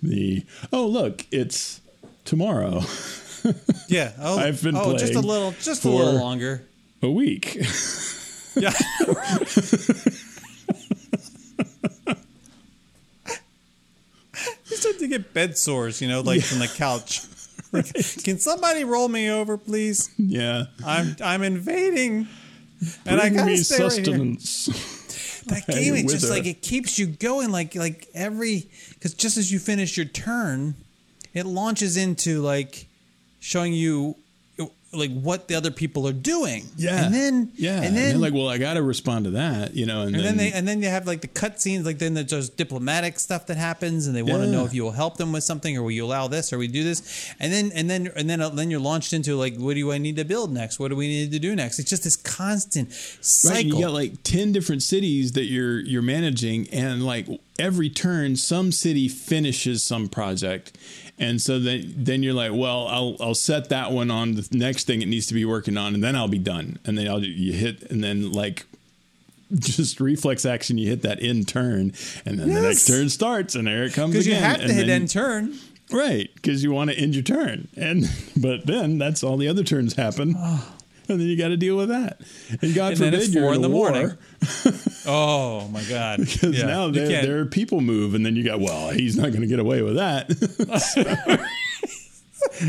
The 0.02 0.44
oh 0.72 0.86
look, 0.86 1.26
it's 1.30 1.80
tomorrow. 2.24 2.82
yeah, 3.88 4.12
oh, 4.20 4.38
I've 4.38 4.62
been 4.62 4.76
oh, 4.76 4.96
just 4.96 5.14
a 5.14 5.20
little, 5.20 5.52
just 5.52 5.84
a 5.84 5.90
little 5.90 6.14
longer. 6.14 6.66
A 7.02 7.10
week. 7.10 7.54
Yeah. 8.56 8.72
Start 14.80 14.98
to 14.98 15.08
get 15.08 15.32
bed 15.32 15.56
sores, 15.56 16.00
you 16.02 16.08
know, 16.08 16.20
like 16.20 16.42
from 16.42 16.58
the 16.58 16.68
couch. 16.68 17.22
Like, 17.72 17.92
Can 18.24 18.40
somebody 18.40 18.82
roll 18.82 19.06
me 19.08 19.30
over, 19.30 19.56
please? 19.56 20.10
yeah. 20.18 20.64
I'm 20.84 21.14
I'm 21.22 21.44
invading, 21.44 22.26
and 23.06 23.20
I 23.20 23.28
gotta 23.28 23.46
me 23.46 23.56
stay 23.58 23.76
right 23.76 23.92
here. 23.92 24.04
sustenance. 24.04 25.44
That 25.46 25.66
game, 25.68 25.94
it's 25.94 26.12
just 26.12 26.24
wither. 26.24 26.34
like 26.34 26.46
it 26.46 26.62
keeps 26.62 26.98
you 26.98 27.06
going, 27.06 27.52
like 27.52 27.76
like 27.76 28.08
every 28.12 28.68
because 28.94 29.14
just 29.14 29.36
as 29.36 29.52
you 29.52 29.60
finish 29.60 29.96
your 29.96 30.06
turn, 30.06 30.74
it 31.32 31.46
launches 31.46 31.96
into 31.96 32.40
like 32.42 32.88
showing 33.38 33.72
you 33.72 34.16
like 34.92 35.12
what 35.12 35.46
the 35.46 35.54
other 35.54 35.70
people 35.70 36.08
are 36.08 36.12
doing. 36.12 36.64
Yeah. 36.76 37.04
and 37.04 37.14
then 37.14 37.52
yeah, 37.54 37.80
and 37.80 37.96
then 37.96 38.08
they're 38.08 38.18
like, 38.18 38.34
well, 38.34 38.48
I 38.48 38.58
got 38.58 38.74
to 38.74 38.82
respond 38.82 39.26
to 39.26 39.30
that, 39.32 39.74
you 39.74 39.86
know, 39.86 40.02
and, 40.02 40.16
and 40.16 40.24
then, 40.24 40.36
then 40.36 40.36
they 40.36 40.52
and 40.52 40.66
then 40.66 40.82
you 40.82 40.88
have 40.88 41.06
like 41.06 41.20
the 41.20 41.28
cutscenes, 41.28 41.84
like 41.84 41.98
then 41.98 42.14
there's 42.14 42.26
just 42.26 42.56
diplomatic 42.56 43.18
stuff 43.20 43.46
that 43.46 43.56
happens, 43.56 44.06
and 44.08 44.16
they 44.16 44.22
want 44.22 44.42
to 44.42 44.46
Yeah. 44.46 44.52
know 44.52 44.64
if 44.64 44.74
you 44.74 44.82
will 44.82 44.90
help 44.90 45.16
them 45.16 45.30
with 45.30 45.44
something, 45.44 45.76
or 45.76 45.82
will 45.84 45.90
you 45.92 46.04
allow 46.04 46.26
this, 46.26 46.52
or 46.52 46.58
we 46.58 46.66
do 46.66 46.82
this, 46.82 47.32
and 47.38 47.52
then 47.52 47.70
and 47.72 47.88
then 47.88 48.10
and 48.16 48.28
then 48.28 48.40
uh, 48.40 48.48
then 48.48 48.68
you're 48.70 48.80
launched 48.80 49.12
into 49.12 49.36
like, 49.36 49.56
what 49.56 49.74
do 49.76 49.92
I 49.92 49.98
need 49.98 50.16
to 50.16 50.24
build 50.24 50.52
next? 50.52 50.80
What 50.80 50.88
do 50.88 50.96
we 50.96 51.06
need 51.06 51.30
to 51.32 51.38
do 51.38 51.54
next? 51.54 51.78
It's 51.78 51.88
just 51.90 52.02
this 52.02 52.16
constant 52.16 52.88
Right, 52.88 52.96
cycle. 53.24 53.62
you 53.78 53.80
got 53.84 53.92
like 53.92 54.22
ten 54.24 54.50
different 54.50 54.82
cities 54.82 55.32
that 55.32 55.44
you're 55.44 55.80
you're 55.80 56.02
managing, 56.02 56.68
and 56.72 57.04
like 57.06 57.28
every 57.60 57.90
turn, 57.90 58.34
some 58.36 58.72
city 58.72 59.06
finishes 59.06 59.82
some 59.84 60.08
project, 60.08 60.76
and 61.20 61.40
so 61.40 61.60
then 61.60 61.92
then 61.96 62.22
you're 62.24 62.34
like, 62.34 62.52
well, 62.52 62.88
I'll 62.88 63.16
I'll 63.20 63.34
set 63.34 63.68
that 63.68 63.92
one 63.92 64.10
on 64.10 64.34
the 64.34 64.48
next 64.50 64.86
thing 64.88 65.02
it 65.02 65.06
needs 65.06 65.26
to 65.28 65.34
be 65.34 65.44
working 65.44 65.76
on, 65.76 65.94
and 65.94 66.02
then 66.02 66.16
I'll 66.16 66.26
be 66.28 66.38
done, 66.38 66.78
and 66.84 66.98
then 66.98 67.06
I'll 67.06 67.22
you 67.22 67.52
hit, 67.52 67.88
and 67.90 68.02
then 68.02 68.32
like 68.32 68.64
just 69.54 70.00
reflex 70.00 70.44
action, 70.46 70.78
you 70.78 70.88
hit 70.88 71.02
that 71.02 71.22
end 71.22 71.46
turn, 71.46 71.92
and 72.24 72.38
then 72.38 72.48
the 72.52 72.60
next 72.62 72.86
turn 72.86 73.08
starts, 73.10 73.54
and 73.54 73.66
there 73.68 73.84
it 73.84 73.92
comes 73.94 74.14
again. 74.14 74.24
because 74.24 74.26
you 74.26 74.34
have 74.34 74.56
to 74.56 74.62
and 74.64 74.72
hit 74.72 74.86
then- 74.86 75.02
end 75.02 75.10
turn. 75.10 75.58
Right, 75.92 76.30
because 76.36 76.62
you 76.62 76.70
want 76.70 76.90
to 76.90 76.96
end 76.96 77.16
your 77.16 77.24
turn, 77.24 77.66
and 77.76 78.08
but 78.36 78.64
then 78.66 78.98
that's 78.98 79.24
all 79.24 79.36
the 79.36 79.48
other 79.48 79.64
turns 79.64 79.94
happen, 79.94 80.34
ah. 80.38 80.72
and 81.08 81.20
then 81.20 81.26
you 81.26 81.36
got 81.36 81.48
to 81.48 81.56
deal 81.56 81.76
with 81.76 81.88
that. 81.88 82.20
And 82.62 82.72
God 82.74 82.90
And 82.92 82.98
forbid 82.98 83.34
you're 83.34 83.48
in 83.48 83.54
in 83.56 83.62
the 83.62 83.68
war, 83.68 83.90
morning. 83.90 84.16
Oh 85.12 85.66
my 85.72 85.82
god! 85.82 86.18
because 86.20 86.56
Yeah, 86.56 86.66
now 86.66 86.88
there, 86.88 87.40
are 87.40 87.46
people 87.46 87.80
move, 87.80 88.14
and 88.14 88.24
then 88.24 88.36
you 88.36 88.44
got 88.44 88.60
well, 88.60 88.90
he's 88.90 89.16
not 89.16 89.30
going 89.30 89.40
to 89.40 89.48
get 89.48 89.58
away 89.58 89.82
with 89.82 89.96
that. 89.96 90.30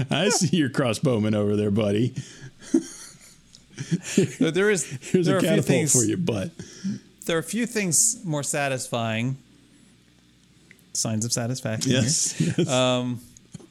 I 0.09 0.29
see 0.29 0.57
your 0.57 0.69
crossbowman 0.69 1.35
over 1.35 1.55
there, 1.55 1.69
buddy. 1.69 2.15
There 4.39 4.71
is 4.71 4.85
Here's 5.01 5.27
there 5.27 5.35
are 5.35 5.39
a 5.39 5.39
a 5.39 5.41
few 5.41 5.49
catapult 5.49 5.65
things 5.65 5.91
for 5.91 6.03
you, 6.03 6.17
but 6.17 6.49
there 7.27 7.35
are 7.35 7.39
a 7.39 7.43
few 7.43 7.67
things 7.67 8.19
more 8.25 8.43
satisfying. 8.43 9.37
Signs 10.93 11.23
of 11.23 11.31
satisfaction. 11.31 11.91
Yes, 11.91 12.41
yes. 12.41 12.67
Um, 12.67 13.21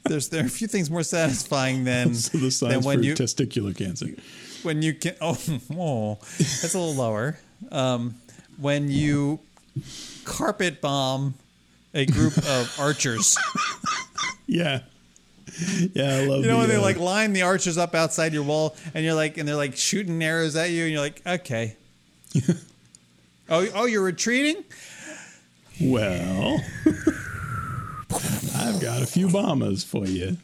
there's 0.04 0.28
there 0.28 0.44
are 0.44 0.46
a 0.46 0.50
few 0.50 0.68
things 0.68 0.90
more 0.90 1.02
satisfying 1.02 1.82
than 1.82 2.14
so 2.14 2.38
the 2.38 2.42
than 2.42 2.50
signs 2.50 2.86
when 2.86 2.98
for 2.98 3.04
you 3.04 3.14
testicular 3.14 3.76
cancer. 3.76 4.06
when 4.62 4.80
you 4.80 4.94
can 4.94 5.16
oh, 5.20 5.36
oh 5.72 6.18
that's 6.38 6.74
a 6.74 6.78
little 6.78 6.94
lower. 6.94 7.36
Um, 7.72 8.14
when 8.60 8.90
you 8.90 9.40
carpet 10.24 10.80
bomb 10.80 11.34
a 11.94 12.06
group 12.06 12.36
of 12.38 12.76
archers. 12.78 13.36
Yeah, 14.46 14.80
yeah, 15.92 16.16
I 16.16 16.26
love. 16.26 16.40
You 16.40 16.48
know 16.48 16.54
the, 16.54 16.58
when 16.58 16.68
they 16.68 16.76
uh, 16.76 16.82
like 16.82 16.98
line 16.98 17.32
the 17.32 17.42
archers 17.42 17.78
up 17.78 17.94
outside 17.94 18.32
your 18.32 18.42
wall, 18.42 18.76
and 18.94 19.04
you're 19.04 19.14
like, 19.14 19.38
and 19.38 19.48
they're 19.48 19.56
like 19.56 19.76
shooting 19.76 20.22
arrows 20.22 20.56
at 20.56 20.70
you, 20.70 20.84
and 20.84 20.92
you're 20.92 21.00
like, 21.00 21.22
okay. 21.26 21.76
oh, 23.48 23.66
oh, 23.74 23.84
you're 23.86 24.02
retreating. 24.02 24.64
Well, 25.80 26.62
I've 28.56 28.80
got 28.80 29.02
a 29.02 29.06
few 29.06 29.28
bombers 29.28 29.82
for 29.82 30.06
you. 30.06 30.36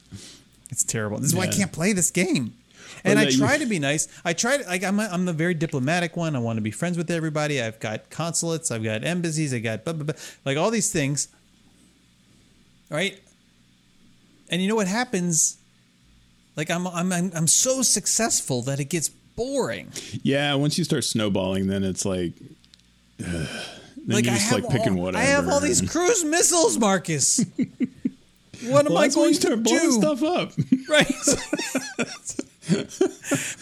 It's 0.70 0.84
terrible. 0.84 1.18
This 1.18 1.28
is 1.28 1.36
why 1.36 1.44
I 1.44 1.48
can't 1.48 1.72
play 1.72 1.92
this 1.92 2.10
game. 2.10 2.54
Oh, 3.06 3.10
and 3.10 3.18
I 3.18 3.24
that 3.24 3.32
you- 3.32 3.38
try 3.38 3.56
to 3.64 3.66
be 3.66 3.78
nice. 3.78 4.08
I 4.24 4.32
try 4.32 4.56
to 4.58 4.64
like 4.66 4.82
I'm 4.84 4.98
a, 5.00 5.04
I'm 5.10 5.24
the 5.24 5.32
very 5.32 5.54
diplomatic 5.54 6.16
one. 6.16 6.34
I 6.36 6.38
want 6.40 6.56
to 6.56 6.60
be 6.62 6.70
friends 6.70 6.96
with 6.98 7.10
everybody. 7.10 7.62
I've 7.62 7.78
got 7.80 8.10
consulates. 8.10 8.70
I've 8.70 8.82
got 8.84 9.04
embassies. 9.04 9.54
I 9.54 9.60
got 9.60 9.84
blah, 9.84 9.92
blah, 9.94 10.04
blah, 10.04 10.14
like 10.44 10.56
all 10.58 10.70
these 10.70 10.90
things. 10.92 11.28
Right. 12.90 13.18
And 14.50 14.62
you 14.62 14.68
know 14.68 14.76
what 14.76 14.86
happens? 14.88 15.56
Like 16.56 16.70
I'm 16.70 16.86
I'm 16.86 17.12
I'm, 17.12 17.32
I'm 17.34 17.46
so 17.46 17.82
successful 17.82 18.62
that 18.62 18.80
it 18.80 18.86
gets 18.86 19.08
boring. 19.08 19.92
Yeah, 20.22 20.54
once 20.54 20.78
you 20.78 20.84
start 20.84 21.04
snowballing, 21.04 21.66
then 21.66 21.84
it's 21.84 22.04
like, 22.04 22.32
then 23.18 23.46
like 24.06 24.24
you're 24.24 24.34
I 24.34 24.36
just 24.38 24.50
have 24.50 24.62
like 24.64 24.70
picking 24.72 24.96
all, 24.96 25.02
whatever. 25.04 25.22
I 25.22 25.26
have 25.26 25.48
all 25.48 25.60
these 25.60 25.82
cruise 25.82 26.24
missiles, 26.24 26.78
Marcus. 26.78 27.44
what 28.68 28.86
am 28.86 28.94
Well, 28.94 28.98
I 29.02 29.08
going 29.08 29.34
to 29.34 29.56
blowing 29.58 29.80
do? 29.80 29.92
stuff 29.92 30.22
up. 30.22 30.52
right 30.88 31.06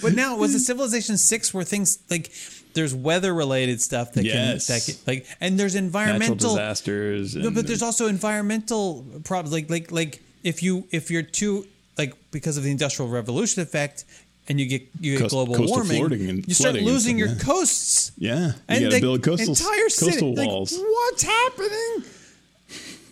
but 0.02 0.14
now 0.14 0.36
was 0.36 0.54
it 0.54 0.60
civilization 0.60 1.16
6 1.16 1.54
where 1.54 1.64
things 1.64 1.98
like 2.10 2.32
there's 2.74 2.94
weather 2.94 3.32
related 3.34 3.80
stuff 3.80 4.12
that 4.14 4.24
Yes. 4.24 4.66
can 4.66 4.74
that 4.74 4.84
can, 4.84 4.94
like 5.06 5.26
and 5.40 5.58
there's 5.58 5.74
Natural 5.74 5.86
environmental 5.86 6.50
disasters. 6.54 7.36
no, 7.36 7.50
but 7.50 7.66
there's 7.66 7.82
also 7.82 8.06
environmental 8.08 9.04
problems 9.24 9.52
like 9.52 9.70
like 9.70 9.90
like 9.92 10.22
if 10.42 10.62
you 10.62 10.86
if 10.90 11.10
you're 11.10 11.22
too 11.22 11.66
like 11.98 12.14
because 12.30 12.56
of 12.56 12.64
the 12.64 12.70
industrial 12.70 13.10
revolution 13.10 13.62
effect 13.62 14.04
and 14.48 14.58
you 14.60 14.66
get 14.66 14.82
you 15.00 15.12
get 15.12 15.20
Coast- 15.22 15.32
global 15.32 15.66
warming 15.66 16.28
and 16.28 16.46
you 16.48 16.54
start 16.54 16.74
losing 16.76 17.16
your 17.18 17.28
yeah. 17.28 17.34
coasts 17.38 18.12
yeah, 18.18 18.46
you 18.46 18.52
and 18.68 18.84
got 18.84 18.92
to 18.92 19.00
build 19.00 19.22
coastal 19.22 19.48
entire 19.50 19.88
city, 19.88 20.10
coastal 20.12 20.34
like, 20.34 20.48
walls. 20.48 20.74
what's 20.76 21.22
happening 21.22 22.04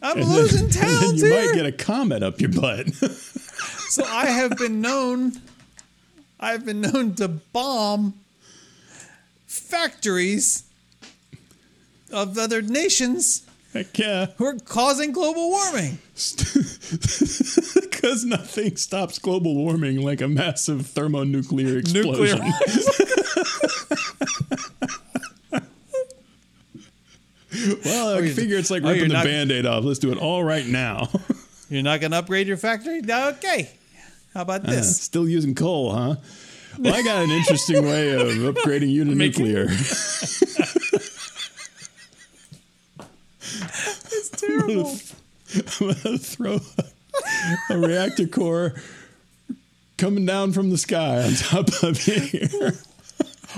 I'm 0.05 0.19
And 0.19 0.29
losing 0.29 0.65
and 0.65 0.73
then 0.73 0.83
towns 1.01 1.23
you 1.23 1.29
here. 1.29 1.47
might 1.47 1.55
get 1.55 1.65
a 1.67 1.71
comet 1.73 2.25
up 2.25 2.41
your 2.41 2.51
butt. 2.51 2.89
So 3.93 4.03
I 4.07 4.25
have 4.25 4.57
been 4.57 4.81
known, 4.81 5.33
I've 6.43 6.67
been 6.67 6.81
known 6.81 7.15
to 7.15 7.29
bomb 7.29 8.15
factories 9.47 10.65
of 12.13 12.37
other 12.37 12.61
nations 12.61 13.47
Heck 13.73 13.99
yeah, 13.99 14.27
who 14.37 14.45
are 14.45 14.59
causing 14.59 15.13
global 15.13 15.49
warming. 15.49 15.97
because 16.15 18.23
nothing 18.27 18.77
stops 18.77 19.19
global 19.19 19.55
warming 19.55 20.03
like 20.03 20.21
a 20.21 20.29
massive 20.29 20.89
thermonuclear 20.89 21.81
Nuclear. 21.81 22.35
explosion. 22.35 22.41
well, 27.85 28.09
I 28.09 28.13
oh, 28.13 28.19
you're- 28.19 28.31
figure 28.31 28.59
it's 28.59 28.71
like 28.71 28.83
oh, 28.83 28.91
ripping 28.91 29.09
the 29.09 29.15
not- 29.15 29.25
band-aid 29.25 29.65
off. 29.65 29.85
Let's 29.85 30.01
do 30.01 30.13
it 30.13 30.19
all 30.19 30.45
right 30.45 30.67
now. 30.67 31.09
You're 31.71 31.83
not 31.83 32.03
going 32.03 32.11
to 32.11 32.19
upgrade 32.19 32.49
your 32.49 32.59
factory? 32.59 33.01
Okay. 33.09 33.71
How 34.35 34.43
about 34.43 34.63
uh-huh. 34.63 34.73
this? 34.73 35.01
Still 35.01 35.29
using 35.29 35.55
coal, 35.55 35.93
huh? 35.93 36.17
Well, 36.79 36.95
I 36.95 37.03
got 37.03 37.23
an 37.23 37.31
interesting 37.31 37.85
way 37.85 38.13
of 38.13 38.29
upgrading 38.55 38.91
you 38.91 39.05
to 39.05 39.15
Making- 39.15 39.45
nuclear. 39.47 39.69
It's 44.15 44.29
terrible. 44.31 44.97
I'm 45.81 46.03
gonna 46.03 46.19
throw 46.19 46.61
a, 46.79 47.75
a 47.75 47.79
reactor 47.79 48.27
core 48.27 48.75
coming 49.99 50.25
down 50.27 50.53
from 50.53 50.71
the 50.71 50.79
sky 50.79 51.23
on 51.25 51.33
top 51.35 51.69
of 51.83 51.99
here. 51.99 52.49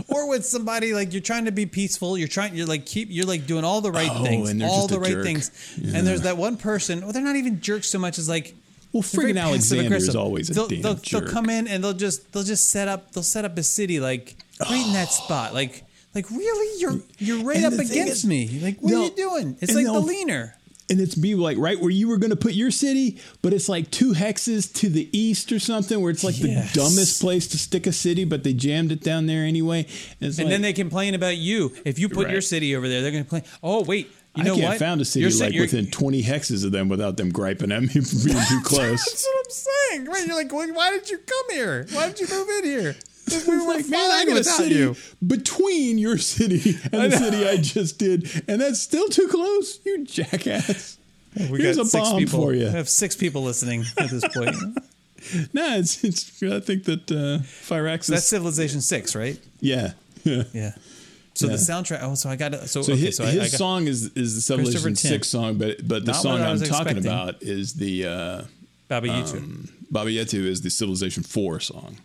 or 0.09 0.29
with 0.29 0.45
somebody 0.45 0.93
like 0.95 1.13
you're 1.13 1.23
trying 1.23 1.45
to 1.45 1.53
be 1.53 1.67
peaceful 1.67 2.19
you're 2.19 2.27
trying 2.27 2.55
you're 2.57 2.67
like 2.67 2.85
keep 2.85 3.09
you're 3.13 3.27
like 3.27 3.47
doing 3.47 3.63
all 3.65 3.81
the 3.81 3.93
right 3.93 4.11
Oh, 4.13 4.25
things 4.25 4.63
all 4.63 4.89
the 4.89 4.99
right 4.99 5.13
jerk. 5.13 5.25
things 5.25 5.51
Yeah. 5.81 5.99
and 5.99 6.07
there's 6.07 6.23
that 6.23 6.37
one 6.37 6.57
person 6.57 7.01
well 7.03 7.13
they're 7.13 7.23
not 7.23 7.37
even 7.37 7.61
jerks 7.61 7.89
so 7.91 7.99
much 8.01 8.19
as 8.19 8.29
like 8.29 8.55
Well, 8.95 9.03
friggin' 9.03 9.39
Alexander 9.39 9.97
is 9.97 10.15
always 10.17 10.49
a 10.51 10.55
they'll, 10.55 10.69
damn 10.69 10.83
they'll, 10.83 10.95
jerk. 10.95 11.25
they'll 11.25 11.33
come 11.33 11.51
in 11.51 11.67
and 11.69 11.83
they'll 11.85 11.93
just 11.93 12.33
they'll 12.33 12.45
just 12.45 12.71
set 12.71 12.89
up 12.89 13.13
they'll 13.13 13.23
set 13.25 13.45
up 13.45 13.59
a 13.59 13.63
city 13.63 14.01
like 14.01 14.37
right 14.61 14.87
in 14.87 14.93
that 14.95 15.09
oh. 15.11 15.25
spot. 15.25 15.53
Like 15.53 15.85
like 16.15 16.31
really? 16.31 16.81
You're 16.81 17.01
you're 17.19 17.45
right 17.45 17.57
And 17.57 17.67
up 17.67 17.73
against 17.73 17.99
is, 17.99 18.25
me. 18.25 18.61
Like 18.63 18.79
what 18.81 18.95
are 18.95 19.03
you 19.03 19.11
doing? 19.11 19.59
It's 19.61 19.75
like 19.75 19.85
the 19.85 19.99
leaner. 19.99 20.55
and 20.89 21.01
it's 21.01 21.17
be 21.17 21.35
like 21.35 21.59
right 21.59 21.81
where 21.81 21.91
you 21.91 22.07
were 22.07 22.19
going 22.19 22.31
to 22.31 22.37
put 22.37 22.53
your 22.53 22.71
city, 22.71 23.19
but 23.43 23.53
it's 23.53 23.69
like 23.69 23.91
two 23.91 24.13
hexes 24.13 24.73
to 24.75 24.89
the 24.89 25.09
east 25.17 25.51
or 25.51 25.59
something, 25.59 26.01
where 26.01 26.13
it's 26.13 26.23
like 26.23 26.39
Yes. 26.39 26.73
the 26.73 26.79
dumbest 26.79 27.21
place 27.21 27.49
to 27.49 27.59
stick 27.59 27.89
a 27.89 27.93
city, 27.93 28.25
but 28.25 28.45
they 28.45 28.53
jammed 28.53 28.93
it 28.93 29.01
down 29.01 29.27
there 29.27 29.43
anyway. 29.45 29.87
And, 30.21 30.29
and 30.31 30.39
like, 30.39 30.49
then 30.49 30.63
they 30.63 30.73
complain 30.73 31.15
about 31.15 31.37
you. 31.37 31.75
If 31.85 31.99
you 31.99 32.09
put 32.09 32.31
your 32.31 32.43
city 32.43 32.77
over 32.77 32.89
there 32.89 33.03
they're 33.03 33.11
gonna 33.11 33.25
complain 33.25 33.43
oh 33.61 33.83
wait 33.83 34.09
you 34.37 34.45
know 34.45 34.53
I 34.55 34.57
can't 34.57 34.69
what 34.71 34.79
found 34.79 35.01
a 35.01 35.05
city 35.05 35.21
You're 35.27 35.39
like 35.45 35.53
you're- 35.55 35.67
within 35.67 35.91
20 35.91 36.23
hexes 36.23 36.65
of 36.65 36.73
them 36.73 36.89
without 36.89 37.17
them 37.17 37.31
griping 37.31 37.71
at 37.73 37.83
me 37.83 37.89
for 38.01 38.25
being 38.25 38.39
too 38.49 38.61
close. 38.65 39.05
That's 39.05 39.25
what 39.27 39.45
I'm 39.47 39.51
saying. 39.51 40.05
Right? 40.07 40.27
You're 40.27 40.37
like, 40.37 40.53
well, 40.53 40.69
why 40.75 40.91
did 40.91 41.09
you 41.11 41.19
come 41.19 41.51
here? 41.51 41.87
Why 41.93 42.09
did 42.11 42.21
you 42.21 42.27
move 42.37 42.49
in 42.59 42.65
here? 42.65 42.97
We 43.47 43.57
were 43.59 43.67
like, 43.75 43.89
man, 43.89 44.11
I 44.11 44.25
got 44.27 44.37
a 44.39 44.45
city 44.45 44.75
you. 44.75 44.97
between 45.27 45.97
your 45.99 46.19
city 46.19 46.77
and 46.93 47.11
the 47.13 47.17
city 47.17 47.49
I 47.49 47.57
just 47.57 47.99
did, 47.99 48.29
and 48.49 48.61
that's 48.61 48.81
still 48.81 49.09
too 49.09 49.29
close. 49.29 49.79
You 49.85 50.05
jackass. 50.05 50.99
We 51.51 51.63
Here's 51.63 51.77
got 51.77 51.87
a 51.87 51.89
six 51.89 52.09
bomb 52.11 52.19
people. 52.19 52.43
for 52.43 52.53
you. 52.53 52.67
We 52.67 52.71
have 52.71 52.89
six 52.89 53.17
people 53.17 53.43
listening 53.43 53.85
at 53.99 54.11
this 54.11 54.25
point. 54.29 54.55
No, 55.55 55.79
it's 55.79 56.05
it's. 56.05 56.43
I 56.43 56.61
think 56.61 56.85
that 56.85 57.11
uh, 57.11 57.43
Firaxis. 57.45 58.09
That's 58.09 58.27
Civilization 58.27 58.83
Six, 58.83 59.17
right? 59.17 59.39
yeah, 59.61 59.93
yeah. 60.23 60.43
Yeah. 60.53 60.73
So 61.35 61.47
Yeah. 61.47 61.53
the 61.53 61.59
soundtrack. 61.59 61.99
Oh, 62.03 62.15
so 62.15 62.31
I 62.31 62.37
got 62.37 62.53
to. 62.53 62.69
So, 62.69 62.83
So 62.83 62.93
okay. 62.93 63.01
his, 63.07 63.17
so 63.17 63.25
I, 63.25 63.31
his 63.31 63.41
I 63.55 63.57
song 63.57 63.87
is 63.89 64.07
is 64.15 64.37
the 64.37 64.41
Civilization 64.41 64.95
Six 64.97 65.29
song, 65.29 65.59
but 65.59 65.87
but 65.87 66.05
the 66.05 66.13
Not 66.13 66.23
song 66.23 66.41
I'm 66.41 66.59
talking 66.61 66.67
expecting. 66.99 67.07
about 67.07 67.43
is 67.43 67.75
the 67.75 68.07
uh, 68.07 68.43
Baba 68.89 69.09
Yetu. 69.09 69.37
um, 69.39 69.69
Baba 69.91 70.11
Yetu 70.11 70.45
is 70.47 70.63
the 70.63 70.71
Civilization 70.71 71.23
Four 71.25 71.59
song. 71.61 71.97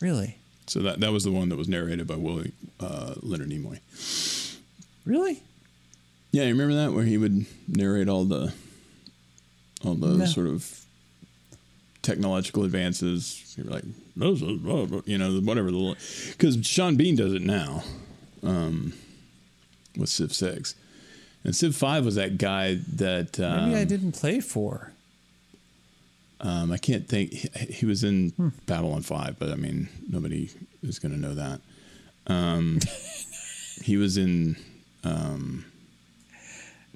really, 0.00 0.36
So 0.66 0.80
that 0.80 1.00
that 1.00 1.12
was 1.12 1.22
the 1.24 1.30
one 1.30 1.48
that 1.50 1.56
was 1.56 1.68
narrated 1.68 2.06
by 2.08 2.16
Willie 2.16 2.52
uh, 2.80 3.14
Leonard 3.22 3.48
Nimoy. 3.50 3.78
really. 5.04 5.42
Yeah, 6.32 6.42
you 6.42 6.48
remember 6.48 6.74
that 6.74 6.92
where 6.92 7.04
he 7.04 7.16
would 7.16 7.46
narrate 7.68 8.08
all 8.08 8.24
the 8.24 8.52
all 9.84 9.94
the 9.94 10.08
No. 10.18 10.26
sort 10.26 10.48
of 10.48 10.80
technological 12.02 12.64
advances. 12.64 13.54
Like, 13.56 13.84
are, 13.84 14.34
blah, 14.34 14.84
blah," 14.86 15.00
you 15.06 15.16
know, 15.16 15.38
whatever 15.40 15.70
the 15.70 15.94
because 16.32 16.58
Sean 16.66 16.96
Bean 16.96 17.14
does 17.14 17.32
it 17.34 17.42
now 17.42 17.84
um, 18.44 18.92
with 19.96 20.08
Civ 20.08 20.32
Six, 20.32 20.74
and 21.44 21.54
Civ 21.56 21.74
Five 21.74 22.04
was 22.04 22.14
that 22.14 22.38
guy 22.38 22.78
that 22.94 23.38
um, 23.40 23.70
Maybe 23.70 23.80
I 23.80 23.84
didn't 23.84 24.12
play 24.12 24.40
for. 24.40 24.92
Um, 26.40 26.70
I 26.72 26.76
can't 26.78 27.08
think. 27.08 27.32
He, 27.32 27.48
he 27.72 27.86
was 27.86 28.04
in 28.04 28.30
Hmm. 28.36 28.48
Babylon 28.66 29.02
Five, 29.02 29.38
but 29.38 29.50
I 29.50 29.54
mean, 29.56 29.88
nobody 30.08 30.50
is 30.82 30.98
going 30.98 31.12
to 31.12 31.18
know 31.20 31.34
that. 31.34 31.60
Um, 32.26 32.80
he 33.82 33.96
was 33.96 34.16
in. 34.18 34.56
Um, 35.04 35.64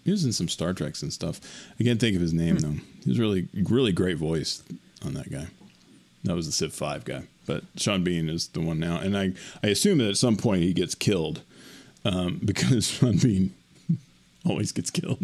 he 0.05 0.11
was 0.11 0.25
in 0.25 0.33
some 0.33 0.49
Star 0.49 0.73
Treks 0.73 1.03
and 1.03 1.12
stuff. 1.12 1.41
I 1.79 1.85
can't 1.85 2.01
think 2.01 2.15
of 2.16 2.23
his 2.23 2.33
name 2.33 2.57
Hmm. 2.57 2.62
though. 2.62 2.81
He 3.05 3.11
was 3.11 3.19
really, 3.19 3.49
really 3.55 3.93
great 3.93 4.16
voice 4.19 4.62
on 5.05 5.15
that 5.15 5.31
guy. 5.31 5.47
That 6.24 6.35
was 6.35 6.47
the 6.47 6.53
Civ 6.53 6.73
Five 6.74 7.05
guy, 7.05 7.24
but 7.47 7.65
Sean 7.77 8.03
Bean 8.03 8.28
is 8.28 8.49
the 8.49 8.61
one 8.61 8.78
now, 8.78 8.99
and 8.99 9.16
I, 9.16 9.32
I 9.62 9.69
assume 9.69 9.99
that 9.99 10.09
at 10.09 10.16
some 10.16 10.36
point 10.36 10.62
he 10.62 10.73
gets 10.73 10.95
killed, 10.95 11.43
um, 12.05 12.40
because 12.45 12.89
Sean 12.89 13.19
Bean 13.19 13.55
always 14.47 14.73
gets 14.73 14.90
killed 14.90 15.23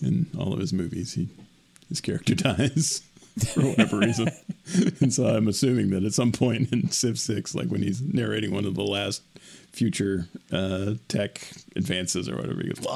in 0.00 0.26
all 0.38 0.52
of 0.52 0.60
his 0.60 0.72
movies. 0.72 1.14
He, 1.14 1.28
his 1.88 2.00
character 2.00 2.34
dies 2.36 3.02
for 3.52 3.62
whatever 3.62 3.98
reason, 3.98 4.30
and 5.00 5.12
so 5.12 5.26
I'm 5.26 5.48
assuming 5.48 5.90
that 5.90 6.04
at 6.04 6.12
some 6.12 6.32
point 6.32 6.72
in 6.72 6.90
Civ 6.90 7.18
Six, 7.18 7.54
like 7.54 7.68
when 7.68 7.82
he's 7.82 8.00
narrating 8.00 8.52
one 8.52 8.64
of 8.64 8.74
the 8.74 8.84
last 8.84 9.22
future 9.72 10.28
uh, 10.52 10.94
tech 11.08 11.50
advances 11.76 12.28
or 12.28 12.36
whatever, 12.36 12.62
he 12.62 12.68
goes. 12.68 12.86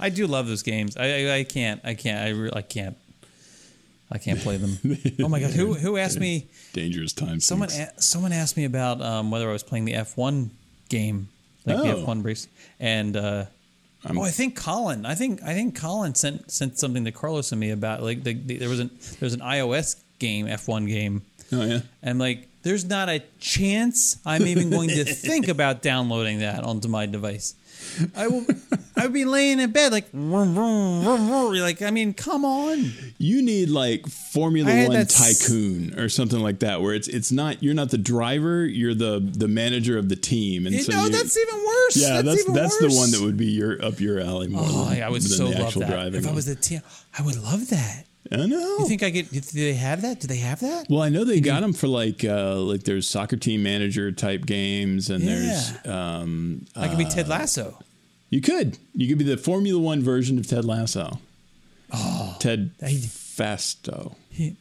I 0.00 0.08
do 0.10 0.26
love 0.26 0.46
those 0.46 0.62
games. 0.62 0.96
I 0.96 1.04
I, 1.26 1.34
I 1.38 1.44
can't. 1.44 1.80
I 1.84 1.94
can't. 1.94 2.18
I 2.26 2.28
re- 2.30 2.50
I 2.54 2.62
can't. 2.62 2.96
I 4.10 4.18
can't 4.18 4.40
play 4.40 4.56
them. 4.56 4.78
Oh 5.22 5.28
my 5.28 5.40
god! 5.40 5.50
Who 5.50 5.74
who 5.74 5.96
asked 5.98 6.18
me? 6.20 6.46
Dangerous 6.72 7.12
times. 7.12 7.44
Someone 7.44 7.68
a- 7.70 8.00
someone 8.00 8.32
asked 8.32 8.56
me 8.56 8.64
about 8.64 9.02
um, 9.02 9.30
whether 9.30 9.48
I 9.48 9.52
was 9.52 9.62
playing 9.62 9.84
the 9.84 9.94
F 9.94 10.16
one 10.16 10.50
game, 10.88 11.28
like 11.66 11.76
the 11.76 11.92
Oh. 11.94 12.00
F 12.02 12.06
one 12.06 12.22
race, 12.22 12.48
and 12.80 13.16
uh, 13.16 13.44
oh, 14.08 14.22
I 14.22 14.30
think 14.30 14.56
Colin. 14.56 15.04
I 15.04 15.14
think 15.14 15.42
I 15.42 15.52
think 15.52 15.76
Colin 15.78 16.14
sent 16.14 16.50
sent 16.50 16.78
something 16.78 17.04
to 17.04 17.12
Carlos 17.12 17.52
and 17.52 17.60
me 17.60 17.70
about 17.70 18.02
like 18.02 18.22
the, 18.22 18.32
the, 18.32 18.56
there 18.56 18.68
was 18.70 18.80
an 18.80 18.88
there 19.18 19.26
was 19.26 19.34
an 19.34 19.40
iOS 19.40 19.96
game 20.18 20.46
F 20.46 20.68
one 20.68 20.86
game, 20.86 21.20
Oh 21.52 21.64
yeah. 21.64 21.80
and 22.02 22.18
like, 22.18 22.48
there's 22.62 22.86
not 22.86 23.08
a 23.10 23.22
chance 23.40 24.16
I'm 24.24 24.46
even 24.46 24.70
going 24.70 24.88
to 24.90 25.04
think 25.28 25.48
about 25.48 25.82
downloading 25.82 26.38
that 26.38 26.64
onto 26.64 26.88
my 26.88 27.04
device. 27.06 27.54
I 28.16 28.28
will. 28.28 28.44
I 28.96 29.02
would 29.04 29.12
be 29.12 29.24
laying 29.24 29.60
in 29.60 29.70
bed 29.70 29.92
like, 29.92 30.10
vroom, 30.10 30.54
vroom, 30.54 31.04
vroom, 31.04 31.54
like 31.60 31.82
I 31.82 31.90
mean, 31.90 32.14
come 32.14 32.44
on. 32.44 32.92
You 33.18 33.42
need 33.42 33.68
like 33.68 34.06
Formula 34.08 34.86
One 34.88 35.06
Tycoon 35.06 35.98
or 35.98 36.08
something 36.08 36.40
like 36.40 36.60
that, 36.60 36.82
where 36.82 36.94
it's 36.94 37.08
it's 37.08 37.30
not 37.30 37.62
you're 37.62 37.74
not 37.74 37.90
the 37.90 37.98
driver, 37.98 38.64
you're 38.66 38.94
the 38.94 39.20
the 39.20 39.48
manager 39.48 39.98
of 39.98 40.08
the 40.08 40.16
team, 40.16 40.66
and 40.66 40.80
so 40.80 40.92
no, 40.92 41.04
you- 41.04 41.10
that's 41.10 41.36
even 41.36 41.64
worse. 41.64 41.96
yeah, 41.96 42.22
that's 42.22 42.40
even 42.40 42.54
that's, 42.54 42.80
worse. 42.80 42.92
the 42.92 42.98
one 42.98 43.10
that 43.12 43.20
would 43.20 43.36
be 43.36 43.46
your 43.46 43.82
up 43.84 44.00
your 44.00 44.20
alley 44.20 44.48
more. 44.48 44.64
Oh, 44.64 44.86
than, 44.86 45.02
I 45.02 45.08
would 45.08 45.22
so 45.22 45.46
love 45.46 45.74
that. 45.74 45.88
driving. 45.88 46.20
If 46.20 46.28
I 46.28 46.32
was 46.32 46.46
the 46.46 46.54
team, 46.56 46.80
I 47.18 47.22
would 47.22 47.36
love 47.36 47.68
that. 47.70 48.04
I 48.30 48.46
know. 48.46 48.78
You 48.80 48.88
think 48.88 49.02
I 49.02 49.10
get? 49.10 49.30
Do 49.30 49.40
they 49.40 49.74
have 49.74 50.02
that? 50.02 50.20
Do 50.20 50.26
they 50.26 50.36
have 50.36 50.60
that? 50.60 50.86
well, 50.90 51.00
I 51.02 51.08
know 51.08 51.24
they 51.24 51.40
got 51.40 51.60
them 51.62 51.72
for 51.72 51.86
like 51.86 52.24
uh, 52.24 52.56
like 52.56 52.82
there's 52.82 53.08
soccer 53.08 53.36
team 53.36 53.62
manager 53.62 54.12
type 54.12 54.44
games, 54.44 55.08
and 55.08 55.26
there's 55.26 55.72
um, 55.86 56.66
I 56.76 56.88
could 56.88 56.98
be 56.98 57.06
uh, 57.06 57.10
Ted 57.10 57.28
Lasso. 57.28 57.78
You 58.30 58.40
could. 58.40 58.78
You 58.94 59.08
could 59.08 59.18
be 59.18 59.24
the 59.24 59.36
Formula 59.36 59.80
One 59.80 60.02
version 60.02 60.38
of 60.38 60.46
Ted 60.46 60.64
Lasso. 60.64 61.20
Oh, 61.92 62.36
Ted 62.38 62.72
he, 62.80 62.96
Fasto. 62.96 64.14
He, 64.28 64.56